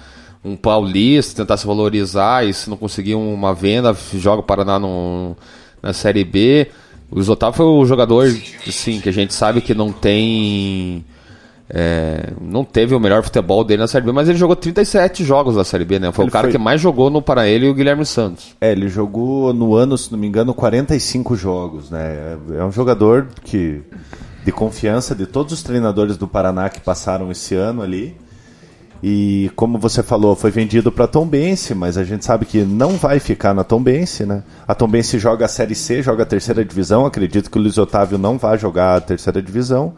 um 0.44 0.56
paulista, 0.56 1.42
tentar 1.42 1.56
se 1.56 1.66
valorizar 1.66 2.46
e 2.46 2.52
se 2.52 2.70
não 2.70 2.76
conseguir 2.76 3.14
uma 3.14 3.54
venda, 3.54 3.94
joga 4.14 4.40
o 4.40 4.44
Paraná 4.44 4.78
no, 4.78 5.36
na 5.82 5.92
Série 5.92 6.24
B. 6.24 6.68
O 7.10 7.18
Isotávio 7.18 7.56
foi 7.56 7.66
o 7.66 7.84
jogador, 7.84 8.26
assim, 8.66 9.00
que 9.00 9.08
a 9.08 9.12
gente 9.12 9.34
sabe 9.34 9.60
que 9.60 9.74
não 9.74 9.92
tem. 9.92 11.04
É, 11.72 12.32
não 12.40 12.64
teve 12.64 12.96
o 12.96 13.00
melhor 13.00 13.22
futebol 13.22 13.62
dele 13.62 13.82
na 13.82 13.86
Série 13.86 14.04
B, 14.04 14.12
mas 14.12 14.28
ele 14.28 14.38
jogou 14.38 14.56
37 14.56 15.24
jogos 15.24 15.54
na 15.54 15.62
Série 15.62 15.84
B, 15.84 15.98
né? 15.98 16.10
Foi 16.10 16.24
ele 16.24 16.30
o 16.30 16.32
cara 16.32 16.46
foi... 16.46 16.52
que 16.52 16.58
mais 16.58 16.80
jogou 16.80 17.10
no 17.10 17.22
para 17.22 17.48
ele 17.48 17.66
e 17.66 17.68
o 17.68 17.74
Guilherme 17.74 18.06
Santos. 18.06 18.56
É, 18.60 18.72
ele 18.72 18.88
jogou 18.88 19.52
no 19.52 19.74
ano, 19.74 19.96
se 19.96 20.10
não 20.10 20.18
me 20.18 20.26
engano, 20.26 20.54
45 20.54 21.36
jogos, 21.36 21.90
né? 21.90 22.38
É 22.58 22.64
um 22.64 22.72
jogador 22.72 23.28
que 23.44 23.82
de 24.44 24.50
confiança 24.50 25.14
de 25.14 25.26
todos 25.26 25.52
os 25.52 25.62
treinadores 25.62 26.16
do 26.16 26.26
Paraná 26.26 26.68
que 26.68 26.80
passaram 26.80 27.30
esse 27.30 27.54
ano 27.54 27.82
ali. 27.82 28.16
E 29.02 29.50
como 29.56 29.78
você 29.78 30.02
falou, 30.02 30.36
foi 30.36 30.50
vendido 30.50 30.92
para 30.92 31.06
a 31.06 31.08
Tombense, 31.08 31.74
mas 31.74 31.96
a 31.96 32.04
gente 32.04 32.24
sabe 32.24 32.44
que 32.44 32.62
não 32.62 32.90
vai 32.96 33.18
ficar 33.18 33.54
na 33.54 33.64
Tombense, 33.64 34.26
né? 34.26 34.42
A 34.68 34.74
Tombense 34.74 35.18
joga 35.18 35.46
a 35.46 35.48
Série 35.48 35.74
C, 35.74 36.02
joga 36.02 36.22
a 36.24 36.26
terceira 36.26 36.62
divisão. 36.62 37.06
Acredito 37.06 37.50
que 37.50 37.58
o 37.58 37.62
Luiz 37.62 37.78
Otávio 37.78 38.18
não 38.18 38.36
vai 38.36 38.58
jogar 38.58 38.96
a 38.96 39.00
terceira 39.00 39.40
divisão. 39.40 39.94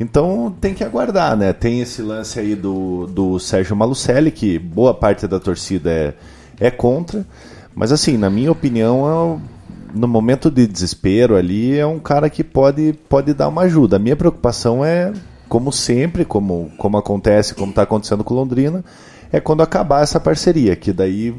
Então 0.00 0.54
tem 0.58 0.72
que 0.72 0.82
aguardar, 0.82 1.36
né? 1.36 1.52
Tem 1.52 1.80
esse 1.80 2.00
lance 2.00 2.40
aí 2.40 2.54
do, 2.54 3.06
do 3.06 3.38
Sérgio 3.38 3.76
Malucelli, 3.76 4.30
que 4.30 4.58
boa 4.58 4.94
parte 4.94 5.26
da 5.26 5.38
torcida 5.38 5.90
é, 5.90 6.14
é 6.58 6.70
contra. 6.70 7.26
Mas 7.74 7.92
assim, 7.92 8.16
na 8.16 8.30
minha 8.30 8.50
opinião, 8.50 9.40
é, 9.42 9.98
no 9.98 10.08
momento 10.08 10.50
de 10.50 10.66
desespero 10.66 11.36
ali, 11.36 11.78
é 11.78 11.86
um 11.86 11.98
cara 11.98 12.30
que 12.30 12.42
pode, 12.42 12.94
pode 13.08 13.34
dar 13.34 13.48
uma 13.48 13.62
ajuda. 13.62 13.96
A 13.96 13.98
minha 13.98 14.16
preocupação 14.16 14.84
é, 14.84 15.12
como 15.54 15.70
sempre, 15.70 16.24
como, 16.24 16.72
como 16.76 16.96
acontece, 16.98 17.54
como 17.54 17.70
está 17.70 17.82
acontecendo 17.82 18.24
com 18.24 18.34
Londrina, 18.34 18.84
é 19.30 19.38
quando 19.38 19.62
acabar 19.62 20.02
essa 20.02 20.18
parceria, 20.18 20.74
que 20.74 20.92
daí 20.92 21.30
o 21.30 21.36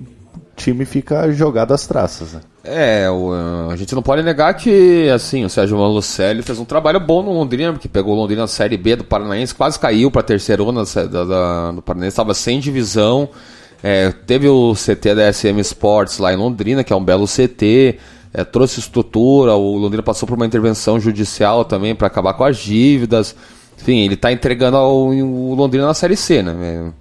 time 0.56 0.86
fica 0.86 1.30
jogado 1.34 1.74
às 1.74 1.86
traças. 1.86 2.32
Né? 2.32 2.40
É, 2.64 3.08
a 3.70 3.76
gente 3.76 3.94
não 3.94 4.02
pode 4.02 4.24
negar 4.24 4.54
que, 4.54 5.10
assim, 5.10 5.44
o 5.44 5.50
Sérgio 5.50 5.78
Malucelli 5.78 6.44
fez 6.44 6.58
um 6.60 6.64
trabalho 6.64 6.98
bom 6.98 7.22
no 7.22 7.34
Londrina, 7.34 7.74
porque 7.74 7.90
pegou 7.90 8.16
Londrina 8.16 8.44
na 8.44 8.48
Série 8.48 8.78
B 8.78 8.96
do 8.96 9.04
Paranaense, 9.04 9.54
quase 9.54 9.78
caiu 9.78 10.10
para 10.10 10.22
a 10.22 10.24
terceira 10.24 10.64
da, 10.64 11.26
da, 11.26 11.72
do 11.74 11.82
Paranaense, 11.82 12.14
estava 12.14 12.34
sem 12.34 12.58
divisão. 12.58 13.28
É, 13.84 14.14
teve 14.26 14.48
o 14.48 14.74
CT 14.76 15.14
da 15.14 15.34
SM 15.34 15.60
Sports 15.60 16.20
lá 16.20 16.32
em 16.32 16.38
Londrina, 16.38 16.86
que 16.86 16.94
é 16.94 16.96
um 16.96 17.04
belo 17.04 17.26
CT, 17.28 18.00
é, 18.34 18.46
trouxe 18.46 18.80
estrutura, 18.80 19.56
o 19.56 19.78
Londrina 19.78 20.02
passou 20.02 20.26
por 20.26 20.36
uma 20.36 20.46
intervenção 20.46 21.02
judicial 21.02 21.66
também 21.66 21.94
para 21.94 22.08
acabar 22.08 22.34
com 22.34 22.46
as 22.46 22.56
dívidas. 22.56 23.36
Enfim, 23.80 24.00
ele 24.00 24.16
está 24.16 24.32
entregando 24.32 24.78
ao, 24.78 25.10
o 25.10 25.54
Londrina 25.54 25.88
na 25.88 25.94
Série 25.94 26.16
C, 26.16 26.42
né? 26.42 26.94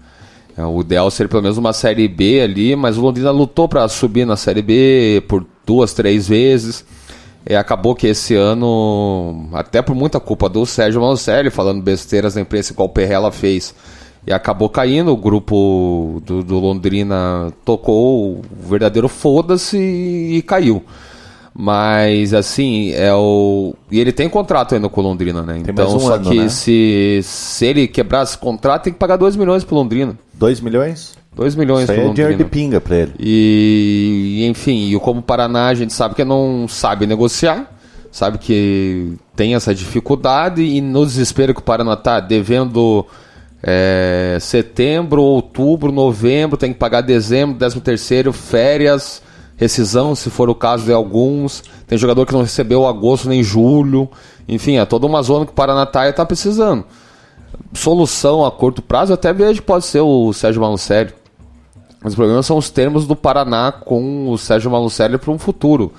É, 0.57 0.63
é, 0.63 0.65
o 0.65 0.81
ideal 0.81 1.11
seria 1.11 1.29
pelo 1.29 1.43
menos 1.43 1.59
uma 1.59 1.73
Série 1.73 2.07
B 2.07 2.41
ali, 2.41 2.77
mas 2.77 2.97
o 2.97 3.01
Londrina 3.01 3.31
lutou 3.31 3.69
para 3.69 3.89
subir 3.89 4.25
na 4.27 4.37
Série 4.37 4.63
B 4.63 5.23
por 5.29 5.45
duas, 5.67 5.93
três 5.93 6.29
vezes. 6.29 6.85
E 7.49 7.55
acabou 7.55 7.95
que 7.95 8.07
esse 8.07 8.35
ano, 8.35 9.49
até 9.53 9.83
por 9.83 9.95
muita 9.95 10.19
culpa 10.19 10.49
do 10.49 10.65
Sérgio 10.65 11.01
Manucelli, 11.01 11.51
falando 11.51 11.83
besteiras 11.83 12.35
na 12.35 12.41
imprensa 12.41 12.73
igual 12.73 12.89
o 12.89 12.93
Perrella 12.93 13.31
fez, 13.31 13.75
e 14.27 14.33
acabou 14.33 14.69
caindo. 14.71 15.13
O 15.13 15.17
grupo 15.17 16.23
do, 16.25 16.43
do 16.43 16.59
Londrina 16.59 17.53
tocou 17.65 18.37
o 18.37 18.43
verdadeiro 18.67 19.09
foda-se 19.09 19.77
e, 19.77 20.39
e 20.39 20.43
caiu. 20.43 20.83
Mas 21.57 22.35
assim, 22.35 22.91
é 22.93 23.15
o. 23.15 23.75
E 23.89 24.01
ele 24.01 24.11
tem 24.11 24.29
contrato 24.29 24.75
ainda 24.75 24.89
com 24.89 25.01
o 25.01 25.05
Londrina, 25.05 25.43
né? 25.43 25.55
Tem 25.55 25.65
então, 25.69 25.95
um 25.95 26.01
só 26.01 26.15
ano, 26.15 26.29
que 26.29 26.39
né? 26.39 26.49
se, 26.49 27.21
se 27.23 27.65
ele 27.65 27.87
quebrar 27.87 28.25
esse 28.25 28.37
contrato, 28.37 28.85
tem 28.85 28.93
que 28.93 28.99
pagar 28.99 29.17
2 29.17 29.37
milhões 29.37 29.63
pro 29.63 29.77
Londrina. 29.77 30.19
2 30.35 30.61
milhões? 30.61 31.15
2 31.37 31.55
milhões 31.55 31.85
Isso 31.85 31.93
aí 31.93 31.99
pro 31.99 32.05
é 32.05 32.09
Londrina. 32.09 32.29
dinheiro 32.29 32.45
de 32.45 32.51
pinga 32.51 32.81
pra 32.81 32.97
ele. 32.97 33.13
E, 33.21 34.45
enfim, 34.51 34.91
e 34.93 34.99
como 34.99 35.23
Paraná 35.23 35.69
a 35.69 35.75
gente 35.75 35.93
sabe 35.93 36.17
que 36.17 36.25
não 36.25 36.67
sabe 36.69 37.07
negociar, 37.07 37.73
sabe 38.11 38.39
que 38.39 39.15
tem 39.37 39.55
essa 39.55 39.73
dificuldade 39.73 40.63
e 40.63 40.81
no 40.81 41.07
desespero 41.07 41.55
que 41.55 41.61
o 41.61 41.65
Paraná 41.65 41.95
tá 41.95 42.19
devendo 42.19 43.07
é, 43.63 44.39
setembro, 44.41 45.23
outubro, 45.23 45.93
novembro, 45.93 46.57
tem 46.57 46.73
que 46.73 46.79
pagar 46.79 47.01
dezembro, 47.01 47.57
décimo 47.59 47.81
terceiro, 47.81 48.33
férias, 48.33 49.23
rescisão, 49.57 50.15
se 50.15 50.31
for 50.31 50.49
o 50.49 50.55
caso 50.55 50.85
de 50.85 50.93
alguns. 50.93 51.63
Tem 51.87 51.97
jogador 51.97 52.27
que 52.27 52.33
não 52.33 52.43
recebeu 52.43 52.87
agosto 52.87 53.29
nem 53.29 53.43
julho. 53.43 54.09
Enfim, 54.49 54.77
é 54.77 54.85
toda 54.85 55.07
uma 55.07 55.23
zona 55.23 55.47
que 55.47 55.53
o 55.53 55.55
Paraná 55.55 55.87
tá 55.87 56.09
e 56.09 56.13
tá 56.13 56.25
precisando. 56.25 56.85
Solução 57.73 58.45
a 58.45 58.51
curto 58.51 58.83
prazo, 58.83 59.13
eu 59.13 59.15
até 59.15 59.33
vejo 59.33 59.63
pode 59.63 59.85
ser 59.85 60.01
o 60.01 60.33
Sérgio 60.33 60.61
Malucelli. 60.61 61.13
Mas 62.03 62.13
o 62.13 62.17
problema 62.17 62.43
são 62.43 62.59
os 62.59 62.69
termos 62.69 63.07
do 63.07 63.17
Paraná 63.17 63.73
com 63.73 64.29
o 64.29 64.37
Sérgio 64.37 64.71
Malucelli 64.71 65.17
para 65.17 65.31
um 65.31 65.39
futuro. 65.39 65.93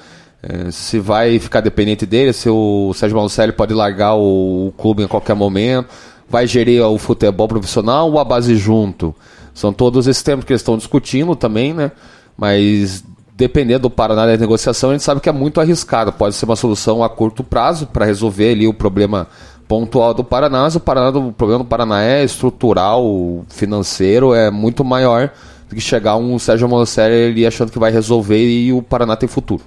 É, 0.43 0.69
se 0.69 0.99
vai 0.99 1.39
ficar 1.39 1.61
dependente 1.61 2.05
dele, 2.05 2.31
se 2.31 2.47
o 2.47 2.93
Sérgio 2.93 3.17
Malucelli 3.17 3.51
pode 3.51 3.73
largar 3.73 4.13
o, 4.13 4.67
o 4.67 4.71
clube 4.77 5.01
em 5.01 5.07
qualquer 5.07 5.33
momento, 5.33 5.89
vai 6.29 6.45
gerir 6.45 6.83
o 6.83 6.97
futebol 6.99 7.47
profissional 7.47 8.11
ou 8.11 8.19
a 8.19 8.23
base 8.23 8.55
junto. 8.55 9.15
São 9.53 9.73
todos 9.73 10.05
esses 10.05 10.21
termos 10.21 10.45
que 10.45 10.53
eles 10.53 10.61
estão 10.61 10.77
discutindo 10.77 11.35
também, 11.35 11.73
né? 11.73 11.91
Mas 12.37 13.03
dependendo 13.35 13.81
do 13.81 13.89
Paraná 13.89 14.25
da 14.25 14.37
negociação, 14.37 14.91
a 14.91 14.93
gente 14.93 15.03
sabe 15.03 15.19
que 15.19 15.27
é 15.27 15.31
muito 15.31 15.59
arriscado. 15.59 16.13
Pode 16.13 16.35
ser 16.35 16.45
uma 16.45 16.55
solução 16.55 17.03
a 17.03 17.09
curto 17.09 17.43
prazo 17.43 17.85
para 17.87 18.05
resolver 18.05 18.51
ali 18.51 18.67
o 18.67 18.73
problema 18.73 19.27
pontual 19.67 20.13
do 20.13 20.23
Paraná, 20.23 20.61
mas 20.61 20.75
o, 20.75 20.79
Paraná, 20.79 21.09
o 21.17 21.33
problema 21.33 21.63
do 21.63 21.67
Paraná 21.67 22.03
é 22.03 22.23
estrutural, 22.23 23.03
financeiro, 23.49 24.33
é 24.33 24.49
muito 24.51 24.83
maior 24.85 25.31
do 25.67 25.75
que 25.75 25.81
chegar 25.81 26.15
um 26.15 26.37
Sérgio 26.37 26.69
Monocelli 26.69 27.31
ali 27.31 27.47
achando 27.47 27.71
que 27.71 27.79
vai 27.79 27.91
resolver 27.91 28.37
e 28.37 28.71
o 28.71 28.81
Paraná 28.81 29.15
tem 29.15 29.27
futuro. 29.27 29.63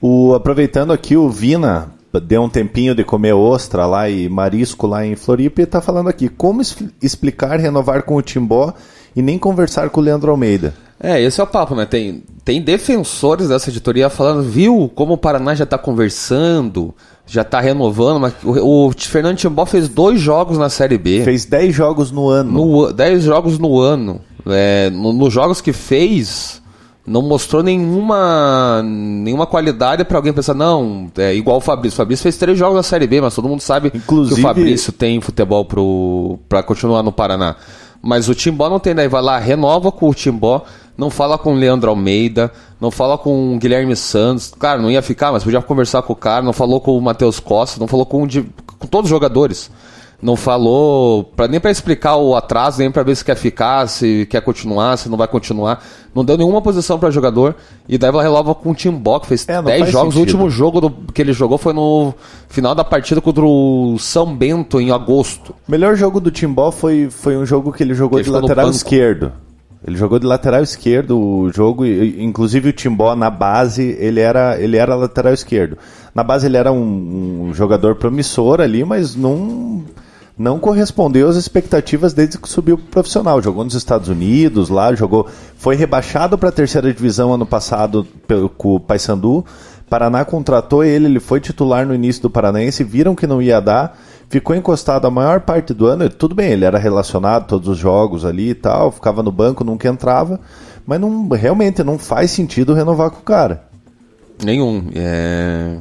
O, 0.00 0.34
aproveitando 0.34 0.92
aqui, 0.92 1.16
o 1.16 1.28
Vina 1.28 1.90
deu 2.22 2.42
um 2.42 2.48
tempinho 2.48 2.94
de 2.94 3.04
comer 3.04 3.32
ostra 3.32 3.86
lá 3.86 4.08
e 4.08 4.28
marisco 4.28 4.86
lá 4.86 5.04
em 5.04 5.16
Floripa 5.16 5.62
e 5.62 5.66
tá 5.66 5.80
falando 5.80 6.08
aqui, 6.08 6.28
como 6.28 6.62
explicar 7.02 7.58
renovar 7.58 8.02
com 8.02 8.16
o 8.16 8.22
Timbó 8.22 8.74
e 9.18 9.22
nem 9.22 9.36
conversar 9.38 9.90
com 9.90 10.00
o 10.00 10.04
Leandro 10.04 10.30
Almeida? 10.30 10.72
É, 11.00 11.20
esse 11.20 11.40
é 11.40 11.44
o 11.44 11.46
papo, 11.46 11.74
né? 11.74 11.84
Tem, 11.86 12.22
tem 12.44 12.60
defensores 12.60 13.48
dessa 13.48 13.70
editoria 13.70 14.08
falando, 14.10 14.42
viu 14.42 14.90
como 14.94 15.14
o 15.14 15.18
Paraná 15.18 15.54
já 15.54 15.64
tá 15.64 15.78
conversando, 15.78 16.92
já 17.26 17.44
tá 17.44 17.60
renovando, 17.60 18.18
mas 18.20 18.34
o, 18.44 18.86
o 18.88 18.92
Fernando 18.96 19.36
Timbó 19.36 19.64
fez 19.64 19.88
dois 19.88 20.20
jogos 20.20 20.58
na 20.58 20.68
Série 20.68 20.98
B. 20.98 21.22
Fez 21.24 21.44
10 21.44 21.74
jogos 21.74 22.10
no 22.10 22.28
ano. 22.28 22.50
No, 22.50 22.84
an- 22.86 22.92
10 22.92 23.22
jogos 23.22 23.58
no 23.58 23.78
ano. 23.78 24.20
É, 24.46 24.90
no- 24.90 25.12
nos 25.12 25.32
jogos 25.32 25.60
que 25.60 25.72
fez, 25.72 26.60
não 27.06 27.22
mostrou 27.22 27.62
nenhuma, 27.62 28.82
nenhuma 28.82 29.46
qualidade 29.46 30.04
para 30.04 30.18
alguém 30.18 30.32
pensar, 30.32 30.54
não, 30.54 31.10
é 31.16 31.34
igual 31.34 31.58
o 31.58 31.60
Fabrício. 31.60 31.94
O 31.94 31.98
Fabrício 31.98 32.22
fez 32.24 32.36
três 32.36 32.58
jogos 32.58 32.76
na 32.76 32.82
Série 32.82 33.06
B, 33.06 33.20
mas 33.20 33.34
todo 33.34 33.48
mundo 33.48 33.60
sabe 33.60 33.92
Inclusive- 33.94 34.34
que 34.34 34.40
o 34.40 34.42
Fabrício 34.42 34.92
tem 34.92 35.20
futebol 35.20 35.64
pro, 35.64 36.38
pra 36.48 36.62
continuar 36.62 37.02
no 37.02 37.12
Paraná. 37.12 37.54
Mas 38.02 38.28
o 38.28 38.34
Timbó 38.34 38.68
não 38.68 38.78
tem, 38.78 38.94
daí 38.94 39.08
vai 39.08 39.22
lá, 39.22 39.38
renova 39.38 39.90
com 39.90 40.08
o 40.08 40.14
Timbó, 40.14 40.64
não 40.96 41.10
fala 41.10 41.36
com 41.36 41.52
o 41.52 41.56
Leandro 41.56 41.90
Almeida, 41.90 42.52
não 42.80 42.90
fala 42.90 43.18
com 43.18 43.54
o 43.54 43.58
Guilherme 43.58 43.94
Santos. 43.96 44.52
Cara, 44.58 44.80
não 44.80 44.90
ia 44.90 45.02
ficar, 45.02 45.32
mas 45.32 45.44
podia 45.44 45.60
conversar 45.60 46.02
com 46.02 46.12
o 46.12 46.16
cara, 46.16 46.42
não 46.42 46.52
falou 46.52 46.80
com 46.80 46.96
o 46.96 47.00
Matheus 47.00 47.40
Costa, 47.40 47.78
não 47.80 47.88
falou 47.88 48.06
com, 48.06 48.26
com 48.78 48.86
todos 48.86 49.06
os 49.06 49.10
jogadores. 49.10 49.70
Não 50.20 50.34
falou 50.34 51.22
pra, 51.22 51.46
nem 51.46 51.60
pra 51.60 51.70
explicar 51.70 52.16
o 52.16 52.34
atraso, 52.34 52.80
nem 52.80 52.90
pra 52.90 53.04
ver 53.04 53.14
se 53.14 53.24
quer 53.24 53.36
ficar, 53.36 53.86
se 53.86 54.26
quer 54.28 54.40
continuar, 54.42 54.96
se 54.96 55.08
não 55.08 55.16
vai 55.16 55.28
continuar. 55.28 55.80
Não 56.12 56.24
deu 56.24 56.36
nenhuma 56.36 56.60
posição 56.60 56.98
pra 56.98 57.08
jogador. 57.08 57.54
E 57.88 57.96
daí 57.96 58.10
ela 58.10 58.20
relova 58.22 58.52
com 58.52 58.72
o 58.72 58.74
Timbó, 58.74 59.20
que 59.20 59.28
fez 59.28 59.48
É, 59.48 59.54
não 59.58 59.64
10 59.64 59.80
faz 59.80 59.92
jogos. 59.92 60.14
O 60.16 60.18
sentido. 60.18 60.34
último 60.34 60.50
jogo 60.50 60.80
do- 60.80 60.90
que 61.12 61.22
ele 61.22 61.32
jogou 61.32 61.56
foi 61.56 61.72
no 61.72 62.12
final 62.48 62.74
da 62.74 62.82
partida 62.82 63.20
contra 63.20 63.44
o 63.44 63.96
São 64.00 64.34
Bento, 64.34 64.80
em 64.80 64.90
agosto. 64.90 65.50
O 65.68 65.70
melhor 65.70 65.94
jogo 65.94 66.18
do 66.18 66.32
Timbó 66.32 66.72
foi, 66.72 67.08
foi 67.10 67.36
um 67.36 67.46
jogo 67.46 67.72
que 67.72 67.84
ele 67.84 67.94
jogou 67.94 68.18
Ele 68.18 68.24
de 68.24 68.30
lateral 68.34 68.68
esquerdo. 68.70 69.32
Ele 69.86 69.96
jogou 69.96 70.18
de 70.18 70.26
lateral 70.26 70.60
esquerdo 70.64 71.16
o 71.16 71.52
jogo, 71.52 71.86
e- 71.86 72.24
inclusive 72.24 72.70
o 72.70 72.72
Timbó 72.72 73.14
na 73.14 73.30
base, 73.30 73.96
ele 74.00 74.18
era, 74.18 74.60
ele 74.60 74.76
era 74.76 74.96
lateral 74.96 75.32
esquerdo. 75.32 75.78
Na 76.12 76.24
base 76.24 76.46
ele 76.46 76.56
era 76.56 76.72
um, 76.72 77.50
um 77.50 77.54
jogador 77.54 77.94
promissor 77.94 78.60
ali, 78.60 78.82
mas 78.84 79.14
não, 79.14 79.84
não 80.38 80.60
correspondeu 80.60 81.28
às 81.28 81.34
expectativas 81.34 82.14
desde 82.14 82.38
que 82.38 82.48
subiu 82.48 82.78
pro 82.78 82.86
profissional. 82.86 83.42
Jogou 83.42 83.64
nos 83.64 83.74
Estados 83.74 84.08
Unidos, 84.08 84.68
lá 84.68 84.94
jogou, 84.94 85.26
foi 85.56 85.74
rebaixado 85.74 86.38
para 86.38 86.50
a 86.50 86.52
terceira 86.52 86.92
divisão 86.92 87.34
ano 87.34 87.44
passado 87.44 88.06
pelo, 88.26 88.48
com 88.48 88.76
o 88.76 88.80
Paysandu. 88.80 89.44
Paraná 89.90 90.24
contratou 90.24 90.84
ele, 90.84 91.06
ele 91.06 91.18
foi 91.18 91.40
titular 91.40 91.84
no 91.84 91.94
início 91.94 92.22
do 92.22 92.30
Paranaense, 92.30 92.84
viram 92.84 93.16
que 93.16 93.26
não 93.26 93.42
ia 93.42 93.58
dar, 93.58 93.98
ficou 94.28 94.54
encostado 94.54 95.06
a 95.06 95.10
maior 95.10 95.40
parte 95.40 95.74
do 95.74 95.86
ano. 95.86 96.08
Tudo 96.08 96.34
bem, 96.34 96.52
ele 96.52 96.64
era 96.64 96.78
relacionado 96.78 97.48
todos 97.48 97.68
os 97.68 97.78
jogos 97.78 98.24
ali 98.24 98.50
e 98.50 98.54
tal, 98.54 98.92
ficava 98.92 99.22
no 99.22 99.32
banco, 99.32 99.64
nunca 99.64 99.88
entrava, 99.88 100.38
mas 100.86 101.00
não, 101.00 101.26
realmente 101.30 101.82
não 101.82 101.98
faz 101.98 102.30
sentido 102.30 102.74
renovar 102.74 103.10
com 103.10 103.20
o 103.20 103.24
cara. 103.24 103.64
Nenhum. 104.44 104.88
É... 104.94 105.78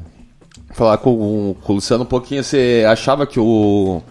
Falar 0.72 0.98
com, 0.98 1.56
com 1.62 1.74
o 1.74 1.76
Luciano 1.76 2.04
um 2.04 2.08
pouquinho, 2.08 2.44
você 2.44 2.86
achava 2.88 3.28
que 3.28 3.40
o, 3.40 4.02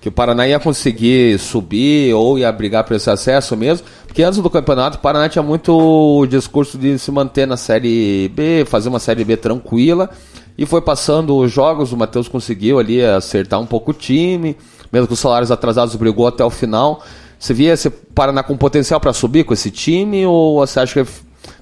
que 0.00 0.08
o 0.08 0.12
Paraná 0.12 0.46
ia 0.46 0.60
conseguir 0.60 1.38
subir 1.38 2.14
ou 2.14 2.38
ia 2.38 2.50
brigar 2.52 2.84
por 2.84 2.94
esse 2.94 3.10
acesso 3.10 3.56
mesmo? 3.56 3.86
Porque 4.06 4.22
antes 4.22 4.40
do 4.40 4.48
campeonato, 4.48 4.98
o 4.98 5.00
Paraná 5.00 5.28
tinha 5.28 5.42
muito 5.42 5.72
o 5.72 6.26
discurso 6.26 6.78
de 6.78 6.98
se 6.98 7.10
manter 7.10 7.46
na 7.46 7.56
Série 7.56 8.30
B, 8.34 8.64
fazer 8.66 8.88
uma 8.88 8.98
Série 8.98 9.24
B 9.24 9.36
tranquila. 9.36 10.10
E 10.56 10.64
foi 10.64 10.80
passando 10.80 11.36
os 11.36 11.52
jogos, 11.52 11.92
o 11.92 11.96
Matheus 11.96 12.28
conseguiu 12.28 12.78
ali 12.78 13.04
acertar 13.04 13.60
um 13.60 13.66
pouco 13.66 13.90
o 13.90 13.94
time, 13.94 14.56
mesmo 14.90 15.06
com 15.06 15.14
os 15.14 15.20
salários 15.20 15.50
atrasados, 15.50 15.94
brigou 15.96 16.26
até 16.26 16.44
o 16.44 16.50
final. 16.50 17.02
Você 17.38 17.52
via 17.52 17.74
esse 17.74 17.90
Paraná 17.90 18.42
com 18.42 18.56
potencial 18.56 18.98
para 18.98 19.12
subir 19.12 19.44
com 19.44 19.52
esse 19.52 19.70
time 19.70 20.24
ou 20.24 20.66
você 20.66 20.80
acha 20.80 21.04
que 21.04 21.10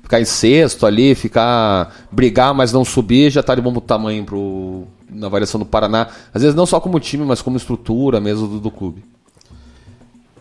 ficar 0.05 0.20
em 0.20 0.24
sexto 0.24 0.86
ali, 0.86 1.14
ficar 1.14 2.06
brigar, 2.12 2.55
mas 2.55 2.72
não 2.72 2.85
subir, 2.85 3.31
já 3.31 3.43
tá 3.43 3.55
de 3.55 3.60
bom 3.60 3.74
tamanho 3.81 4.22
pro, 4.24 4.85
na 5.10 5.26
avaliação 5.26 5.59
do 5.59 5.66
Paraná. 5.66 6.09
Às 6.32 6.43
vezes 6.43 6.55
não 6.55 6.66
só 6.66 6.78
como 6.78 7.01
time, 7.01 7.24
mas 7.24 7.43
como 7.43 7.56
estrutura 7.56 8.20
mesmo 8.20 8.47
do, 8.47 8.60
do 8.60 8.70
clube. 8.70 9.02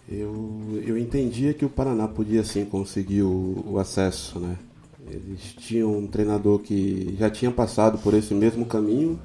Eu, 0.08 0.82
eu 0.86 0.98
entendia 0.98 1.54
que 1.54 1.66
o 1.66 1.70
Paraná 1.70 2.08
podia 2.08 2.44
sim 2.44 2.66
conseguir 2.66 3.24
o, 3.24 3.64
o 3.66 3.80
acesso, 3.80 4.38
né? 4.38 4.58
Eles 5.10 5.56
tinham 5.58 5.98
um 5.98 6.08
treinador 6.08 6.60
que 6.60 7.16
já 7.18 7.30
tinha 7.30 7.52
passado 7.52 7.98
por 7.98 8.14
esse 8.14 8.34
mesmo 8.34 8.66
caminho 8.66 9.20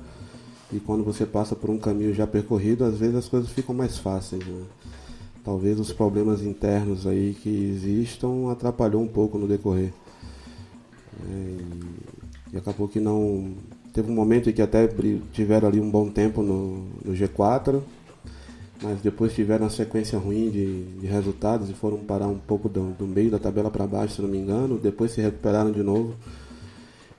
E 0.72 0.80
quando 0.80 1.04
você 1.04 1.24
passa 1.24 1.54
por 1.54 1.70
um 1.70 1.78
caminho 1.78 2.12
já 2.12 2.26
percorrido, 2.26 2.84
às 2.84 2.98
vezes 2.98 3.14
as 3.14 3.28
coisas 3.28 3.50
ficam 3.50 3.74
mais 3.74 3.98
fáceis. 3.98 4.44
Né? 4.44 4.62
Talvez 5.44 5.80
os 5.80 5.92
problemas 5.92 6.42
internos 6.42 7.06
aí 7.06 7.34
que 7.42 7.48
existam 7.48 8.50
atrapalhou 8.50 9.02
um 9.02 9.08
pouco 9.08 9.38
no 9.38 9.48
decorrer. 9.48 9.92
E 12.52 12.56
acabou 12.56 12.88
que 12.88 13.00
não. 13.00 13.54
Teve 13.92 14.10
um 14.10 14.14
momento 14.14 14.48
em 14.48 14.52
que 14.52 14.62
até 14.62 14.88
tiveram 15.32 15.68
ali 15.68 15.80
um 15.80 15.90
bom 15.90 16.08
tempo 16.08 16.42
no, 16.42 16.86
no 17.04 17.12
G4, 17.12 17.80
mas 18.82 19.00
depois 19.00 19.34
tiveram 19.34 19.64
uma 19.64 19.70
sequência 19.70 20.18
ruim 20.18 20.50
de, 20.50 20.84
de 21.00 21.06
resultados 21.06 21.68
e 21.68 21.74
foram 21.74 21.98
parar 21.98 22.28
um 22.28 22.38
pouco 22.38 22.68
do, 22.68 22.92
do 22.92 23.06
meio 23.06 23.30
da 23.30 23.38
tabela 23.38 23.70
para 23.70 23.86
baixo, 23.86 24.14
se 24.14 24.22
não 24.22 24.28
me 24.28 24.38
engano. 24.38 24.78
Depois 24.78 25.12
se 25.12 25.20
recuperaram 25.20 25.72
de 25.72 25.82
novo. 25.82 26.14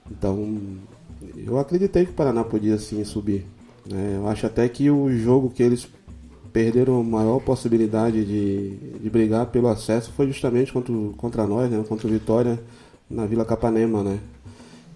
Então, 0.09 0.57
eu 1.35 1.59
acreditei 1.59 2.05
que 2.05 2.11
o 2.11 2.15
Paraná 2.15 2.43
podia 2.43 2.77
sim 2.77 3.03
subir. 3.03 3.45
Né? 3.89 4.15
Eu 4.15 4.27
acho 4.27 4.45
até 4.45 4.67
que 4.69 4.89
o 4.89 5.11
jogo 5.11 5.49
que 5.49 5.61
eles 5.61 5.87
perderam 6.53 6.99
a 6.99 7.03
maior 7.03 7.39
possibilidade 7.39 8.25
de, 8.25 8.77
de 8.99 9.09
brigar 9.09 9.47
pelo 9.47 9.67
acesso 9.67 10.11
foi 10.13 10.27
justamente 10.27 10.73
contra, 10.73 10.93
contra 11.17 11.45
nós, 11.45 11.69
né? 11.69 11.83
contra 11.87 12.07
o 12.07 12.09
Vitória 12.09 12.59
na 13.09 13.25
Vila 13.25 13.45
Capanema, 13.45 14.03
né? 14.03 14.19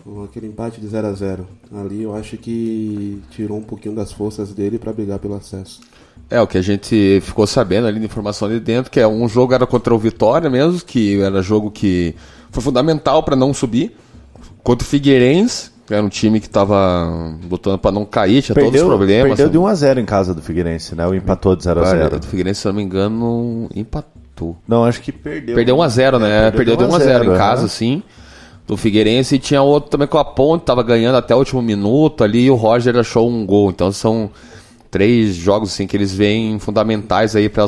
Com 0.04 0.24
aquele 0.24 0.48
empate 0.48 0.82
de 0.82 0.88
0 0.88 1.08
a 1.08 1.14
0 1.14 1.48
Ali 1.74 2.04
eu 2.04 2.14
acho 2.14 2.38
que 2.38 3.22
tirou 3.32 3.58
um 3.58 3.64
pouquinho 3.64 3.96
das 3.96 4.12
forças 4.12 4.54
dele 4.54 4.78
para 4.78 4.92
brigar 4.92 5.18
pelo 5.18 5.36
acesso. 5.36 5.82
É, 6.30 6.42
o 6.42 6.48
que 6.48 6.58
a 6.58 6.62
gente 6.62 7.20
ficou 7.22 7.48
sabendo 7.48 7.88
ali 7.88 8.00
de 8.00 8.06
informação 8.06 8.48
ali 8.48 8.60
dentro, 8.60 8.92
que 8.92 9.00
é 9.00 9.08
um 9.08 9.28
jogo 9.28 9.54
era 9.54 9.66
contra 9.66 9.94
o 9.94 9.98
Vitória 9.98 10.50
mesmo, 10.50 10.82
que 10.84 11.22
era 11.22 11.42
jogo 11.42 11.72
que 11.72 12.16
foi 12.52 12.62
fundamental 12.62 13.24
para 13.24 13.36
não 13.36 13.54
subir. 13.54 13.96
Contra 14.62 14.86
o 14.86 14.90
Figueirense, 14.90 15.72
era 15.90 16.04
um 16.04 16.10
time 16.10 16.40
que 16.40 16.48
estava 16.48 17.38
lutando 17.50 17.78
para 17.78 17.92
não 17.92 18.06
cair, 18.06 18.42
tinha 18.42 18.56
perdeu, 18.56 18.72
todos 18.72 18.82
os 18.82 18.88
problemas. 18.88 19.38
Perdeu 19.38 19.50
de 19.50 19.58
1 19.58 19.68
a 19.68 19.76
0 19.76 20.00
em 20.00 20.06
casa 20.06 20.34
do 20.34 20.42
Figueirense, 20.42 20.96
né? 20.96 21.06
O 21.06 21.14
empatou 21.14 21.56
de 21.56 21.64
0 21.64 21.82
a 21.82 21.86
0. 21.86 22.20
Do 22.20 22.28
Figueirense, 22.28 22.62
se 22.62 22.68
não 22.68 22.74
me 22.74 22.84
engano, 22.84 23.70
empatou. 23.76 24.23
Não, 24.68 24.84
acho 24.86 25.02
que 25.02 25.12
perdeu. 25.12 25.56
Perdeu 25.56 25.78
1 25.78 25.82
a 25.82 25.88
0, 25.88 26.20
né? 26.20 26.30
É, 26.30 26.52
perdeu, 26.52 26.78
perdeu 26.78 26.88
de 26.88 26.94
1 26.94 26.96
a 26.96 27.00
0, 27.00 27.24
0 27.26 27.34
em 27.34 27.38
casa, 27.38 27.68
sim. 27.68 28.04
Do 28.66 28.78
Figueirense 28.78 29.36
e 29.36 29.40
tinha 29.40 29.62
outro 29.62 29.90
também 29.90 30.08
com 30.08 30.18
a 30.18 30.26
Ponte, 30.26 30.64
tava 30.64 30.82
ganhando 30.84 31.16
até 31.16 31.36
o 31.36 31.38
último 31.38 31.62
minuto 31.62 32.24
ali 32.24 32.46
e 32.46 32.52
o 32.52 32.56
Roger 32.56 32.96
achou 32.98 33.30
um 33.30 33.46
gol. 33.46 33.70
Então 33.70 33.92
são 33.92 34.30
três 34.90 35.36
jogos 35.36 35.74
assim 35.74 35.88
que 35.88 35.98
eles 35.98 36.14
veem 36.14 36.60
fundamentais 36.60 37.36
aí 37.36 37.50
para 37.50 37.66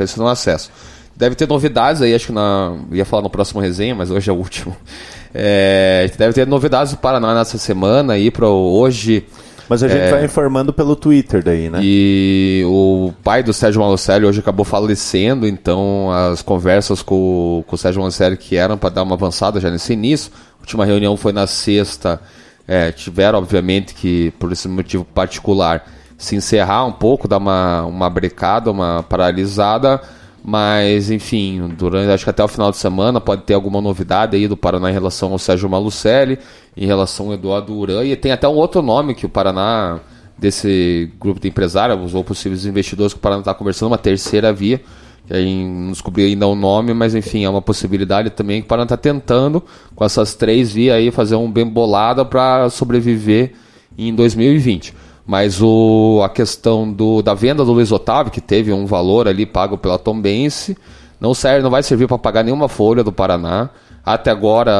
esse 0.00 0.18
não 0.18 0.26
acesso. 0.26 0.70
Deve 1.16 1.34
ter 1.34 1.48
novidades 1.48 2.02
aí, 2.02 2.14
acho 2.14 2.26
que 2.26 2.32
na 2.32 2.76
ia 2.92 3.04
falar 3.04 3.22
no 3.22 3.30
próximo 3.30 3.60
resenha, 3.60 3.94
mas 3.94 4.10
hoje 4.10 4.30
é 4.30 4.32
o 4.32 4.36
último. 4.36 4.76
É, 5.34 6.10
deve 6.16 6.32
ter 6.32 6.46
novidades 6.46 6.94
do 6.94 6.98
Paraná 6.98 7.34
nessa 7.34 7.58
semana 7.58 8.14
aí 8.14 8.30
para 8.30 8.48
hoje. 8.48 9.26
Mas 9.68 9.82
a 9.82 9.88
gente 9.88 10.00
é, 10.00 10.10
vai 10.10 10.24
informando 10.24 10.72
pelo 10.72 10.96
Twitter 10.96 11.42
daí, 11.42 11.68
né? 11.68 11.80
E 11.82 12.62
o 12.66 13.12
pai 13.22 13.42
do 13.42 13.52
Sérgio 13.52 13.80
Malucelli 13.80 14.24
hoje 14.24 14.40
acabou 14.40 14.64
falecendo, 14.64 15.46
então 15.46 16.10
as 16.10 16.40
conversas 16.40 17.02
com, 17.02 17.62
com 17.66 17.74
o 17.74 17.78
Sérgio 17.78 18.00
Malucelli 18.00 18.36
que 18.36 18.56
eram 18.56 18.78
para 18.78 18.90
dar 18.90 19.02
uma 19.02 19.14
avançada 19.14 19.60
já 19.60 19.70
nesse 19.70 19.92
início. 19.92 20.32
A 20.58 20.62
última 20.62 20.84
reunião 20.84 21.16
foi 21.16 21.32
na 21.32 21.46
sexta. 21.46 22.20
É, 22.66 22.90
tiveram, 22.92 23.38
obviamente, 23.38 23.94
que 23.94 24.30
por 24.38 24.52
esse 24.52 24.68
motivo 24.68 25.04
particular, 25.04 25.86
se 26.16 26.36
encerrar 26.36 26.84
um 26.84 26.92
pouco, 26.92 27.28
dar 27.28 27.38
uma, 27.38 27.82
uma 27.84 28.10
brecada, 28.10 28.70
uma 28.70 29.02
paralisada 29.02 30.00
mas, 30.42 31.10
enfim, 31.10 31.68
durante 31.76 32.10
acho 32.10 32.24
que 32.24 32.30
até 32.30 32.42
o 32.42 32.48
final 32.48 32.70
de 32.70 32.76
semana 32.76 33.20
pode 33.20 33.42
ter 33.42 33.54
alguma 33.54 33.80
novidade 33.80 34.36
aí 34.36 34.46
do 34.46 34.56
Paraná 34.56 34.90
em 34.90 34.92
relação 34.92 35.32
ao 35.32 35.38
Sérgio 35.38 35.68
Malucelli, 35.68 36.38
em 36.76 36.86
relação 36.86 37.26
ao 37.26 37.34
Eduardo 37.34 37.74
Uran. 37.74 38.04
E 38.04 38.16
tem 38.16 38.32
até 38.32 38.48
um 38.48 38.54
outro 38.54 38.80
nome 38.80 39.14
que 39.14 39.26
o 39.26 39.28
Paraná, 39.28 40.00
desse 40.38 41.10
grupo 41.20 41.40
de 41.40 41.48
empresários 41.48 42.14
ou 42.14 42.22
possíveis 42.22 42.64
investidores 42.64 43.12
que 43.12 43.18
o 43.18 43.22
Paraná 43.22 43.40
está 43.40 43.52
conversando, 43.52 43.88
uma 43.88 43.98
terceira 43.98 44.52
via. 44.52 44.80
Que 45.26 45.34
aí 45.34 45.66
não 45.66 45.92
descobri 45.92 46.24
ainda 46.24 46.46
o 46.46 46.54
nome, 46.54 46.94
mas 46.94 47.14
enfim, 47.14 47.44
é 47.44 47.50
uma 47.50 47.60
possibilidade 47.60 48.30
também 48.30 48.62
que 48.62 48.66
o 48.66 48.68
Paraná 48.68 48.84
está 48.84 48.96
tentando, 48.96 49.62
com 49.94 50.04
essas 50.04 50.34
três 50.34 50.72
vias 50.72 50.96
aí, 50.96 51.10
fazer 51.10 51.36
um 51.36 51.50
bem 51.50 51.66
bolada 51.66 52.24
para 52.24 52.70
sobreviver 52.70 53.52
em 53.98 54.14
2020. 54.14 54.94
Mas 55.28 55.60
o, 55.60 56.22
a 56.24 56.30
questão 56.30 56.90
do, 56.90 57.20
da 57.20 57.34
venda 57.34 57.62
do 57.62 57.70
Luiz 57.70 57.92
Otávio, 57.92 58.32
que 58.32 58.40
teve 58.40 58.72
um 58.72 58.86
valor 58.86 59.28
ali 59.28 59.44
pago 59.44 59.76
pela 59.76 59.98
Tombense, 59.98 60.74
não 61.20 61.34
serve, 61.34 61.62
não 61.62 61.68
vai 61.68 61.82
servir 61.82 62.08
para 62.08 62.16
pagar 62.16 62.42
nenhuma 62.42 62.66
folha 62.66 63.04
do 63.04 63.12
Paraná. 63.12 63.68
Até 64.02 64.30
agora, 64.30 64.72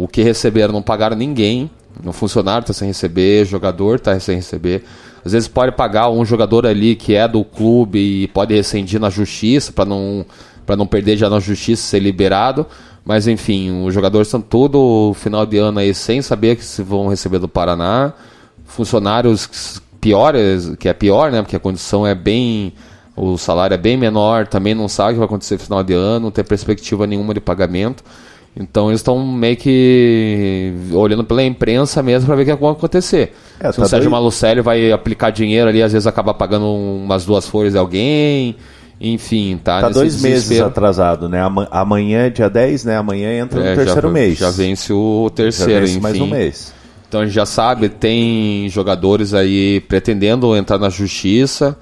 o 0.00 0.08
que 0.08 0.22
receberam 0.22 0.72
não 0.72 0.80
pagaram 0.80 1.14
ninguém. 1.14 1.70
O 2.06 2.10
funcionário 2.10 2.62
está 2.62 2.72
sem 2.72 2.88
receber, 2.88 3.44
jogador 3.44 3.96
está 3.96 4.18
sem 4.18 4.36
receber. 4.36 4.82
Às 5.22 5.32
vezes 5.32 5.46
pode 5.46 5.72
pagar 5.72 6.08
um 6.08 6.24
jogador 6.24 6.66
ali 6.66 6.96
que 6.96 7.14
é 7.14 7.28
do 7.28 7.44
clube 7.44 7.98
e 8.22 8.28
pode 8.28 8.54
rescindir 8.54 8.98
na 8.98 9.10
justiça 9.10 9.72
para 9.72 9.84
não, 9.84 10.24
não 10.66 10.86
perder 10.86 11.18
já 11.18 11.28
na 11.28 11.38
justiça 11.38 11.82
ser 11.82 12.00
liberado. 12.00 12.64
Mas 13.04 13.28
enfim, 13.28 13.84
os 13.84 13.92
jogadores 13.92 14.28
estão 14.28 14.40
todo 14.40 15.12
final 15.16 15.44
de 15.44 15.58
ano 15.58 15.80
aí 15.80 15.92
sem 15.92 16.22
saber 16.22 16.56
que 16.56 16.64
se 16.64 16.82
vão 16.82 17.08
receber 17.08 17.38
do 17.38 17.48
Paraná 17.48 18.14
funcionários 18.72 19.80
piores, 20.00 20.72
que 20.78 20.88
é 20.88 20.92
pior, 20.92 21.30
né? 21.30 21.42
Porque 21.42 21.56
a 21.56 21.60
condição 21.60 22.06
é 22.06 22.14
bem. 22.14 22.72
O 23.14 23.36
salário 23.36 23.74
é 23.74 23.78
bem 23.78 23.96
menor, 23.96 24.46
também 24.46 24.74
não 24.74 24.88
sabe 24.88 25.10
o 25.10 25.12
que 25.12 25.18
vai 25.18 25.26
acontecer 25.26 25.54
no 25.54 25.60
final 25.60 25.82
de 25.82 25.92
ano, 25.92 26.20
não 26.20 26.30
tem 26.30 26.42
perspectiva 26.42 27.06
nenhuma 27.06 27.34
de 27.34 27.40
pagamento. 27.40 28.02
Então 28.56 28.88
eles 28.88 29.00
estão 29.00 29.24
meio 29.26 29.56
que 29.56 30.72
olhando 30.92 31.24
pela 31.24 31.42
imprensa 31.42 32.02
mesmo 32.02 32.26
para 32.26 32.36
ver 32.36 32.42
o 32.42 32.56
que 32.56 32.62
vai 32.62 32.72
acontecer. 32.72 33.34
É, 33.60 33.70
Se 33.70 33.78
tá 33.78 33.82
o 33.82 33.88
Sérgio 33.88 34.10
doido. 34.10 34.10
Malucelli 34.10 34.60
vai 34.60 34.92
aplicar 34.92 35.30
dinheiro 35.30 35.68
ali, 35.68 35.82
às 35.82 35.92
vezes 35.92 36.06
acaba 36.06 36.34
pagando 36.34 36.66
umas 36.66 37.24
duas 37.24 37.46
folhas 37.46 37.72
de 37.72 37.78
alguém. 37.78 38.56
Enfim, 39.00 39.58
tá. 39.62 39.80
Tá 39.80 39.88
dois 39.88 40.14
desespero. 40.14 40.34
meses 40.34 40.60
atrasado, 40.60 41.28
né? 41.28 41.40
Amanhã 41.70 42.26
é 42.26 42.30
dia 42.30 42.48
10, 42.48 42.84
né? 42.84 42.96
Amanhã 42.96 43.36
entra 43.36 43.60
é, 43.60 43.70
no 43.70 43.76
terceiro 43.76 44.08
já, 44.08 44.12
mês. 44.14 44.38
Já 44.38 44.50
vence 44.50 44.92
o 44.92 45.30
terceiro, 45.34 45.72
já 45.72 45.80
vence 45.80 45.92
enfim. 45.92 46.00
mais 46.00 46.20
um 46.20 46.26
mês. 46.26 46.81
Então 47.12 47.20
a 47.20 47.26
gente 47.26 47.34
já 47.34 47.44
sabe, 47.44 47.90
tem 47.90 48.66
jogadores 48.70 49.34
aí 49.34 49.80
pretendendo 49.80 50.56
entrar 50.56 50.78
na 50.78 50.88
justiça 50.88 51.78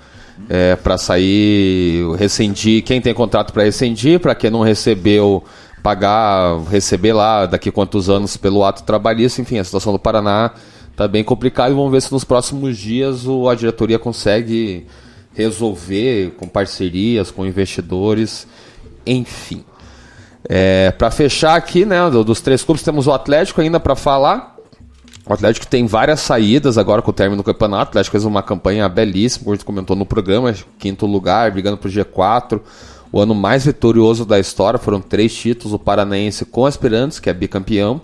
é, 0.49 0.75
para 0.75 0.99
sair, 0.99 2.05
rescindir, 2.17 2.83
quem 2.83 3.01
tem 3.01 3.15
contrato 3.15 3.53
para 3.53 3.63
rescindir, 3.63 4.19
para 4.19 4.35
quem 4.35 4.51
não 4.51 4.63
recebeu, 4.63 5.45
pagar, 5.85 6.59
receber 6.69 7.13
lá 7.13 7.47
daqui 7.47 7.71
quantos 7.71 8.11
anos 8.11 8.37
pelo 8.37 8.65
ato 8.65 8.83
trabalhista. 8.83 9.41
Enfim, 9.41 9.61
a 9.61 9.63
situação 9.63 9.93
do 9.93 10.01
Paraná 10.01 10.51
está 10.91 11.07
bem 11.07 11.23
complicada 11.23 11.71
e 11.71 11.77
vamos 11.77 11.93
ver 11.93 12.03
se 12.03 12.11
nos 12.11 12.25
próximos 12.25 12.77
dias 12.77 13.25
o, 13.25 13.49
a 13.49 13.55
diretoria 13.55 14.01
consegue 14.01 14.85
resolver 15.33 16.33
com 16.39 16.49
parcerias, 16.49 17.31
com 17.31 17.47
investidores, 17.47 18.49
enfim. 19.07 19.65
É, 20.49 20.91
para 20.91 21.09
fechar 21.13 21.55
aqui, 21.55 21.85
né, 21.85 22.11
dos 22.11 22.41
três 22.41 22.65
clubes, 22.65 22.83
temos 22.83 23.07
o 23.07 23.13
Atlético 23.13 23.61
ainda 23.61 23.79
para 23.79 23.95
falar. 23.95 24.57
O 25.27 25.33
Atlético 25.33 25.67
tem 25.67 25.87
várias 25.87 26.21
saídas 26.21 26.79
agora 26.79 27.03
com 27.03 27.11
o 27.11 27.15
término 27.15 27.43
do 27.43 27.45
campeonato. 27.45 27.89
O 27.89 27.91
Atlético 27.91 28.13
fez 28.13 28.25
uma 28.25 28.43
campanha 28.43 28.89
belíssima, 28.89 29.45
como 29.45 29.53
a 29.53 29.57
gente 29.57 29.65
comentou 29.65 29.97
no 29.97 30.07
programa, 30.07 30.55
quinto 30.79 31.07
lugar, 31.07 31.51
brigando 31.51 31.77
para 31.77 31.89
o 31.89 31.93
G4. 31.93 32.61
O 33.13 33.21
ano 33.21 33.35
mais 33.35 33.65
vitorioso 33.65 34.25
da 34.25 34.39
história 34.39 34.79
foram 34.79 35.01
três 35.01 35.35
títulos: 35.35 35.75
o 35.75 35.79
Paranaense 35.79 36.45
com 36.45 36.65
Aspirantes, 36.65 37.21
que 37.21 37.29
é 37.29 37.35
bicampeão. 37.35 38.01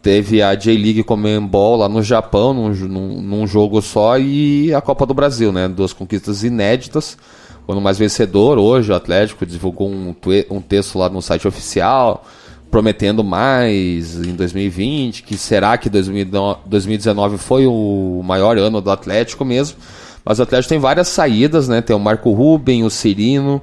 Teve 0.00 0.40
a 0.40 0.54
J-League 0.54 1.02
Comembol 1.02 1.76
lá 1.78 1.88
no 1.88 2.00
Japão, 2.00 2.54
num, 2.54 2.68
num, 2.68 3.20
num, 3.20 3.46
jogo 3.46 3.82
só, 3.82 4.16
e 4.16 4.72
a 4.72 4.80
Copa 4.80 5.04
do 5.04 5.12
Brasil, 5.12 5.50
né? 5.50 5.66
Duas 5.66 5.92
conquistas 5.92 6.44
inéditas. 6.44 7.18
O 7.66 7.72
ano 7.72 7.80
mais 7.80 7.98
vencedor, 7.98 8.56
hoje, 8.56 8.92
o 8.92 8.94
Atlético 8.94 9.44
divulgou 9.44 9.90
um, 9.90 10.14
um 10.48 10.60
texto 10.60 10.96
lá 10.96 11.08
no 11.08 11.20
site 11.20 11.48
oficial 11.48 12.24
prometendo 12.70 13.22
mais 13.22 14.16
em 14.16 14.34
2020, 14.34 15.22
que 15.22 15.38
será 15.38 15.76
que 15.78 15.88
2019 15.88 17.38
foi 17.38 17.66
o 17.66 18.22
maior 18.24 18.58
ano 18.58 18.80
do 18.80 18.90
Atlético 18.90 19.44
mesmo. 19.44 19.78
Mas 20.24 20.38
o 20.38 20.42
Atlético 20.42 20.70
tem 20.70 20.78
várias 20.78 21.08
saídas, 21.08 21.68
né? 21.68 21.80
Tem 21.80 21.94
o 21.94 22.00
Marco 22.00 22.32
Ruben, 22.32 22.84
o 22.84 22.90
Cirino, 22.90 23.62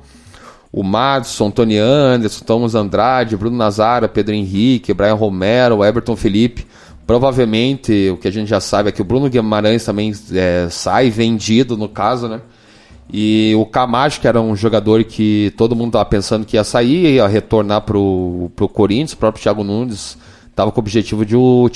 o 0.71 0.81
Madison, 0.81 1.51
Tony 1.51 1.77
Anderson, 1.77 2.45
Thomas 2.45 2.73
Andrade, 2.73 3.35
Bruno 3.35 3.57
Nazara, 3.57 4.07
Pedro 4.07 4.33
Henrique, 4.33 4.93
Brian 4.93 5.15
Romero, 5.15 5.83
Everton 5.83 6.15
Felipe. 6.15 6.65
Provavelmente, 7.05 8.09
o 8.11 8.17
que 8.17 8.29
a 8.29 8.31
gente 8.31 8.47
já 8.47 8.61
sabe 8.61 8.89
é 8.89 8.91
que 8.91 9.01
o 9.01 9.05
Bruno 9.05 9.29
Guimarães 9.29 9.83
também 9.83 10.13
é, 10.31 10.67
sai 10.71 11.09
vendido, 11.09 11.77
no 11.77 11.89
caso, 11.89 12.29
né? 12.29 12.41
E 13.11 13.53
o 13.57 13.65
Camacho, 13.65 14.19
que 14.19 14.27
era 14.27 14.41
um 14.41 14.55
jogador 14.55 15.03
que 15.03 15.53
todo 15.57 15.75
mundo 15.75 15.89
estava 15.89 16.05
pensando 16.05 16.45
que 16.45 16.57
ia 16.57 16.63
sair, 16.63 17.15
ia 17.15 17.27
retornar 17.27 17.81
para 17.81 17.97
o 17.97 18.49
Corinthians, 18.73 19.13
o 19.13 19.17
próprio 19.17 19.43
Thiago 19.43 19.63
Nunes 19.63 20.17
estava 20.49 20.71
com 20.71 20.79
o 20.79 20.83
objetivo 20.83 21.25
de. 21.25 21.35
O 21.35 21.69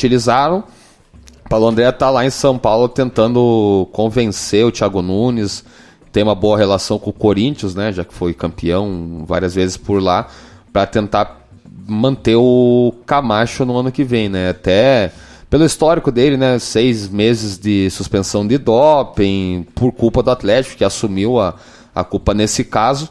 Paulo 1.50 1.68
André 1.68 1.88
está 1.90 2.10
lá 2.10 2.26
em 2.26 2.30
São 2.30 2.58
Paulo 2.58 2.90
tentando 2.90 3.88
convencer 3.92 4.66
o 4.66 4.72
Thiago 4.72 5.02
Nunes, 5.02 5.64
tem 6.12 6.24
uma 6.24 6.36
boa 6.36 6.58
relação 6.58 7.00
com 7.00 7.10
o 7.10 7.14
Corinthians, 7.14 7.74
né, 7.76 7.92
já 7.92 8.04
que 8.04 8.14
foi 8.14 8.34
campeão 8.34 9.24
várias 9.26 9.56
vezes 9.56 9.78
por 9.78 10.02
lá, 10.02 10.28
para 10.74 10.86
tentar 10.86 11.48
manter 11.88 12.36
o 12.36 12.94
Camacho 13.06 13.64
no 13.64 13.78
ano 13.78 13.92
que 13.92 14.04
vem, 14.04 14.28
né? 14.28 14.50
Até 14.50 15.12
pelo 15.50 15.66
histórico 15.66 16.12
dele, 16.12 16.38
né? 16.38 16.60
Seis 16.60 17.08
meses 17.10 17.58
de 17.58 17.90
suspensão 17.90 18.46
de 18.46 18.58
doping 18.58 19.66
por 19.74 19.92
culpa 19.92 20.22
do 20.22 20.32
Atlético, 20.32 20.78
que 20.78 20.84
assumiu 20.84 21.40
a, 21.40 21.56
a 21.96 22.04
culpa 22.04 22.34
nesse 22.34 22.64
caso. 22.64 23.10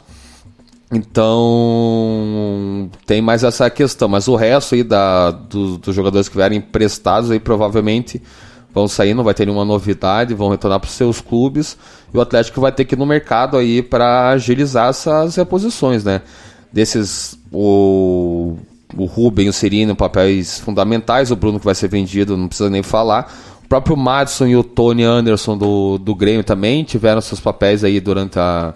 Então 0.91 2.89
tem 3.05 3.21
mais 3.21 3.43
essa 3.43 3.69
questão, 3.69 4.07
mas 4.07 4.27
o 4.27 4.35
resto 4.35 4.75
aí 4.75 4.83
da, 4.83 5.31
do, 5.31 5.77
dos 5.77 5.93
jogadores 5.93 6.29
que 6.29 6.37
vierem 6.37 6.59
emprestados 6.59 7.29
aí 7.29 7.39
provavelmente 7.39 8.21
vão 8.73 8.87
sair, 8.87 9.13
não 9.13 9.23
vai 9.23 9.33
ter 9.33 9.45
nenhuma 9.45 9.65
novidade, 9.65 10.33
vão 10.33 10.49
retornar 10.49 10.79
para 10.79 10.87
os 10.87 10.93
seus 10.93 11.19
clubes 11.19 11.77
e 12.13 12.17
o 12.17 12.21
Atlético 12.21 12.61
vai 12.61 12.71
ter 12.71 12.85
que 12.85 12.95
ir 12.95 12.97
no 12.97 13.05
mercado 13.05 13.57
aí 13.57 13.81
para 13.81 14.29
agilizar 14.29 14.89
essas 14.89 15.35
reposições, 15.35 16.05
né? 16.05 16.21
Desses 16.71 17.37
o, 17.51 18.57
o 18.95 19.05
Ruben 19.05 19.47
e 19.47 19.49
o 19.49 19.53
Serino 19.53 19.95
papéis 19.95 20.59
fundamentais, 20.59 21.31
o 21.31 21.35
Bruno 21.35 21.59
que 21.59 21.65
vai 21.65 21.75
ser 21.75 21.87
vendido, 21.87 22.37
não 22.37 22.47
precisa 22.47 22.69
nem 22.69 22.83
falar. 22.83 23.31
O 23.65 23.67
próprio 23.67 23.97
Madison 23.97 24.47
e 24.47 24.55
o 24.55 24.63
Tony 24.63 25.03
Anderson 25.03 25.57
do, 25.57 25.97
do 25.97 26.15
Grêmio 26.15 26.43
também 26.43 26.83
tiveram 26.83 27.19
seus 27.19 27.39
papéis 27.39 27.83
aí 27.83 27.99
durante 27.99 28.39
a 28.39 28.73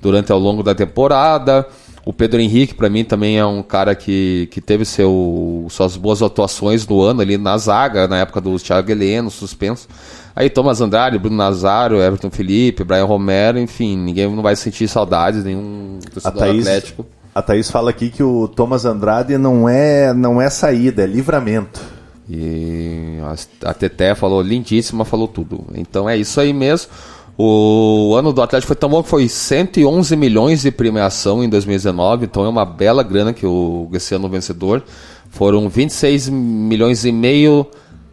durante 0.00 0.32
ao 0.32 0.38
longo 0.38 0.64
da 0.64 0.74
temporada. 0.74 1.66
O 2.04 2.12
Pedro 2.12 2.40
Henrique, 2.40 2.74
para 2.74 2.90
mim, 2.90 3.04
também 3.04 3.38
é 3.38 3.46
um 3.46 3.62
cara 3.62 3.94
que, 3.94 4.48
que 4.50 4.60
teve 4.60 4.84
seu, 4.84 5.68
suas 5.70 5.96
boas 5.96 6.20
atuações 6.20 6.84
no 6.86 7.00
ano 7.00 7.20
ali 7.20 7.38
na 7.38 7.56
zaga, 7.56 8.08
na 8.08 8.18
época 8.18 8.40
do 8.40 8.58
Thiago 8.58 8.90
Heleno, 8.90 9.30
suspenso. 9.30 9.86
Aí 10.34 10.50
Thomas 10.50 10.80
Andrade, 10.80 11.16
Bruno 11.16 11.36
Nazário, 11.36 12.02
Everton 12.02 12.30
Felipe, 12.30 12.82
Brian 12.82 13.04
Romero, 13.04 13.60
enfim, 13.60 13.96
ninguém 13.96 14.28
não 14.28 14.42
vai 14.42 14.56
sentir 14.56 14.88
saudades, 14.88 15.44
nenhum 15.44 16.00
torcedor 16.12 16.38
Thaís, 16.38 16.66
Atlético. 16.66 17.06
A 17.34 17.40
Thaís 17.40 17.70
fala 17.70 17.90
aqui 17.90 18.10
que 18.10 18.22
o 18.22 18.46
Thomas 18.46 18.84
Andrade 18.84 19.38
não 19.38 19.66
é, 19.66 20.12
não 20.12 20.40
é 20.40 20.50
saída, 20.50 21.02
é 21.02 21.06
livramento. 21.06 21.80
E 22.28 23.18
a 23.64 23.72
Teté 23.72 24.14
falou 24.14 24.42
lindíssima, 24.42 25.04
falou 25.04 25.26
tudo. 25.26 25.64
Então 25.74 26.08
é 26.08 26.16
isso 26.16 26.40
aí 26.40 26.52
mesmo. 26.52 26.90
O 27.36 28.14
ano 28.14 28.32
do 28.32 28.42
Atlético 28.42 28.68
foi 28.68 28.76
tão 28.76 28.90
bom 28.90 29.02
que 29.02 29.08
foi 29.08 29.28
111 29.28 30.14
milhões 30.14 30.62
de 30.62 30.70
premiação 30.70 31.42
em 31.42 31.48
2019, 31.48 32.26
então 32.26 32.44
é 32.44 32.48
uma 32.48 32.66
bela 32.66 33.02
grana 33.02 33.32
que 33.32 33.46
o 33.46 33.88
esse 33.94 34.14
ano 34.14 34.28
vencedor. 34.28 34.82
Foram 35.30 35.68
26 35.68 36.28
milhões 36.28 37.06
e 37.06 37.12
meio 37.12 37.66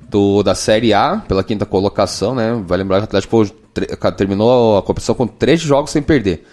do, 0.10 0.42
da 0.42 0.56
Série 0.56 0.94
A, 0.94 1.18
pela 1.28 1.44
quinta 1.44 1.66
colocação, 1.66 2.34
né? 2.34 2.58
Vai 2.66 2.78
lembrar 2.78 2.98
que 3.00 3.04
o 3.04 3.06
Atlético 3.06 3.46
terminou 4.18 4.78
a 4.78 4.82
competição 4.82 5.14
com 5.14 5.28
três 5.28 5.60
jogos 5.60 5.92
sem 5.92 6.02
perder. 6.02 6.46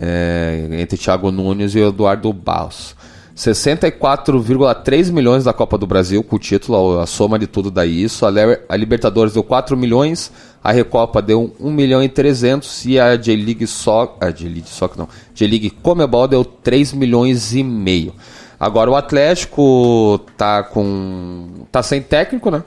É, 0.00 0.68
entre 0.78 0.96
Thiago 0.96 1.32
Nunes 1.32 1.74
e 1.74 1.80
Eduardo 1.80 2.32
Barros. 2.32 2.94
64,3 3.38 5.12
milhões 5.12 5.44
da 5.44 5.52
Copa 5.52 5.78
do 5.78 5.86
Brasil 5.86 6.24
com 6.24 6.34
o 6.34 6.38
título, 6.40 6.98
a 6.98 7.06
soma 7.06 7.38
de 7.38 7.46
tudo 7.46 7.70
dá 7.70 7.86
isso. 7.86 8.26
A, 8.26 8.76
Libertadores 8.76 9.32
deu 9.32 9.44
4 9.44 9.76
milhões, 9.76 10.32
a 10.62 10.72
Recopa 10.72 11.22
deu 11.22 11.54
1 11.60 11.70
milhão 11.70 12.02
e 12.02 12.08
300 12.08 12.84
e 12.86 12.98
a 12.98 13.14
J-League 13.14 13.66
só, 13.68 14.16
a 14.20 14.30
J-League 14.30 14.68
só 14.68 14.90
não, 14.96 15.08
J-League 15.34 15.70
Comebol 15.70 16.26
deu 16.26 16.44
3 16.44 16.92
milhões 16.94 17.54
e 17.54 17.62
meio. 17.62 18.12
Agora 18.58 18.90
o 18.90 18.96
Atlético 18.96 20.20
tá 20.36 20.64
com 20.64 21.64
tá 21.70 21.80
sem 21.80 22.02
técnico, 22.02 22.50
né? 22.50 22.64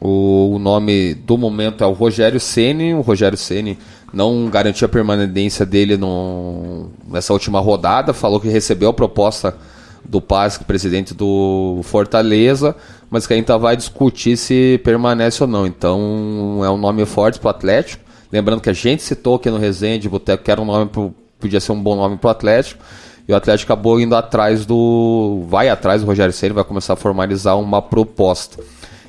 O, 0.00 0.56
o 0.56 0.58
nome 0.58 1.14
do 1.14 1.36
momento 1.38 1.84
é 1.84 1.86
o 1.86 1.92
Rogério 1.92 2.40
Ceni. 2.40 2.94
O 2.94 3.02
Rogério 3.02 3.36
Ceni 3.38 3.78
não 4.12 4.48
garantiu 4.48 4.86
a 4.86 4.88
permanência 4.88 5.64
dele 5.64 5.96
no, 5.96 6.90
nessa 7.08 7.32
última 7.32 7.60
rodada, 7.60 8.12
falou 8.12 8.40
que 8.40 8.48
recebeu 8.48 8.90
a 8.90 8.94
proposta 8.94 9.56
do 10.04 10.20
Pasque, 10.20 10.64
presidente 10.64 11.14
do 11.14 11.80
Fortaleza, 11.84 12.74
mas 13.08 13.26
que 13.26 13.34
ainda 13.34 13.56
vai 13.58 13.76
discutir 13.76 14.36
se 14.36 14.80
permanece 14.82 15.42
ou 15.42 15.48
não. 15.48 15.66
Então 15.66 16.60
é 16.64 16.70
um 16.70 16.76
nome 16.76 17.04
forte 17.06 17.38
para 17.38 17.48
o 17.48 17.50
Atlético. 17.50 18.04
Lembrando 18.32 18.60
que 18.60 18.70
a 18.70 18.74
gente 18.74 19.02
citou 19.02 19.36
aqui 19.36 19.50
no 19.50 19.58
Resenha 19.58 19.98
de 19.98 20.08
Boteco 20.08 20.42
que 20.42 20.50
era 20.50 20.60
um 20.60 20.64
nome 20.64 20.86
pro, 20.90 21.14
podia 21.38 21.60
ser 21.60 21.72
um 21.72 21.80
bom 21.80 21.96
nome 21.96 22.16
para 22.16 22.28
o 22.28 22.30
Atlético. 22.30 22.82
E 23.28 23.32
o 23.32 23.36
Atlético 23.36 23.72
acabou 23.72 24.00
indo 24.00 24.16
atrás 24.16 24.66
do. 24.66 25.44
Vai 25.48 25.68
atrás 25.68 26.02
do 26.02 26.06
Rogério 26.06 26.32
Ceni, 26.32 26.52
vai 26.52 26.64
começar 26.64 26.94
a 26.94 26.96
formalizar 26.96 27.56
uma 27.58 27.80
proposta. 27.80 28.60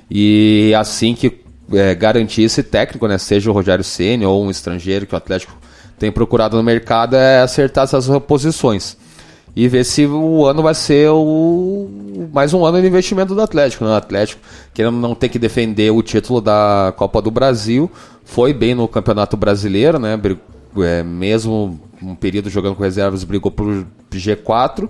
E 0.10 0.74
assim 0.78 1.16
que 1.16 1.41
é, 1.74 1.96
garantir 1.96 2.44
esse 2.44 2.64
técnico, 2.64 3.08
né, 3.08 3.18
seja 3.18 3.50
o 3.50 3.54
Rogério 3.54 3.84
Ceni 3.84 4.26
ou 4.26 4.44
um 4.46 4.50
estrangeiro 4.50 5.06
que 5.06 5.14
o 5.14 5.18
Atlético 5.18 5.58
tem 5.98 6.12
procurado 6.12 6.58
no 6.58 6.64
mercado, 6.64 7.16
é 7.16 7.42
acertar 7.42 7.84
essas 7.84 8.08
reposições 8.08 8.98
e 9.56 9.68
ver 9.68 9.84
se 9.84 10.06
o 10.06 10.46
ano 10.46 10.64
vai 10.64 10.74
ser 10.74 11.10
o 11.10 11.90
mais 12.32 12.54
um 12.54 12.66
ano 12.66 12.82
de 12.82 12.88
investimento 12.88 13.36
do 13.36 13.42
Atlético. 13.42 13.84
Né? 13.84 13.92
O 13.92 13.96
Atlético, 13.96 14.42
querendo 14.74 14.98
não 14.98 15.14
ter 15.14 15.30
que 15.30 15.38
defender 15.38 15.92
o 15.92 16.02
título 16.02 16.40
da 16.40 16.94
Copa 16.96 17.22
do 17.22 17.30
Brasil, 17.30 17.92
foi 18.24 18.54
bem 18.54 18.74
no 18.74 18.88
Campeonato 18.88 19.36
Brasileiro, 19.36 20.00
né? 20.00 20.20
É, 20.78 21.04
mesmo 21.04 21.80
um 22.02 22.16
período 22.16 22.50
jogando 22.50 22.76
com 22.76 22.84
reservas, 22.84 23.26
brigou 23.26 23.52
por 23.52 23.86
G4 24.10 24.88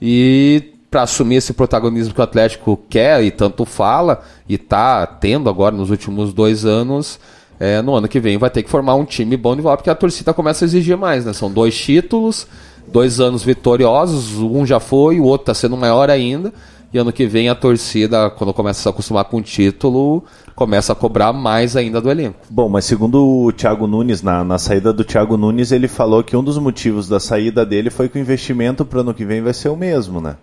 e 0.00 0.74
para 0.92 1.04
assumir 1.04 1.36
esse 1.36 1.54
protagonismo 1.54 2.12
que 2.12 2.20
o 2.20 2.22
Atlético 2.22 2.78
quer 2.90 3.24
e 3.24 3.30
tanto 3.30 3.64
fala 3.64 4.20
e 4.46 4.56
está 4.56 5.06
tendo 5.06 5.48
agora 5.48 5.74
nos 5.74 5.88
últimos 5.88 6.34
dois 6.34 6.66
anos, 6.66 7.18
é, 7.58 7.80
no 7.80 7.94
ano 7.94 8.06
que 8.06 8.20
vem 8.20 8.36
vai 8.36 8.50
ter 8.50 8.62
que 8.62 8.68
formar 8.68 8.94
um 8.96 9.06
time 9.06 9.34
bom 9.34 9.56
de 9.56 9.62
volta, 9.62 9.78
porque 9.78 9.88
a 9.88 9.94
torcida 9.94 10.34
começa 10.34 10.64
a 10.64 10.66
exigir 10.66 10.98
mais, 10.98 11.24
né? 11.24 11.32
São 11.32 11.50
dois 11.50 11.74
títulos, 11.74 12.46
dois 12.86 13.20
anos 13.20 13.42
vitoriosos, 13.42 14.36
um 14.36 14.66
já 14.66 14.78
foi, 14.78 15.18
o 15.18 15.24
outro 15.24 15.44
está 15.50 15.54
sendo 15.54 15.78
maior 15.78 16.10
ainda. 16.10 16.52
E 16.92 16.98
ano 16.98 17.10
que 17.10 17.26
vem 17.26 17.48
a 17.48 17.54
torcida, 17.54 18.28
quando 18.28 18.52
começa 18.52 18.80
a 18.80 18.82
se 18.82 18.88
acostumar 18.90 19.24
com 19.24 19.38
o 19.38 19.42
título, 19.42 20.22
começa 20.54 20.92
a 20.92 20.94
cobrar 20.94 21.32
mais 21.32 21.74
ainda 21.74 22.02
do 22.02 22.10
elenco. 22.10 22.40
Bom, 22.50 22.68
mas 22.68 22.84
segundo 22.84 23.46
o 23.46 23.50
Thiago 23.50 23.86
Nunes, 23.86 24.20
na, 24.20 24.44
na 24.44 24.58
saída 24.58 24.92
do 24.92 25.02
Thiago 25.02 25.38
Nunes, 25.38 25.72
ele 25.72 25.88
falou 25.88 26.22
que 26.22 26.36
um 26.36 26.44
dos 26.44 26.58
motivos 26.58 27.08
da 27.08 27.18
saída 27.18 27.64
dele 27.64 27.88
foi 27.88 28.10
que 28.10 28.18
o 28.18 28.20
investimento 28.20 28.84
para 28.84 29.00
ano 29.00 29.14
que 29.14 29.24
vem 29.24 29.40
vai 29.40 29.54
ser 29.54 29.70
o 29.70 29.76
mesmo, 29.76 30.20
né? 30.20 30.36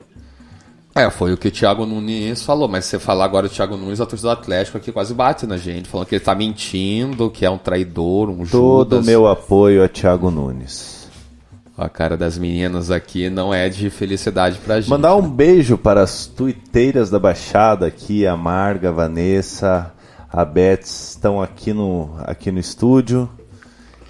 É, 0.95 1.09
foi 1.09 1.31
o 1.31 1.37
que 1.37 1.47
o 1.47 1.51
Thiago 1.51 1.85
Nunes 1.85 2.43
falou, 2.43 2.67
mas 2.67 2.85
se 2.85 2.91
você 2.91 2.99
falar 2.99 3.25
agora 3.25 3.47
do 3.47 3.53
Thiago 3.53 3.77
Nunes, 3.77 4.01
a 4.01 4.05
torcida 4.05 4.29
do 4.29 4.39
Atlético 4.39 4.77
aqui 4.77 4.91
quase 4.91 5.13
bate 5.13 5.45
na 5.45 5.55
gente, 5.55 5.87
falando 5.87 6.07
que 6.07 6.15
ele 6.15 6.21
está 6.21 6.33
mentindo, 6.33 7.29
que 7.29 7.45
é 7.45 7.49
um 7.49 7.57
traidor, 7.57 8.29
um 8.29 8.45
Todo 8.45 8.99
o 8.99 9.03
meu 9.03 9.27
apoio 9.27 9.83
a 9.83 9.87
Thiago 9.87 10.31
Nunes. 10.31 11.07
A 11.77 11.87
cara 11.87 12.17
das 12.17 12.37
meninas 12.37 12.91
aqui 12.91 13.29
não 13.29 13.53
é 13.53 13.69
de 13.69 13.89
felicidade 13.89 14.57
pra 14.57 14.81
gente. 14.81 14.89
Mandar 14.89 15.15
um 15.15 15.21
né? 15.21 15.29
beijo 15.29 15.77
para 15.77 16.01
as 16.01 16.25
tuiteiras 16.25 17.09
da 17.09 17.19
Baixada 17.19 17.85
aqui, 17.85 18.27
a 18.27 18.35
Marga, 18.35 18.89
a 18.89 18.91
Vanessa, 18.91 19.93
a 20.29 20.43
Beth 20.43 20.81
estão 20.83 21.41
aqui 21.41 21.71
no, 21.71 22.09
aqui 22.25 22.51
no 22.51 22.59
estúdio. 22.59 23.29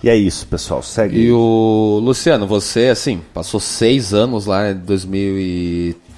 E 0.01 0.10
é 0.10 0.15
isso, 0.15 0.47
pessoal. 0.47 0.81
Segue. 0.81 1.19
E 1.19 1.31
o 1.31 1.99
Luciano, 2.01 2.47
você, 2.47 2.88
assim, 2.88 3.22
passou 3.34 3.60
seis 3.60 4.14
anos 4.14 4.47
lá 4.47 4.72
em 4.72 4.76
2013 4.76 6.09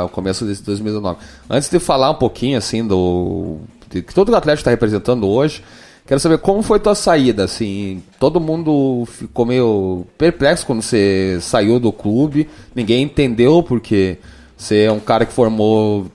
ao 0.00 0.08
começo 0.08 0.44
de 0.46 0.60
2019. 0.62 1.18
Antes 1.48 1.68
de 1.68 1.78
falar 1.78 2.10
um 2.10 2.14
pouquinho, 2.14 2.58
assim, 2.58 2.86
do. 2.86 3.58
De, 3.90 4.02
que 4.02 4.14
todo 4.14 4.30
o 4.30 4.36
Atlético 4.36 4.60
está 4.60 4.70
representando 4.70 5.28
hoje, 5.28 5.62
Quero 6.04 6.18
saber 6.18 6.38
como 6.38 6.62
foi 6.62 6.80
tua 6.80 6.94
saída, 6.94 7.44
assim. 7.44 8.02
Todo 8.18 8.40
mundo 8.40 9.04
ficou 9.06 9.46
meio 9.46 10.04
perplexo 10.18 10.66
quando 10.66 10.82
você 10.82 11.38
saiu 11.40 11.78
do 11.78 11.92
clube. 11.92 12.48
Ninguém 12.74 13.04
entendeu 13.04 13.62
porque 13.62 14.18
você 14.56 14.82
é 14.82 14.92
um 14.92 14.98
cara 14.98 15.24
que 15.24 15.32
formou 15.32 16.06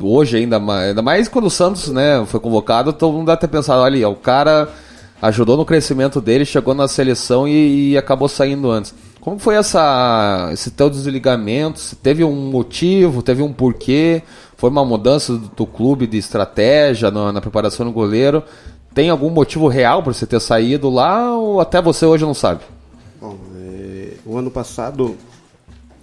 hoje 0.00 0.36
ainda 0.36 0.58
mais, 0.58 0.88
ainda 0.88 1.00
mais 1.00 1.28
quando 1.28 1.46
o 1.46 1.50
Santos, 1.50 1.88
né, 1.88 2.24
foi 2.26 2.40
convocado, 2.40 2.92
todo 2.92 3.14
mundo 3.14 3.34
ter 3.36 3.48
pensado, 3.48 3.80
olha, 3.80 4.08
o 4.08 4.14
cara 4.14 4.68
ajudou 5.22 5.56
no 5.56 5.64
crescimento 5.64 6.20
dele, 6.20 6.44
chegou 6.44 6.74
na 6.74 6.86
seleção 6.86 7.48
e, 7.48 7.92
e 7.92 7.96
acabou 7.96 8.28
saindo 8.28 8.70
antes. 8.70 8.94
Como 9.26 9.40
foi 9.40 9.56
essa, 9.56 10.50
esse 10.52 10.70
teu 10.70 10.88
desligamento? 10.88 11.96
Teve 12.00 12.22
um 12.22 12.48
motivo? 12.48 13.24
Teve 13.24 13.42
um 13.42 13.52
porquê? 13.52 14.22
Foi 14.56 14.70
uma 14.70 14.84
mudança 14.84 15.32
do, 15.32 15.48
do 15.48 15.66
clube 15.66 16.06
de 16.06 16.16
estratégia 16.16 17.10
na, 17.10 17.32
na 17.32 17.40
preparação 17.40 17.84
do 17.84 17.90
goleiro? 17.90 18.44
Tem 18.94 19.10
algum 19.10 19.28
motivo 19.28 19.66
real 19.66 20.00
para 20.00 20.12
você 20.12 20.28
ter 20.28 20.40
saído 20.40 20.88
lá 20.88 21.36
ou 21.36 21.60
até 21.60 21.82
você 21.82 22.06
hoje 22.06 22.24
não 22.24 22.34
sabe? 22.34 22.60
Bom, 23.20 23.36
é, 23.56 24.12
o 24.24 24.38
ano 24.38 24.48
passado, 24.48 25.16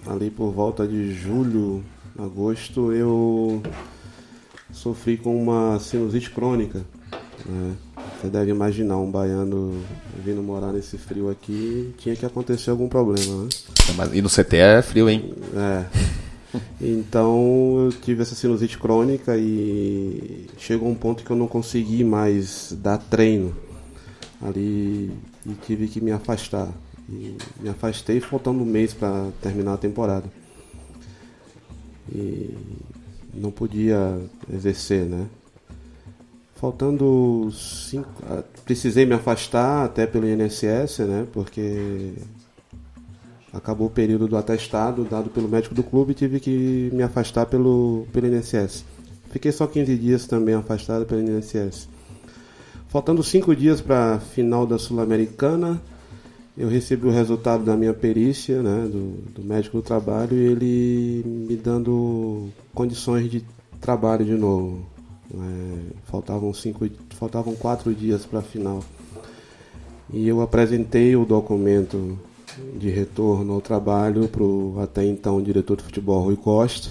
ali 0.06 0.28
por 0.28 0.50
volta 0.52 0.86
de 0.86 1.14
julho, 1.14 1.82
agosto, 2.18 2.92
eu 2.92 3.62
sofri 4.70 5.16
com 5.16 5.34
uma 5.42 5.78
sinusite 5.80 6.28
crônica. 6.28 6.84
Né? 7.44 7.74
Você 8.20 8.28
deve 8.28 8.50
imaginar 8.50 8.96
um 8.96 9.10
baiano 9.10 9.82
vindo 10.24 10.42
morar 10.42 10.72
nesse 10.72 10.96
frio 10.96 11.30
aqui, 11.30 11.94
tinha 11.98 12.16
que 12.16 12.24
acontecer 12.24 12.70
algum 12.70 12.88
problema, 12.88 13.44
né? 13.44 13.48
E 14.12 14.22
no 14.22 14.28
CT 14.28 14.56
é 14.56 14.82
frio, 14.82 15.08
hein? 15.08 15.34
É. 15.54 15.84
Então 16.80 17.84
eu 17.84 17.92
tive 17.92 18.22
essa 18.22 18.34
sinusite 18.34 18.78
crônica 18.78 19.36
e 19.36 20.46
chegou 20.56 20.88
um 20.88 20.94
ponto 20.94 21.24
que 21.24 21.30
eu 21.30 21.36
não 21.36 21.48
consegui 21.48 22.04
mais 22.04 22.76
dar 22.80 22.98
treino 22.98 23.54
ali 24.40 25.10
e 25.46 25.52
tive 25.66 25.88
que 25.88 26.00
me 26.00 26.12
afastar. 26.12 26.72
E 27.08 27.36
me 27.60 27.68
afastei 27.68 28.20
faltando 28.20 28.62
um 28.62 28.66
mês 28.66 28.94
para 28.94 29.30
terminar 29.42 29.74
a 29.74 29.78
temporada. 29.78 30.24
E 32.14 32.54
não 33.34 33.50
podia 33.50 34.18
exercer, 34.52 35.04
né? 35.04 35.26
Faltando 36.64 37.50
cinco, 37.52 38.08
ah, 38.26 38.42
precisei 38.64 39.04
me 39.04 39.12
afastar 39.12 39.84
até 39.84 40.06
pelo 40.06 40.26
INSS, 40.26 41.00
né? 41.00 41.26
Porque 41.30 42.14
acabou 43.52 43.88
o 43.88 43.90
período 43.90 44.26
do 44.26 44.34
atestado 44.34 45.04
dado 45.04 45.28
pelo 45.28 45.46
médico 45.46 45.74
do 45.74 45.82
clube 45.82 46.12
e 46.12 46.14
tive 46.14 46.40
que 46.40 46.88
me 46.90 47.02
afastar 47.02 47.44
pelo, 47.44 48.06
pelo 48.14 48.28
INSS. 48.28 48.82
Fiquei 49.30 49.52
só 49.52 49.66
15 49.66 49.94
dias 49.98 50.26
também 50.26 50.54
afastado 50.54 51.04
pelo 51.04 51.20
INSS. 51.20 51.86
Faltando 52.88 53.22
cinco 53.22 53.54
dias 53.54 53.82
para 53.82 54.14
a 54.14 54.20
final 54.20 54.66
da 54.66 54.78
Sul-Americana, 54.78 55.82
eu 56.56 56.68
recebi 56.68 57.06
o 57.06 57.10
resultado 57.10 57.62
da 57.62 57.76
minha 57.76 57.92
perícia, 57.92 58.62
né, 58.62 58.88
do, 58.90 59.18
do 59.34 59.44
médico 59.44 59.76
do 59.76 59.82
trabalho, 59.82 60.34
e 60.34 60.46
ele 60.46 61.22
me 61.26 61.56
dando 61.56 62.48
condições 62.72 63.30
de 63.30 63.44
trabalho 63.82 64.24
de 64.24 64.34
novo. 64.34 64.93
É, 65.42 65.78
faltavam, 66.04 66.52
cinco, 66.52 66.88
faltavam 67.10 67.54
quatro 67.54 67.94
dias 67.94 68.24
para 68.24 68.40
a 68.40 68.42
final. 68.42 68.82
E 70.12 70.28
eu 70.28 70.40
apresentei 70.40 71.16
o 71.16 71.24
documento 71.24 72.18
de 72.76 72.88
retorno 72.88 73.54
ao 73.54 73.60
trabalho 73.60 74.28
para 74.28 74.42
o 74.42 74.78
até 74.80 75.04
então 75.04 75.42
diretor 75.42 75.76
de 75.76 75.82
futebol 75.82 76.22
Rui 76.22 76.36
Costa. 76.36 76.90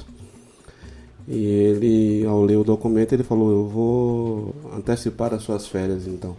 E 1.27 1.45
ele, 1.45 2.25
ao 2.25 2.43
ler 2.43 2.57
o 2.57 2.63
documento, 2.63 3.13
ele 3.13 3.23
falou: 3.23 3.51
Eu 3.51 3.67
vou 3.67 4.55
antecipar 4.75 5.33
as 5.33 5.43
suas 5.43 5.67
férias 5.67 6.05
então. 6.05 6.35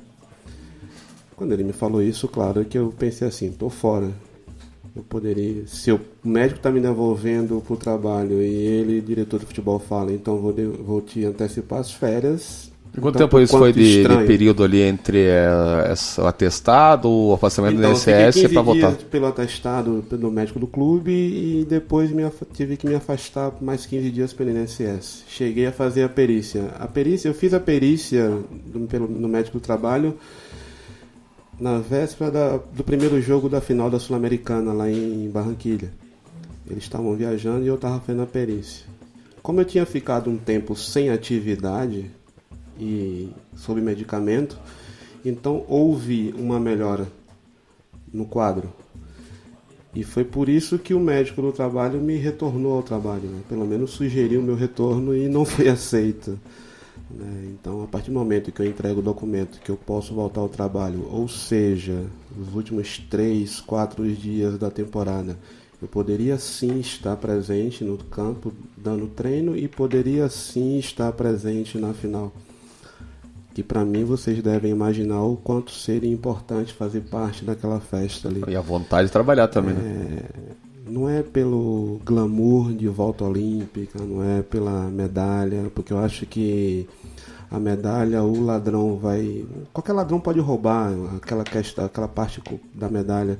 Quando 1.36 1.52
ele 1.52 1.64
me 1.64 1.72
falou 1.72 2.02
isso, 2.02 2.28
claro 2.28 2.64
que 2.64 2.78
eu 2.78 2.92
pensei 2.96 3.26
assim: 3.26 3.50
tô 3.50 3.70
fora. 3.70 4.12
Eu 4.96 5.02
poderia, 5.02 5.66
se 5.66 5.90
o 5.90 6.00
médico 6.22 6.58
está 6.58 6.70
me 6.70 6.80
devolvendo 6.80 7.60
para 7.66 7.74
o 7.74 7.76
trabalho 7.76 8.40
e 8.40 8.46
ele, 8.46 9.00
diretor 9.00 9.40
de 9.40 9.46
futebol, 9.46 9.80
fala, 9.80 10.12
então 10.12 10.38
vou, 10.38 10.52
de, 10.52 10.64
vou 10.64 11.00
te 11.00 11.24
antecipar 11.24 11.80
as 11.80 11.92
férias, 11.92 12.72
Quanto 13.00 13.16
então, 13.16 13.26
tempo 13.26 13.40
isso 13.40 13.58
foi 13.58 13.72
de, 13.72 14.04
de, 14.04 14.24
período 14.24 14.62
ali 14.62 14.80
entre 14.80 15.26
uh, 15.26 16.22
o 16.22 16.26
atestado, 16.26 17.10
o 17.10 17.34
afastamento 17.34 17.76
então, 17.78 17.92
do 17.92 17.96
INSS 17.96 18.52
para 18.52 18.62
voltar? 18.62 18.92
pelo 19.10 19.26
atestado 19.26 20.00
do 20.02 20.30
médico 20.30 20.60
do 20.60 20.68
clube 20.68 21.10
e 21.10 21.66
depois 21.68 22.12
me, 22.12 22.22
tive 22.52 22.76
que 22.76 22.86
me 22.86 22.94
afastar 22.94 23.52
mais 23.60 23.84
15 23.84 24.10
dias 24.10 24.32
pelo 24.32 24.50
INSS. 24.50 25.24
Cheguei 25.26 25.66
a 25.66 25.72
fazer 25.72 26.04
a 26.04 26.08
perícia. 26.08 26.70
A 26.78 26.86
perícia, 26.86 27.28
eu 27.28 27.34
fiz 27.34 27.52
a 27.52 27.58
perícia 27.58 28.30
do, 28.64 28.86
pelo, 28.86 29.08
no 29.08 29.28
médico 29.28 29.58
do 29.58 29.62
trabalho 29.62 30.16
na 31.58 31.78
véspera 31.78 32.30
da, 32.30 32.56
do 32.56 32.84
primeiro 32.84 33.20
jogo 33.20 33.48
da 33.48 33.60
final 33.60 33.90
da 33.90 33.98
Sul-Americana 33.98 34.72
lá 34.72 34.90
em 34.90 35.28
Barranquilha. 35.30 35.92
Eles 36.68 36.84
estavam 36.84 37.14
viajando 37.14 37.64
e 37.64 37.68
eu 37.68 37.74
estava 37.74 38.00
fazendo 38.00 38.22
a 38.22 38.26
perícia. 38.26 38.86
Como 39.42 39.60
eu 39.60 39.64
tinha 39.64 39.84
ficado 39.84 40.30
um 40.30 40.38
tempo 40.38 40.74
sem 40.74 41.10
atividade, 41.10 42.10
e 42.78 43.30
sob 43.56 43.80
medicamento. 43.80 44.58
Então 45.24 45.64
houve 45.68 46.34
uma 46.36 46.60
melhora 46.60 47.06
no 48.12 48.26
quadro. 48.26 48.72
E 49.94 50.02
foi 50.02 50.24
por 50.24 50.48
isso 50.48 50.78
que 50.78 50.92
o 50.92 51.00
médico 51.00 51.40
do 51.40 51.52
trabalho 51.52 52.00
me 52.00 52.16
retornou 52.16 52.74
ao 52.74 52.82
trabalho, 52.82 53.28
né? 53.28 53.40
pelo 53.48 53.64
menos 53.64 53.92
sugeriu 53.92 54.42
meu 54.42 54.56
retorno 54.56 55.16
e 55.16 55.28
não 55.28 55.44
foi 55.44 55.68
aceito. 55.70 56.38
Né? 57.18 57.54
Então, 57.58 57.82
a 57.82 57.86
partir 57.86 58.10
do 58.10 58.18
momento 58.18 58.52
que 58.52 58.60
eu 58.60 58.66
entrego 58.66 59.00
o 59.00 59.02
documento 59.02 59.60
que 59.60 59.70
eu 59.70 59.76
posso 59.76 60.14
voltar 60.14 60.40
ao 60.40 60.48
trabalho, 60.48 61.08
ou 61.10 61.28
seja, 61.28 62.04
nos 62.36 62.54
últimos 62.54 62.98
três, 62.98 63.60
quatro 63.60 64.06
dias 64.12 64.58
da 64.58 64.70
temporada, 64.70 65.38
eu 65.80 65.88
poderia 65.88 66.38
sim 66.38 66.80
estar 66.80 67.16
presente 67.16 67.84
no 67.84 67.96
campo 67.98 68.52
dando 68.76 69.06
treino 69.06 69.56
e 69.56 69.68
poderia 69.68 70.28
sim 70.28 70.78
estar 70.78 71.12
presente 71.12 71.78
na 71.78 71.92
final 71.92 72.32
que 73.54 73.62
para 73.62 73.84
mim 73.84 74.04
vocês 74.04 74.42
devem 74.42 74.72
imaginar 74.72 75.22
o 75.22 75.36
quanto 75.36 75.70
seria 75.70 76.10
importante 76.10 76.74
fazer 76.74 77.02
parte 77.02 77.44
daquela 77.44 77.78
festa 77.78 78.28
ali. 78.28 78.42
E 78.48 78.56
a 78.56 78.60
vontade 78.60 79.06
de 79.06 79.12
trabalhar 79.12 79.46
também, 79.46 79.74
né? 79.74 79.80
é, 79.80 80.40
né? 80.40 80.56
Não 80.86 81.08
é 81.08 81.22
pelo 81.22 81.98
glamour 82.04 82.72
de 82.72 82.88
volta 82.88 83.24
olímpica, 83.24 83.98
não 84.02 84.22
é 84.22 84.42
pela 84.42 84.88
medalha, 84.90 85.70
porque 85.74 85.92
eu 85.92 85.98
acho 85.98 86.26
que 86.26 86.86
a 87.50 87.58
medalha 87.58 88.22
o 88.22 88.44
ladrão 88.44 88.96
vai. 88.96 89.46
Qualquer 89.72 89.92
ladrão 89.92 90.20
pode 90.20 90.40
roubar 90.40 90.92
aquela, 91.16 91.44
questão, 91.44 91.84
aquela 91.84 92.08
parte 92.08 92.42
da 92.74 92.88
medalha. 92.88 93.38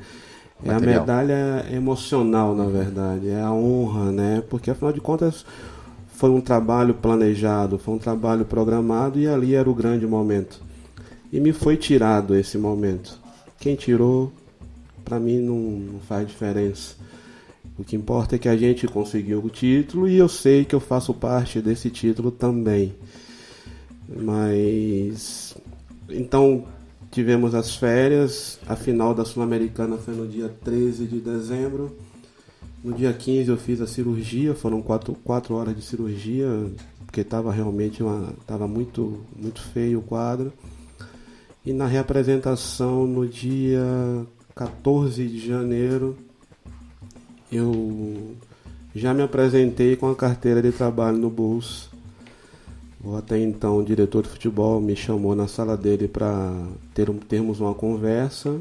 É 0.65 0.73
a 0.73 0.81
medalha 0.81 1.67
emocional, 1.71 2.55
na 2.55 2.65
verdade, 2.65 3.29
é 3.29 3.43
a 3.43 3.53
honra, 3.53 4.11
né? 4.11 4.43
Porque 4.49 4.71
afinal 4.71 4.93
de 4.93 5.01
contas 5.01 5.45
foi 6.09 6.31
um 6.31 6.41
trabalho 6.41 6.95
planejado, 6.95 7.77
foi 7.77 7.95
um 7.95 7.99
trabalho 7.99 8.45
programado 8.45 9.19
e 9.19 9.27
ali 9.27 9.55
era 9.55 9.69
o 9.69 9.75
grande 9.75 10.07
momento. 10.07 10.63
E 11.33 11.41
me 11.41 11.53
foi 11.53 11.77
tirado 11.77 12.35
esse 12.35 12.57
momento. 12.57 13.19
Quem 13.59 13.75
tirou, 13.75 14.33
para 15.05 15.19
mim 15.19 15.41
não, 15.41 15.57
não 15.57 16.01
faz 16.01 16.27
diferença. 16.27 16.95
O 17.77 17.83
que 17.83 17.97
importa 17.97 18.37
é 18.37 18.39
que 18.39 18.49
a 18.49 18.57
gente 18.57 18.87
conseguiu 18.87 19.41
o 19.45 19.51
título 19.51 20.09
e 20.09 20.17
eu 20.17 20.29
sei 20.29 20.65
que 20.65 20.75
eu 20.75 20.81
faço 20.81 21.13
parte 21.13 21.61
desse 21.61 21.91
título 21.91 22.31
também. 22.31 22.95
Mas 24.09 25.57
então 26.09 26.65
tivemos 27.11 27.55
as 27.55 27.75
férias, 27.75 28.59
a 28.67 28.77
final 28.77 29.15
da 29.15 29.25
Sul-Americana 29.25 29.97
foi 29.97 30.15
no 30.15 30.27
dia 30.27 30.49
13 30.63 31.07
de 31.07 31.21
dezembro. 31.21 31.97
No 32.83 32.93
dia 32.93 33.13
15 33.13 33.49
eu 33.49 33.57
fiz 33.57 33.81
a 33.81 33.87
cirurgia, 33.87 34.55
foram 34.55 34.81
quatro, 34.83 35.15
quatro 35.25 35.55
horas 35.55 35.75
de 35.75 35.83
cirurgia, 35.83 36.47
porque 37.07 37.23
estava 37.23 37.51
realmente 37.51 38.03
uma, 38.03 38.35
tava 38.47 38.69
muito, 38.69 39.25
muito 39.37 39.61
feio 39.61 39.99
o 39.99 40.03
quadro. 40.03 40.53
E 41.65 41.73
na 41.73 41.87
reapresentação 41.87 43.07
no 43.07 43.27
dia 43.27 43.83
14 44.55 45.27
de 45.27 45.45
janeiro 45.45 46.17
eu 47.51 48.35
já 48.95 49.13
me 49.13 49.23
apresentei 49.23 49.97
com 49.97 50.11
a 50.11 50.15
carteira 50.15 50.63
de 50.63 50.73
trabalho 50.73 51.19
no 51.19 51.31
bolso. 51.31 51.91
Até 53.19 53.39
então 53.39 53.79
o 53.79 53.85
diretor 53.85 54.23
de 54.23 54.31
futebol 54.31 54.81
me 54.81 54.97
chamou 54.97 55.35
na 55.35 55.47
sala 55.47 55.77
dele 55.77 56.09
para 56.09 56.51
ter, 56.95 57.11
termos 57.29 57.61
uma 57.61 57.75
conversa 57.75 58.59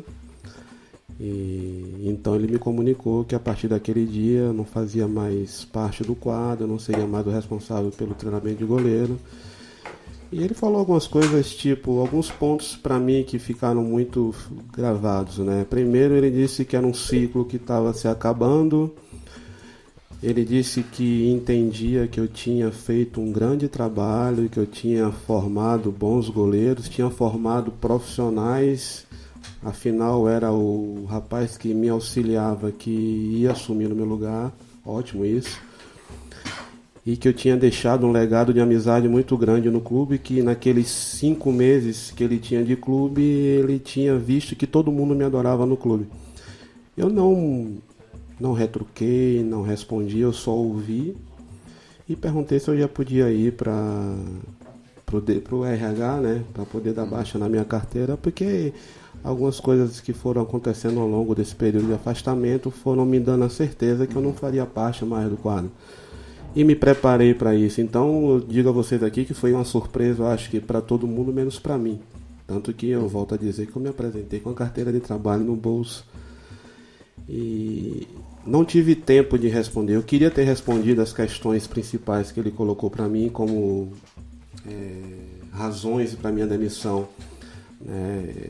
e 1.19 2.03
então 2.05 2.35
ele 2.35 2.51
me 2.51 2.60
comunicou 2.60 3.23
que 3.23 3.35
a 3.35 3.39
partir 3.39 3.68
daquele 3.68 4.05
dia 4.05 4.51
não 4.51 4.65
fazia 4.65 5.07
mais 5.07 5.64
parte 5.64 6.03
do 6.03 6.15
quadro, 6.15 6.68
não 6.68 6.80
seria 6.80 7.07
mais 7.07 7.26
o 7.26 7.30
responsável 7.30 7.91
pelo 7.91 8.14
treinamento 8.14 8.57
de 8.57 8.65
goleiro. 8.65 9.18
E 10.34 10.43
ele 10.43 10.53
falou 10.53 10.80
algumas 10.80 11.05
coisas, 11.05 11.53
tipo, 11.53 11.99
alguns 11.99 12.31
pontos 12.31 12.76
para 12.76 12.99
mim 12.99 13.23
que 13.23 13.38
ficaram 13.38 13.84
muito 13.84 14.34
gravados, 14.76 15.38
né? 15.38 15.65
Primeiro 15.69 16.15
ele 16.15 16.31
disse 16.31 16.65
que 16.65 16.76
era 16.76 16.85
um 16.85 16.93
ciclo 16.93 17.45
que 17.45 17.57
estava 17.57 17.93
se 17.93 18.07
acabando. 18.07 18.93
Ele 20.22 20.43
disse 20.43 20.81
que 20.81 21.30
entendia 21.30 22.07
que 22.07 22.19
eu 22.19 22.27
tinha 22.27 22.72
feito 22.72 23.22
um 23.22 23.31
grande 23.31 23.68
trabalho, 23.68 24.49
que 24.49 24.57
eu 24.57 24.65
tinha 24.65 25.11
formado 25.11 25.91
bons 25.91 26.30
goleiros, 26.30 26.89
tinha 26.89 27.10
formado 27.10 27.72
profissionais 27.72 29.05
Afinal, 29.64 30.27
era 30.27 30.51
o 30.51 31.05
rapaz 31.05 31.57
que 31.57 31.73
me 31.73 31.88
auxiliava 31.88 32.69
que 32.69 32.89
ia 32.89 33.51
assumir 33.51 33.88
no 33.88 33.95
meu 33.95 34.05
lugar. 34.05 34.51
Ótimo 34.85 35.26
isso. 35.26 35.57
E 37.05 37.17
que 37.17 37.27
eu 37.27 37.34
tinha 37.34 37.57
deixado 37.57 38.07
um 38.07 38.11
legado 38.11 38.53
de 38.53 38.61
amizade 38.61 39.09
muito 39.09 39.38
grande 39.38 39.69
no 39.69 39.81
clube, 39.81 40.17
que 40.17 40.41
naqueles 40.41 40.88
cinco 40.88 41.51
meses 41.51 42.11
que 42.11 42.23
ele 42.23 42.39
tinha 42.39 42.63
de 42.63 42.77
clube, 42.77 43.21
ele 43.21 43.77
tinha 43.77 44.17
visto 44.17 44.55
que 44.55 44.65
todo 44.65 44.91
mundo 44.91 45.13
me 45.13 45.23
adorava 45.25 45.65
no 45.65 45.75
clube. 45.75 46.07
Eu 46.95 47.09
não, 47.09 47.73
não 48.39 48.53
retruquei, 48.53 49.43
não 49.43 49.63
respondi, 49.63 50.19
eu 50.19 50.31
só 50.31 50.51
ouvi 50.51 51.15
e 52.07 52.15
perguntei 52.15 52.59
se 52.59 52.69
eu 52.69 52.77
já 52.77 52.88
podia 52.88 53.31
ir 53.31 53.53
para 53.53 54.15
o 55.51 55.65
RH, 55.65 56.17
né, 56.21 56.43
para 56.53 56.65
poder 56.65 56.93
dar 56.93 57.05
baixa 57.05 57.38
na 57.38 57.49
minha 57.49 57.65
carteira, 57.65 58.15
porque 58.15 58.73
algumas 59.23 59.59
coisas 59.59 59.99
que 60.01 60.13
foram 60.13 60.41
acontecendo 60.41 60.99
ao 60.99 61.07
longo 61.07 61.34
desse 61.34 61.55
período 61.55 61.88
de 61.88 61.93
afastamento 61.93 62.69
foram 62.69 63.05
me 63.05 63.19
dando 63.19 63.45
a 63.45 63.49
certeza 63.49 64.05
que 64.05 64.15
eu 64.15 64.21
não 64.21 64.34
faria 64.34 64.65
parte 64.65 65.05
mais 65.05 65.30
do 65.30 65.38
quadro. 65.38 65.71
E 66.55 66.63
me 66.63 66.75
preparei 66.75 67.34
para 67.34 67.55
isso. 67.55 67.81
Então, 67.81 68.30
eu 68.30 68.39
digo 68.39 68.69
a 68.69 68.71
vocês 68.71 69.01
aqui 69.01 69.25
que 69.25 69.34
foi 69.34 69.53
uma 69.53 69.63
surpresa, 69.63 70.27
acho 70.27 70.49
que 70.49 70.59
para 70.59 70.81
todo 70.81 71.07
mundo, 71.07 71.34
menos 71.34 71.57
para 71.59 71.77
mim. 71.77 71.99
Tanto 72.45 72.73
que 72.73 72.89
eu 72.89 73.07
volto 73.07 73.34
a 73.34 73.38
dizer 73.38 73.67
que 73.67 73.75
eu 73.75 73.81
me 73.81 73.89
apresentei 73.89 74.39
com 74.39 74.49
a 74.49 74.53
carteira 74.53 74.91
de 74.91 74.99
trabalho 74.99 75.43
no 75.43 75.55
bolso. 75.55 76.05
E 77.27 78.07
não 78.45 78.65
tive 78.65 78.95
tempo 78.95 79.38
de 79.38 79.47
responder. 79.47 79.95
Eu 79.95 80.03
queria 80.03 80.30
ter 80.30 80.43
respondido 80.43 81.01
as 81.01 81.13
questões 81.13 81.65
principais 81.65 82.31
que 82.31 82.39
ele 82.39 82.51
colocou 82.51 82.89
para 82.89 83.07
mim 83.07 83.30
como 83.30 83.91
é, 84.67 84.91
razões 85.51 86.13
para 86.13 86.31
minha 86.31 86.45
demissão. 86.45 87.07
É, 87.88 88.49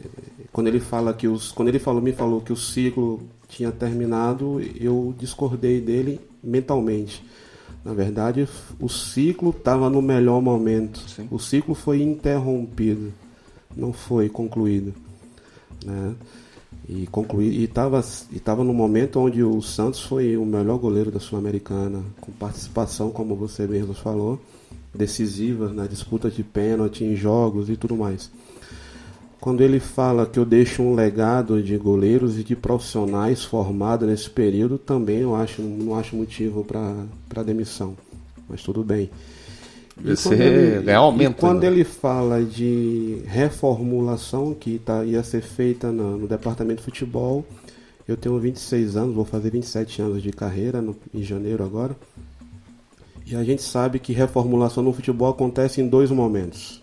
quando 0.51 0.67
ele 0.67 0.80
fala 0.80 1.13
que 1.13 1.27
os, 1.27 1.51
quando 1.51 1.69
ele 1.69 1.80
falou, 1.80 2.01
me 2.01 2.11
falou 2.11 2.41
que 2.41 2.51
o 2.51 2.57
ciclo 2.57 3.21
tinha 3.47 3.71
terminado, 3.71 4.59
eu 4.80 5.13
discordei 5.17 5.80
dele 5.80 6.19
mentalmente. 6.43 7.23
Na 7.84 7.93
verdade, 7.93 8.47
o 8.80 8.88
ciclo 8.88 9.49
estava 9.49 9.89
no 9.89 10.01
melhor 10.01 10.41
momento. 10.41 10.99
Sim. 11.10 11.27
O 11.30 11.38
ciclo 11.38 11.76
foi 11.76 12.01
interrompido, 12.01 13.11
não 13.76 13.91
foi 13.91 14.30
concluído. 14.30 14.93
Né? 15.85 16.15
E 16.88 17.07
estava 17.64 18.03
e 18.31 18.39
tava 18.39 18.64
no 18.64 18.73
momento 18.73 19.19
onde 19.19 19.41
o 19.43 19.61
Santos 19.61 20.01
foi 20.01 20.35
o 20.35 20.45
melhor 20.45 20.77
goleiro 20.77 21.11
da 21.11 21.19
Sul-Americana, 21.19 22.03
com 22.19 22.31
participação, 22.31 23.10
como 23.10 23.35
você 23.35 23.65
mesmo 23.65 23.93
falou, 23.93 24.39
decisiva 24.93 25.69
na 25.69 25.88
disputa 25.88 26.30
de 26.30 26.43
pênalti, 26.43 27.03
em 27.03 27.15
jogos 27.15 27.69
e 27.69 27.77
tudo 27.77 27.95
mais. 27.95 28.30
Quando 29.44 29.60
ele 29.60 29.78
fala 29.78 30.26
que 30.26 30.40
eu 30.40 30.45
deixo 30.45 30.82
um 30.82 30.95
legado 30.95 31.61
de 31.61 31.76
goleiros 31.78 32.40
e 32.40 32.45
de 32.45 32.56
profissionais 32.56 33.44
formados 33.44 34.07
nesse 34.07 34.30
período, 34.30 34.78
também 34.78 35.18
eu 35.18 35.36
acho, 35.36 35.61
não 35.61 35.95
acho 35.99 36.15
motivo 36.15 36.64
para 36.64 37.44
demissão. 37.44 37.94
Mas 38.48 38.64
tudo 38.64 38.86
bem. 38.86 39.10
E 40.02 40.15
Você 40.15 40.30
quando 40.30 40.41
ele- 40.41 40.82
ganhar 40.84 40.99
aumento, 40.99 41.36
quando 41.41 41.60
né? 41.64 41.68
ele 41.68 41.84
fala 41.84 42.41
de 42.41 43.18
reformulação 43.26 44.53
que 44.53 44.80
tá, 44.80 45.03
ia 45.03 45.22
ser 45.24 45.41
feita 45.41 45.91
no, 45.91 46.20
no 46.20 46.26
departamento 46.26 46.78
de 46.80 46.86
futebol, 46.86 47.45
eu 48.07 48.15
tenho 48.15 48.40
26 48.40 48.95
anos, 48.95 49.14
vou 49.14 49.26
fazer 49.26 49.49
27 49.49 50.02
anos 50.02 50.24
de 50.24 50.32
carreira 50.32 50.82
no- 50.82 50.95
em 51.14 51.22
janeiro 51.22 51.65
agora. 51.65 51.98
E 53.26 53.36
a 53.36 53.44
gente 53.44 53.61
sabe 53.61 53.99
que 53.99 54.14
reformulação 54.14 54.82
no 54.82 54.94
futebol 54.94 55.30
acontece 55.30 55.82
em 55.82 55.88
dois 55.90 56.10
momentos. 56.11 56.82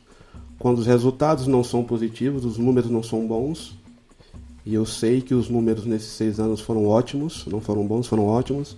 Quando 0.61 0.77
os 0.79 0.87
resultados 0.87 1.47
não 1.47 1.65
são 1.65 1.83
positivos, 1.83 2.45
os 2.45 2.59
números 2.59 2.91
não 2.91 3.03
são 3.03 3.27
bons. 3.27 3.75
E 4.65 4.75
eu 4.75 4.85
sei 4.85 5.23
que 5.23 5.33
os 5.33 5.49
números 5.49 5.87
nesses 5.87 6.11
seis 6.11 6.39
anos 6.39 6.61
foram 6.61 6.87
ótimos, 6.87 7.47
não 7.47 7.63
foram 7.63 7.87
bons, 7.87 8.07
foram 8.07 8.27
ótimos, 8.27 8.77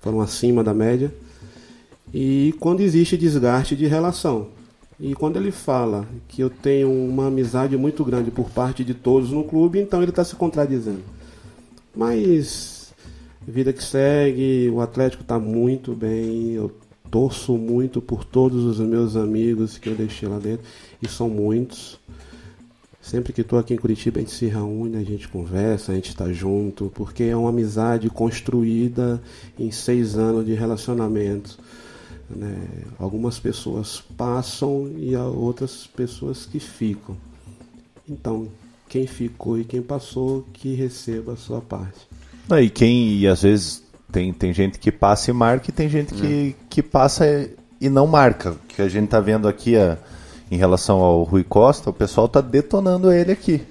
foram 0.00 0.20
acima 0.20 0.64
da 0.64 0.74
média. 0.74 1.14
E 2.12 2.52
quando 2.58 2.80
existe 2.80 3.16
desgaste 3.16 3.76
de 3.76 3.86
relação. 3.86 4.48
E 4.98 5.14
quando 5.14 5.36
ele 5.36 5.52
fala 5.52 6.04
que 6.26 6.42
eu 6.42 6.50
tenho 6.50 6.90
uma 6.90 7.28
amizade 7.28 7.76
muito 7.76 8.04
grande 8.04 8.32
por 8.32 8.50
parte 8.50 8.82
de 8.82 8.92
todos 8.92 9.30
no 9.30 9.44
clube, 9.44 9.78
então 9.78 10.02
ele 10.02 10.10
está 10.10 10.24
se 10.24 10.34
contradizendo. 10.34 11.04
Mas 11.94 12.92
vida 13.46 13.72
que 13.72 13.84
segue, 13.84 14.68
o 14.68 14.80
Atlético 14.80 15.22
está 15.22 15.38
muito 15.38 15.94
bem, 15.94 16.54
eu 16.54 16.72
torço 17.08 17.56
muito 17.56 18.00
por 18.00 18.24
todos 18.24 18.64
os 18.64 18.78
meus 18.80 19.16
amigos 19.16 19.76
que 19.78 19.88
eu 19.88 19.94
deixei 19.94 20.28
lá 20.28 20.38
dentro, 20.38 20.64
e 21.02 21.08
são 21.08 21.28
muitos. 21.28 21.98
Sempre 23.02 23.32
que 23.32 23.40
estou 23.40 23.58
aqui 23.58 23.72
em 23.74 23.78
Curitiba, 23.78 24.18
a 24.18 24.20
gente 24.20 24.32
se 24.34 24.46
reúne, 24.46 24.96
a 24.98 25.02
gente 25.02 25.26
conversa, 25.26 25.90
a 25.90 25.94
gente 25.94 26.10
está 26.10 26.30
junto, 26.32 26.92
porque 26.94 27.24
é 27.24 27.36
uma 27.36 27.48
amizade 27.48 28.08
construída 28.10 29.20
em 29.58 29.70
seis 29.70 30.16
anos 30.16 30.44
de 30.44 30.52
relacionamento. 30.54 31.58
né? 32.28 32.56
Algumas 32.98 33.38
pessoas 33.40 34.02
passam 34.16 34.88
e 34.96 35.14
há 35.16 35.24
outras 35.24 35.86
pessoas 35.96 36.44
que 36.46 36.60
ficam. 36.60 37.16
Então, 38.08 38.46
quem 38.88 39.06
ficou 39.06 39.58
e 39.58 39.64
quem 39.64 39.80
passou, 39.82 40.44
que 40.52 40.74
receba 40.74 41.32
a 41.32 41.36
sua 41.36 41.60
parte. 41.60 42.06
Não, 42.48 42.60
e 42.60 42.68
quem, 42.68 43.14
e 43.18 43.26
às 43.26 43.42
vezes 43.42 43.82
tem, 44.12 44.32
tem 44.32 44.52
gente 44.52 44.78
que 44.78 44.92
passa 44.92 45.30
e 45.30 45.34
marca 45.34 45.70
e 45.70 45.72
tem 45.72 45.88
gente 45.88 46.12
que, 46.14 46.54
que 46.68 46.82
passa 46.82 47.24
e- 47.80 47.88
não 47.88 48.06
marca. 48.06 48.52
O 48.52 48.56
que 48.68 48.82
a 48.82 48.88
gente 48.88 49.08
tá 49.08 49.18
vendo 49.20 49.48
aqui 49.48 49.76
a- 49.76 49.96
em 50.50 50.56
relação 50.56 50.98
ao 51.00 51.22
Rui 51.22 51.44
Costa, 51.44 51.90
o 51.90 51.92
pessoal 51.92 52.28
tá 52.28 52.40
detonando 52.40 53.12
ele 53.12 53.32
aqui. 53.32 53.62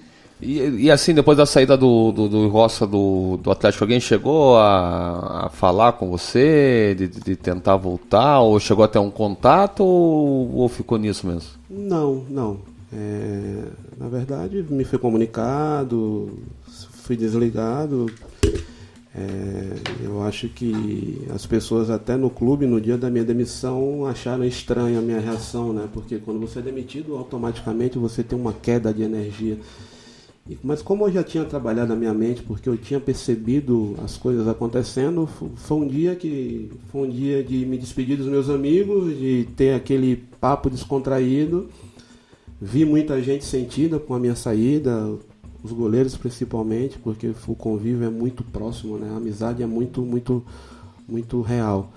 E, 0.41 0.85
e 0.85 0.91
assim, 0.91 1.14
depois 1.14 1.38
da 1.38 1.45
saída 1.45 1.76
do, 1.76 2.14
do, 2.14 2.30
do 2.30 2.47
Roça 2.47 2.88
do, 2.88 3.38
do 3.38 3.51
Atlético, 3.51 3.84
alguém 3.84 3.99
chegou 3.99 4.57
a, 4.57 5.47
a 5.47 5.49
falar 5.49 5.93
com 5.93 6.10
você, 6.10 6.95
de, 6.97 7.07
de 7.07 7.35
tentar 7.35 7.76
voltar, 7.76 8.39
ou 8.39 8.57
chegou 8.60 8.85
até 8.85 8.99
um 8.99 9.11
contato, 9.11 9.84
ou, 9.84 10.56
ou 10.56 10.69
ficou 10.69 10.97
nisso 10.97 11.27
mesmo? 11.27 11.49
Não, 11.69 12.23
não. 12.30 12.60
É, 12.91 13.64
na 13.97 14.07
verdade, 14.07 14.65
me 14.69 14.85
foi 14.85 14.97
comunicado, 14.97 16.39
fui 17.03 17.18
desligado. 17.18 18.06
É, 19.14 20.06
eu 20.06 20.22
acho 20.22 20.48
que 20.49 21.22
as 21.34 21.45
pessoas 21.45 21.90
até 21.90 22.15
no 22.15 22.30
clube, 22.30 22.68
no 22.68 22.80
dia 22.80 22.98
da 22.98 23.10
minha 23.10 23.23
demissão, 23.23 24.06
acharam 24.06 24.44
estranha 24.45 24.99
a 24.99 25.02
minha 25.02 25.19
reação, 25.19 25.73
né? 25.73 25.90
Porque 25.91 26.19
quando 26.19 26.40
você 26.40 26.60
é 26.60 26.61
demitido, 26.61 27.15
automaticamente 27.15 27.98
você 27.98 28.23
tem 28.23 28.38
uma 28.38 28.53
queda 28.53 28.94
de 28.94 29.02
energia. 29.02 29.57
E- 30.49 30.57
Mas 30.64 30.81
como 30.81 31.06
eu 31.07 31.11
já 31.11 31.23
tinha 31.23 31.45
trabalhado 31.45 31.90
na 31.90 31.95
minha 31.95 32.14
mente, 32.14 32.44
porque 32.44 32.69
eu 32.69 32.77
tinha 32.77 32.99
percebido 32.99 33.95
as 34.03 34.18
coisas 34.18 34.48
acontecendo, 34.48 35.27
fo- 35.27 35.49
foi 35.56 35.77
um 35.77 35.88
dia 35.88 36.15
que 36.15 36.72
foi 36.91 37.07
um 37.07 37.10
dia 37.10 37.44
de 37.44 37.65
me 37.65 37.77
despedir 37.77 38.18
dos 38.18 38.27
meus 38.27 38.49
amigos, 38.49 39.18
de 39.18 39.48
ter 39.56 39.73
aquele 39.73 40.18
papo 40.40 40.69
descontraído. 40.69 41.69
Vi 42.61 42.86
muita 42.86 43.22
gente 43.22 43.45
sentida 43.45 43.99
com 43.99 44.14
a 44.14 44.19
minha 44.19 44.36
saída, 44.36 45.18
os 45.64 45.72
goleiros 45.72 46.15
principalmente, 46.15 46.98
porque 46.98 47.34
o 47.48 47.56
convívio 47.56 48.06
é 48.06 48.10
muito 48.10 48.44
próximo, 48.44 48.98
né? 48.98 49.10
A 49.11 49.18
amizade 49.18 49.61
é 49.61 49.65
muito, 49.65 50.02
muito, 50.02 50.44
muito 51.07 51.41
real. 51.41 51.91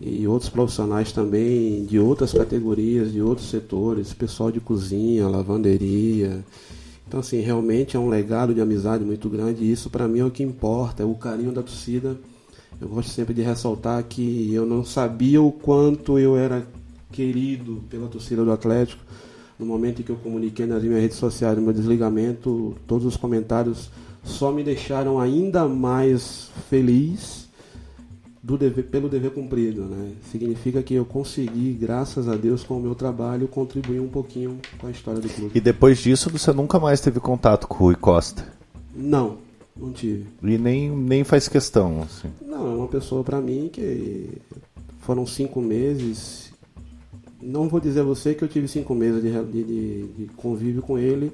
E 0.00 0.26
outros 0.26 0.50
profissionais 0.50 1.12
também 1.12 1.84
de 1.84 1.98
outras 1.98 2.32
categorias, 2.32 3.12
de 3.12 3.22
outros 3.22 3.48
setores, 3.48 4.12
pessoal 4.12 4.50
de 4.50 4.60
cozinha, 4.60 5.28
lavanderia. 5.28 6.44
Então, 7.06 7.20
assim, 7.20 7.40
realmente 7.40 7.96
é 7.96 7.98
um 8.00 8.08
legado 8.08 8.52
de 8.52 8.60
amizade 8.60 9.04
muito 9.04 9.28
grande 9.28 9.62
e 9.62 9.70
isso 9.70 9.88
para 9.88 10.08
mim 10.08 10.18
é 10.18 10.24
o 10.24 10.30
que 10.30 10.42
importa, 10.42 11.02
é 11.02 11.06
o 11.06 11.14
carinho 11.14 11.52
da 11.52 11.62
torcida. 11.62 12.16
Eu 12.80 12.88
gosto 12.88 13.10
sempre 13.10 13.32
de 13.32 13.42
ressaltar 13.42 14.02
que 14.04 14.52
eu 14.52 14.66
não 14.66 14.84
sabia 14.84 15.40
o 15.40 15.52
quanto 15.52 16.18
eu 16.18 16.36
era 16.36 16.66
querido 17.12 17.84
pela 17.88 18.08
torcida 18.08 18.44
do 18.44 18.50
Atlético. 18.50 19.00
No 19.64 19.72
momento 19.72 20.00
em 20.00 20.04
que 20.04 20.10
eu 20.10 20.16
comuniquei 20.16 20.66
nas 20.66 20.82
minhas 20.82 21.00
redes 21.00 21.16
sociais 21.16 21.56
o 21.56 21.62
meu 21.62 21.72
desligamento, 21.72 22.74
todos 22.86 23.06
os 23.06 23.16
comentários 23.16 23.90
só 24.22 24.52
me 24.52 24.62
deixaram 24.62 25.18
ainda 25.18 25.66
mais 25.66 26.50
feliz 26.68 27.48
dever, 28.42 28.84
pelo 28.84 29.08
dever 29.08 29.30
cumprido. 29.30 29.82
Né? 29.86 30.12
Significa 30.30 30.82
que 30.82 30.92
eu 30.92 31.06
consegui, 31.06 31.72
graças 31.72 32.28
a 32.28 32.36
Deus, 32.36 32.62
com 32.62 32.76
o 32.76 32.80
meu 32.80 32.94
trabalho, 32.94 33.48
contribuir 33.48 34.00
um 34.00 34.08
pouquinho 34.08 34.58
com 34.78 34.86
a 34.86 34.90
história 34.90 35.18
do 35.18 35.30
clube. 35.30 35.52
E 35.54 35.60
depois 35.60 35.98
disso 35.98 36.28
você 36.28 36.52
nunca 36.52 36.78
mais 36.78 37.00
teve 37.00 37.18
contato 37.18 37.66
com 37.66 37.76
o 37.76 37.78
Rui 37.86 37.96
Costa. 37.96 38.46
Não, 38.94 39.38
não 39.74 39.92
tive. 39.92 40.26
E 40.42 40.58
nem, 40.58 40.90
nem 40.90 41.24
faz 41.24 41.48
questão. 41.48 42.02
Assim. 42.02 42.28
Não, 42.46 42.70
é 42.70 42.76
uma 42.76 42.88
pessoa 42.88 43.24
para 43.24 43.40
mim 43.40 43.70
que 43.72 44.28
foram 45.00 45.26
cinco 45.26 45.62
meses. 45.62 46.43
Não 47.44 47.68
vou 47.68 47.78
dizer 47.78 48.00
a 48.00 48.04
você 48.04 48.34
que 48.34 48.42
eu 48.42 48.48
tive 48.48 48.66
cinco 48.66 48.94
meses 48.94 49.22
de, 49.22 49.30
de- 49.62 50.06
de 50.06 50.26
convívio 50.36 50.80
com 50.82 50.98
ele, 50.98 51.30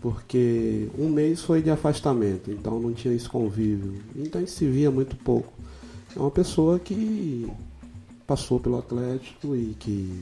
porque 0.00 0.88
um 0.98 1.08
mês 1.08 1.40
foi 1.40 1.62
de 1.62 1.70
afastamento, 1.70 2.50
então 2.50 2.78
não 2.78 2.92
tinha 2.92 3.14
esse 3.14 3.28
convívio. 3.28 3.94
Então 4.14 4.38
a 4.40 4.44
gente 4.44 4.52
se 4.54 4.66
via 4.66 4.90
muito 4.90 5.16
pouco. 5.16 5.52
É 6.14 6.18
uma 6.18 6.30
pessoa 6.30 6.78
que 6.78 7.46
passou 8.26 8.60
pelo 8.60 8.78
Atlético 8.78 9.56
e 9.56 9.74
que 9.78 10.20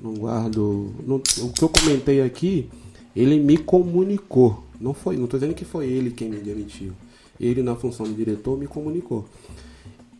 não 0.00 0.14
guardo. 0.14 0.92
não- 1.06 1.16
o 1.16 1.52
que 1.52 1.62
eu 1.62 1.68
comentei 1.68 2.20
aqui, 2.22 2.68
ele 3.16 3.40
me 3.40 3.56
comunicou. 3.56 4.62
Não 4.80 4.92
foi, 4.92 5.16
não 5.16 5.24
estou 5.24 5.38
dizendo 5.40 5.54
que 5.54 5.64
foi 5.64 5.86
ele 5.86 6.10
quem 6.10 6.28
me 6.28 6.36
demitiu. 6.38 6.92
Ele, 7.40 7.62
na 7.62 7.74
função 7.74 8.04
de 8.06 8.12
diretor, 8.14 8.58
me 8.58 8.66
comunicou. 8.66 9.24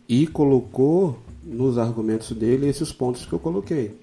E 0.09 0.25
colocou 0.27 1.17
nos 1.45 1.77
argumentos 1.77 2.31
dele 2.31 2.67
esses 2.67 2.91
pontos 2.91 3.25
que 3.25 3.33
eu 3.33 3.39
coloquei. 3.39 3.95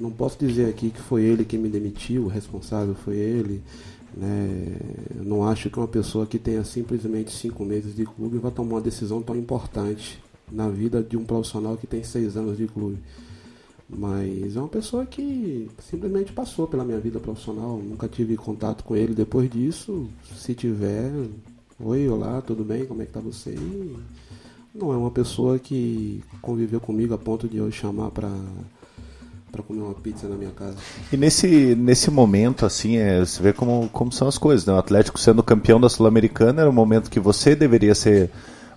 Não 0.00 0.10
posso 0.10 0.38
dizer 0.38 0.66
aqui 0.66 0.90
que 0.90 1.00
foi 1.00 1.22
ele 1.22 1.44
quem 1.44 1.58
me 1.58 1.68
demitiu, 1.68 2.24
o 2.24 2.28
responsável 2.28 2.94
foi 2.94 3.16
ele. 3.16 3.62
Né? 4.16 4.76
Eu 5.16 5.24
não 5.24 5.46
acho 5.46 5.70
que 5.70 5.78
uma 5.78 5.88
pessoa 5.88 6.26
que 6.26 6.38
tenha 6.38 6.64
simplesmente 6.64 7.30
cinco 7.30 7.64
meses 7.64 7.94
de 7.94 8.04
clube 8.04 8.38
vai 8.38 8.50
tomar 8.50 8.76
uma 8.76 8.80
decisão 8.80 9.22
tão 9.22 9.36
importante 9.36 10.22
na 10.50 10.68
vida 10.68 11.02
de 11.02 11.16
um 11.16 11.24
profissional 11.24 11.76
que 11.76 11.86
tem 11.86 12.02
seis 12.02 12.36
anos 12.36 12.56
de 12.56 12.66
clube. 12.66 12.98
Mas 13.88 14.56
é 14.56 14.58
uma 14.58 14.68
pessoa 14.68 15.04
que 15.04 15.68
simplesmente 15.78 16.32
passou 16.32 16.66
pela 16.66 16.84
minha 16.84 16.98
vida 16.98 17.20
profissional. 17.20 17.78
Nunca 17.78 18.08
tive 18.08 18.36
contato 18.36 18.84
com 18.84 18.96
ele 18.96 19.14
depois 19.14 19.50
disso. 19.50 20.08
Se 20.34 20.54
tiver, 20.54 21.12
oi, 21.78 22.08
olá, 22.08 22.40
tudo 22.40 22.64
bem? 22.64 22.86
Como 22.86 23.02
é 23.02 23.06
que 23.06 23.12
tá 23.12 23.20
você? 23.20 23.50
E 23.50 23.96
não 24.74 24.92
é 24.92 24.96
uma 24.96 25.10
pessoa 25.10 25.58
que 25.58 26.22
conviveu 26.40 26.80
comigo 26.80 27.14
a 27.14 27.18
ponto 27.18 27.48
de 27.48 27.58
eu 27.58 27.70
chamar 27.70 28.10
para 28.10 28.30
para 29.50 29.62
comer 29.62 29.82
uma 29.82 29.92
pizza 29.92 30.26
na 30.26 30.34
minha 30.34 30.50
casa. 30.50 30.76
E 31.12 31.16
nesse, 31.18 31.74
nesse 31.74 32.10
momento, 32.10 32.64
assim, 32.64 32.96
é, 32.96 33.20
você 33.20 33.42
vê 33.42 33.52
como, 33.52 33.86
como 33.90 34.10
são 34.10 34.26
as 34.26 34.38
coisas, 34.38 34.64
né? 34.64 34.72
O 34.72 34.78
Atlético 34.78 35.20
sendo 35.20 35.42
campeão 35.42 35.78
da 35.78 35.90
Sul-Americana 35.90 36.62
era 36.62 36.70
um 36.70 36.72
momento 36.72 37.10
que 37.10 37.20
você 37.20 37.54
deveria 37.54 37.94
ser 37.94 38.30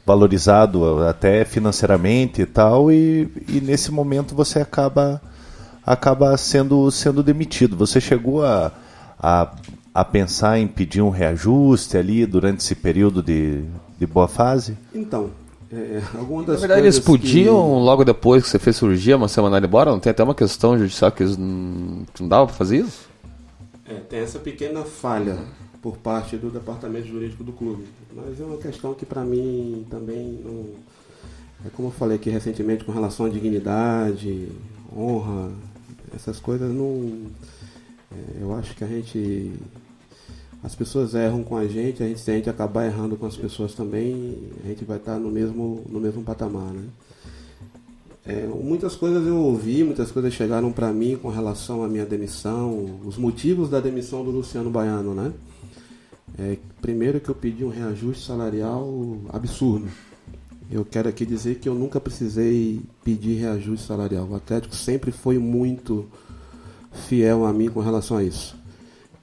valorizado 0.05 1.01
até 1.07 1.45
financeiramente 1.45 2.41
e 2.41 2.45
tal, 2.45 2.91
e, 2.91 3.29
e 3.47 3.61
nesse 3.61 3.89
momento 3.89 4.35
você 4.35 4.59
acaba 4.59 5.21
acaba 5.85 6.35
sendo, 6.35 6.91
sendo 6.91 7.23
demitido. 7.23 7.77
Você 7.77 8.01
chegou 8.01 8.43
a, 8.43 8.71
a, 9.17 9.55
a 9.93 10.03
pensar 10.03 10.59
em 10.59 10.67
pedir 10.67 11.01
um 11.01 11.09
reajuste 11.09 11.95
ali 11.95 12.25
durante 12.25 12.59
esse 12.59 12.75
período 12.75 13.23
de, 13.23 13.63
de 13.97 14.05
boa 14.05 14.27
fase? 14.27 14.77
Então, 14.93 15.29
É, 15.71 16.01
alguma 16.17 16.43
Na 16.43 16.55
verdade, 16.55 16.81
eles 16.81 16.99
podiam, 16.99 17.55
que- 17.55 17.83
logo 17.83 18.03
depois 18.05 18.43
que 18.43 18.49
você 18.49 18.59
fez 18.59 18.75
cirurgia, 18.75 19.17
uma 19.17 19.27
semana 19.27 19.59
embora? 19.65 19.91
Não 19.91 19.99
tem 19.99 20.11
até 20.11 20.23
uma 20.23 20.35
questão 20.35 20.77
judicial 20.77 21.11
que 21.11 21.23
eles 21.23 21.37
não, 21.37 22.05
não 22.19 22.27
dava 22.27 22.45
pra 22.47 22.55
fazer 22.55 22.77
isso? 22.77 23.09
É, 23.87 23.95
tem 23.95 24.19
essa 24.19 24.39
pequena 24.39 24.83
falha 24.83 25.37
por 25.81 25.97
parte 25.97 26.37
do 26.37 26.49
departamento 26.49 27.07
jurídico 27.07 27.43
do 27.43 27.51
clube. 27.51 27.83
Mas 28.15 28.39
é 28.39 28.43
uma 28.43 28.57
questão 28.57 28.93
que 28.93 29.05
para 29.05 29.23
mim 29.23 29.85
também 29.89 30.39
não. 30.43 30.65
É 31.65 31.69
como 31.75 31.87
eu 31.87 31.91
falei 31.91 32.17
aqui 32.17 32.29
recentemente 32.29 32.83
com 32.83 32.91
relação 32.91 33.25
à 33.25 33.29
dignidade, 33.29 34.49
honra, 34.95 35.51
essas 36.15 36.39
coisas 36.39 36.71
não. 36.73 37.23
é, 38.11 38.41
eu 38.43 38.53
acho 38.55 38.75
que 38.75 38.83
a 38.83 38.87
gente. 38.87 39.53
As 40.65 40.73
pessoas 40.73 41.13
erram 41.13 41.43
com 41.43 41.55
a 41.55 41.67
gente, 41.67 42.01
a 42.01 42.07
gente, 42.07 42.19
se 42.19 42.31
a 42.31 42.33
gente 42.33 42.49
acabar 42.49 42.87
errando 42.87 43.15
com 43.15 43.27
as 43.27 43.37
pessoas 43.37 43.75
também, 43.75 44.49
a 44.63 44.67
gente 44.67 44.83
vai 44.83 44.97
estar 44.97 45.19
no 45.19 45.29
mesmo, 45.29 45.83
no 45.87 45.99
mesmo 45.99 46.23
patamar, 46.23 46.73
né? 46.73 46.85
É, 48.25 48.47
muitas 48.47 48.95
coisas 48.95 49.27
eu 49.27 49.37
ouvi, 49.37 49.83
muitas 49.83 50.11
coisas 50.11 50.33
chegaram 50.33 50.71
para 50.71 50.91
mim 50.91 51.17
com 51.17 51.29
relação 51.29 51.83
à 51.83 51.87
minha 51.87 52.03
demissão, 52.03 52.99
os 53.05 53.15
motivos 53.15 53.69
da 53.69 53.79
demissão 53.79 54.25
do 54.25 54.31
Luciano 54.31 54.71
Baiano, 54.71 55.13
né? 55.13 55.31
É, 56.39 56.57
primeiro 56.81 57.19
que 57.19 57.29
eu 57.29 57.35
pedi 57.35 57.63
um 57.63 57.69
reajuste 57.69 58.25
salarial 58.25 59.19
absurdo. 59.31 59.87
Eu 60.71 60.83
quero 60.83 61.07
aqui 61.07 61.27
dizer 61.27 61.59
que 61.59 61.69
eu 61.69 61.75
nunca 61.75 61.99
precisei 61.99 62.81
pedir 63.03 63.35
reajuste 63.35 63.85
salarial. 63.85 64.27
O 64.27 64.35
Atlético 64.35 64.73
sempre 64.73 65.11
foi 65.11 65.37
muito 65.37 66.07
fiel 67.07 67.45
a 67.45 67.53
mim 67.53 67.69
com 67.69 67.81
relação 67.81 68.17
a 68.17 68.23
isso. 68.23 68.64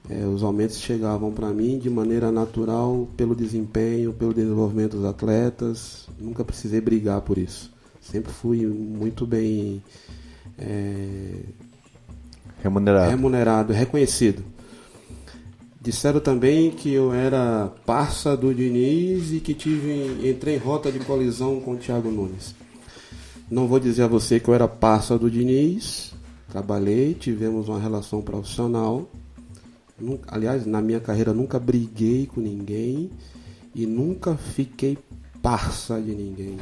É, 0.09 0.25
os 0.25 0.43
aumentos 0.43 0.79
chegavam 0.79 1.31
para 1.31 1.49
mim 1.51 1.79
de 1.79 1.89
maneira 1.89 2.31
natural 2.31 3.07
pelo 3.15 3.33
desempenho, 3.33 4.11
pelo 4.11 4.33
desenvolvimento 4.33 4.97
dos 4.97 5.05
atletas. 5.05 6.07
Nunca 6.19 6.43
precisei 6.43 6.81
brigar 6.81 7.21
por 7.21 7.37
isso. 7.37 7.71
Sempre 8.01 8.33
fui 8.33 8.65
muito 8.65 9.25
bem 9.25 9.81
é, 10.57 11.39
Remunerado. 12.61 13.09
remunerado, 13.09 13.73
reconhecido. 13.73 14.43
Disseram 15.81 16.21
também 16.21 16.71
que 16.71 16.93
eu 16.93 17.13
era 17.13 17.69
parça 17.85 18.37
do 18.37 18.53
Diniz 18.53 19.33
e 19.33 19.41
que 19.41 19.53
tive 19.53 20.29
entrei 20.29 20.55
em 20.55 20.57
rota 20.57 20.89
de 20.89 20.99
colisão 20.99 21.59
com 21.59 21.73
o 21.73 21.77
Thiago 21.77 22.09
Nunes. 22.09 22.55
Não 23.51 23.67
vou 23.67 23.79
dizer 23.79 24.03
a 24.03 24.07
você 24.07 24.39
que 24.39 24.47
eu 24.47 24.53
era 24.53 24.67
parça 24.67 25.17
do 25.17 25.29
Diniz, 25.29 26.13
trabalhei, 26.49 27.13
tivemos 27.13 27.67
uma 27.67 27.79
relação 27.79 28.21
profissional. 28.21 29.09
Nunca- 30.03 30.35
aliás, 30.35 30.65
na 30.65 30.81
minha 30.81 30.99
carreira 30.99 31.33
nunca 31.33 31.57
briguei 31.59 32.25
com 32.27 32.41
ninguém 32.41 33.09
e 33.73 33.85
nunca 33.85 34.35
fiquei 34.35 34.97
parça 35.41 35.99
de 36.01 36.13
ninguém. 36.13 36.57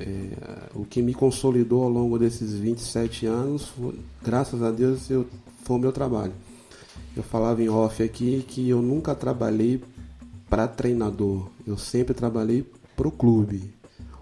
É, 0.00 0.68
o 0.74 0.84
que 0.84 1.00
me 1.02 1.14
consolidou 1.14 1.84
ao 1.84 1.88
longo 1.90 2.18
desses 2.18 2.52
27 2.54 3.26
anos, 3.26 3.66
foi, 3.66 3.94
graças 4.22 4.62
a 4.62 4.70
Deus, 4.70 5.08
eu, 5.10 5.26
foi 5.62 5.76
o 5.76 5.78
meu 5.78 5.92
trabalho. 5.92 6.32
Eu 7.16 7.22
falava 7.22 7.62
em 7.62 7.68
off 7.68 8.02
aqui 8.02 8.44
que 8.46 8.68
eu 8.68 8.82
nunca 8.82 9.14
trabalhei 9.14 9.82
para 10.48 10.66
treinador, 10.66 11.48
eu 11.66 11.76
sempre 11.76 12.14
trabalhei 12.14 12.64
para 12.96 13.08
o 13.08 13.12
clube. 13.12 13.70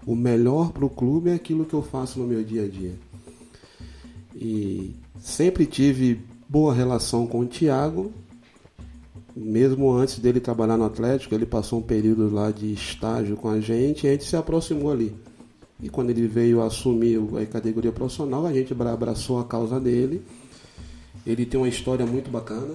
O 0.05 0.15
melhor 0.15 0.71
para 0.71 0.85
o 0.85 0.89
clube 0.89 1.29
é 1.29 1.33
aquilo 1.33 1.65
que 1.65 1.73
eu 1.73 1.81
faço 1.81 2.19
no 2.19 2.27
meu 2.27 2.43
dia 2.43 2.63
a 2.65 2.67
dia. 2.67 2.95
E 4.35 4.95
sempre 5.19 5.65
tive 5.65 6.21
boa 6.47 6.73
relação 6.73 7.27
com 7.27 7.39
o 7.39 7.45
Thiago, 7.45 8.11
mesmo 9.39 9.91
antes 9.91 10.17
dele 10.19 10.39
trabalhar 10.39 10.77
no 10.77 10.85
Atlético, 10.85 11.35
ele 11.35 11.45
passou 11.45 11.79
um 11.79 11.81
período 11.83 12.33
lá 12.33 12.49
de 12.51 12.73
estágio 12.73 13.35
com 13.35 13.49
a 13.49 13.59
gente 13.59 14.05
e 14.05 14.09
a 14.09 14.11
gente 14.13 14.25
se 14.25 14.35
aproximou 14.35 14.91
ali. 14.91 15.15
E 15.81 15.89
quando 15.89 16.09
ele 16.09 16.27
veio 16.27 16.61
assumir 16.61 17.19
a 17.39 17.45
categoria 17.45 17.91
profissional, 17.91 18.45
a 18.47 18.51
gente 18.53 18.73
abra- 18.73 18.91
abraçou 18.91 19.39
a 19.39 19.43
causa 19.45 19.79
dele. 19.79 20.23
Ele 21.25 21.45
tem 21.45 21.59
uma 21.59 21.69
história 21.69 22.05
muito 22.05 22.31
bacana, 22.31 22.73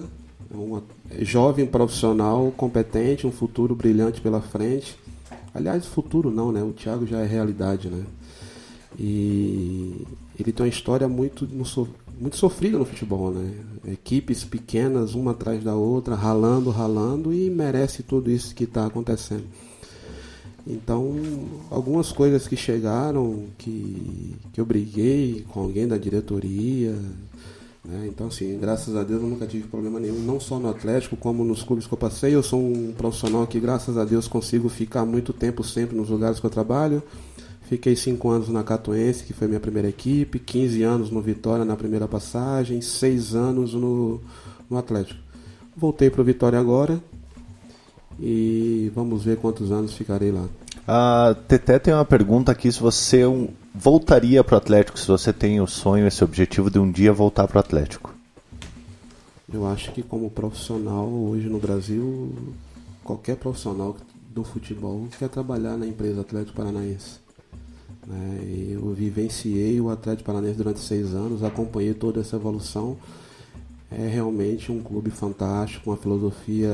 é 0.53 0.55
um 0.55 0.81
jovem 1.19 1.65
profissional, 1.65 2.53
competente, 2.55 3.27
um 3.27 3.31
futuro 3.31 3.75
brilhante 3.75 4.21
pela 4.21 4.39
frente. 4.39 4.97
Aliás, 5.53 5.85
futuro 5.85 6.31
não, 6.31 6.51
né? 6.51 6.63
O 6.63 6.71
Thiago 6.71 7.05
já 7.05 7.19
é 7.19 7.25
realidade, 7.25 7.89
né? 7.89 8.03
E 8.97 10.05
ele 10.39 10.51
tem 10.51 10.65
uma 10.65 10.69
história 10.69 11.07
muito, 11.07 11.47
no 11.51 11.65
so- 11.65 11.87
muito 12.19 12.37
sofrida 12.37 12.77
no 12.77 12.85
futebol, 12.85 13.31
né? 13.31 13.53
Equipes 13.85 14.43
pequenas, 14.43 15.13
uma 15.13 15.31
atrás 15.31 15.63
da 15.63 15.75
outra, 15.75 16.15
ralando, 16.15 16.69
ralando 16.69 17.33
e 17.33 17.49
merece 17.49 18.03
tudo 18.03 18.31
isso 18.31 18.55
que 18.55 18.63
está 18.63 18.85
acontecendo. 18.85 19.45
Então, 20.65 21.13
algumas 21.69 22.11
coisas 22.11 22.47
que 22.47 22.55
chegaram, 22.55 23.45
que, 23.57 24.35
que 24.53 24.61
eu 24.61 24.65
briguei 24.65 25.45
com 25.49 25.59
alguém 25.59 25.85
da 25.87 25.97
diretoria, 25.97 26.95
né? 27.83 28.07
Então, 28.07 28.27
assim, 28.27 28.57
graças 28.57 28.95
a 28.95 29.03
Deus 29.03 29.21
eu 29.21 29.27
nunca 29.27 29.45
tive 29.45 29.67
problema 29.67 29.99
nenhum, 29.99 30.19
não 30.19 30.39
só 30.39 30.57
no 30.57 30.69
Atlético, 30.69 31.17
como 31.17 31.43
nos 31.43 31.63
clubes 31.63 31.85
que 31.85 31.93
eu 31.93 31.97
passei. 31.97 32.33
Eu 32.33 32.41
sou 32.41 32.61
um 32.61 32.93
profissional 32.93 33.45
que, 33.45 33.59
graças 33.59 33.97
a 33.97 34.05
Deus, 34.05 34.27
consigo 34.27 34.69
ficar 34.69 35.05
muito 35.05 35.33
tempo 35.33 35.63
sempre 35.63 35.95
nos 35.95 36.09
lugares 36.09 36.39
que 36.39 36.45
eu 36.45 36.49
trabalho. 36.49 37.03
Fiquei 37.73 37.95
cinco 37.95 38.29
anos 38.29 38.49
na 38.49 38.63
Catuense, 38.63 39.23
que 39.23 39.33
foi 39.33 39.47
minha 39.47 39.59
primeira 39.59 39.89
equipe, 39.89 40.37
15 40.37 40.83
anos 40.83 41.09
no 41.09 41.19
Vitória 41.19 41.65
na 41.65 41.75
primeira 41.75 42.07
passagem, 42.07 42.81
seis 42.81 43.33
anos 43.33 43.73
no, 43.73 44.21
no 44.69 44.77
Atlético. 44.77 45.19
Voltei 45.75 46.07
para 46.07 46.21
o 46.21 46.23
Vitória 46.23 46.59
agora 46.59 47.01
e 48.19 48.91
vamos 48.93 49.23
ver 49.23 49.37
quantos 49.37 49.71
anos 49.71 49.93
ficarei 49.93 50.31
lá. 50.31 50.45
A 50.87 51.35
Teté 51.47 51.79
tem 51.79 51.91
uma 51.91 52.05
pergunta 52.05 52.51
aqui 52.51 52.71
se 52.71 52.79
você 52.79 53.23
voltaria 53.73 54.43
para 54.43 54.53
o 54.53 54.57
Atlético, 54.59 54.99
se 54.99 55.07
você 55.07 55.33
tem 55.33 55.59
o 55.59 55.65
sonho, 55.65 56.05
esse 56.05 56.23
objetivo 56.23 56.69
de 56.69 56.77
um 56.77 56.91
dia 56.91 57.11
voltar 57.11 57.47
para 57.47 57.57
o 57.57 57.59
Atlético. 57.59 58.13
Eu 59.51 59.65
acho 59.65 59.91
que 59.93 60.03
como 60.03 60.29
profissional 60.29 61.09
hoje 61.09 61.49
no 61.49 61.57
Brasil, 61.57 62.35
qualquer 63.03 63.35
profissional 63.35 63.97
do 64.29 64.43
futebol 64.43 65.07
quer 65.17 65.27
trabalhar 65.27 65.75
na 65.75 65.87
empresa 65.87 66.21
Atlético 66.21 66.55
Paranaense. 66.55 67.22
Né? 68.07 68.67
Eu 68.69 68.93
vivenciei 68.93 69.79
o 69.79 69.89
Atlético 69.89 70.27
Paranaense 70.27 70.57
durante 70.57 70.79
seis 70.79 71.13
anos, 71.13 71.43
acompanhei 71.43 71.93
toda 71.93 72.21
essa 72.21 72.35
evolução. 72.35 72.97
É 73.91 74.07
realmente 74.07 74.71
um 74.71 74.81
clube 74.81 75.11
fantástico, 75.11 75.89
uma 75.89 75.97
filosofia 75.97 76.71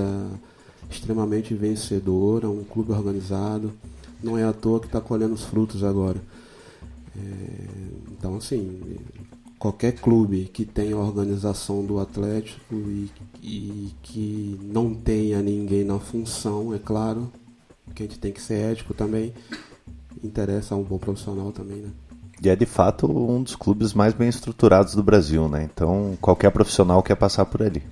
extremamente 0.89 1.53
vencedora, 1.53 2.49
um 2.49 2.63
clube 2.63 2.91
organizado. 2.91 3.73
Não 4.23 4.37
é 4.37 4.43
à 4.43 4.53
toa 4.53 4.79
que 4.79 4.87
está 4.87 4.99
colhendo 4.99 5.33
os 5.33 5.43
frutos 5.43 5.83
agora. 5.83 6.21
É, 7.15 7.21
então, 8.11 8.37
assim, 8.37 8.97
qualquer 9.57 9.93
clube 9.93 10.49
que 10.53 10.65
tenha 10.65 10.97
organização 10.97 11.85
do 11.85 11.99
Atlético 11.99 12.73
e, 12.75 13.11
e 13.43 13.91
que 14.01 14.59
não 14.63 14.93
tenha 14.93 15.41
ninguém 15.41 15.83
na 15.83 15.99
função, 15.99 16.73
é 16.73 16.79
claro, 16.79 17.31
que 17.93 18.03
a 18.03 18.05
gente 18.05 18.19
tem 18.19 18.31
que 18.31 18.41
ser 18.41 18.71
ético 18.71 18.93
também, 18.93 19.33
interessa 20.23 20.75
a 20.75 20.77
um 20.77 20.83
bom 20.83 20.97
profissional 20.97 21.51
também, 21.51 21.77
né? 21.77 21.89
E 22.41 22.49
é 22.49 22.55
de 22.55 22.65
fato 22.65 23.05
um 23.05 23.43
dos 23.43 23.55
clubes 23.55 23.93
mais 23.93 24.13
bem 24.13 24.29
estruturados 24.29 24.95
do 24.95 25.03
Brasil, 25.03 25.49
né? 25.49 25.69
Então 25.71 26.17
qualquer 26.21 26.51
profissional 26.51 27.03
quer 27.03 27.15
passar 27.15 27.45
por 27.45 27.61
ali. 27.61 27.83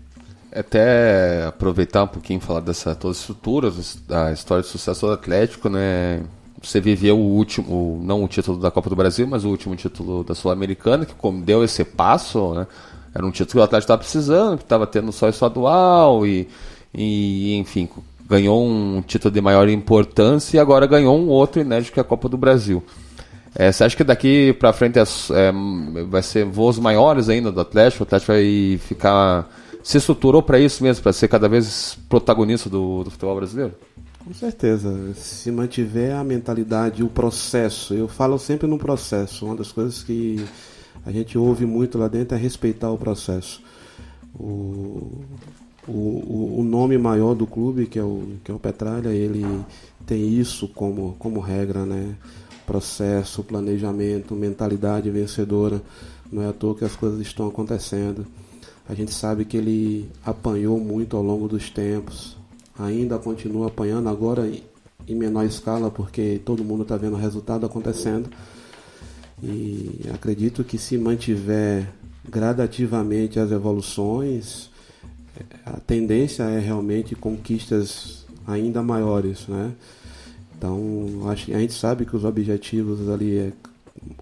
Até 0.51 1.45
aproveitar 1.45 2.03
um 2.03 2.07
pouquinho 2.07 2.37
e 2.37 2.41
falar 2.41 2.61
dessa 2.61 2.95
toda 2.95 3.13
a 3.13 3.17
estrutura, 3.17 3.71
da 4.07 4.31
história 4.31 4.63
de 4.63 4.69
sucesso 4.69 5.05
do 5.05 5.11
Atlético, 5.11 5.69
né? 5.69 6.23
Você 6.63 6.81
viveu 6.81 7.19
o 7.19 7.35
último, 7.35 7.99
não 8.03 8.23
o 8.23 8.27
título 8.27 8.57
da 8.57 8.71
Copa 8.71 8.89
do 8.89 8.95
Brasil, 8.95 9.27
mas 9.27 9.43
o 9.43 9.49
último 9.49 9.75
título 9.75 10.23
da 10.23 10.33
Sul-Americana, 10.33 11.05
que 11.05 11.13
como 11.13 11.43
deu 11.43 11.63
esse 11.63 11.83
passo, 11.83 12.53
né? 12.53 12.65
Era 13.13 13.25
um 13.25 13.31
título 13.31 13.51
que 13.51 13.57
o 13.59 13.63
Atlético 13.63 13.85
estava 13.85 13.99
precisando, 13.99 14.57
que 14.57 14.63
estava 14.63 14.87
tendo 14.87 15.11
só 15.11 15.27
estadual 15.27 16.25
e, 16.25 16.47
e, 16.93 17.55
enfim, 17.57 17.87
ganhou 18.27 18.63
um 18.65 19.01
título 19.01 19.33
de 19.33 19.41
maior 19.41 19.69
importância 19.69 20.57
e 20.57 20.59
agora 20.59 20.85
ganhou 20.85 21.17
um 21.17 21.29
outro 21.29 21.61
inédito 21.61 21.93
que 21.93 21.99
é 21.99 22.01
a 22.01 22.05
Copa 22.05 22.27
do 22.27 22.37
Brasil. 22.37 22.83
É, 23.55 23.71
você 23.71 23.83
acha 23.83 23.95
que 23.95 24.03
daqui 24.03 24.53
para 24.53 24.73
frente 24.73 24.99
é, 24.99 25.01
é, 25.01 26.03
vai 26.03 26.21
ser 26.21 26.45
voos 26.45 26.77
maiores 26.77 27.29
ainda 27.29 27.51
do 27.51 27.61
Atlético? 27.61 28.03
O 28.03 28.05
Atlético 28.05 28.33
vai 28.33 28.79
ficar. 28.79 29.49
Se 29.81 29.97
estruturou 29.97 30.43
para 30.43 30.59
isso 30.59 30.83
mesmo, 30.83 31.01
para 31.01 31.13
ser 31.13 31.27
cada 31.27 31.47
vez 31.47 31.97
protagonista 32.09 32.69
do, 32.69 33.03
do 33.03 33.09
futebol 33.09 33.35
brasileiro? 33.37 33.73
Com 34.23 34.33
certeza. 34.33 35.13
Se 35.15 35.49
mantiver 35.49 36.13
a 36.13 36.23
mentalidade, 36.23 37.01
o 37.01 37.07
processo, 37.07 37.93
eu 37.93 38.07
falo 38.07 38.37
sempre 38.37 38.67
no 38.67 38.77
processo. 38.77 39.45
Uma 39.45 39.55
das 39.55 39.71
coisas 39.71 40.03
que 40.03 40.43
a 41.05 41.11
gente 41.11 41.37
ouve 41.37 41.65
muito 41.65 41.97
lá 41.97 42.09
dentro 42.09 42.35
é 42.35 42.39
respeitar 42.39 42.91
o 42.91 42.97
processo. 42.97 43.61
O, 44.37 45.23
o, 45.87 46.59
o 46.59 46.63
nome 46.63 46.97
maior 46.97 47.33
do 47.33 47.47
clube, 47.47 47.87
que 47.87 47.97
é 47.97 48.03
o, 48.03 48.23
que 48.43 48.51
é 48.51 48.53
o 48.53 48.59
Petralha, 48.59 49.09
ele 49.09 49.45
tem 50.05 50.27
isso 50.27 50.67
como, 50.67 51.15
como 51.17 51.39
regra, 51.39 51.85
né? 51.85 52.15
Processo, 52.65 53.43
planejamento, 53.43 54.35
mentalidade 54.35 55.09
vencedora. 55.09 55.81
Não 56.31 56.43
é 56.43 56.49
à 56.49 56.53
toa 56.53 56.75
que 56.75 56.83
as 56.83 56.95
coisas 56.95 57.19
estão 57.21 57.47
acontecendo. 57.47 58.25
A 58.87 58.93
gente 58.93 59.13
sabe 59.13 59.45
que 59.45 59.57
ele 59.57 60.09
apanhou 60.25 60.79
muito 60.79 61.15
ao 61.15 61.23
longo 61.23 61.47
dos 61.47 61.69
tempos, 61.69 62.37
ainda 62.77 63.17
continua 63.17 63.67
apanhando 63.67 64.07
agora 64.07 64.49
em 65.07 65.15
menor 65.15 65.45
escala, 65.45 65.89
porque 65.89 66.41
todo 66.43 66.63
mundo 66.63 66.83
está 66.83 66.97
vendo 66.97 67.13
o 67.13 67.19
resultado 67.19 67.65
acontecendo. 67.65 68.29
E 69.41 70.01
acredito 70.13 70.63
que 70.63 70.77
se 70.77 70.97
mantiver 70.97 71.93
gradativamente 72.27 73.39
as 73.39 73.51
evoluções, 73.51 74.69
a 75.65 75.79
tendência 75.79 76.43
é 76.43 76.59
realmente 76.59 77.15
conquistas 77.15 78.25
ainda 78.45 78.81
maiores, 78.81 79.47
né? 79.47 79.73
Então, 80.57 81.27
acho, 81.27 81.53
a 81.53 81.59
gente 81.59 81.73
sabe 81.73 82.05
que 82.05 82.15
os 82.15 82.23
objetivos 82.23 83.07
ali 83.09 83.37
é 83.37 83.51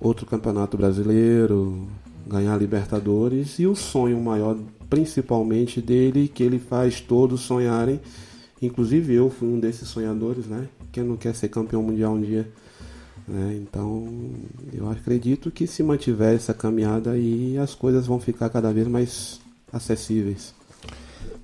outro 0.01 0.25
campeonato 0.25 0.75
brasileiro, 0.75 1.87
ganhar 2.27 2.57
Libertadores 2.57 3.59
e 3.59 3.65
o 3.65 3.75
sonho 3.75 4.19
maior, 4.19 4.57
principalmente 4.89 5.81
dele, 5.81 6.27
que 6.27 6.43
ele 6.43 6.59
faz 6.59 6.99
todos 6.99 7.41
sonharem. 7.41 7.99
Inclusive 8.61 9.13
eu 9.13 9.29
fui 9.29 9.47
um 9.47 9.59
desses 9.59 9.87
sonhadores, 9.87 10.45
né? 10.47 10.67
Quem 10.91 11.03
não 11.03 11.15
quer 11.15 11.35
ser 11.35 11.49
campeão 11.49 11.83
mundial 11.83 12.13
um 12.13 12.21
dia? 12.21 12.49
Né? 13.27 13.59
Então, 13.61 14.07
eu 14.73 14.89
acredito 14.89 15.51
que 15.51 15.67
se 15.67 15.83
mantiver 15.83 16.35
essa 16.35 16.53
caminhada 16.53 17.11
aí, 17.11 17.57
as 17.57 17.73
coisas 17.73 18.05
vão 18.05 18.19
ficar 18.19 18.49
cada 18.49 18.71
vez 18.71 18.87
mais 18.87 19.39
acessíveis. 19.71 20.53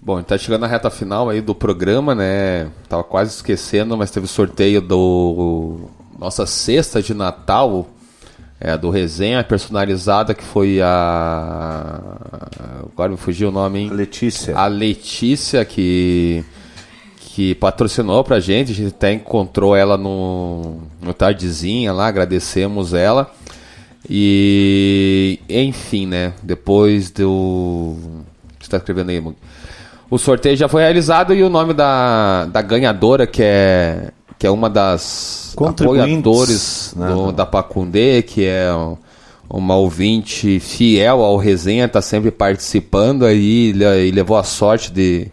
Bom, 0.04 0.20
está 0.20 0.36
chegando 0.36 0.62
na 0.62 0.68
reta 0.68 0.90
final 0.90 1.30
aí 1.30 1.42
do 1.42 1.54
programa, 1.54 2.16
né? 2.16 2.72
Tava 2.90 3.04
quase 3.04 3.36
esquecendo, 3.36 3.96
mas 3.96 4.10
teve 4.10 4.26
sorteio 4.26 4.82
do 4.82 5.92
nossa 6.18 6.48
cesta 6.48 7.04
de 7.04 7.14
Natal, 7.14 7.88
é, 8.60 8.76
do 8.76 8.90
resenha 8.90 9.44
personalizada 9.44 10.34
que 10.34 10.44
foi 10.44 10.82
a 10.82 12.00
agora 12.92 13.12
me 13.12 13.18
fugiu 13.18 13.50
o 13.50 13.52
nome, 13.52 13.78
hein? 13.78 13.90
Letícia. 13.92 14.58
A 14.58 14.66
Letícia 14.66 15.64
que 15.64 16.44
que 17.18 17.54
patrocinou 17.54 18.24
pra 18.24 18.40
gente, 18.40 18.72
a 18.72 18.76
gente 18.76 18.96
até 18.96 19.14
encontrou 19.14 19.76
ela 19.76 19.98
no, 19.98 20.80
no 21.00 21.14
tardezinha 21.14 21.94
lá, 21.94 22.08
agradecemos 22.08 22.96
ela. 22.96 23.32
E 24.10 25.40
enfim, 25.48 26.08
né? 26.08 26.34
Depois 26.42 27.12
do. 27.12 27.96
Você 28.60 28.68
tá 28.68 28.78
escrevendo 28.78 29.10
aí, 29.12 29.22
Mug? 29.22 29.38
O 30.12 30.18
sorteio 30.18 30.58
já 30.58 30.68
foi 30.68 30.82
realizado 30.82 31.34
e 31.34 31.42
o 31.42 31.50
nome 31.50 31.74
da, 31.74 32.44
da 32.44 32.62
ganhadora, 32.62 33.26
que 33.26 33.42
é, 33.42 34.12
que 34.38 34.46
é 34.46 34.50
uma 34.52 34.70
das 34.70 35.56
apoiadores 35.58 36.94
né? 36.98 37.08
do, 37.08 37.32
da 37.32 37.46
Pacundê, 37.46 38.22
que 38.22 38.44
é 38.44 38.68
uma 39.50 39.78
ouvinte 39.78 40.60
fiel 40.60 41.22
ao 41.22 41.38
resenha, 41.38 41.86
está 41.86 42.02
sempre 42.02 42.30
participando 42.30 43.26
aí 43.26 43.70
e 43.70 44.12
levou 44.12 44.36
a 44.36 44.44
sorte 44.44 44.92
de, 44.92 45.30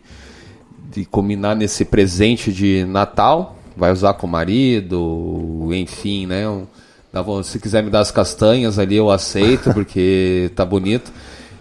de 0.93 1.05
combinar 1.05 1.57
nesse 1.57 1.85
presente 1.85 2.53
de 2.53 2.85
Natal. 2.85 3.57
Vai 3.77 3.91
usar 3.91 4.15
com 4.15 4.29
o 4.29 4.31
marido, 4.31 5.71
enfim, 5.73 6.25
né? 6.25 6.45
Se 7.43 7.59
quiser 7.59 7.83
me 7.83 7.91
dar 7.91 8.01
as 8.01 8.13
castanhas 8.13 8.79
ali, 8.79 8.95
eu 8.95 9.11
aceito, 9.11 9.73
porque 9.75 10.53
tá 10.55 10.65
bonito. 10.65 11.13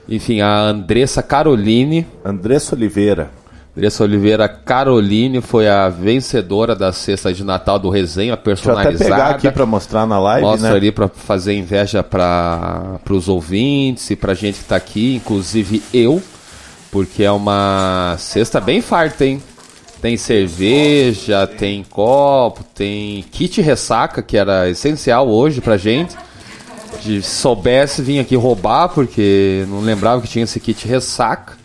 Enfim, 0.08 0.42
a 0.42 0.62
Andressa 0.62 1.22
Caroline. 1.22 2.08
Andressa 2.24 2.76
Oliveira. 2.76 3.30
Andressa 3.76 4.04
Oliveira 4.04 4.48
Caroline 4.50 5.42
foi 5.42 5.68
a 5.68 5.88
vencedora 5.88 6.76
da 6.76 6.92
cesta 6.92 7.32
de 7.32 7.44
Natal 7.44 7.78
do 7.78 7.90
Resenha 7.90 8.36
personalizada. 8.36 8.98
Deixa 8.98 9.04
eu 9.04 9.14
até 9.14 9.24
pegar 9.26 9.36
aqui 9.36 9.52
para 9.52 9.66
mostrar 9.68 10.08
na 10.08 10.20
live, 10.20 10.48
Mostra 10.48 10.72
né? 10.72 10.76
ali 10.76 10.92
para 10.92 11.08
fazer 11.08 11.54
inveja 11.54 12.02
para 12.02 13.00
os 13.10 13.28
ouvintes 13.28 14.10
e 14.10 14.16
para 14.16 14.34
gente 14.34 14.56
que 14.56 14.62
está 14.62 14.76
aqui, 14.78 15.16
inclusive 15.16 15.84
eu, 15.94 16.20
porque 16.92 17.24
é 17.24 17.32
uma 17.32 18.16
cesta 18.18 18.60
bem 18.60 18.82
farta, 18.82 19.26
hein? 19.26 19.44
Tem 20.02 20.18
cerveja, 20.18 21.46
tem 21.46 21.84
copo, 21.84 22.64
tem 22.64 23.24
kit 23.30 23.62
ressaca, 23.62 24.24
que 24.24 24.38
era 24.38 24.70
essencial 24.70 25.28
hoje 25.28 25.62
pra 25.62 25.78
gente 25.78 26.16
de 27.02 27.22
soubesse 27.22 28.02
vir 28.02 28.20
aqui 28.20 28.36
roubar, 28.36 28.90
porque 28.90 29.66
não 29.70 29.82
lembrava 29.82 30.22
que 30.22 30.28
tinha 30.28 30.44
esse 30.44 30.60
kit 30.60 30.88
ressaca. 30.88 31.58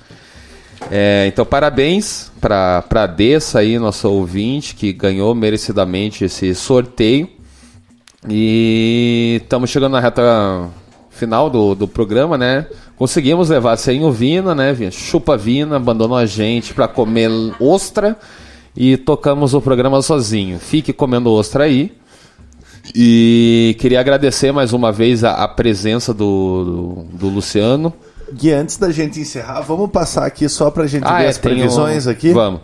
É, 0.90 1.26
então, 1.28 1.44
parabéns 1.44 2.30
para 2.40 2.84
a 2.90 3.06
Dessa 3.06 3.60
aí, 3.60 3.78
nosso 3.78 4.08
ouvinte, 4.10 4.74
que 4.74 4.92
ganhou 4.92 5.34
merecidamente 5.34 6.24
esse 6.24 6.54
sorteio. 6.54 7.28
E 8.28 9.40
estamos 9.42 9.70
chegando 9.70 9.92
na 9.92 10.00
reta 10.00 10.68
final 11.10 11.50
do, 11.50 11.74
do 11.74 11.88
programa, 11.88 12.38
né? 12.38 12.66
Conseguimos 12.96 13.48
levar 13.48 13.76
sem 13.76 14.04
o 14.04 14.12
Vina, 14.12 14.54
né? 14.54 14.74
Chupa 14.90 15.36
Vina, 15.36 15.76
abandonou 15.76 16.16
a 16.16 16.26
gente 16.26 16.72
para 16.72 16.86
comer 16.88 17.30
ostra 17.60 18.16
e 18.76 18.96
tocamos 18.96 19.54
o 19.54 19.60
programa 19.60 20.00
sozinho. 20.02 20.58
Fique 20.58 20.92
comendo 20.92 21.32
ostra 21.32 21.64
aí. 21.64 21.92
E 22.94 23.76
queria 23.78 24.00
agradecer 24.00 24.52
mais 24.52 24.72
uma 24.72 24.90
vez 24.90 25.22
a, 25.22 25.44
a 25.44 25.48
presença 25.48 26.12
do, 26.12 26.64
do, 26.64 27.18
do, 27.18 27.28
Luciano. 27.28 27.92
Gui, 28.32 28.52
antes 28.52 28.76
da 28.76 28.90
gente 28.90 29.20
encerrar, 29.20 29.60
vamos 29.60 29.90
passar 29.90 30.26
aqui 30.26 30.48
só 30.48 30.70
para 30.70 30.84
a 30.84 30.86
gente 30.86 31.04
ah, 31.04 31.18
ver 31.18 31.24
é, 31.24 31.28
as 31.28 31.38
previsões 31.38 32.06
um... 32.06 32.10
aqui? 32.10 32.32
Vamos. 32.32 32.60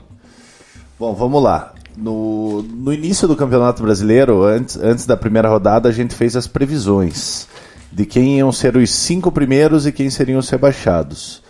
Bom, 0.98 1.14
vamos 1.14 1.42
lá. 1.42 1.72
No, 1.96 2.62
no 2.62 2.92
início 2.92 3.28
do 3.28 3.36
Campeonato 3.36 3.82
Brasileiro, 3.82 4.42
antes, 4.42 4.76
antes 4.76 5.06
da 5.06 5.16
primeira 5.16 5.48
rodada, 5.48 5.88
a 5.88 5.92
gente 5.92 6.14
fez 6.14 6.36
as 6.36 6.46
previsões 6.46 7.46
de 7.92 8.04
quem 8.04 8.38
iam 8.38 8.52
ser 8.52 8.76
os 8.76 8.90
cinco 8.90 9.32
primeiros 9.32 9.86
e 9.86 9.92
quem 9.92 10.10
seriam 10.10 10.38
os 10.38 10.48
rebaixados. 10.48 11.42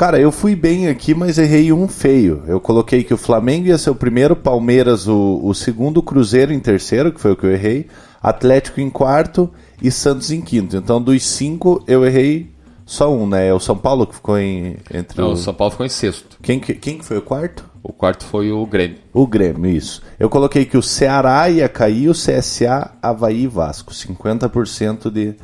Cara, 0.00 0.18
eu 0.18 0.32
fui 0.32 0.56
bem 0.56 0.88
aqui, 0.88 1.12
mas 1.12 1.36
errei 1.36 1.74
um 1.74 1.86
feio. 1.86 2.42
Eu 2.46 2.58
coloquei 2.58 3.04
que 3.04 3.12
o 3.12 3.18
Flamengo 3.18 3.66
ia 3.66 3.76
ser 3.76 3.90
o 3.90 3.94
primeiro, 3.94 4.34
Palmeiras 4.34 5.06
o, 5.06 5.38
o 5.44 5.52
segundo, 5.52 6.02
Cruzeiro 6.02 6.54
em 6.54 6.58
terceiro, 6.58 7.12
que 7.12 7.20
foi 7.20 7.32
o 7.32 7.36
que 7.36 7.44
eu 7.44 7.52
errei, 7.52 7.86
Atlético 8.22 8.80
em 8.80 8.88
quarto 8.88 9.50
e 9.82 9.90
Santos 9.90 10.30
em 10.30 10.40
quinto. 10.40 10.74
Então, 10.74 11.02
dos 11.02 11.22
cinco, 11.22 11.84
eu 11.86 12.02
errei 12.02 12.50
só 12.86 13.14
um, 13.14 13.28
né? 13.28 13.48
É 13.48 13.52
o 13.52 13.60
São 13.60 13.76
Paulo 13.76 14.06
que 14.06 14.14
ficou 14.14 14.38
em, 14.38 14.78
entre 14.90 15.20
Não, 15.20 15.32
o... 15.32 15.36
São 15.36 15.52
Paulo 15.52 15.72
ficou 15.72 15.84
em 15.84 15.90
sexto. 15.90 16.38
Quem, 16.42 16.58
quem 16.58 16.96
que 16.96 17.04
foi 17.04 17.18
o 17.18 17.22
quarto? 17.22 17.68
O 17.82 17.92
quarto 17.92 18.24
foi 18.24 18.50
o 18.50 18.64
Grêmio. 18.64 18.96
O 19.12 19.26
Grêmio, 19.26 19.70
isso. 19.70 20.00
Eu 20.18 20.30
coloquei 20.30 20.64
que 20.64 20.78
o 20.78 20.82
Ceará 20.82 21.50
ia 21.50 21.68
cair, 21.68 22.08
o 22.08 22.14
CSA, 22.14 22.92
Havaí 23.02 23.42
e 23.42 23.46
Vasco. 23.46 23.92
50% 23.92 25.10
de 25.10 25.34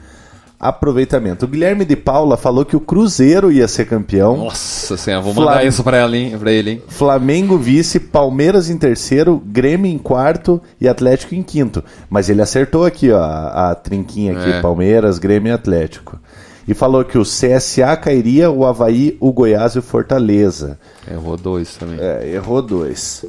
aproveitamento. 0.59 1.45
O 1.45 1.49
Guilherme 1.49 1.85
de 1.85 1.97
Paula 1.97 2.37
falou 2.37 2.65
que 2.65 2.77
o 2.77 2.81
Cruzeiro 2.81 3.53
ia 3.53 3.69
ser 3.69 3.87
campeão. 3.87 4.37
Nossa 4.37 4.97
senhora, 4.97 5.23
vou 5.23 5.35
mandar 5.35 5.59
Flam... 5.59 5.65
isso 5.65 5.85
pra 5.85 6.53
ele, 6.53 6.71
hein? 6.71 6.83
Flamengo 6.89 7.59
vice, 7.59 8.01
Palmeiras 8.01 8.71
em 8.71 8.79
terceiro, 8.79 9.43
Grêmio 9.45 9.91
em 9.91 9.99
quarto 9.99 10.61
e 10.81 10.89
Atlético 10.89 11.35
em 11.35 11.43
quinto. 11.43 11.85
Mas 12.09 12.29
ele 12.29 12.43
acertou 12.43 12.85
aqui, 12.85 13.11
ó, 13.11 13.19
a, 13.19 13.71
a 13.71 13.75
trinquinha 13.75 14.33
aqui, 14.33 14.51
é. 14.51 14.61
Palmeiras, 14.61 15.19
Grêmio 15.19 15.51
e 15.51 15.53
Atlético. 15.53 16.19
E 16.67 16.75
falou 16.75 17.05
que 17.05 17.17
o 17.17 17.23
CSA 17.23 17.97
cairia, 17.97 18.51
o 18.51 18.67
Havaí, 18.67 19.17
o 19.21 19.33
Goiás 19.33 19.75
e 19.75 19.79
o 19.79 19.83
Fortaleza. 19.83 20.79
Errou 21.09 21.37
dois 21.37 21.77
também. 21.77 21.99
É, 22.01 22.33
errou 22.35 22.61
dois. 22.61 23.25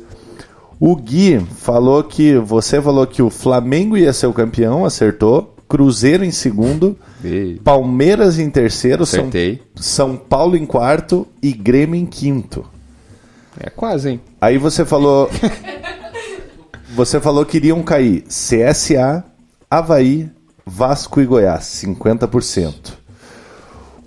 O 0.80 0.96
Gui 0.96 1.40
falou 1.40 2.04
que. 2.04 2.38
Você 2.38 2.82
falou 2.82 3.06
que 3.06 3.22
o 3.22 3.30
Flamengo 3.30 3.96
ia 3.96 4.12
ser 4.12 4.28
o 4.28 4.34
campeão, 4.34 4.86
acertou. 4.86 5.56
Cruzeiro 5.68 6.24
em 6.24 6.32
segundo, 6.32 6.98
Ei. 7.24 7.60
Palmeiras 7.64 8.40
em 8.40 8.50
terceiro, 8.50 9.06
São. 9.06 9.30
São 9.76 10.16
Paulo 10.16 10.56
em 10.56 10.66
quarto 10.66 11.28
e 11.42 11.52
Grêmio 11.52 12.00
em 12.00 12.06
quinto. 12.06 12.66
É 13.60 13.70
quase, 13.70 14.12
hein? 14.12 14.22
Aí 14.40 14.58
você 14.58 14.86
falou. 14.86 15.30
você 16.96 17.20
falou 17.20 17.46
que 17.46 17.58
iriam 17.58 17.84
cair 17.84 18.24
CSA, 18.24 19.24
Havaí, 19.70 20.30
Vasco 20.66 21.20
e 21.20 21.26
Goiás, 21.26 21.64
50%. 21.84 22.94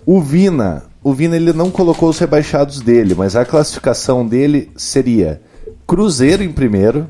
O 0.06 0.20
Vina, 0.20 0.84
o 1.02 1.12
Vina 1.12 1.36
ele 1.36 1.52
não 1.52 1.70
colocou 1.70 2.08
os 2.08 2.18
rebaixados 2.18 2.80
dele, 2.80 3.14
mas 3.14 3.36
a 3.36 3.44
classificação 3.44 4.26
dele 4.26 4.70
seria 4.76 5.40
Cruzeiro 5.86 6.42
em 6.42 6.52
primeiro, 6.52 7.06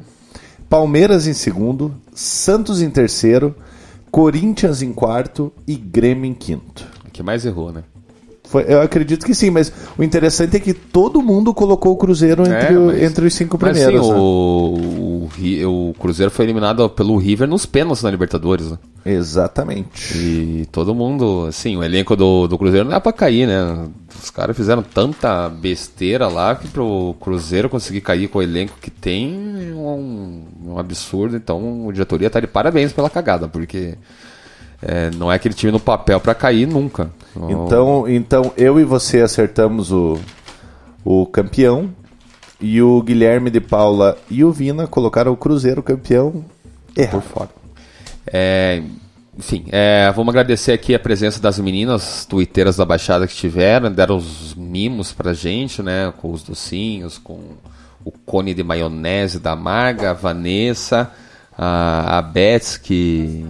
Palmeiras 0.69 1.27
em 1.27 1.33
segundo, 1.33 1.95
Santos 2.15 2.81
em 2.81 2.91
terceiro, 2.91 3.55
Corinthians 4.11 4.83
em 4.83 4.93
quarto 4.93 5.53
e 5.67 5.77
Grêmio 5.77 6.27
em 6.27 6.35
quinto. 6.35 6.87
que 7.13 7.23
mais 7.23 7.45
errou, 7.45 7.73
né? 7.73 7.85
Foi, 8.45 8.65
eu 8.67 8.81
acredito 8.81 9.25
que 9.25 9.33
sim, 9.33 9.49
mas 9.49 9.73
o 9.97 10.03
interessante 10.03 10.57
é 10.57 10.61
que 10.61 10.75
todo 10.75 11.23
mundo 11.23 11.55
colocou 11.55 11.93
o 11.93 11.97
Cruzeiro 11.97 12.43
entre, 12.43 12.55
é, 12.55 12.73
mas, 12.73 13.03
entre 13.03 13.27
os 13.27 13.35
cinco 13.35 13.57
primeiros. 13.57 13.95
Mas, 13.95 14.07
sim, 14.07 14.13
né? 14.13 14.19
o, 14.19 15.10
o, 15.65 15.91
o, 15.91 15.95
Cruzeiro 15.95 16.31
foi 16.31 16.45
eliminado 16.45 16.89
pelo 16.91 17.17
River 17.17 17.49
nos 17.49 17.67
pênaltis 17.67 18.03
na 18.03 18.11
Libertadores. 18.11 18.71
Né? 18.71 18.79
Exatamente. 19.05 20.17
E 20.17 20.67
todo 20.71 20.95
mundo, 20.95 21.47
assim, 21.49 21.77
o 21.77 21.83
elenco 21.83 22.17
do, 22.17 22.47
do 22.47 22.59
Cruzeiro 22.59 22.89
não 22.89 22.97
é 22.97 23.01
pra 23.01 23.13
cair, 23.13 23.47
né? 23.47 23.89
Os 24.23 24.31
caras 24.31 24.57
fizeram 24.57 24.83
tanta 24.83 25.49
besteira 25.49 26.29
lá 26.29 26.55
que 26.55 26.69
pro 26.69 27.15
Cruzeiro 27.21 27.69
conseguir 27.69 28.03
cair 28.03 28.29
com 28.29 28.39
o 28.39 28.43
elenco 28.43 28.75
que 28.81 28.91
tem 28.91 29.71
é 29.71 29.75
um, 29.75 30.45
um 30.67 30.79
absurdo. 30.79 31.37
Então, 31.37 31.89
a 31.89 31.93
diretoria 31.93 32.29
tá 32.29 32.41
de 32.41 32.47
parabéns 32.47 32.93
pela 32.93 33.09
cagada, 33.09 33.49
porque 33.49 33.97
é, 34.83 35.11
não 35.11 35.31
é 35.31 35.37
aquele 35.37 35.55
time 35.55 35.73
no 35.73 35.81
papel 35.81 36.21
para 36.21 36.35
cair 36.35 36.67
nunca. 36.67 37.11
Então, 37.37 38.09
então 38.09 38.53
eu 38.57 38.81
e 38.81 38.85
você 38.85 39.21
acertamos 39.21 39.93
o, 39.93 40.19
o 41.05 41.27
campeão. 41.27 41.91
E 42.61 42.83
o 42.83 43.03
Guilherme 43.03 43.51
de 43.51 43.61
Paula 43.61 44.19
e 44.31 44.45
o 44.45 44.53
Vina 44.53 44.87
colocaram 44.87 45.33
o 45.33 45.37
Cruzeiro 45.37 45.83
campeão 45.83 46.45
errado. 46.97 47.23
Por 47.23 47.23
fora. 47.23 47.51
É, 48.27 48.83
enfim, 49.39 49.65
é, 49.71 50.13
vamos 50.15 50.31
agradecer 50.31 50.73
aqui 50.73 50.95
a 50.95 50.99
presença 50.99 51.41
das 51.41 51.59
meninas 51.59 52.27
twitteiras 52.27 52.77
da 52.77 52.85
Baixada 52.85 53.27
que 53.27 53.33
estiveram, 53.33 53.91
deram 53.91 54.17
os 54.17 54.55
mimos 54.55 55.13
pra 55.13 55.33
gente, 55.33 55.83
né? 55.83 56.13
Com 56.19 56.31
os 56.31 56.43
docinhos, 56.43 57.17
com 57.17 57.41
o 58.05 58.11
cone 58.11 58.53
de 58.53 58.63
maionese 58.63 59.39
da 59.39 59.57
Maga, 59.57 60.11
a 60.11 60.15
Vanessa, 60.15 61.11
a, 61.57 62.19
a 62.19 62.33
que, 62.83 63.47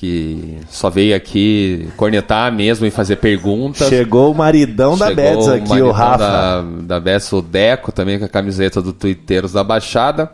que 0.00 0.56
só 0.70 0.88
veio 0.88 1.14
aqui 1.14 1.90
cornetar 1.94 2.50
mesmo 2.50 2.86
e 2.86 2.90
fazer 2.90 3.16
perguntas. 3.16 3.86
Chegou 3.86 4.32
o 4.32 4.34
maridão 4.34 4.96
da 4.96 5.08
Chegou 5.08 5.46
o 5.46 5.52
aqui, 5.52 5.62
o 5.64 5.68
maridão 5.68 5.90
Rafa. 5.90 6.18
Da, 6.18 6.62
da 6.62 7.00
Bets, 7.00 7.30
o 7.34 7.42
Deco, 7.42 7.92
também 7.92 8.18
com 8.18 8.24
a 8.24 8.28
camiseta 8.28 8.80
do 8.80 8.94
Twitteiros 8.94 9.52
da 9.52 9.62
Baixada. 9.62 10.32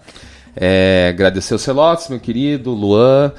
É, 0.55 1.09
agradecer 1.11 1.53
o 1.53 1.59
Celotes, 1.59 2.09
meu 2.09 2.21
querido, 2.21 2.71
o 2.71 2.75
Luan 2.75 3.33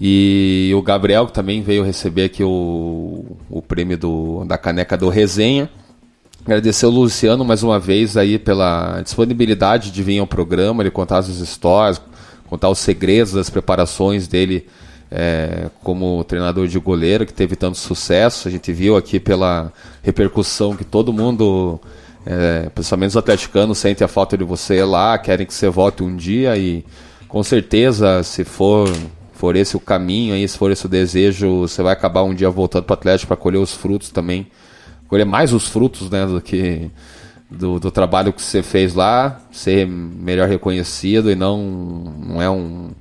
e 0.00 0.70
o 0.72 0.82
Gabriel, 0.82 1.26
que 1.26 1.32
também 1.32 1.62
veio 1.62 1.82
receber 1.82 2.26
aqui 2.26 2.44
o, 2.44 3.24
o 3.50 3.60
prêmio 3.60 3.98
do, 3.98 4.44
da 4.44 4.56
caneca 4.56 4.96
do 4.96 5.08
Resenha. 5.08 5.68
Agradecer 6.44 6.86
o 6.86 6.90
Luciano 6.90 7.44
mais 7.44 7.64
uma 7.64 7.80
vez 7.80 8.16
aí 8.16 8.38
pela 8.38 9.00
disponibilidade 9.02 9.90
de 9.90 10.00
vir 10.00 10.20
ao 10.20 10.28
programa, 10.28 10.80
ele 10.84 10.92
contar 10.92 11.18
as 11.18 11.26
histórias, 11.26 12.00
contar 12.48 12.68
os 12.68 12.78
segredos 12.78 13.32
das 13.32 13.50
preparações 13.50 14.28
dele 14.28 14.68
é, 15.12 15.68
como 15.82 16.24
treinador 16.24 16.66
de 16.66 16.78
goleiro, 16.78 17.26
que 17.26 17.32
teve 17.32 17.54
tanto 17.54 17.76
sucesso. 17.76 18.48
A 18.48 18.50
gente 18.50 18.72
viu 18.72 18.96
aqui 18.96 19.20
pela 19.20 19.72
repercussão 20.02 20.74
que 20.74 20.84
todo 20.84 21.12
mundo, 21.12 21.78
é, 22.24 22.70
principalmente 22.74 23.10
os 23.10 23.16
atleticanos, 23.16 23.78
sente 23.78 24.02
a 24.02 24.08
falta 24.08 24.36
de 24.36 24.44
você 24.44 24.82
lá, 24.82 25.18
querem 25.18 25.46
que 25.46 25.54
você 25.54 25.68
volte 25.68 26.02
um 26.02 26.16
dia 26.16 26.56
e 26.56 26.84
com 27.28 27.42
certeza, 27.42 28.22
se 28.22 28.44
for, 28.44 28.90
for 29.32 29.54
esse 29.54 29.76
o 29.76 29.80
caminho, 29.80 30.34
aí, 30.34 30.46
se 30.48 30.56
for 30.56 30.70
esse 30.70 30.86
o 30.86 30.88
desejo, 30.88 31.60
você 31.60 31.82
vai 31.82 31.92
acabar 31.92 32.22
um 32.22 32.34
dia 32.34 32.50
voltando 32.50 32.84
para 32.84 32.94
o 32.94 32.98
Atlético 32.98 33.28
para 33.28 33.36
colher 33.36 33.58
os 33.58 33.72
frutos 33.72 34.10
também 34.10 34.46
colher 35.12 35.26
mais 35.26 35.52
os 35.52 35.68
frutos 35.68 36.08
né, 36.08 36.24
do 36.24 36.40
que 36.40 36.90
do, 37.50 37.78
do 37.78 37.90
trabalho 37.90 38.32
que 38.32 38.40
você 38.40 38.62
fez 38.62 38.94
lá, 38.94 39.42
ser 39.52 39.86
melhor 39.86 40.48
reconhecido 40.48 41.30
e 41.30 41.34
não, 41.34 41.58
não 42.18 42.40
é 42.40 42.48
um, 42.48 42.92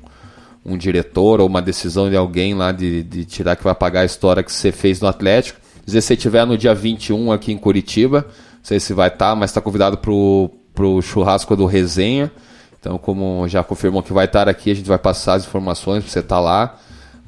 um 0.66 0.78
diretor 0.78 1.42
ou 1.42 1.48
uma 1.48 1.62
decisão 1.62 2.10
de 2.10 2.16
alguém 2.16 2.54
lá 2.54 2.72
de, 2.72 3.04
de 3.04 3.26
tirar 3.26 3.56
que 3.56 3.64
vai 3.64 3.74
pagar 3.74 4.02
a 4.02 4.06
história 4.06 4.44
que 4.44 4.52
você 4.52 4.72
fez 4.72 5.02
no 5.02 5.08
Atlético. 5.08 5.60
Dizer, 5.86 6.02
se 6.02 6.08
você 6.08 6.14
estiver 6.14 6.46
no 6.46 6.58
dia 6.58 6.74
21 6.74 7.32
aqui 7.32 7.52
em 7.52 7.58
Curitiba, 7.58 8.26
não 8.28 8.64
sei 8.64 8.80
se 8.80 8.94
vai 8.94 9.08
estar, 9.08 9.36
mas 9.36 9.50
está 9.50 9.60
convidado 9.60 9.98
para 9.98 10.12
o 10.12 11.02
churrasco 11.02 11.56
do 11.56 11.66
Resenha. 11.66 12.32
Então, 12.80 12.98
como 12.98 13.48
já 13.48 13.64
confirmou 13.64 14.04
que 14.04 14.14
vai 14.14 14.26
estar 14.26 14.48
aqui, 14.48 14.72
a 14.72 14.76
gente 14.76 14.88
vai 14.88 14.98
passar 14.98 15.36
as 15.36 15.46
informações 15.46 16.04
para 16.04 16.12
você 16.12 16.20
estar 16.20 16.40
lá 16.40 16.80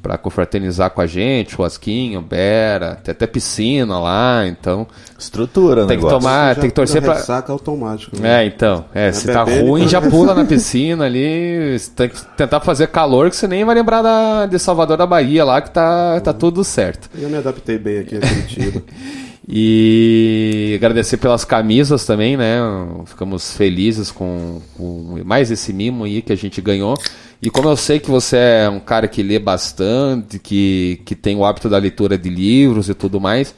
para 0.03 0.17
confraternizar 0.17 0.89
com 0.91 0.99
a 0.99 1.07
gente, 1.07 1.53
churrasquinho, 1.53 2.21
beira, 2.21 2.99
tem 3.01 3.13
até 3.13 3.25
piscina 3.25 3.97
lá, 3.97 4.45
então 4.45 4.85
Estrutura, 5.17 5.85
tem 5.87 5.97
que 5.97 6.03
negócio. 6.03 6.19
tomar, 6.19 6.53
Já 6.55 6.61
tem 6.61 6.69
que 6.69 6.75
torcer 6.75 7.01
para 7.01 7.13
ressaca 7.13 7.53
automático. 7.53 8.19
né? 8.19 8.43
é, 8.43 8.45
então, 8.45 8.83
é, 8.93 9.13
se 9.13 9.29
É 9.29 9.33
tá 9.33 9.45
beber, 9.45 9.63
ruim, 9.63 9.87
já 9.87 10.01
pula 10.01 10.35
na 10.35 10.43
piscina 10.43 11.05
ali, 11.05 11.77
tem 11.95 12.09
que 12.09 12.21
tentar 12.35 12.59
fazer 12.59 12.87
calor, 12.87 13.29
que 13.29 13.35
você 13.37 13.47
nem 13.47 13.63
vai 13.63 13.73
lembrar 13.75 14.01
da, 14.01 14.45
de 14.45 14.59
Salvador 14.59 14.97
da 14.97 15.07
Bahia 15.07 15.45
lá, 15.45 15.61
que 15.61 15.71
tá, 15.71 16.19
tá 16.19 16.33
tudo 16.33 16.65
certo. 16.65 17.09
Eu 17.17 17.29
me 17.29 17.37
adaptei 17.37 17.77
bem 17.77 17.99
aqui 17.99 18.17
a 18.17 18.19
Curitiba. 18.19 18.83
E 19.47 20.73
agradecer 20.75 21.17
pelas 21.17 21.43
camisas 21.43 22.05
também, 22.05 22.37
né? 22.37 22.59
Ficamos 23.05 23.55
felizes 23.55 24.09
com, 24.09 24.61
com 24.77 25.21
mais 25.25 25.51
esse 25.51 25.73
mimo 25.73 26.05
aí 26.05 26.21
que 26.21 26.31
a 26.31 26.37
gente 26.37 26.61
ganhou. 26.61 26.97
E 27.41 27.49
como 27.49 27.67
eu 27.67 27.75
sei 27.75 27.99
que 27.99 28.09
você 28.09 28.37
é 28.37 28.69
um 28.69 28.79
cara 28.79 29.05
que 29.05 29.21
lê 29.21 29.37
bastante, 29.37 30.39
que, 30.39 31.01
que 31.03 31.13
tem 31.13 31.35
o 31.35 31.43
hábito 31.43 31.69
da 31.69 31.77
leitura 31.77 32.17
de 32.17 32.29
livros 32.29 32.87
e 32.87 32.93
tudo 32.93 33.19
mais, 33.19 33.53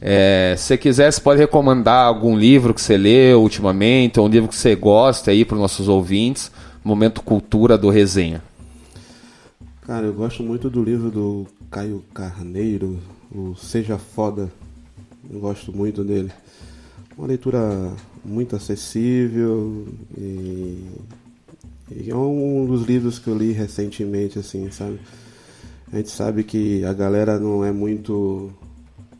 é, 0.00 0.56
se 0.58 0.76
quiser, 0.76 1.12
você 1.12 1.20
pode 1.20 1.40
recomendar 1.40 2.06
algum 2.06 2.36
livro 2.36 2.74
que 2.74 2.82
você 2.82 2.96
leu 2.96 3.40
ultimamente, 3.40 4.18
ou 4.18 4.26
um 4.26 4.28
livro 4.28 4.48
que 4.48 4.56
você 4.56 4.74
gosta 4.74 5.30
aí 5.30 5.44
para 5.44 5.54
os 5.54 5.60
nossos 5.60 5.88
ouvintes, 5.88 6.50
Momento 6.82 7.22
Cultura 7.22 7.78
do 7.78 7.90
Resenha. 7.90 8.42
Cara, 9.86 10.06
eu 10.06 10.12
gosto 10.12 10.42
muito 10.42 10.68
do 10.68 10.82
livro 10.82 11.10
do 11.10 11.46
Caio 11.70 12.04
Carneiro, 12.12 12.98
o 13.32 13.54
Seja 13.54 13.98
Foda. 13.98 14.50
Eu 15.30 15.40
gosto 15.40 15.76
muito 15.76 16.02
dele. 16.02 16.32
Uma 17.16 17.26
leitura 17.26 17.92
muito 18.24 18.56
acessível 18.56 19.86
e, 20.16 20.84
e 21.90 22.10
é 22.10 22.14
um 22.14 22.66
dos 22.66 22.86
livros 22.86 23.18
que 23.18 23.28
eu 23.28 23.36
li 23.36 23.52
recentemente, 23.52 24.38
assim, 24.38 24.70
sabe? 24.70 24.98
A 25.92 25.96
gente 25.96 26.10
sabe 26.10 26.44
que 26.44 26.84
a 26.84 26.92
galera 26.92 27.38
não 27.38 27.64
é 27.64 27.72
muito. 27.72 28.50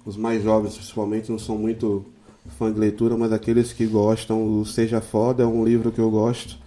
Os 0.05 0.17
mais 0.17 0.43
jovens, 0.43 0.75
principalmente, 0.75 1.31
não 1.31 1.39
são 1.39 1.59
muito 1.59 2.05
fã 2.59 2.73
de 2.73 2.79
leitura, 2.79 3.17
mas 3.17 3.33
aqueles 3.33 3.73
que 3.73 3.87
gostam, 3.87 4.61
o 4.61 4.65
Seja 4.65 5.01
Foda 5.01 5.43
é 5.43 5.47
um 5.47 5.65
livro 5.65 5.91
que 5.91 5.99
eu 5.99 6.11
gosto. 6.11 6.59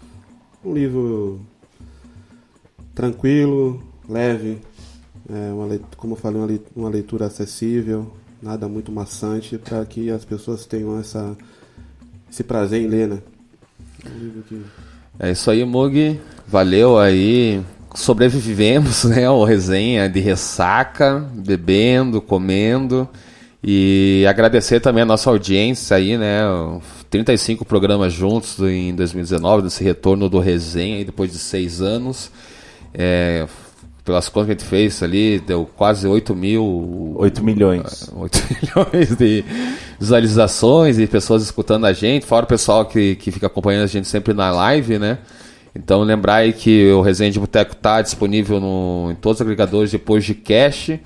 Um 0.64 0.74
livro 0.74 1.40
tranquilo, 2.94 3.82
leve, 4.08 4.60
é 5.30 5.52
uma 5.52 5.80
como 5.98 6.14
eu 6.14 6.18
falei, 6.18 6.62
uma 6.76 6.90
leitura 6.90 7.26
acessível, 7.26 8.12
nada 8.42 8.68
muito 8.68 8.92
maçante, 8.92 9.58
para 9.58 9.86
que 9.86 10.10
as 10.10 10.26
pessoas 10.26 10.66
tenham 10.66 11.00
essa, 11.00 11.38
esse 12.30 12.44
prazer 12.44 12.82
em 12.82 12.88
ler, 12.88 13.08
né? 13.08 13.20
É 15.20 15.32
isso 15.32 15.52
aí, 15.52 15.64
Mug. 15.64 16.20
Valeu 16.48 16.98
aí. 16.98 17.62
Sobrevivemos, 17.94 19.04
né? 19.06 19.30
O 19.30 19.44
resenha 19.44 20.10
de 20.10 20.20
ressaca, 20.20 21.20
bebendo, 21.34 22.22
comendo. 22.22 23.08
E 23.64 24.26
agradecer 24.28 24.80
também 24.80 25.04
a 25.04 25.06
nossa 25.06 25.30
audiência 25.30 25.96
aí, 25.96 26.18
né? 26.18 26.42
35 27.12 27.64
programas 27.64 28.12
juntos 28.12 28.58
em 28.60 28.96
2019, 28.96 29.64
desse 29.64 29.84
retorno 29.84 30.28
do 30.28 30.40
resenha 30.40 30.98
aí 30.98 31.06
depois 31.06 31.32
de 31.32 31.38
seis 31.38 31.82
anos. 31.82 32.32
É, 32.94 33.46
pelas 34.12 34.28
contas 34.28 34.48
que 34.48 34.52
a 34.52 34.56
gente 34.56 34.68
fez 34.68 35.02
ali, 35.02 35.40
deu 35.40 35.66
quase 35.78 36.06
8 36.06 36.36
mil 36.36 37.14
8 37.16 37.42
milhões. 37.42 38.12
8 38.14 38.44
milhões 38.62 39.16
de 39.16 39.46
visualizações 39.98 41.00
e 41.00 41.08
pessoas 41.08 41.42
escutando 41.42 41.86
a 41.86 41.94
gente, 41.94 42.26
fora 42.26 42.44
o 42.44 42.48
pessoal 42.48 42.86
que, 42.86 43.16
que 43.16 43.32
fica 43.32 43.48
acompanhando 43.48 43.86
a 43.86 43.88
gente 43.88 44.10
sempre 44.10 44.34
na 44.34 44.52
live, 44.52 45.00
né? 45.00 45.20
Então 45.74 46.02
lembrar 46.02 46.36
aí 46.36 46.52
que 46.52 46.92
o 46.92 47.00
Resenha 47.00 47.32
de 47.32 47.40
Boteco 47.40 47.74
tá 47.74 48.02
disponível 48.02 48.60
no, 48.60 49.12
em 49.12 49.16
todos 49.16 49.38
os 49.38 49.42
agregadores 49.42 49.90
depois 49.90 50.26
de 50.26 50.36
cash. 50.36 51.00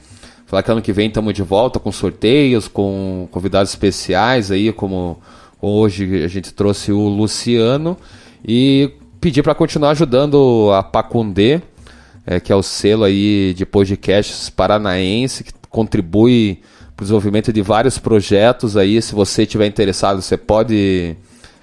Falar 0.48 0.64
que 0.64 0.72
ano 0.72 0.82
que 0.82 0.92
vem 0.92 1.08
estamos 1.08 1.32
de 1.36 1.44
volta 1.44 1.80
com 1.80 1.92
sorteios, 1.92 2.68
com 2.68 3.28
convidados 3.30 3.70
especiais 3.70 4.50
aí, 4.50 4.74
como 4.74 5.20
hoje 5.62 6.24
a 6.24 6.28
gente 6.28 6.52
trouxe 6.52 6.92
o 6.92 7.08
Luciano. 7.08 7.96
E 8.44 8.94
pedir 9.22 9.44
para 9.44 9.54
continuar 9.54 9.92
ajudando 9.92 10.72
a 10.74 10.82
Pacundê, 10.82 11.62
é, 12.26 12.40
que 12.40 12.52
é 12.52 12.56
o 12.56 12.64
selo 12.64 13.04
aí 13.04 13.54
de 13.54 13.66
podcasts 13.66 14.50
paranaense, 14.50 15.44
que 15.44 15.54
contribui 15.70 16.62
para 16.96 17.04
o 17.04 17.06
desenvolvimento 17.06 17.52
de 17.52 17.62
vários 17.62 17.98
projetos 17.98 18.78
aí. 18.78 19.02
Se 19.02 19.14
você 19.14 19.44
estiver 19.44 19.68
interessado, 19.68 20.22
você 20.22 20.38
pode 20.38 21.16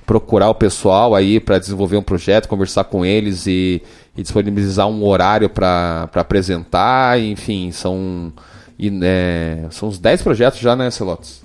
procurar 0.04 0.50
o 0.50 0.54
pessoal 0.54 1.14
aí 1.14 1.40
para 1.40 1.58
desenvolver 1.58 1.96
um 1.96 2.02
projeto, 2.02 2.48
conversar 2.48 2.84
com 2.84 3.04
eles 3.04 3.46
e, 3.46 3.82
e 4.16 4.22
disponibilizar 4.22 4.86
um 4.86 5.04
horário 5.04 5.48
para 5.48 6.08
apresentar. 6.14 7.18
Enfim, 7.18 7.72
são, 7.72 8.32
e, 8.78 8.90
é, 9.02 9.66
são 9.70 9.88
uns 9.88 9.98
10 9.98 10.22
projetos 10.22 10.60
já, 10.60 10.76
né, 10.76 10.90
Celotes? 10.90 11.42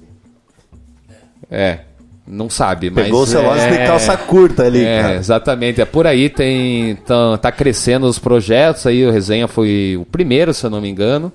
É, 1.49 1.80
não 2.28 2.49
sabe, 2.49 2.90
mas... 2.90 3.06
Pegou 3.06 3.24
o 3.24 3.26
celular 3.26 3.58
é, 3.58 3.72
de 3.72 3.88
calça 3.88 4.18
curta 4.18 4.64
ali, 4.64 4.84
é, 4.84 5.02
cara. 5.02 5.16
exatamente. 5.16 5.82
É 5.82 5.86
por 5.86 6.06
aí, 6.06 6.30
tem, 6.30 6.95
tá, 6.98 7.38
tá 7.38 7.52
crescendo 7.52 8.06
os 8.06 8.20
projetos 8.20 8.86
aí, 8.86 9.06
o 9.06 9.12
Resenha 9.12 9.48
foi 9.48 9.98
o 9.99 10.06
primeiro, 10.06 10.54
se 10.54 10.66
eu 10.66 10.70
não 10.70 10.82
me 10.82 10.90
engano. 10.90 11.32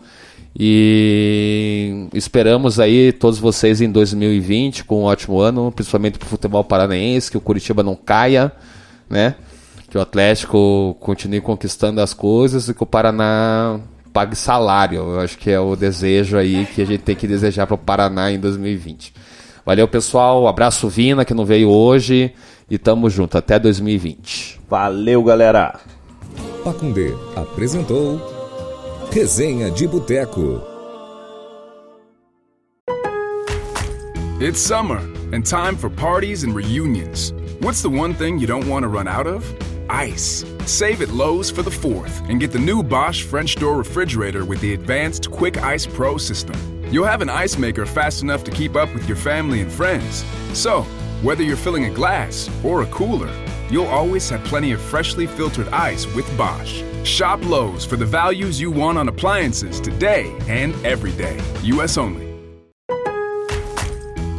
E 0.59 2.09
esperamos 2.13 2.79
aí 2.79 3.11
todos 3.11 3.39
vocês 3.39 3.81
em 3.81 3.91
2020 3.91 4.85
com 4.85 5.01
um 5.01 5.05
ótimo 5.05 5.41
ano, 5.41 5.73
principalmente 5.73 6.19
pro 6.19 6.29
futebol 6.29 6.63
paranaense, 6.63 7.31
que 7.31 7.39
o 7.39 7.41
Curitiba 7.41 7.83
não 7.83 7.97
caia, 7.97 8.53
né? 9.09 9.35
Que 9.89 9.97
o 9.97 10.01
Atlético 10.01 10.95
continue 11.01 11.41
conquistando 11.41 12.01
as 12.03 12.13
coisas 12.13 12.69
e 12.69 12.75
que 12.75 12.83
o 12.83 12.87
Paraná 12.87 13.81
pague 14.13 14.37
salário. 14.37 14.99
Eu 14.99 15.21
acho 15.21 15.39
que 15.39 15.51
é 15.51 15.59
o 15.59 15.75
desejo 15.75 16.37
aí 16.37 16.67
que 16.67 16.83
a 16.83 16.87
gente 16.87 17.01
tem 17.01 17.17
que 17.17 17.27
desejar 17.27 17.67
para 17.67 17.75
o 17.75 17.79
Paraná 17.79 18.31
em 18.31 18.39
2020. 18.39 19.15
Valeu, 19.65 19.87
pessoal. 19.87 20.47
Abraço, 20.49 20.89
Vina, 20.89 21.25
que 21.25 21.35
não 21.35 21.45
veio 21.45 21.71
hoje. 21.71 22.33
E 22.71 22.79
tamo 22.79 23.09
junto. 23.09 23.39
Até 23.39 23.59
2020. 23.59 24.61
Valeu, 24.69 25.23
galera. 25.23 25.79
Pacundê 26.65 27.13
apresentou 27.37 28.21
Resenha 29.11 29.71
de 29.71 29.87
Boteco. 29.87 30.63
It's 34.41 34.59
summer 34.59 34.99
and 35.33 35.43
time 35.43 35.77
for 35.77 35.89
parties 35.89 36.43
and 36.43 36.55
reunions. 36.55 37.33
What's 37.61 37.83
the 37.83 37.89
one 37.89 38.13
thing 38.15 38.39
you 38.41 38.47
don't 38.47 38.67
want 38.69 38.83
to 38.83 38.89
run 38.89 39.07
out 39.07 39.27
of? 39.29 39.45
Ice. 39.89 40.45
Save 40.67 41.03
at 41.03 41.09
Lowe's 41.11 41.51
for 41.51 41.63
the 41.63 41.71
4th 41.71 42.29
and 42.29 42.41
get 42.41 42.53
the 42.53 42.59
new 42.59 42.83
Bosch 42.83 43.23
French 43.23 43.57
door 43.57 43.77
refrigerator 43.77 44.45
with 44.45 44.61
the 44.61 44.75
advanced 44.75 45.31
Quick 45.31 45.59
Ice 45.59 45.87
Pro 45.87 46.19
system. 46.19 46.57
You'll 46.91 47.07
have 47.07 47.23
an 47.23 47.31
ice 47.31 47.57
maker 47.57 47.87
fast 47.87 48.23
enough 48.23 48.45
to 48.45 48.51
keep 48.51 48.77
up 48.77 48.93
with 48.95 49.07
your 49.09 49.17
family 49.17 49.61
and 49.61 49.73
friends. 49.73 50.25
So, 50.53 50.83
whether 51.23 51.43
you're 51.43 51.57
filling 51.57 51.87
a 51.87 51.91
glass 51.91 52.51
or 52.65 52.83
a 52.83 52.87
cooler, 52.87 53.33
you'll 53.71 53.87
always 53.87 54.29
have 54.31 54.45
plenty 54.45 54.73
of 54.73 54.81
freshly 54.81 55.27
filtered 55.27 55.69
ice 55.69 56.07
with 56.15 56.27
Bosch. 56.37 56.83
Shop 57.05 57.45
Lowe's 57.45 57.85
for 57.85 57.97
the 57.97 58.05
values 58.05 58.61
you 58.61 58.71
want 58.71 58.99
on 58.99 59.09
appliances 59.09 59.81
today 59.81 60.37
and 60.49 60.75
every 60.85 61.13
day. 61.13 61.41
US 61.63 61.97
only. 61.97 62.29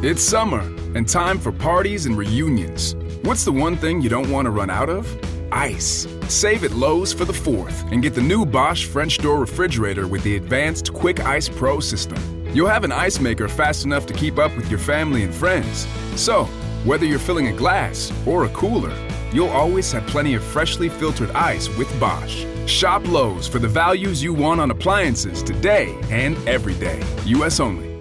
It's 0.06 0.22
summer 0.22 0.60
and 0.96 1.08
time 1.08 1.40
for 1.40 1.52
parties 1.52 2.06
and 2.06 2.18
reunions. 2.18 2.96
What's 3.24 3.46
the 3.46 3.54
one 3.54 3.78
thing 3.78 4.02
you 4.02 4.10
don't 4.10 4.30
want 4.30 4.46
to 4.46 4.52
run 4.52 4.70
out 4.70 4.90
of? 4.90 5.08
Ice. 5.54 6.08
Save 6.28 6.64
at 6.64 6.72
Lowe's 6.72 7.14
for 7.14 7.26
the 7.26 7.34
4th 7.34 7.92
and 7.92 8.02
get 8.02 8.16
the 8.16 8.22
new 8.22 8.46
Bosch 8.46 8.86
French 8.86 9.20
door 9.20 9.40
refrigerator 9.40 10.08
with 10.08 10.24
the 10.24 10.36
advanced 10.36 10.94
Quick 10.94 11.20
Ice 11.22 11.48
Pro 11.48 11.80
system. 11.80 12.18
You'll 12.54 12.68
have 12.68 12.84
an 12.84 12.92
ice 12.92 13.20
maker 13.20 13.48
fast 13.48 13.86
enough 13.86 14.06
to 14.08 14.14
keep 14.14 14.38
up 14.40 14.56
with 14.58 14.70
your 14.70 14.80
family 14.80 15.24
and 15.24 15.34
friends. 15.34 15.88
So, 16.16 16.46
whether 16.86 17.06
you're 17.06 17.20
filling 17.20 17.48
a 17.48 17.54
glass 17.54 18.12
or 18.26 18.46
a 18.46 18.50
cooler, 18.50 18.94
you'll 19.32 19.50
always 19.50 19.92
have 19.92 20.06
plenty 20.08 20.34
of 20.34 20.44
freshly 20.44 20.90
filtered 20.90 21.32
ice 21.32 21.70
with 21.78 22.00
Bosch. 22.00 22.46
Shop 22.66 23.08
Lowe's 23.08 23.48
for 23.48 23.60
the 23.60 23.68
values 23.68 24.24
you 24.24 24.34
want 24.34 24.60
on 24.60 24.72
appliances 24.72 25.44
today 25.44 25.96
and 26.10 26.36
every 26.48 26.76
day. 26.76 27.02
US 27.26 27.60
only. 27.60 27.93